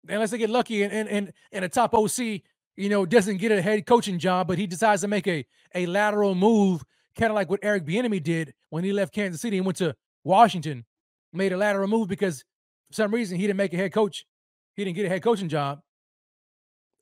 Unless 0.09 0.31
they 0.31 0.39
get 0.39 0.51
lucky 0.51 0.83
and 0.83 0.93
and 0.93 1.09
and, 1.09 1.33
and 1.51 1.65
a 1.65 1.69
top 1.69 1.95
OC, 1.95 2.43
you 2.77 2.89
know, 2.89 3.05
doesn't 3.05 3.39
get 3.39 3.51
a 3.51 3.61
head 3.61 3.87
coaching 3.87 4.19
job, 4.19 4.47
but 4.47 4.59
he 4.59 4.67
decides 4.67 5.03
to 5.03 5.09
make 5.09 5.27
a 5.27 5.45
a 5.75 5.87
lateral 5.87 6.35
move 6.35 6.85
kind 7.17 7.31
of 7.31 7.35
like 7.35 7.51
what 7.51 7.61
Eric 7.63 7.85
Bieniemy 7.85 8.23
did 8.23 8.55
when 8.71 8.85
he 8.85 8.93
left 8.93 9.13
Kansas 9.13 9.41
City 9.41 9.57
and 9.57 9.67
went 9.67 9.79
to 9.79 9.97
Washington, 10.23 10.85
made 11.33 11.53
a 11.53 11.57
lateral 11.57 11.89
move 11.89 12.09
because 12.09 12.45
for 12.89 12.95
some 12.95 13.13
reason 13.13 13.39
he 13.39 13.47
didn't 13.47 13.57
make 13.57 13.73
a 13.73 13.77
head 13.77 13.93
coach. 13.93 14.27
He 14.75 14.85
didn't 14.85 14.97
get 14.97 15.07
a 15.07 15.09
head 15.09 15.23
coaching 15.23 15.49
job. 15.49 15.81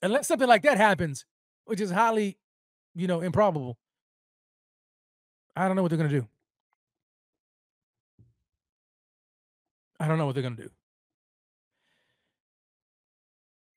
Unless 0.04 0.28
something 0.28 0.46
like 0.46 0.60
that 0.62 0.76
happens, 0.76 1.24
which 1.64 1.80
is 1.80 1.90
highly, 1.90 2.36
you 2.94 3.06
know, 3.06 3.22
improbable. 3.22 3.78
I 5.56 5.66
don't 5.66 5.76
know 5.76 5.82
what 5.82 5.88
they're 5.88 5.96
gonna 5.96 6.10
do. 6.10 6.28
I 9.98 10.06
don't 10.06 10.18
know 10.18 10.26
what 10.26 10.34
they're 10.34 10.42
gonna 10.42 10.56
do. 10.56 10.68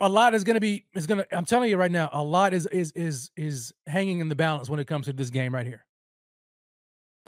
A 0.01 0.09
lot 0.09 0.35
is 0.35 0.43
gonna 0.43 0.59
be 0.59 0.85
is 0.93 1.07
gonna. 1.07 1.25
I'm 1.31 1.45
telling 1.45 1.69
you 1.69 1.77
right 1.77 1.89
now, 1.89 2.09
a 2.11 2.21
lot 2.21 2.53
is 2.53 2.65
is 2.67 2.91
is 2.91 3.31
is 3.37 3.73
hanging 3.87 4.19
in 4.19 4.27
the 4.27 4.35
balance 4.35 4.69
when 4.69 4.81
it 4.81 4.87
comes 4.87 5.05
to 5.05 5.13
this 5.13 5.29
game 5.29 5.55
right 5.55 5.65
here 5.65 5.85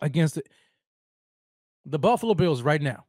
against 0.01 0.35
the, 0.35 0.43
the 1.85 1.99
Buffalo 1.99 2.33
Bills 2.33 2.61
right 2.63 2.81
now 2.81 3.05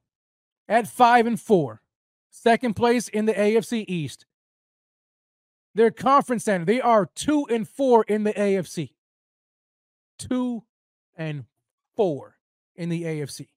at 0.68 0.86
five 0.86 1.26
and 1.26 1.40
four, 1.40 1.82
second 2.30 2.74
place 2.74 3.08
in 3.08 3.24
the 3.24 3.34
AFC 3.34 3.84
East. 3.88 4.24
Their 5.74 5.90
conference 5.90 6.44
center, 6.44 6.64
they 6.64 6.80
are 6.80 7.08
two 7.14 7.46
and 7.48 7.68
four 7.68 8.04
in 8.04 8.24
the 8.24 8.32
AFC. 8.32 8.90
Two 10.18 10.64
and 11.16 11.44
four 11.96 12.36
in 12.76 12.88
the 12.88 13.04
AFC. 13.04 13.48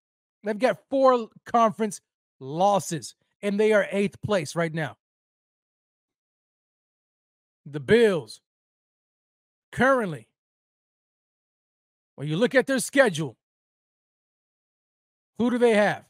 They've 0.43 0.57
got 0.57 0.79
four 0.89 1.29
conference 1.45 2.01
losses, 2.39 3.15
and 3.41 3.59
they 3.59 3.73
are 3.73 3.87
eighth 3.91 4.21
place 4.21 4.55
right 4.55 4.73
now. 4.73 4.97
The 7.65 7.79
Bills 7.79 8.41
currently 9.71 10.27
when 12.15 12.27
you 12.27 12.37
look 12.37 12.55
at 12.55 12.67
their 12.67 12.79
schedule, 12.79 13.37
who 15.37 15.49
do 15.49 15.57
they 15.57 15.73
have? 15.73 16.05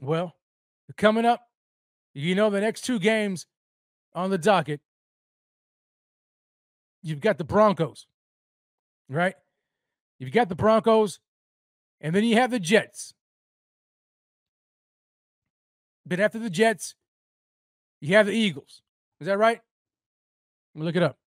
Well, 0.00 0.34
coming 0.96 1.24
up, 1.24 1.40
you 2.14 2.34
know, 2.34 2.50
the 2.50 2.60
next 2.60 2.82
two 2.82 2.98
games 2.98 3.46
on 4.14 4.30
the 4.30 4.38
docket, 4.38 4.80
you've 7.02 7.20
got 7.20 7.38
the 7.38 7.44
Broncos, 7.44 8.06
right? 9.08 9.34
You've 10.18 10.32
got 10.32 10.48
the 10.48 10.54
Broncos, 10.54 11.18
and 12.00 12.14
then 12.14 12.24
you 12.24 12.36
have 12.36 12.50
the 12.50 12.60
Jets. 12.60 13.14
But 16.06 16.20
after 16.20 16.38
the 16.38 16.50
Jets, 16.50 16.94
you 18.00 18.14
have 18.14 18.26
the 18.26 18.32
Eagles. 18.32 18.82
Is 19.20 19.26
that 19.26 19.38
right? 19.38 19.60
Let 20.74 20.80
me 20.80 20.86
look 20.86 20.96
it 20.96 21.02
up. 21.02 21.18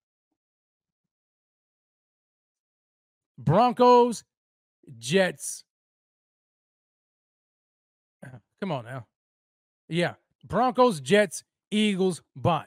Broncos, 3.38 4.24
Jets. 4.98 5.64
Uh, 8.26 8.38
come 8.60 8.72
on 8.72 8.86
now. 8.86 9.08
Yeah. 9.88 10.16
Broncos, 10.44 11.02
Jets, 11.02 11.44
Eagles, 11.72 12.22
bye. 12.36 12.66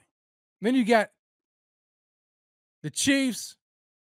Then 0.60 0.74
you 0.74 0.84
got 0.84 1.10
the 2.82 2.90
Chiefs, 2.90 3.56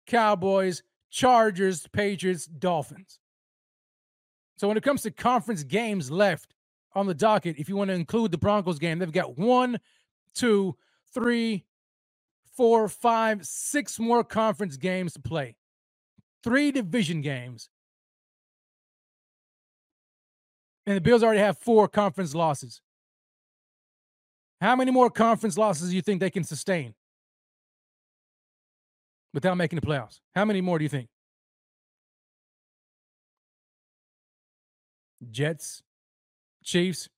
Cowboys, 0.07 0.83
Chargers, 1.11 1.87
Patriots, 1.93 2.47
Dolphins. 2.47 3.19
So 4.57 4.69
when 4.69 4.77
it 4.77 4.83
comes 4.83 5.03
to 5.03 5.11
conference 5.11 5.65
games 5.65 6.11
left 6.11 6.55
on 6.95 7.07
the 7.07 7.15
docket, 7.15 7.57
if 7.59 7.69
you 7.69 7.77
want 7.77 7.89
to 7.89 7.95
include 7.95 8.31
the 8.31 8.39
Broncos 8.39 8.79
game, 8.79 8.99
they've 8.99 9.11
got 9.11 9.37
one, 9.37 9.79
two, 10.35 10.77
three, 11.13 11.65
four, 12.57 12.89
five, 12.89 13.45
six 13.45 13.99
more 13.99 14.23
conference 14.23 14.77
games 14.77 15.15
to 15.15 15.21
play 15.21 15.57
three 16.45 16.71
division 16.71 17.21
games. 17.21 17.69
And 20.87 20.97
the 20.97 21.01
Bills 21.01 21.23
already 21.23 21.41
have 21.41 21.59
four 21.59 21.89
conference 21.89 22.35
losses. 22.35 22.83
How 24.65 24.74
many 24.74 24.91
more 24.91 25.11
conference 25.11 25.59
losses 25.59 25.91
do 25.91 25.95
you 25.95 26.01
think 26.01 26.20
they 26.20 26.31
can 26.31 26.43
sustain 26.43 26.95
without 29.35 29.59
making 29.59 29.78
the 29.78 29.86
playoffs? 29.86 30.20
How 30.35 30.47
many 30.47 30.62
more 30.62 30.78
do 30.78 30.85
you 30.85 30.89
think? 30.89 31.11
Jets, 35.31 35.82
Chiefs, 36.62 37.11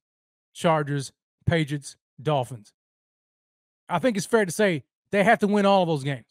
Chargers, 0.54 1.12
Patriots, 1.46 1.94
Dolphins. 2.20 2.72
I 3.88 4.00
think 4.00 4.16
it's 4.16 4.26
fair 4.26 4.44
to 4.44 4.50
say 4.50 4.82
they 5.12 5.22
have 5.22 5.38
to 5.38 5.46
win 5.46 5.66
all 5.66 5.82
of 5.82 5.88
those 5.88 6.02
games 6.02 6.26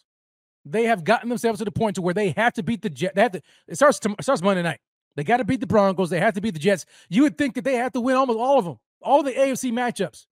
they 0.65 0.83
have 0.83 1.05
gotten 1.05 1.29
themselves 1.29 1.59
to 1.59 1.65
the 1.65 1.71
point 1.71 1.95
to 1.95 2.01
where 2.01 2.13
they 2.13 2.31
have 2.31 2.51
to 2.55 2.63
beat 2.63 2.81
the 2.81 2.89
Jets. 2.89 3.15
They 3.15 3.21
have 3.21 3.31
to. 3.31 3.41
It 3.69 3.75
starts. 3.75 3.99
To, 3.99 4.15
it 4.19 4.23
starts 4.23 4.41
Monday 4.41 4.63
night. 4.63 4.81
They 5.15 5.23
got 5.23 5.37
to 5.37 5.45
beat 5.45 5.61
the 5.61 5.67
Broncos. 5.67 6.09
They 6.09 6.19
have 6.19 6.33
to 6.33 6.41
beat 6.41 6.55
the 6.55 6.59
Jets. 6.59 6.85
You 7.07 7.21
would 7.21 7.37
think 7.37 7.55
that 7.55 7.63
they 7.63 7.75
have 7.75 7.93
to 7.93 8.01
win 8.01 8.17
almost 8.17 8.37
all 8.37 8.59
of 8.59 8.65
them, 8.65 8.79
all 9.01 9.23
the 9.23 9.31
AFC 9.31 9.71
matchups 9.71 10.25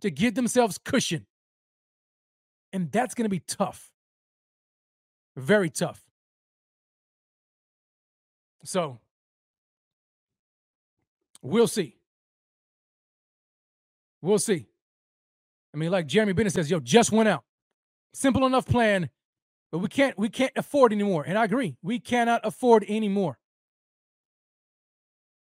to 0.00 0.10
give 0.10 0.34
themselves 0.34 0.78
cushion. 0.78 1.26
And 2.72 2.90
that's 2.90 3.14
going 3.14 3.24
to 3.24 3.30
be 3.30 3.40
tough. 3.40 3.90
Very 5.36 5.70
tough. 5.70 6.02
So 8.64 8.98
we'll 11.42 11.68
see. 11.68 11.96
We'll 14.22 14.38
see. 14.38 14.66
I 15.72 15.78
mean, 15.78 15.90
like 15.90 16.06
Jeremy 16.06 16.32
Bennett 16.32 16.52
says, 16.52 16.70
yo, 16.70 16.80
just 16.80 17.12
went 17.12 17.28
out. 17.28 17.44
Simple 18.12 18.46
enough 18.46 18.66
plan, 18.66 19.10
but 19.70 19.78
we 19.78 19.88
can't 19.88 20.18
we 20.18 20.30
can't 20.30 20.52
afford 20.56 20.92
anymore. 20.92 21.24
And 21.26 21.36
I 21.36 21.44
agree, 21.44 21.76
we 21.82 21.98
cannot 21.98 22.40
afford 22.44 22.84
anymore. 22.88 23.38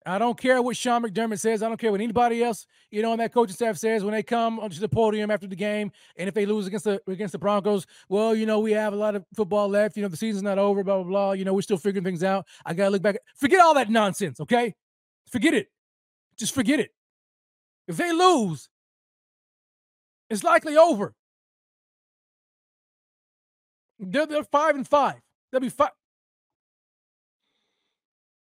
I 0.07 0.17
don't 0.17 0.39
care 0.39 0.61
what 0.61 0.77
Sean 0.77 1.03
McDermott 1.03 1.39
says. 1.39 1.61
I 1.61 1.67
don't 1.67 1.77
care 1.77 1.91
what 1.91 1.99
anybody 1.99 2.43
else, 2.43 2.65
you 2.91 3.01
know, 3.01 3.11
on 3.11 3.17
that 3.17 3.33
coaching 3.33 3.55
staff 3.55 3.77
says 3.77 4.03
when 4.03 4.13
they 4.13 4.23
come 4.23 4.59
onto 4.59 4.79
the 4.79 4.87
podium 4.87 5.29
after 5.29 5.47
the 5.47 5.55
game. 5.55 5.91
And 6.15 6.29
if 6.29 6.33
they 6.33 6.45
lose 6.45 6.65
against 6.65 6.85
the 6.85 7.01
against 7.07 7.33
the 7.33 7.37
Broncos, 7.37 7.85
well, 8.07 8.33
you 8.33 8.45
know, 8.45 8.59
we 8.59 8.71
have 8.71 8.93
a 8.93 8.95
lot 8.95 9.15
of 9.15 9.25
football 9.35 9.67
left. 9.67 9.97
You 9.97 10.03
know, 10.03 10.07
the 10.07 10.17
season's 10.17 10.43
not 10.43 10.57
over, 10.57 10.83
blah, 10.83 11.03
blah, 11.03 11.03
blah. 11.03 11.31
You 11.33 11.43
know, 11.43 11.53
we're 11.53 11.61
still 11.61 11.77
figuring 11.77 12.05
things 12.05 12.23
out. 12.23 12.45
I 12.65 12.73
gotta 12.73 12.91
look 12.91 13.01
back. 13.01 13.17
Forget 13.35 13.61
all 13.61 13.73
that 13.73 13.89
nonsense, 13.89 14.39
okay? 14.39 14.73
Forget 15.29 15.53
it. 15.53 15.67
Just 16.37 16.53
forget 16.53 16.79
it. 16.79 16.91
If 17.87 17.97
they 17.97 18.13
lose, 18.13 18.69
it's 20.29 20.43
likely 20.43 20.77
over. 20.77 21.13
They're, 23.99 24.25
they're 24.25 24.43
five 24.43 24.75
and 24.75 24.87
five. 24.87 25.15
They'll 25.51 25.61
be 25.61 25.69
five 25.69 25.91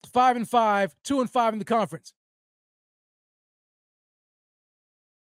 five 0.07 0.35
and 0.35 0.49
five, 0.49 0.95
two 1.03 1.21
and 1.21 1.29
five 1.29 1.53
in 1.53 1.59
the 1.59 1.65
conference. 1.65 2.13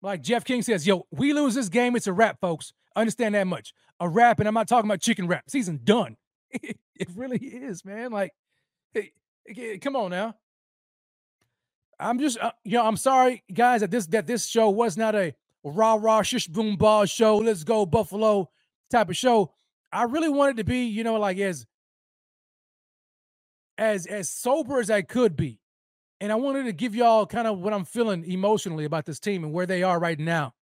Like 0.01 0.21
Jeff 0.21 0.45
King 0.45 0.61
says, 0.61 0.87
yo, 0.87 1.05
we 1.11 1.33
lose 1.33 1.55
this 1.55 1.69
game, 1.69 1.95
it's 1.95 2.07
a 2.07 2.13
wrap, 2.13 2.39
folks. 2.39 2.73
Understand 2.95 3.35
that 3.35 3.47
much. 3.47 3.73
A 3.99 4.07
wrap, 4.07 4.39
and 4.39 4.47
I'm 4.47 4.53
not 4.53 4.67
talking 4.67 4.89
about 4.89 5.01
chicken 5.01 5.27
wrap. 5.27 5.49
Season 5.49 5.79
done. 5.83 6.15
it 6.51 6.77
really 7.15 7.37
is, 7.37 7.83
man. 7.83 8.11
Like, 8.11 8.31
hey, 8.93 9.11
come 9.79 9.95
on 9.95 10.11
now. 10.11 10.35
I'm 11.99 12.19
just, 12.19 12.37
uh, 12.39 12.51
you 12.63 12.73
know, 12.73 12.85
I'm 12.85 12.97
sorry, 12.97 13.43
guys, 13.53 13.81
that 13.81 13.91
this 13.91 14.07
that 14.07 14.25
this 14.25 14.47
show 14.47 14.69
was 14.69 14.95
not 14.97 15.15
a 15.15 15.33
rah 15.63 15.95
rah 15.95 16.21
shish 16.21 16.47
boom 16.47 16.77
ball 16.77 17.05
show. 17.05 17.37
Let's 17.37 17.65
go 17.65 17.85
Buffalo 17.85 18.49
type 18.89 19.09
of 19.09 19.17
show. 19.17 19.53
I 19.91 20.03
really 20.03 20.29
wanted 20.29 20.57
to 20.57 20.63
be, 20.63 20.85
you 20.85 21.03
know, 21.03 21.19
like 21.19 21.37
as 21.39 21.65
as 23.79 24.05
as 24.05 24.29
sober 24.29 24.79
as 24.79 24.91
I 24.91 25.01
could 25.01 25.35
be. 25.35 25.59
And 26.21 26.31
I 26.31 26.35
wanted 26.35 26.65
to 26.65 26.73
give 26.73 26.93
y'all 26.93 27.25
kind 27.25 27.47
of 27.47 27.59
what 27.59 27.73
I'm 27.73 27.85
feeling 27.85 28.29
emotionally 28.29 28.83
about 28.83 29.05
this 29.05 29.19
team 29.19 29.45
and 29.45 29.53
where 29.53 29.65
they 29.65 29.83
are 29.83 29.97
right 29.97 30.19
now. 30.19 30.53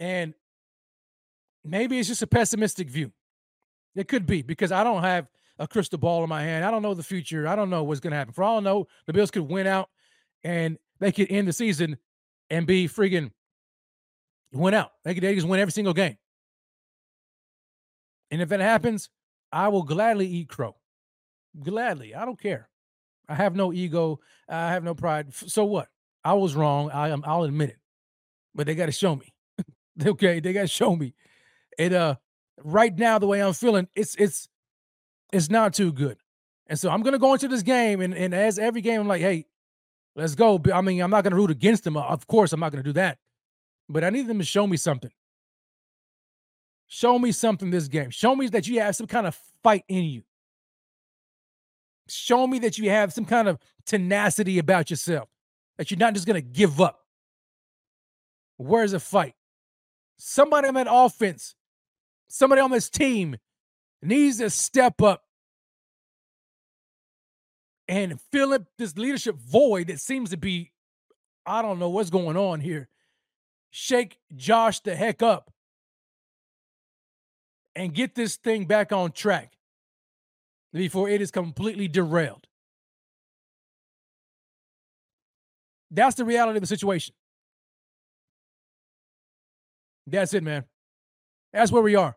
And 0.00 0.34
maybe 1.64 1.98
it's 1.98 2.08
just 2.08 2.22
a 2.22 2.26
pessimistic 2.26 2.90
view. 2.90 3.12
It 3.94 4.08
could 4.08 4.26
be 4.26 4.42
because 4.42 4.72
I 4.72 4.82
don't 4.82 5.04
have 5.04 5.28
a 5.60 5.68
crystal 5.68 5.98
ball 5.98 6.24
in 6.24 6.28
my 6.28 6.42
hand. 6.42 6.64
I 6.64 6.72
don't 6.72 6.82
know 6.82 6.94
the 6.94 7.04
future. 7.04 7.46
I 7.46 7.54
don't 7.54 7.70
know 7.70 7.84
what's 7.84 8.00
going 8.00 8.10
to 8.10 8.16
happen. 8.16 8.34
For 8.34 8.42
all 8.42 8.58
I 8.58 8.60
know, 8.60 8.88
the 9.06 9.12
Bills 9.12 9.30
could 9.30 9.48
win 9.48 9.68
out 9.68 9.88
and 10.42 10.76
they 10.98 11.12
could 11.12 11.30
end 11.30 11.46
the 11.46 11.52
season 11.52 11.96
and 12.50 12.66
be 12.66 12.88
friggin' 12.88 13.30
win 14.52 14.74
out. 14.74 14.90
They 15.04 15.14
could 15.14 15.22
they 15.22 15.36
just 15.36 15.46
win 15.46 15.60
every 15.60 15.70
single 15.70 15.94
game. 15.94 16.16
And 18.32 18.42
if 18.42 18.48
that 18.48 18.58
happens, 18.58 19.08
I 19.52 19.68
will 19.68 19.84
gladly 19.84 20.26
eat 20.26 20.48
crow. 20.48 20.74
Gladly. 21.62 22.14
I 22.14 22.24
don't 22.24 22.40
care. 22.40 22.68
I 23.28 23.34
have 23.34 23.54
no 23.54 23.72
ego. 23.72 24.20
I 24.48 24.70
have 24.72 24.84
no 24.84 24.94
pride. 24.94 25.32
So 25.34 25.64
what? 25.64 25.88
I 26.24 26.34
was 26.34 26.54
wrong. 26.54 26.90
I 26.90 27.10
am 27.10 27.22
I'll 27.26 27.44
admit 27.44 27.70
it. 27.70 27.78
But 28.54 28.66
they 28.66 28.74
got 28.74 28.86
to 28.86 28.92
show 28.92 29.16
me. 29.16 29.32
okay, 30.06 30.40
they 30.40 30.52
got 30.52 30.62
to 30.62 30.68
show 30.68 30.96
me. 30.96 31.14
It 31.78 31.92
uh 31.92 32.16
right 32.62 32.96
now 32.96 33.18
the 33.18 33.26
way 33.26 33.42
I'm 33.42 33.52
feeling, 33.52 33.88
it's 33.94 34.14
it's 34.16 34.48
it's 35.32 35.50
not 35.50 35.74
too 35.74 35.92
good. 35.92 36.18
And 36.66 36.78
so 36.78 36.90
I'm 36.90 37.02
to 37.02 37.18
go 37.18 37.34
into 37.34 37.48
this 37.48 37.62
game 37.62 38.00
and 38.00 38.14
and 38.14 38.34
as 38.34 38.58
every 38.58 38.80
game 38.80 39.00
I'm 39.00 39.08
like, 39.08 39.20
"Hey, 39.20 39.46
let's 40.16 40.34
go." 40.34 40.60
I 40.72 40.80
mean, 40.80 41.00
I'm 41.00 41.10
not 41.10 41.24
to 41.24 41.34
root 41.34 41.50
against 41.50 41.84
them. 41.84 41.96
Of 41.96 42.26
course, 42.26 42.52
I'm 42.52 42.60
not 42.60 42.72
to 42.72 42.82
do 42.82 42.92
that. 42.94 43.18
But 43.88 44.04
I 44.04 44.10
need 44.10 44.26
them 44.26 44.38
to 44.38 44.44
show 44.44 44.66
me 44.66 44.76
something. 44.76 45.10
Show 46.86 47.18
me 47.18 47.32
something 47.32 47.70
this 47.70 47.88
game. 47.88 48.10
Show 48.10 48.34
me 48.36 48.48
that 48.48 48.66
you 48.66 48.80
have 48.80 48.96
some 48.96 49.06
kind 49.06 49.26
of 49.26 49.38
fight 49.62 49.84
in 49.88 50.04
you. 50.04 50.22
Show 52.08 52.46
me 52.46 52.58
that 52.60 52.78
you 52.78 52.90
have 52.90 53.12
some 53.12 53.24
kind 53.24 53.48
of 53.48 53.58
tenacity 53.86 54.58
about 54.58 54.90
yourself, 54.90 55.28
that 55.78 55.90
you're 55.90 55.98
not 55.98 56.14
just 56.14 56.26
going 56.26 56.40
to 56.40 56.46
give 56.46 56.80
up. 56.80 57.00
Where's 58.56 58.92
the 58.92 59.00
fight? 59.00 59.34
Somebody 60.18 60.68
on 60.68 60.74
that 60.74 60.86
offense, 60.88 61.54
somebody 62.28 62.60
on 62.60 62.70
this 62.70 62.88
team 62.88 63.36
needs 64.02 64.38
to 64.38 64.50
step 64.50 65.02
up 65.02 65.24
and 67.88 68.20
fill 68.32 68.52
up 68.52 68.62
this 68.78 68.96
leadership 68.96 69.36
void 69.36 69.88
that 69.88 70.00
seems 70.00 70.30
to 70.30 70.36
be, 70.36 70.72
I 71.46 71.62
don't 71.62 71.78
know 71.78 71.90
what's 71.90 72.10
going 72.10 72.36
on 72.36 72.60
here. 72.60 72.88
Shake 73.70 74.18
Josh 74.36 74.80
the 74.80 74.94
heck 74.94 75.22
up 75.22 75.50
and 77.74 77.92
get 77.92 78.14
this 78.14 78.36
thing 78.36 78.66
back 78.66 78.92
on 78.92 79.10
track 79.12 79.54
before 80.74 81.08
it 81.08 81.22
is 81.22 81.30
completely 81.30 81.88
derailed. 81.88 82.46
That's 85.90 86.16
the 86.16 86.24
reality 86.24 86.56
of 86.56 86.62
the 86.62 86.66
situation. 86.66 87.14
That's 90.06 90.34
it, 90.34 90.42
man. 90.42 90.64
That's 91.52 91.70
where 91.70 91.82
we 91.82 91.94
are. 91.94 92.16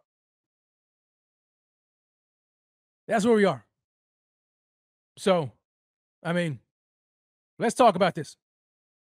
That's 3.07 3.23
where 3.23 3.35
we 3.35 3.45
are. 3.45 3.63
So, 5.17 5.51
I 6.23 6.33
mean, 6.33 6.59
let's 7.59 7.75
talk 7.75 7.95
about 7.95 8.15
this. 8.15 8.35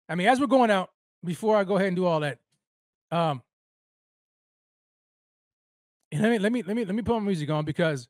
I 0.07 0.15
mean, 0.15 0.27
as 0.27 0.39
we're 0.39 0.47
going 0.47 0.71
out, 0.71 0.91
before 1.25 1.57
I 1.57 1.63
go 1.63 1.75
ahead 1.75 1.87
and 1.87 1.95
do 1.95 2.05
all 2.05 2.19
that, 2.21 2.37
um, 3.11 3.41
and 6.11 6.21
let 6.21 6.31
me 6.31 6.39
let 6.39 6.51
me 6.51 6.63
let 6.63 6.75
me 6.75 6.85
let 6.85 6.95
me 6.95 7.01
put 7.01 7.15
my 7.15 7.25
music 7.25 7.49
on 7.49 7.65
because 7.65 8.07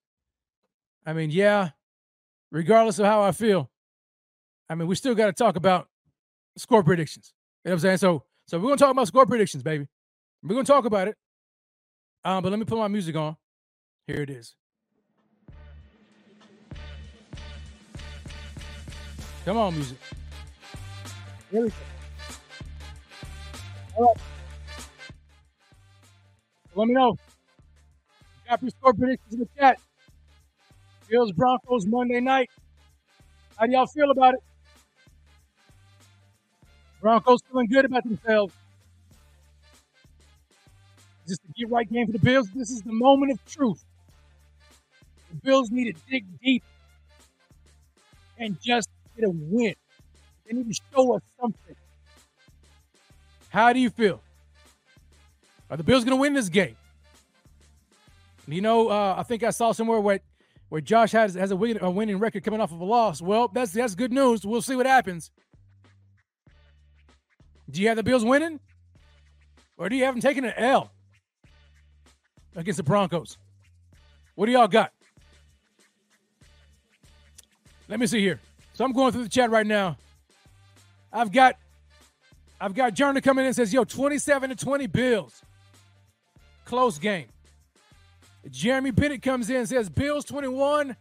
I 1.08 1.14
mean, 1.14 1.32
yeah, 1.32 1.72
regardless 2.52 3.00
of 3.00 3.08
how 3.08 3.24
I 3.24 3.32
feel, 3.32 3.72
I 4.70 4.76
mean, 4.76 4.88
we 4.90 4.96
still 4.96 5.16
got 5.16 5.28
to 5.28 5.34
talk 5.34 5.56
about 5.56 5.88
score 6.58 6.84
predictions. 6.84 7.34
You 7.64 7.70
know 7.70 7.74
what 7.74 7.76
I'm 7.78 7.82
saying? 7.82 7.98
So, 8.00 8.24
so 8.48 8.60
we're 8.60 8.66
gonna 8.66 8.78
talk 8.78 8.92
about 8.92 9.08
score 9.08 9.26
predictions, 9.26 9.64
baby. 9.64 9.88
We're 10.44 10.56
gonna 10.56 10.66
talk 10.66 10.86
about 10.86 11.08
it. 11.08 11.18
Um, 12.26 12.44
but 12.44 12.50
let 12.52 12.60
me 12.60 12.66
put 12.66 12.78
my 12.78 12.90
music 12.90 13.16
on. 13.16 13.38
Here 14.08 14.22
it 14.22 14.30
is. 14.30 14.56
Come 19.46 19.58
on, 19.58 19.74
music. 19.76 19.98
Here 21.52 21.64
we 21.64 21.70
go. 21.70 21.76
All 23.98 24.06
right. 24.08 24.18
Let 26.76 26.88
me 26.88 26.94
know. 26.94 27.18
Got 28.50 28.62
your 28.62 28.72
score 28.72 28.94
predictions 28.94 29.34
in 29.34 29.40
the 29.40 29.50
chat. 29.60 29.80
Bills 31.10 31.32
Broncos 31.32 31.86
Monday 31.86 32.20
night. 32.20 32.50
How 33.58 33.66
do 33.66 33.72
y'all 33.72 33.88
feel 33.88 34.12
about 34.12 34.36
it? 34.36 34.40
Broncos 37.02 37.40
feeling 37.50 37.68
good 37.68 37.86
about 37.86 38.04
themselves. 38.04 38.54
Just 41.28 41.42
a 41.44 41.52
get 41.54 41.70
right 41.70 41.90
game 41.90 42.06
for 42.06 42.14
the 42.14 42.20
Bills. 42.20 42.50
This 42.54 42.70
is 42.70 42.82
the 42.82 42.94
moment 42.94 43.32
of 43.32 43.46
truth. 43.46 43.84
The 45.30 45.36
Bills 45.38 45.72
need 45.72 45.96
to 45.96 46.02
dig 46.10 46.26
deep 46.42 46.64
and 48.38 48.58
just 48.62 48.90
get 49.16 49.26
a 49.26 49.32
win. 49.32 49.76
They 50.46 50.56
need 50.58 50.74
to 50.74 50.82
show 50.94 51.16
us 51.16 51.22
something. 51.40 51.76
How 53.50 53.74
do 53.74 53.80
you 53.80 53.90
feel? 53.90 54.22
Are 55.70 55.78
the 55.78 55.84
Bills 55.84 56.04
going 56.04 56.18
to 56.18 56.22
win 56.22 56.34
this 56.34 56.50
game? 56.50 56.76
You 58.48 58.62
know, 58.62 58.88
uh, 58.90 59.16
I 59.18 59.24
think 59.24 59.44
I 59.44 59.50
saw 59.50 59.74
somewhere 59.74 60.00
where 60.00 60.20
where 60.70 60.82
Josh 60.82 61.12
has 61.12 61.36
has 61.36 61.52
a, 61.52 61.56
win, 61.56 61.78
a 61.82 61.90
winning 61.90 62.20
record 62.20 62.44
coming 62.44 62.60
off 62.60 62.72
of 62.72 62.80
a 62.80 62.86
loss. 62.86 63.22
Well, 63.22 63.48
that's 63.48 63.72
that's 63.72 63.96
good 63.96 64.12
news. 64.12 64.46
We'll 64.46 64.62
see 64.62 64.76
what 64.76 64.86
happens. 64.86 65.32
Do 67.70 67.82
you 67.82 67.88
have 67.90 67.98
the 67.98 68.04
Bills 68.04 68.24
winning, 68.24 68.60
or 69.78 69.90
do 69.90 69.96
you 69.96 70.06
have 70.06 70.14
them 70.14 70.22
taking 70.22 70.46
an 70.46 70.54
L 70.56 70.92
against 72.56 72.78
the 72.78 72.84
Broncos? 72.84 73.38
What 74.36 74.46
do 74.46 74.52
y'all 74.52 74.68
got? 74.68 74.92
Let 77.88 78.00
me 78.00 78.08
see 78.08 78.20
here. 78.20 78.40
So 78.74 78.86
I'm 78.86 78.92
going 78.92 79.12
through 79.12 79.24
the 79.24 79.30
chat 79.30 79.50
right 79.50 79.66
now. 79.66 79.98
I've 81.12 81.32
got 81.32 81.56
I've 82.60 82.74
got 82.74 82.94
Journey 82.94 83.22
coming 83.22 83.44
in 83.44 83.48
and 83.48 83.56
says, 83.56 83.72
yo, 83.72 83.84
27 83.84 84.50
to 84.50 84.56
20 84.56 84.88
Bills. 84.88 85.42
Close 86.66 86.98
game. 86.98 87.28
Jeremy 88.52 88.92
Bennett 88.92 89.22
comes 89.22 89.50
in 89.50 89.58
and 89.58 89.70
says 89.70 89.90
Bills 89.90 90.26
21, 90.26 90.96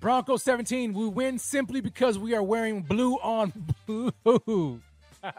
Broncos 0.00 0.42
17. 0.42 0.92
We 0.92 1.06
win 1.08 1.38
simply 1.38 1.80
because 1.80 2.18
we 2.18 2.34
are 2.34 2.42
wearing 2.42 2.82
blue 2.82 3.14
on 3.16 3.52
blue. 3.86 4.80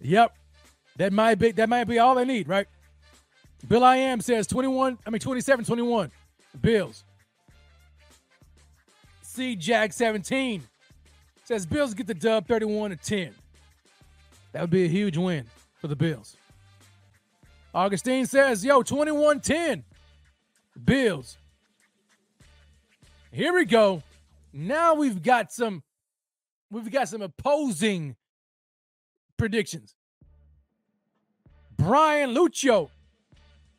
yep. 0.00 0.36
That 0.96 1.12
might 1.12 1.36
be 1.36 1.52
that 1.52 1.68
might 1.68 1.84
be 1.84 1.98
all 1.98 2.14
they 2.14 2.24
need, 2.24 2.48
right? 2.48 2.66
Bill 3.68 3.84
I 3.84 3.96
am 3.96 4.20
says 4.20 4.46
21, 4.46 4.98
I 5.06 5.10
mean 5.10 5.20
27 5.20 5.64
21. 5.64 6.10
Bills. 6.60 7.04
C 9.22 9.54
Jag 9.54 9.92
17 9.92 10.62
says 11.44 11.64
Bills 11.64 11.94
get 11.94 12.06
the 12.06 12.14
dub 12.14 12.46
31 12.46 12.90
to 12.90 12.96
10. 12.96 13.34
That 14.52 14.62
would 14.62 14.70
be 14.70 14.84
a 14.84 14.88
huge 14.88 15.16
win 15.16 15.46
for 15.78 15.88
the 15.88 15.96
Bills. 15.96 16.36
Augustine 17.74 18.26
says, 18.26 18.64
yo, 18.64 18.82
21 18.82 19.40
10. 19.40 19.84
Bills. 20.84 21.36
Here 23.32 23.52
we 23.52 23.64
go. 23.64 24.02
Now 24.52 24.94
we've 24.94 25.22
got 25.22 25.52
some 25.52 25.82
we've 26.70 26.90
got 26.90 27.08
some 27.08 27.22
opposing 27.22 28.16
predictions. 29.36 29.94
Brian 31.76 32.30
Lucio 32.30 32.90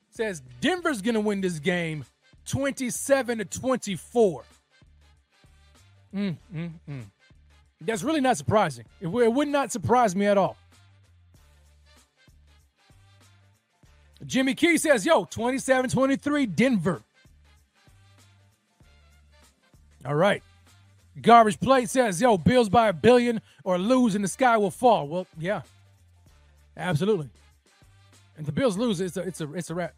says 0.09 0.41
Denver's 0.59 1.01
going 1.01 1.15
to 1.15 1.19
win 1.21 1.41
this 1.41 1.59
game 1.59 2.05
27 2.45 3.39
to 3.39 3.45
24. 3.45 4.43
Mm, 6.13 6.37
mm, 6.53 6.71
mm. 6.89 7.03
That's 7.79 8.03
really 8.03 8.21
not 8.21 8.37
surprising. 8.37 8.85
It, 8.99 9.07
it 9.07 9.33
would 9.33 9.47
not 9.47 9.71
surprise 9.71 10.15
me 10.15 10.25
at 10.27 10.37
all. 10.37 10.57
Jimmy 14.25 14.53
Key 14.53 14.77
says, 14.77 15.05
yo, 15.05 15.25
27 15.25 15.89
23, 15.89 16.45
Denver. 16.45 17.01
All 20.05 20.15
right. 20.15 20.43
Garbage 21.21 21.59
Plate 21.59 21.89
says, 21.89 22.21
yo, 22.21 22.37
Bills 22.37 22.69
by 22.69 22.87
a 22.87 22.93
billion 22.93 23.41
or 23.63 23.77
lose 23.77 24.15
and 24.15 24.23
the 24.23 24.27
sky 24.27 24.57
will 24.57 24.71
fall. 24.71 25.07
Well, 25.07 25.27
yeah. 25.37 25.61
Absolutely. 26.77 27.29
And 28.37 28.45
the 28.45 28.51
Bills 28.51 28.77
lose, 28.77 29.01
it's 29.01 29.17
a 29.17 29.21
it's 29.21 29.41
a 29.41 29.53
it's 29.53 29.69
a 29.69 29.75
wrap. 29.75 29.93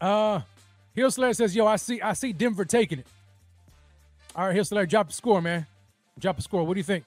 Uh 0.00 0.40
Hill 0.94 1.10
Slayer 1.10 1.32
says, 1.32 1.54
yo, 1.54 1.66
I 1.66 1.76
see 1.76 2.00
I 2.02 2.12
see 2.14 2.32
Denver 2.32 2.64
taking 2.64 2.98
it. 2.98 3.06
All 4.34 4.46
right, 4.46 4.54
Hill 4.54 4.64
Slayer, 4.64 4.86
drop 4.86 5.10
a 5.10 5.12
score, 5.12 5.40
man. 5.40 5.66
Drop 6.18 6.38
a 6.38 6.42
score. 6.42 6.64
What 6.64 6.74
do 6.74 6.80
you 6.80 6.84
think? 6.84 7.04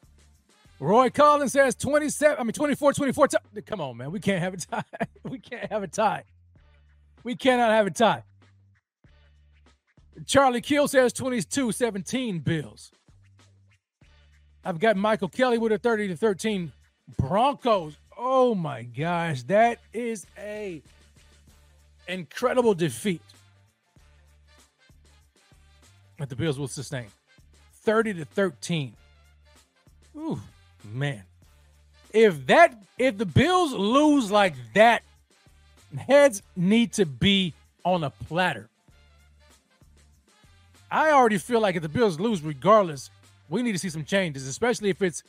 Roy 0.82 1.12
Collins 1.12 1.52
says 1.52 1.76
27, 1.76 2.40
I 2.40 2.44
mean 2.44 2.54
24, 2.54 2.94
24. 2.94 3.28
T- 3.28 3.38
Come 3.68 3.82
on, 3.82 3.98
man. 3.98 4.12
We 4.12 4.20
can't 4.20 4.42
have 4.42 4.56
a 4.56 4.58
tie. 4.58 4.84
we 5.24 5.38
can't 5.38 5.72
have 5.72 5.84
a 5.84 5.88
tie. 5.88 6.24
We 7.24 7.36
cannot 7.36 7.70
have 7.70 7.86
a 7.86 7.92
tie. 7.92 8.24
Charlie 10.26 10.60
Kill 10.60 10.88
says 10.88 11.14
22 11.14 11.72
17 11.72 12.40
Bills. 12.40 12.92
I've 14.66 14.80
got 14.80 14.98
Michael 14.98 15.30
Kelly 15.30 15.60
with 15.60 15.72
a 15.72 15.78
30 15.78 16.08
to 16.08 16.18
13 16.18 16.72
Broncos. 17.16 17.96
Oh 18.18 18.56
my 18.56 18.82
gosh, 18.82 19.44
that 19.44 19.78
is 19.94 20.26
a 20.36 20.82
incredible 22.08 22.74
defeat 22.74 23.22
that 26.18 26.30
the 26.30 26.36
Bills 26.36 26.58
will 26.58 26.68
sustain. 26.68 27.06
30 27.84 28.16
to 28.16 28.26
13. 28.26 28.94
Ooh, 30.18 30.40
man. 30.84 31.24
If 32.14 32.48
that 32.48 32.76
if 32.98 33.18
the 33.18 33.26
Bills 33.26 33.74
lose 33.74 34.32
like 34.32 34.56
that, 34.74 35.04
heads 35.98 36.42
need 36.56 36.94
to 36.94 37.06
be 37.06 37.54
on 37.84 38.04
a 38.04 38.10
platter. 38.10 38.70
I 40.92 41.12
already 41.12 41.38
feel 41.38 41.62
like 41.62 41.76
if 41.76 41.82
the 41.82 41.90
Bills 41.90 42.20
lose 42.20 42.42
regardless, 42.42 43.10
we 43.50 43.62
need 43.62 43.72
to 43.72 43.80
see 43.80 43.90
some 43.90 44.04
changes, 44.04 44.46
especially 44.46 44.90
if 44.90 45.02
it's 45.02 45.24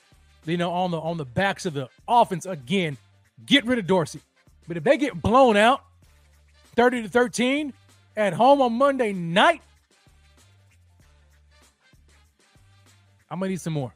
you 0.45 0.57
know 0.57 0.71
on 0.73 0.91
the 0.91 0.99
on 0.99 1.17
the 1.17 1.25
backs 1.25 1.67
of 1.67 1.75
the 1.75 1.89
offense 2.09 2.47
again. 2.47 2.97
Get 3.47 3.65
rid 3.65 3.79
of 3.79 3.87
Dorsey. 3.87 4.21
But 4.69 4.77
if 4.77 4.85
they 4.85 4.97
get 4.97 5.21
blown 5.21 5.57
out 5.57 5.83
30 6.77 7.03
to 7.03 7.09
13 7.09 7.73
at 8.17 8.33
home 8.33 8.61
on 8.61 8.73
Monday 8.75 9.13
night, 9.13 9.63
I'm 13.31 13.39
gonna 13.39 13.51
need 13.51 13.61
some 13.61 13.73
more. 13.73 13.93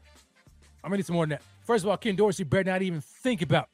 I'm 0.87 0.91
gonna 0.91 0.99
need 0.99 1.05
some 1.05 1.15
more 1.15 1.25
than 1.25 1.31
that. 1.31 1.41
First 1.65 1.83
of 1.83 1.89
all, 1.89 1.97
Ken 1.97 2.15
Dorsey 2.15 2.45
better 2.45 2.71
not 2.71 2.81
even 2.81 3.01
think 3.01 3.41
about 3.41 3.67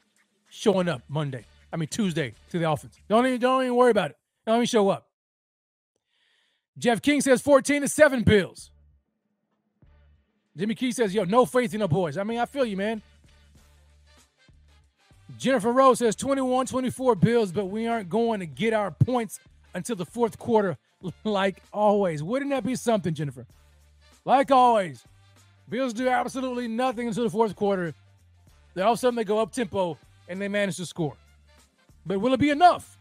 showing 0.50 0.90
up 0.90 1.04
Monday. 1.08 1.46
I 1.72 1.78
mean 1.78 1.88
Tuesday 1.88 2.34
to 2.50 2.58
the 2.58 2.68
offense. 2.68 2.98
Don't 3.08 3.28
even 3.28 3.40
don't 3.40 3.62
even 3.62 3.76
worry 3.76 3.92
about 3.92 4.10
it. 4.10 4.18
Don't 4.48 4.56
even 4.56 4.66
show 4.66 4.90
up. 4.90 5.08
Jeff 6.76 7.04
King 7.04 7.22
says 7.22 7.40
14 7.40 7.84
to 7.84 7.88
7 7.88 8.24
Bills. 8.24 8.72
Jimmy 10.58 10.74
Key 10.74 10.92
says, 10.92 11.14
yo, 11.14 11.24
no 11.24 11.46
faith 11.46 11.76
in 11.76 11.82
the 11.82 11.88
boys. 11.88 12.18
I 12.18 12.24
mean, 12.24 12.40
I 12.40 12.46
feel 12.46 12.66
you, 12.66 12.78
man. 12.78 13.04
Jennifer 15.38 15.72
Rose 15.72 16.00
says 16.00 16.16
21 16.16 16.66
24 16.66 17.16
Bills, 17.16 17.52
but 17.52 17.66
we 17.66 17.86
aren't 17.86 18.10
going 18.10 18.40
to 18.40 18.48
get 18.48 18.74
our 18.74 18.90
points 18.90 19.40
until 19.76 19.96
the 19.96 20.06
fourth 20.06 20.40
quarter, 20.40 20.78
like 21.24 21.62
always. 21.72 22.24
Wouldn't 22.24 22.50
that 22.50 22.64
be 22.64 22.76
something, 22.76 23.14
Jennifer? 23.14 23.46
Like 24.26 24.52
always, 24.52 25.04
Bills 25.70 25.94
do 25.94 26.08
absolutely 26.10 26.68
nothing 26.68 27.08
until 27.08 27.24
the 27.24 27.30
fourth 27.30 27.56
quarter. 27.56 27.94
Then 28.74 28.86
all 28.86 28.94
of 28.94 28.98
a 28.98 29.00
sudden 29.00 29.16
they 29.16 29.24
go 29.24 29.40
up 29.40 29.52
tempo 29.52 29.98
and 30.28 30.42
they 30.42 30.48
manage 30.48 30.78
to 30.78 30.86
score. 30.86 31.16
But 32.06 32.20
will 32.20 32.34
it 32.34 32.40
be 32.40 32.50
enough? 32.50 32.98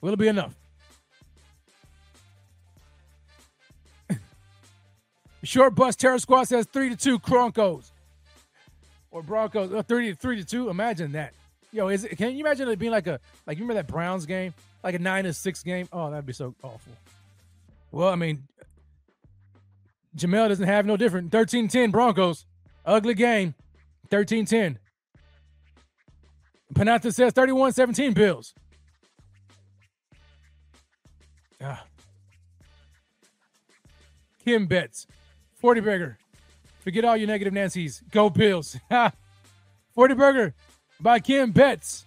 Will 0.00 0.12
it 0.12 0.18
be 0.18 0.28
enough? 0.28 0.54
Short 5.42 5.74
bus 5.74 5.96
terror 5.96 6.18
squad 6.18 6.44
says 6.44 6.66
three 6.72 6.90
to 6.90 6.96
two 6.96 7.18
Broncos. 7.18 7.90
Or 9.10 9.22
Broncos, 9.22 9.72
uh, 9.72 9.82
30 9.82 10.10
to 10.10 10.14
three 10.16 10.36
to 10.36 10.44
two. 10.44 10.68
Imagine 10.68 11.12
that. 11.12 11.32
Yo, 11.72 11.88
is 11.88 12.04
it 12.04 12.16
can 12.16 12.34
you 12.34 12.40
imagine 12.40 12.68
it 12.68 12.78
being 12.78 12.92
like 12.92 13.06
a 13.06 13.20
like 13.46 13.58
you 13.58 13.64
remember 13.64 13.82
that 13.82 13.88
Browns 13.92 14.26
game? 14.26 14.54
Like 14.82 14.94
a 14.94 14.98
nine 14.98 15.24
to 15.24 15.32
six 15.32 15.62
game? 15.62 15.88
Oh, 15.92 16.10
that'd 16.10 16.24
be 16.24 16.32
so 16.32 16.54
awful. 16.62 16.92
Well, 17.90 18.08
I 18.08 18.14
mean, 18.14 18.44
Jamel 20.18 20.48
doesn't 20.48 20.66
have 20.66 20.86
no 20.86 20.96
different. 20.96 21.30
13-10 21.30 21.92
Broncos. 21.92 22.46
Ugly 22.84 23.14
game. 23.14 23.54
13-10. 24.10 24.76
Panatha 26.74 27.12
says 27.12 27.32
31-17 27.32 28.14
Bills. 28.14 28.54
Ah. 31.62 31.84
Kim 34.44 34.66
Betts. 34.66 35.06
40 35.60 35.80
Burger. 35.80 36.18
Forget 36.80 37.04
all 37.04 37.16
your 37.16 37.26
negative 37.26 37.52
Nancy's. 37.52 38.02
Go 38.10 38.30
Bills. 38.30 38.76
40 39.94 40.14
Burger 40.14 40.54
by 41.00 41.18
Kim 41.18 41.52
Betts. 41.52 42.04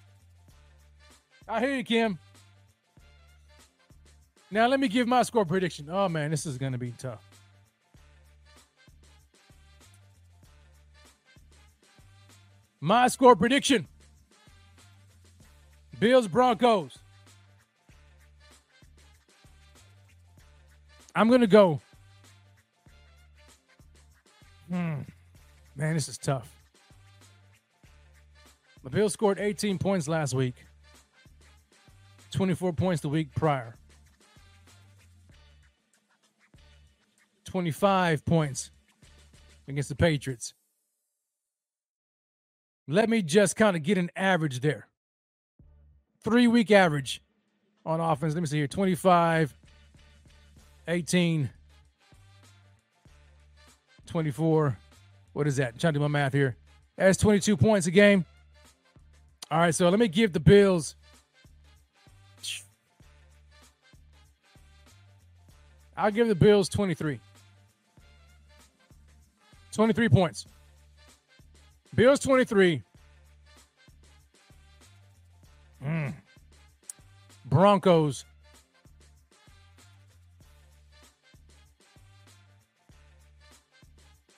I 1.48 1.60
hear 1.60 1.76
you, 1.76 1.84
Kim. 1.84 2.18
Now 4.50 4.68
let 4.68 4.80
me 4.80 4.88
give 4.88 5.08
my 5.08 5.24
score 5.24 5.46
prediction. 5.46 5.88
Oh 5.90 6.10
man, 6.10 6.30
this 6.32 6.46
is 6.46 6.58
gonna 6.58 6.78
be 6.78 6.94
tough. 6.98 7.31
My 12.84 13.08
score 13.10 13.36
prediction. 13.36 13.88
Bills 16.00 16.28
Broncos. 16.28 16.98
I'm 21.14 21.30
gonna 21.30 21.46
go. 21.46 21.80
Hmm. 24.68 25.02
Man, 25.76 25.94
this 25.94 26.10
is 26.10 26.18
tough. 26.18 26.52
The 28.84 28.90
Bills 28.90 29.14
scored 29.14 29.38
18 29.38 29.78
points 29.78 30.08
last 30.08 30.34
week, 30.34 30.56
24 32.32 32.74
points 32.74 33.02
the 33.04 33.10
week 33.10 33.32
prior, 33.36 33.76
25 37.46 38.26
points 38.26 38.72
against 39.68 39.90
the 39.90 39.96
Patriots. 39.96 40.56
Let 42.88 43.10
me 43.10 43.22
just 43.22 43.56
kind 43.56 43.76
of 43.76 43.84
get 43.84 43.98
an 43.98 44.10
average 44.16 44.60
there. 44.60 44.88
Three 46.24 46.48
week 46.48 46.72
average 46.72 47.22
on 47.86 48.00
offense. 48.00 48.34
Let 48.34 48.42
me 48.42 48.48
see 48.48 48.58
here 48.58 48.68
25, 48.68 49.54
18, 50.88 51.50
24. 54.06 54.78
What 55.34 55.48
is 55.48 55.56
that? 55.58 55.74
I'm 55.74 55.80
trying 55.80 55.94
to 55.94 56.00
do 56.00 56.02
my 56.02 56.08
math 56.08 56.34
here. 56.34 56.58
That's 56.98 57.18
22 57.18 57.56
points 57.58 57.88
a 57.88 57.92
game. 57.92 58.26
All 59.50 59.60
right, 59.60 59.74
so 59.74 59.90
let 59.90 60.00
me 60.00 60.08
give 60.08 60.34
the 60.34 60.40
Bills. 60.40 60.96
I'll 65.96 66.12
give 66.12 66.28
the 66.28 66.36
Bills 66.36 66.70
23. 66.70 67.20
23 69.72 70.10
points. 70.10 70.46
Bills 71.94 72.20
23. 72.20 72.82
Mm. 75.84 76.14
Broncos. 77.46 78.26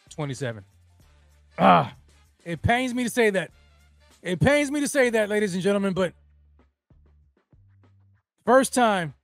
Twenty-seven. 0.10 0.64
Ah, 1.58 1.96
it 2.46 2.62
pains 2.62 2.94
me 2.94 3.04
to 3.04 3.10
say 3.10 3.32
that. 3.32 3.52
It 4.22 4.40
pains 4.40 4.70
me 4.70 4.80
to 4.80 4.88
say 4.88 5.10
that, 5.10 5.28
ladies 5.28 5.54
and 5.54 5.64
gentlemen, 5.64 5.94
but 5.94 6.14
first 8.46 8.74
time 8.74 9.16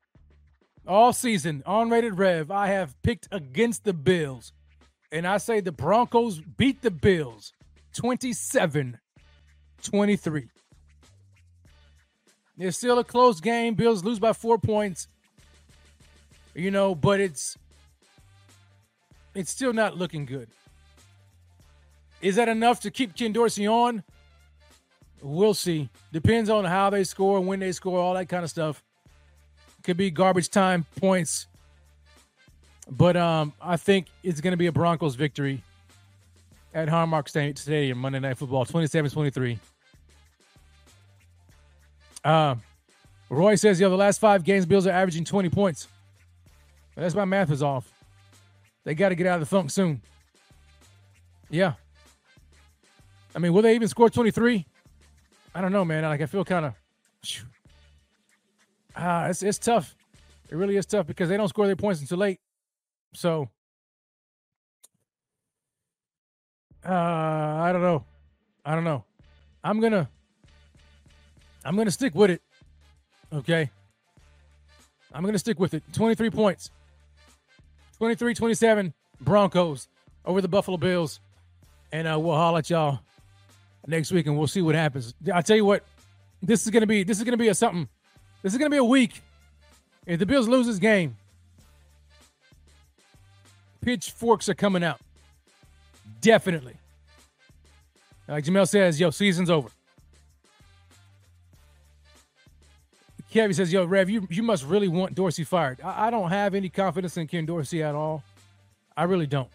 all 0.87 1.13
season 1.13 1.61
on 1.65 1.89
Rated 1.89 2.17
Rev, 2.17 2.49
I 2.49 2.67
have 2.67 2.99
picked 3.03 3.27
against 3.31 3.83
the 3.83 3.93
Bills, 3.93 4.51
and 5.11 5.27
I 5.27 5.37
say 5.37 5.61
the 5.61 5.71
Broncos 5.71 6.39
beat 6.39 6.81
the 6.81 6.91
Bills 6.91 7.53
27 7.93 8.99
23. 9.81 10.49
It's 12.57 12.77
still 12.77 12.99
a 12.99 13.03
close 13.03 13.39
game. 13.39 13.73
Bills 13.73 14.03
lose 14.03 14.19
by 14.19 14.33
four 14.33 14.57
points. 14.57 15.07
You 16.53 16.71
know, 16.71 16.93
but 16.93 17.21
it's 17.21 17.57
it's 19.33 19.51
still 19.51 19.71
not 19.71 19.97
looking 19.97 20.25
good. 20.25 20.49
Is 22.21 22.35
that 22.35 22.49
enough 22.49 22.81
to 22.81 22.91
keep 22.91 23.15
Ken 23.15 23.31
Dorsey 23.31 23.65
on? 23.65 24.03
We'll 25.21 25.53
see. 25.53 25.89
Depends 26.11 26.49
on 26.49 26.65
how 26.65 26.89
they 26.89 27.03
score, 27.03 27.39
when 27.39 27.59
they 27.59 27.71
score, 27.71 27.99
all 27.99 28.13
that 28.15 28.27
kind 28.27 28.43
of 28.43 28.49
stuff. 28.49 28.83
Could 29.83 29.95
be 29.95 30.11
garbage 30.11 30.49
time 30.49 30.85
points. 30.97 31.47
But 32.89 33.15
um, 33.15 33.53
I 33.61 33.77
think 33.77 34.07
it's 34.23 34.41
going 34.41 34.51
to 34.51 34.57
be 34.57 34.67
a 34.67 34.71
Broncos 34.71 35.15
victory 35.15 35.63
at 36.73 36.87
Highmark 36.87 37.57
Stadium 37.57 37.97
Monday 37.97 38.19
Night 38.19 38.37
Football, 38.37 38.65
27-23. 38.65 39.57
Uh, 42.23 42.55
Roy 43.29 43.55
says, 43.55 43.79
yo, 43.79 43.89
the 43.89 43.95
last 43.95 44.19
five 44.19 44.43
games, 44.43 44.65
Bills 44.65 44.85
are 44.87 44.91
averaging 44.91 45.23
20 45.23 45.49
points. 45.49 45.87
That's 46.95 47.15
my 47.15 47.25
math 47.25 47.51
is 47.51 47.63
off. 47.63 47.91
They 48.83 48.93
got 48.93 49.09
to 49.09 49.15
get 49.15 49.27
out 49.27 49.35
of 49.35 49.39
the 49.41 49.45
funk 49.45 49.71
soon. 49.71 50.01
Yeah. 51.49 51.73
I 53.35 53.39
mean, 53.39 53.53
will 53.53 53.61
they 53.61 53.75
even 53.75 53.87
score 53.87 54.09
23? 54.09 54.65
I 55.53 55.61
don't 55.61 55.71
know, 55.71 55.85
man. 55.85 56.03
Like, 56.03 56.21
I 56.21 56.25
feel 56.25 56.43
kind 56.43 56.65
of. 56.65 56.73
Ah, 58.95 59.27
it's, 59.27 59.43
it's 59.43 59.59
tough. 59.59 59.95
It 60.49 60.55
really 60.55 60.77
is 60.77 60.85
tough 60.85 61.07
because 61.07 61.29
they 61.29 61.37
don't 61.37 61.47
score 61.47 61.67
their 61.67 61.75
points 61.75 62.01
until 62.01 62.17
late. 62.17 62.39
So, 63.13 63.49
uh, 66.85 66.91
I 66.91 67.71
don't 67.71 67.81
know. 67.81 68.05
I 68.65 68.75
don't 68.75 68.83
know. 68.83 69.03
I'm 69.63 69.81
to. 69.81 70.07
I'm 71.65 71.75
to 71.75 71.91
stick 71.91 72.15
with 72.15 72.31
it. 72.31 72.41
Okay. 73.33 73.69
I'm 75.13 75.25
to 75.25 75.39
stick 75.39 75.59
with 75.59 75.73
it. 75.73 75.83
23 75.93 76.29
points. 76.29 76.71
23 77.97 78.33
27 78.33 78.93
Broncos 79.19 79.87
over 80.23 80.41
the 80.41 80.47
Buffalo 80.47 80.77
Bills. 80.77 81.19
And 81.91 82.07
uh, 82.07 82.17
we'll 82.19 82.35
holler 82.35 82.59
at 82.59 82.69
y'all 82.69 82.99
next 83.87 84.11
week 84.11 84.27
and 84.27 84.37
we'll 84.37 84.47
see 84.47 84.61
what 84.61 84.75
happens. 84.75 85.13
I'll 85.33 85.43
tell 85.43 85.57
you 85.57 85.65
what, 85.65 85.83
this 86.41 86.63
is 86.63 86.69
gonna 86.69 86.87
be 86.87 87.03
this 87.03 87.17
is 87.17 87.23
gonna 87.23 87.37
be 87.37 87.49
a 87.49 87.55
something. 87.55 87.89
This 88.41 88.53
is 88.53 88.59
gonna 88.59 88.69
be 88.69 88.77
a 88.77 88.83
week. 88.83 89.21
If 90.05 90.19
the 90.19 90.25
Bills 90.25 90.47
lose 90.47 90.67
this 90.67 90.79
game, 90.79 91.17
pitchforks 93.81 94.47
are 94.47 94.53
coming 94.53 94.83
out. 94.83 94.99
Definitely. 96.21 96.75
Like 98.27 98.43
Jamel 98.43 98.67
says, 98.67 98.99
yo, 98.99 99.09
season's 99.09 99.49
over. 99.49 99.69
Kevin 103.31 103.53
says, 103.53 103.71
yo, 103.71 103.85
Rev, 103.85 104.09
you, 104.09 104.27
you 104.29 104.41
must 104.41 104.65
really 104.65 104.87
want 104.87 105.13
Dorsey 105.13 105.43
fired. 105.43 105.79
I, 105.83 106.07
I 106.07 106.09
don't 106.09 106.29
have 106.29 106.55
any 106.55 106.69
confidence 106.69 107.15
in 107.17 107.27
Ken 107.27 107.45
Dorsey 107.45 107.83
at 107.83 107.93
all. 107.93 108.23
I 108.97 109.03
really 109.03 109.27
don't. 109.27 109.49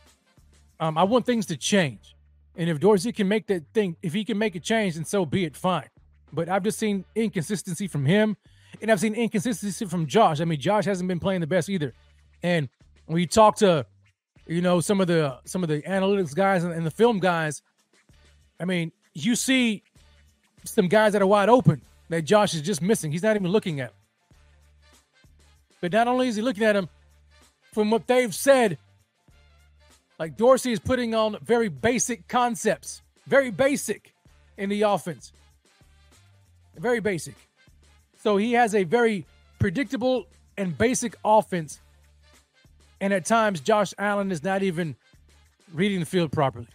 Um, 0.79 0.97
I 0.97 1.03
want 1.05 1.27
things 1.27 1.47
to 1.47 1.57
change. 1.57 2.15
And 2.57 2.71
if 2.71 2.79
Dorsey 2.79 3.11
can 3.13 3.27
make 3.27 3.49
that 3.49 3.65
thing, 3.75 3.97
if 4.01 4.13
he 4.13 4.25
can 4.25 4.39
make 4.39 4.55
a 4.55 4.61
change, 4.61 4.95
then 4.95 5.05
so 5.05 5.27
be 5.27 5.45
it, 5.45 5.57
fine. 5.57 5.89
But 6.33 6.49
I've 6.49 6.63
just 6.63 6.79
seen 6.79 7.05
inconsistency 7.15 7.89
from 7.89 8.07
him, 8.07 8.37
and 8.81 8.91
I've 8.91 9.01
seen 9.01 9.15
inconsistency 9.15 9.87
from 9.87 10.07
Josh. 10.07 10.41
I 10.41 10.45
mean, 10.45 10.61
Josh 10.61 10.85
hasn't 10.85 11.09
been 11.09 11.21
playing 11.21 11.41
the 11.41 11.47
best 11.47 11.69
either. 11.69 11.95
And 12.43 12.69
when 13.07 13.19
you 13.19 13.27
talk 13.27 13.57
to, 13.57 13.87
you 14.47 14.61
know, 14.61 14.81
some 14.81 15.01
of 15.01 15.07
the 15.07 15.39
some 15.45 15.63
of 15.63 15.69
the 15.69 15.83
analytics 15.83 16.35
guys 16.35 16.65
and, 16.65 16.87
the 16.87 16.91
film 16.91 17.19
guys, 17.19 17.63
I 18.61 18.65
mean, 18.65 18.93
you 19.15 19.37
see 19.37 19.83
some 20.65 20.89
guys 20.89 21.13
that 21.13 21.23
are 21.23 21.27
wide 21.27 21.49
open 21.49 21.83
that 22.09 22.23
Josh 22.23 22.55
is 22.55 22.63
just 22.63 22.83
missing. 22.83 23.13
He's 23.13 23.23
not 23.23 23.37
even 23.37 23.49
looking 23.49 23.81
at. 23.81 23.93
But 25.81 25.93
not 25.93 26.09
only 26.09 26.29
is 26.29 26.37
he 26.37 26.43
looking 26.43 26.65
at 26.65 26.77
him, 26.77 26.89
from 27.73 27.91
what 27.91 28.07
they've 28.07 28.35
said, 28.35 28.79
like 30.19 30.37
Dorsey 30.37 30.73
is 30.73 30.79
putting 30.79 31.15
on 31.15 31.37
very 31.43 31.69
basic 31.69 32.29
concepts, 32.29 33.03
very 33.27 33.51
basic 33.51 34.15
in 34.57 34.69
the 34.69 34.83
offense. 34.83 35.33
Very 36.77 37.01
basic. 37.01 37.35
So 38.23 38.37
he 38.37 38.53
has 38.53 38.75
a 38.75 38.85
very 38.85 39.27
predictable 39.59 40.27
and 40.57 40.77
basic 40.77 41.17
offense. 41.25 41.81
And 43.01 43.13
at 43.13 43.25
times, 43.25 43.61
Josh 43.61 43.93
Allen 43.99 44.31
is 44.31 44.43
not 44.43 44.63
even 44.63 44.97
reading 45.73 46.01
the 46.01 46.07
field 46.07 46.33
properly. 46.33 46.69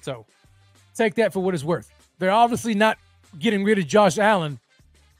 So 0.00 0.26
take 0.94 1.14
that 1.14 1.32
for 1.32 1.40
what 1.40 1.54
it's 1.54 1.64
worth. 1.64 1.90
They're 2.18 2.30
obviously 2.30 2.74
not 2.74 2.98
getting 3.38 3.64
rid 3.64 3.78
of 3.78 3.86
Josh 3.86 4.18
Allen, 4.18 4.58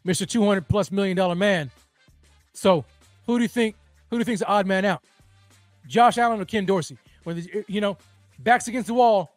Mr. 0.06 0.28
200 0.28 0.68
plus 0.68 0.90
million 0.90 1.16
dollar 1.16 1.34
man. 1.34 1.70
So 2.52 2.84
who 3.26 3.38
do 3.38 3.42
you 3.42 3.48
think, 3.48 3.76
who 4.10 4.16
do 4.16 4.20
you 4.20 4.24
think's 4.24 4.40
the 4.40 4.46
odd 4.46 4.66
man 4.66 4.84
out? 4.84 5.02
Josh 5.86 6.18
Allen 6.18 6.40
or 6.40 6.44
Ken 6.44 6.64
Dorsey? 6.64 6.98
When 7.24 7.46
you 7.66 7.80
know, 7.80 7.96
backs 8.38 8.68
against 8.68 8.86
the 8.88 8.94
wall, 8.94 9.32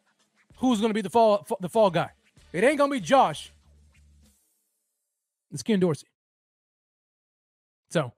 who's 0.56 0.80
going 0.80 0.90
to 0.90 0.94
be 0.94 1.00
the 1.00 1.10
fall 1.10 1.46
the 1.60 1.68
fall 1.68 1.90
guy? 1.90 2.10
It 2.52 2.64
ain't 2.64 2.78
going 2.78 2.90
to 2.90 2.96
be 2.96 3.00
Josh. 3.00 3.52
It's 5.50 5.62
Ken 5.62 5.80
Dorsey. 5.80 6.06
So, 7.90 8.12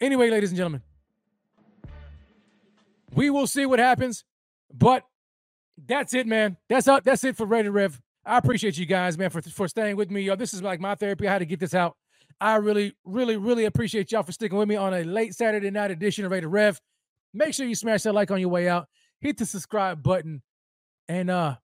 anyway, 0.00 0.28
ladies 0.28 0.50
and 0.50 0.56
gentlemen, 0.56 0.82
we 3.14 3.30
will 3.30 3.46
see 3.46 3.66
what 3.66 3.78
happens. 3.78 4.24
But 4.72 5.04
that's 5.86 6.14
it, 6.14 6.26
man. 6.26 6.56
That's 6.68 6.88
up. 6.88 7.04
That's 7.04 7.24
it 7.24 7.36
for 7.36 7.46
Rated 7.46 7.72
Rev. 7.72 8.00
I 8.24 8.38
appreciate 8.38 8.78
you 8.78 8.86
guys, 8.86 9.18
man, 9.18 9.30
for 9.30 9.42
for 9.42 9.68
staying 9.68 9.96
with 9.96 10.10
me. 10.10 10.22
Yo, 10.22 10.36
this 10.36 10.54
is 10.54 10.62
like 10.62 10.80
my 10.80 10.94
therapy. 10.94 11.26
I 11.26 11.32
had 11.32 11.38
to 11.38 11.46
get 11.46 11.60
this 11.60 11.74
out. 11.74 11.96
I 12.40 12.56
really, 12.56 12.94
really, 13.04 13.36
really 13.36 13.66
appreciate 13.66 14.10
y'all 14.10 14.22
for 14.22 14.32
sticking 14.32 14.58
with 14.58 14.68
me 14.68 14.76
on 14.76 14.94
a 14.94 15.04
late 15.04 15.34
Saturday 15.34 15.70
night 15.70 15.90
edition 15.90 16.24
of 16.24 16.32
Rated 16.32 16.50
Rev. 16.50 16.80
Make 17.34 17.54
sure 17.54 17.66
you 17.66 17.74
smash 17.74 18.02
that 18.02 18.14
like 18.14 18.30
on 18.30 18.40
your 18.40 18.48
way 18.48 18.68
out. 18.68 18.88
Hit 19.20 19.38
the 19.38 19.46
subscribe 19.46 20.02
button. 20.02 20.42
And 21.08 21.30
uh 21.30 21.56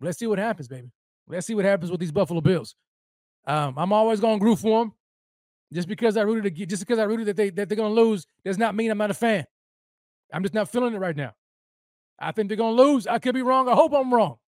let's 0.00 0.18
see 0.18 0.26
what 0.26 0.38
happens, 0.38 0.68
baby. 0.68 0.90
Let's 1.26 1.46
see 1.46 1.54
what 1.54 1.64
happens 1.64 1.90
with 1.90 2.00
these 2.00 2.12
Buffalo 2.12 2.40
Bills. 2.40 2.74
Um, 3.46 3.74
I'm 3.78 3.92
always 3.92 4.20
gonna 4.20 4.38
groove 4.38 4.60
for 4.60 4.80
them. 4.80 4.92
Just 5.72 5.88
because 5.88 6.16
I 6.16 6.22
rooted 6.22 6.54
just 6.68 6.82
because 6.82 6.98
I 6.98 7.04
rooted 7.04 7.26
that 7.26 7.36
they 7.36 7.50
that 7.50 7.68
they're 7.68 7.76
gonna 7.76 7.94
lose 7.94 8.26
does 8.44 8.58
not 8.58 8.74
mean 8.74 8.90
I'm 8.90 8.98
not 8.98 9.10
a 9.10 9.14
fan. 9.14 9.44
I'm 10.32 10.42
just 10.42 10.54
not 10.54 10.68
feeling 10.68 10.94
it 10.94 10.98
right 10.98 11.16
now. 11.16 11.34
I 12.18 12.32
think 12.32 12.48
they're 12.48 12.56
gonna 12.56 12.76
lose. 12.76 13.06
I 13.06 13.18
could 13.18 13.34
be 13.34 13.42
wrong. 13.42 13.68
I 13.68 13.74
hope 13.74 13.92
I'm 13.92 14.12
wrong, 14.12 14.38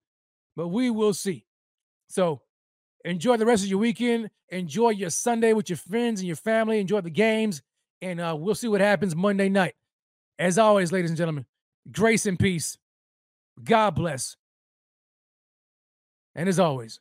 but 0.57 0.69
we 0.69 0.91
will 0.91 1.15
see. 1.15 1.47
So 2.09 2.43
enjoy 3.05 3.37
the 3.37 3.47
rest 3.47 3.63
of 3.63 3.71
your 3.71 3.79
weekend. 3.79 4.31
Enjoy 4.49 4.91
your 4.91 5.11
Sunday 5.11 5.53
with 5.53 5.71
your 5.71 5.77
friends 5.77 6.21
and 6.21 6.27
your 6.27 6.37
family. 6.37 6.81
Enjoy 6.81 7.01
the 7.01 7.11
games, 7.11 7.63
and 8.03 8.21
uh, 8.21 8.37
we'll 8.39 8.55
see 8.55 8.69
what 8.69 8.81
happens 8.81 9.15
Monday 9.15 9.49
night. 9.49 9.75
As 10.39 10.59
always, 10.59 10.91
ladies 10.91 11.11
and 11.11 11.19
gentlemen, 11.19 11.47
grace 11.93 12.27
and 12.27 12.39
peace. 12.39 12.79
God 13.63 13.95
bless. 13.95 14.37
And 16.35 16.49
as 16.49 16.59
always, 16.59 17.01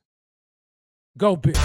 go 1.17 1.35
big. 1.35 1.55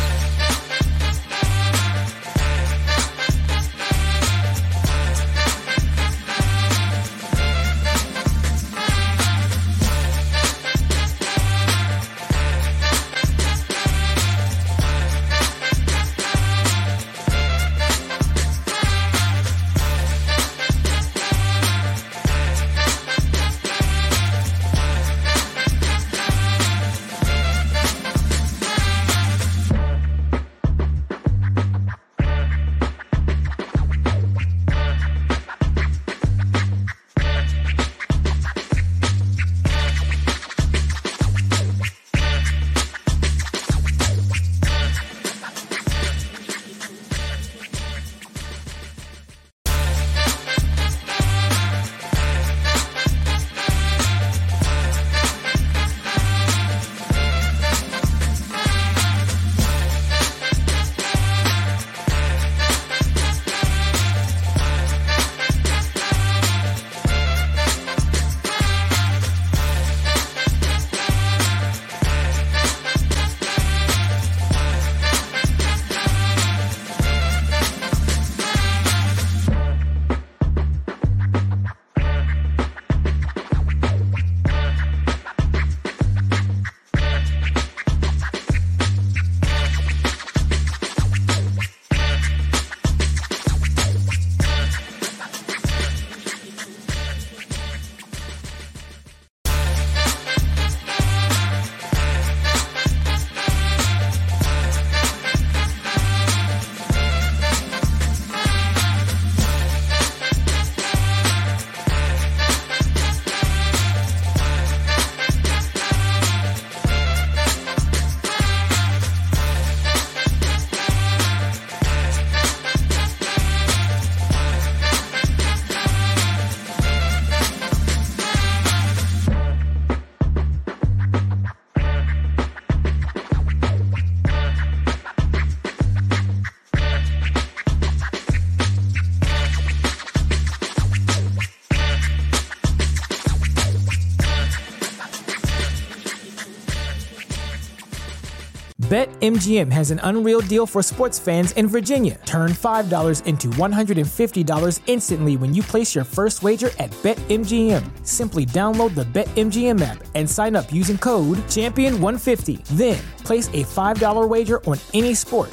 BetMGM 149.14 149.70
has 149.70 149.92
an 149.92 150.00
unreal 150.02 150.40
deal 150.40 150.66
for 150.66 150.82
sports 150.82 151.20
fans 151.20 151.52
in 151.52 151.68
Virginia. 151.68 152.18
Turn 152.26 152.50
$5 152.50 153.24
into 153.26 153.46
$150 153.48 154.80
instantly 154.86 155.36
when 155.36 155.54
you 155.54 155.62
place 155.62 155.94
your 155.94 156.04
first 156.04 156.42
wager 156.42 156.70
at 156.80 156.90
BetMGM. 157.02 157.82
Simply 158.04 158.44
download 158.44 158.96
the 158.96 159.04
BetMGM 159.04 159.80
app 159.82 160.02
and 160.16 160.28
sign 160.28 160.56
up 160.56 160.72
using 160.72 160.98
code 160.98 161.38
Champion150. 161.38 162.64
Then, 162.76 163.00
place 163.18 163.46
a 163.48 163.62
$5 163.62 164.28
wager 164.28 164.64
on 164.66 164.78
any 164.94 165.14
sport. 165.14 165.52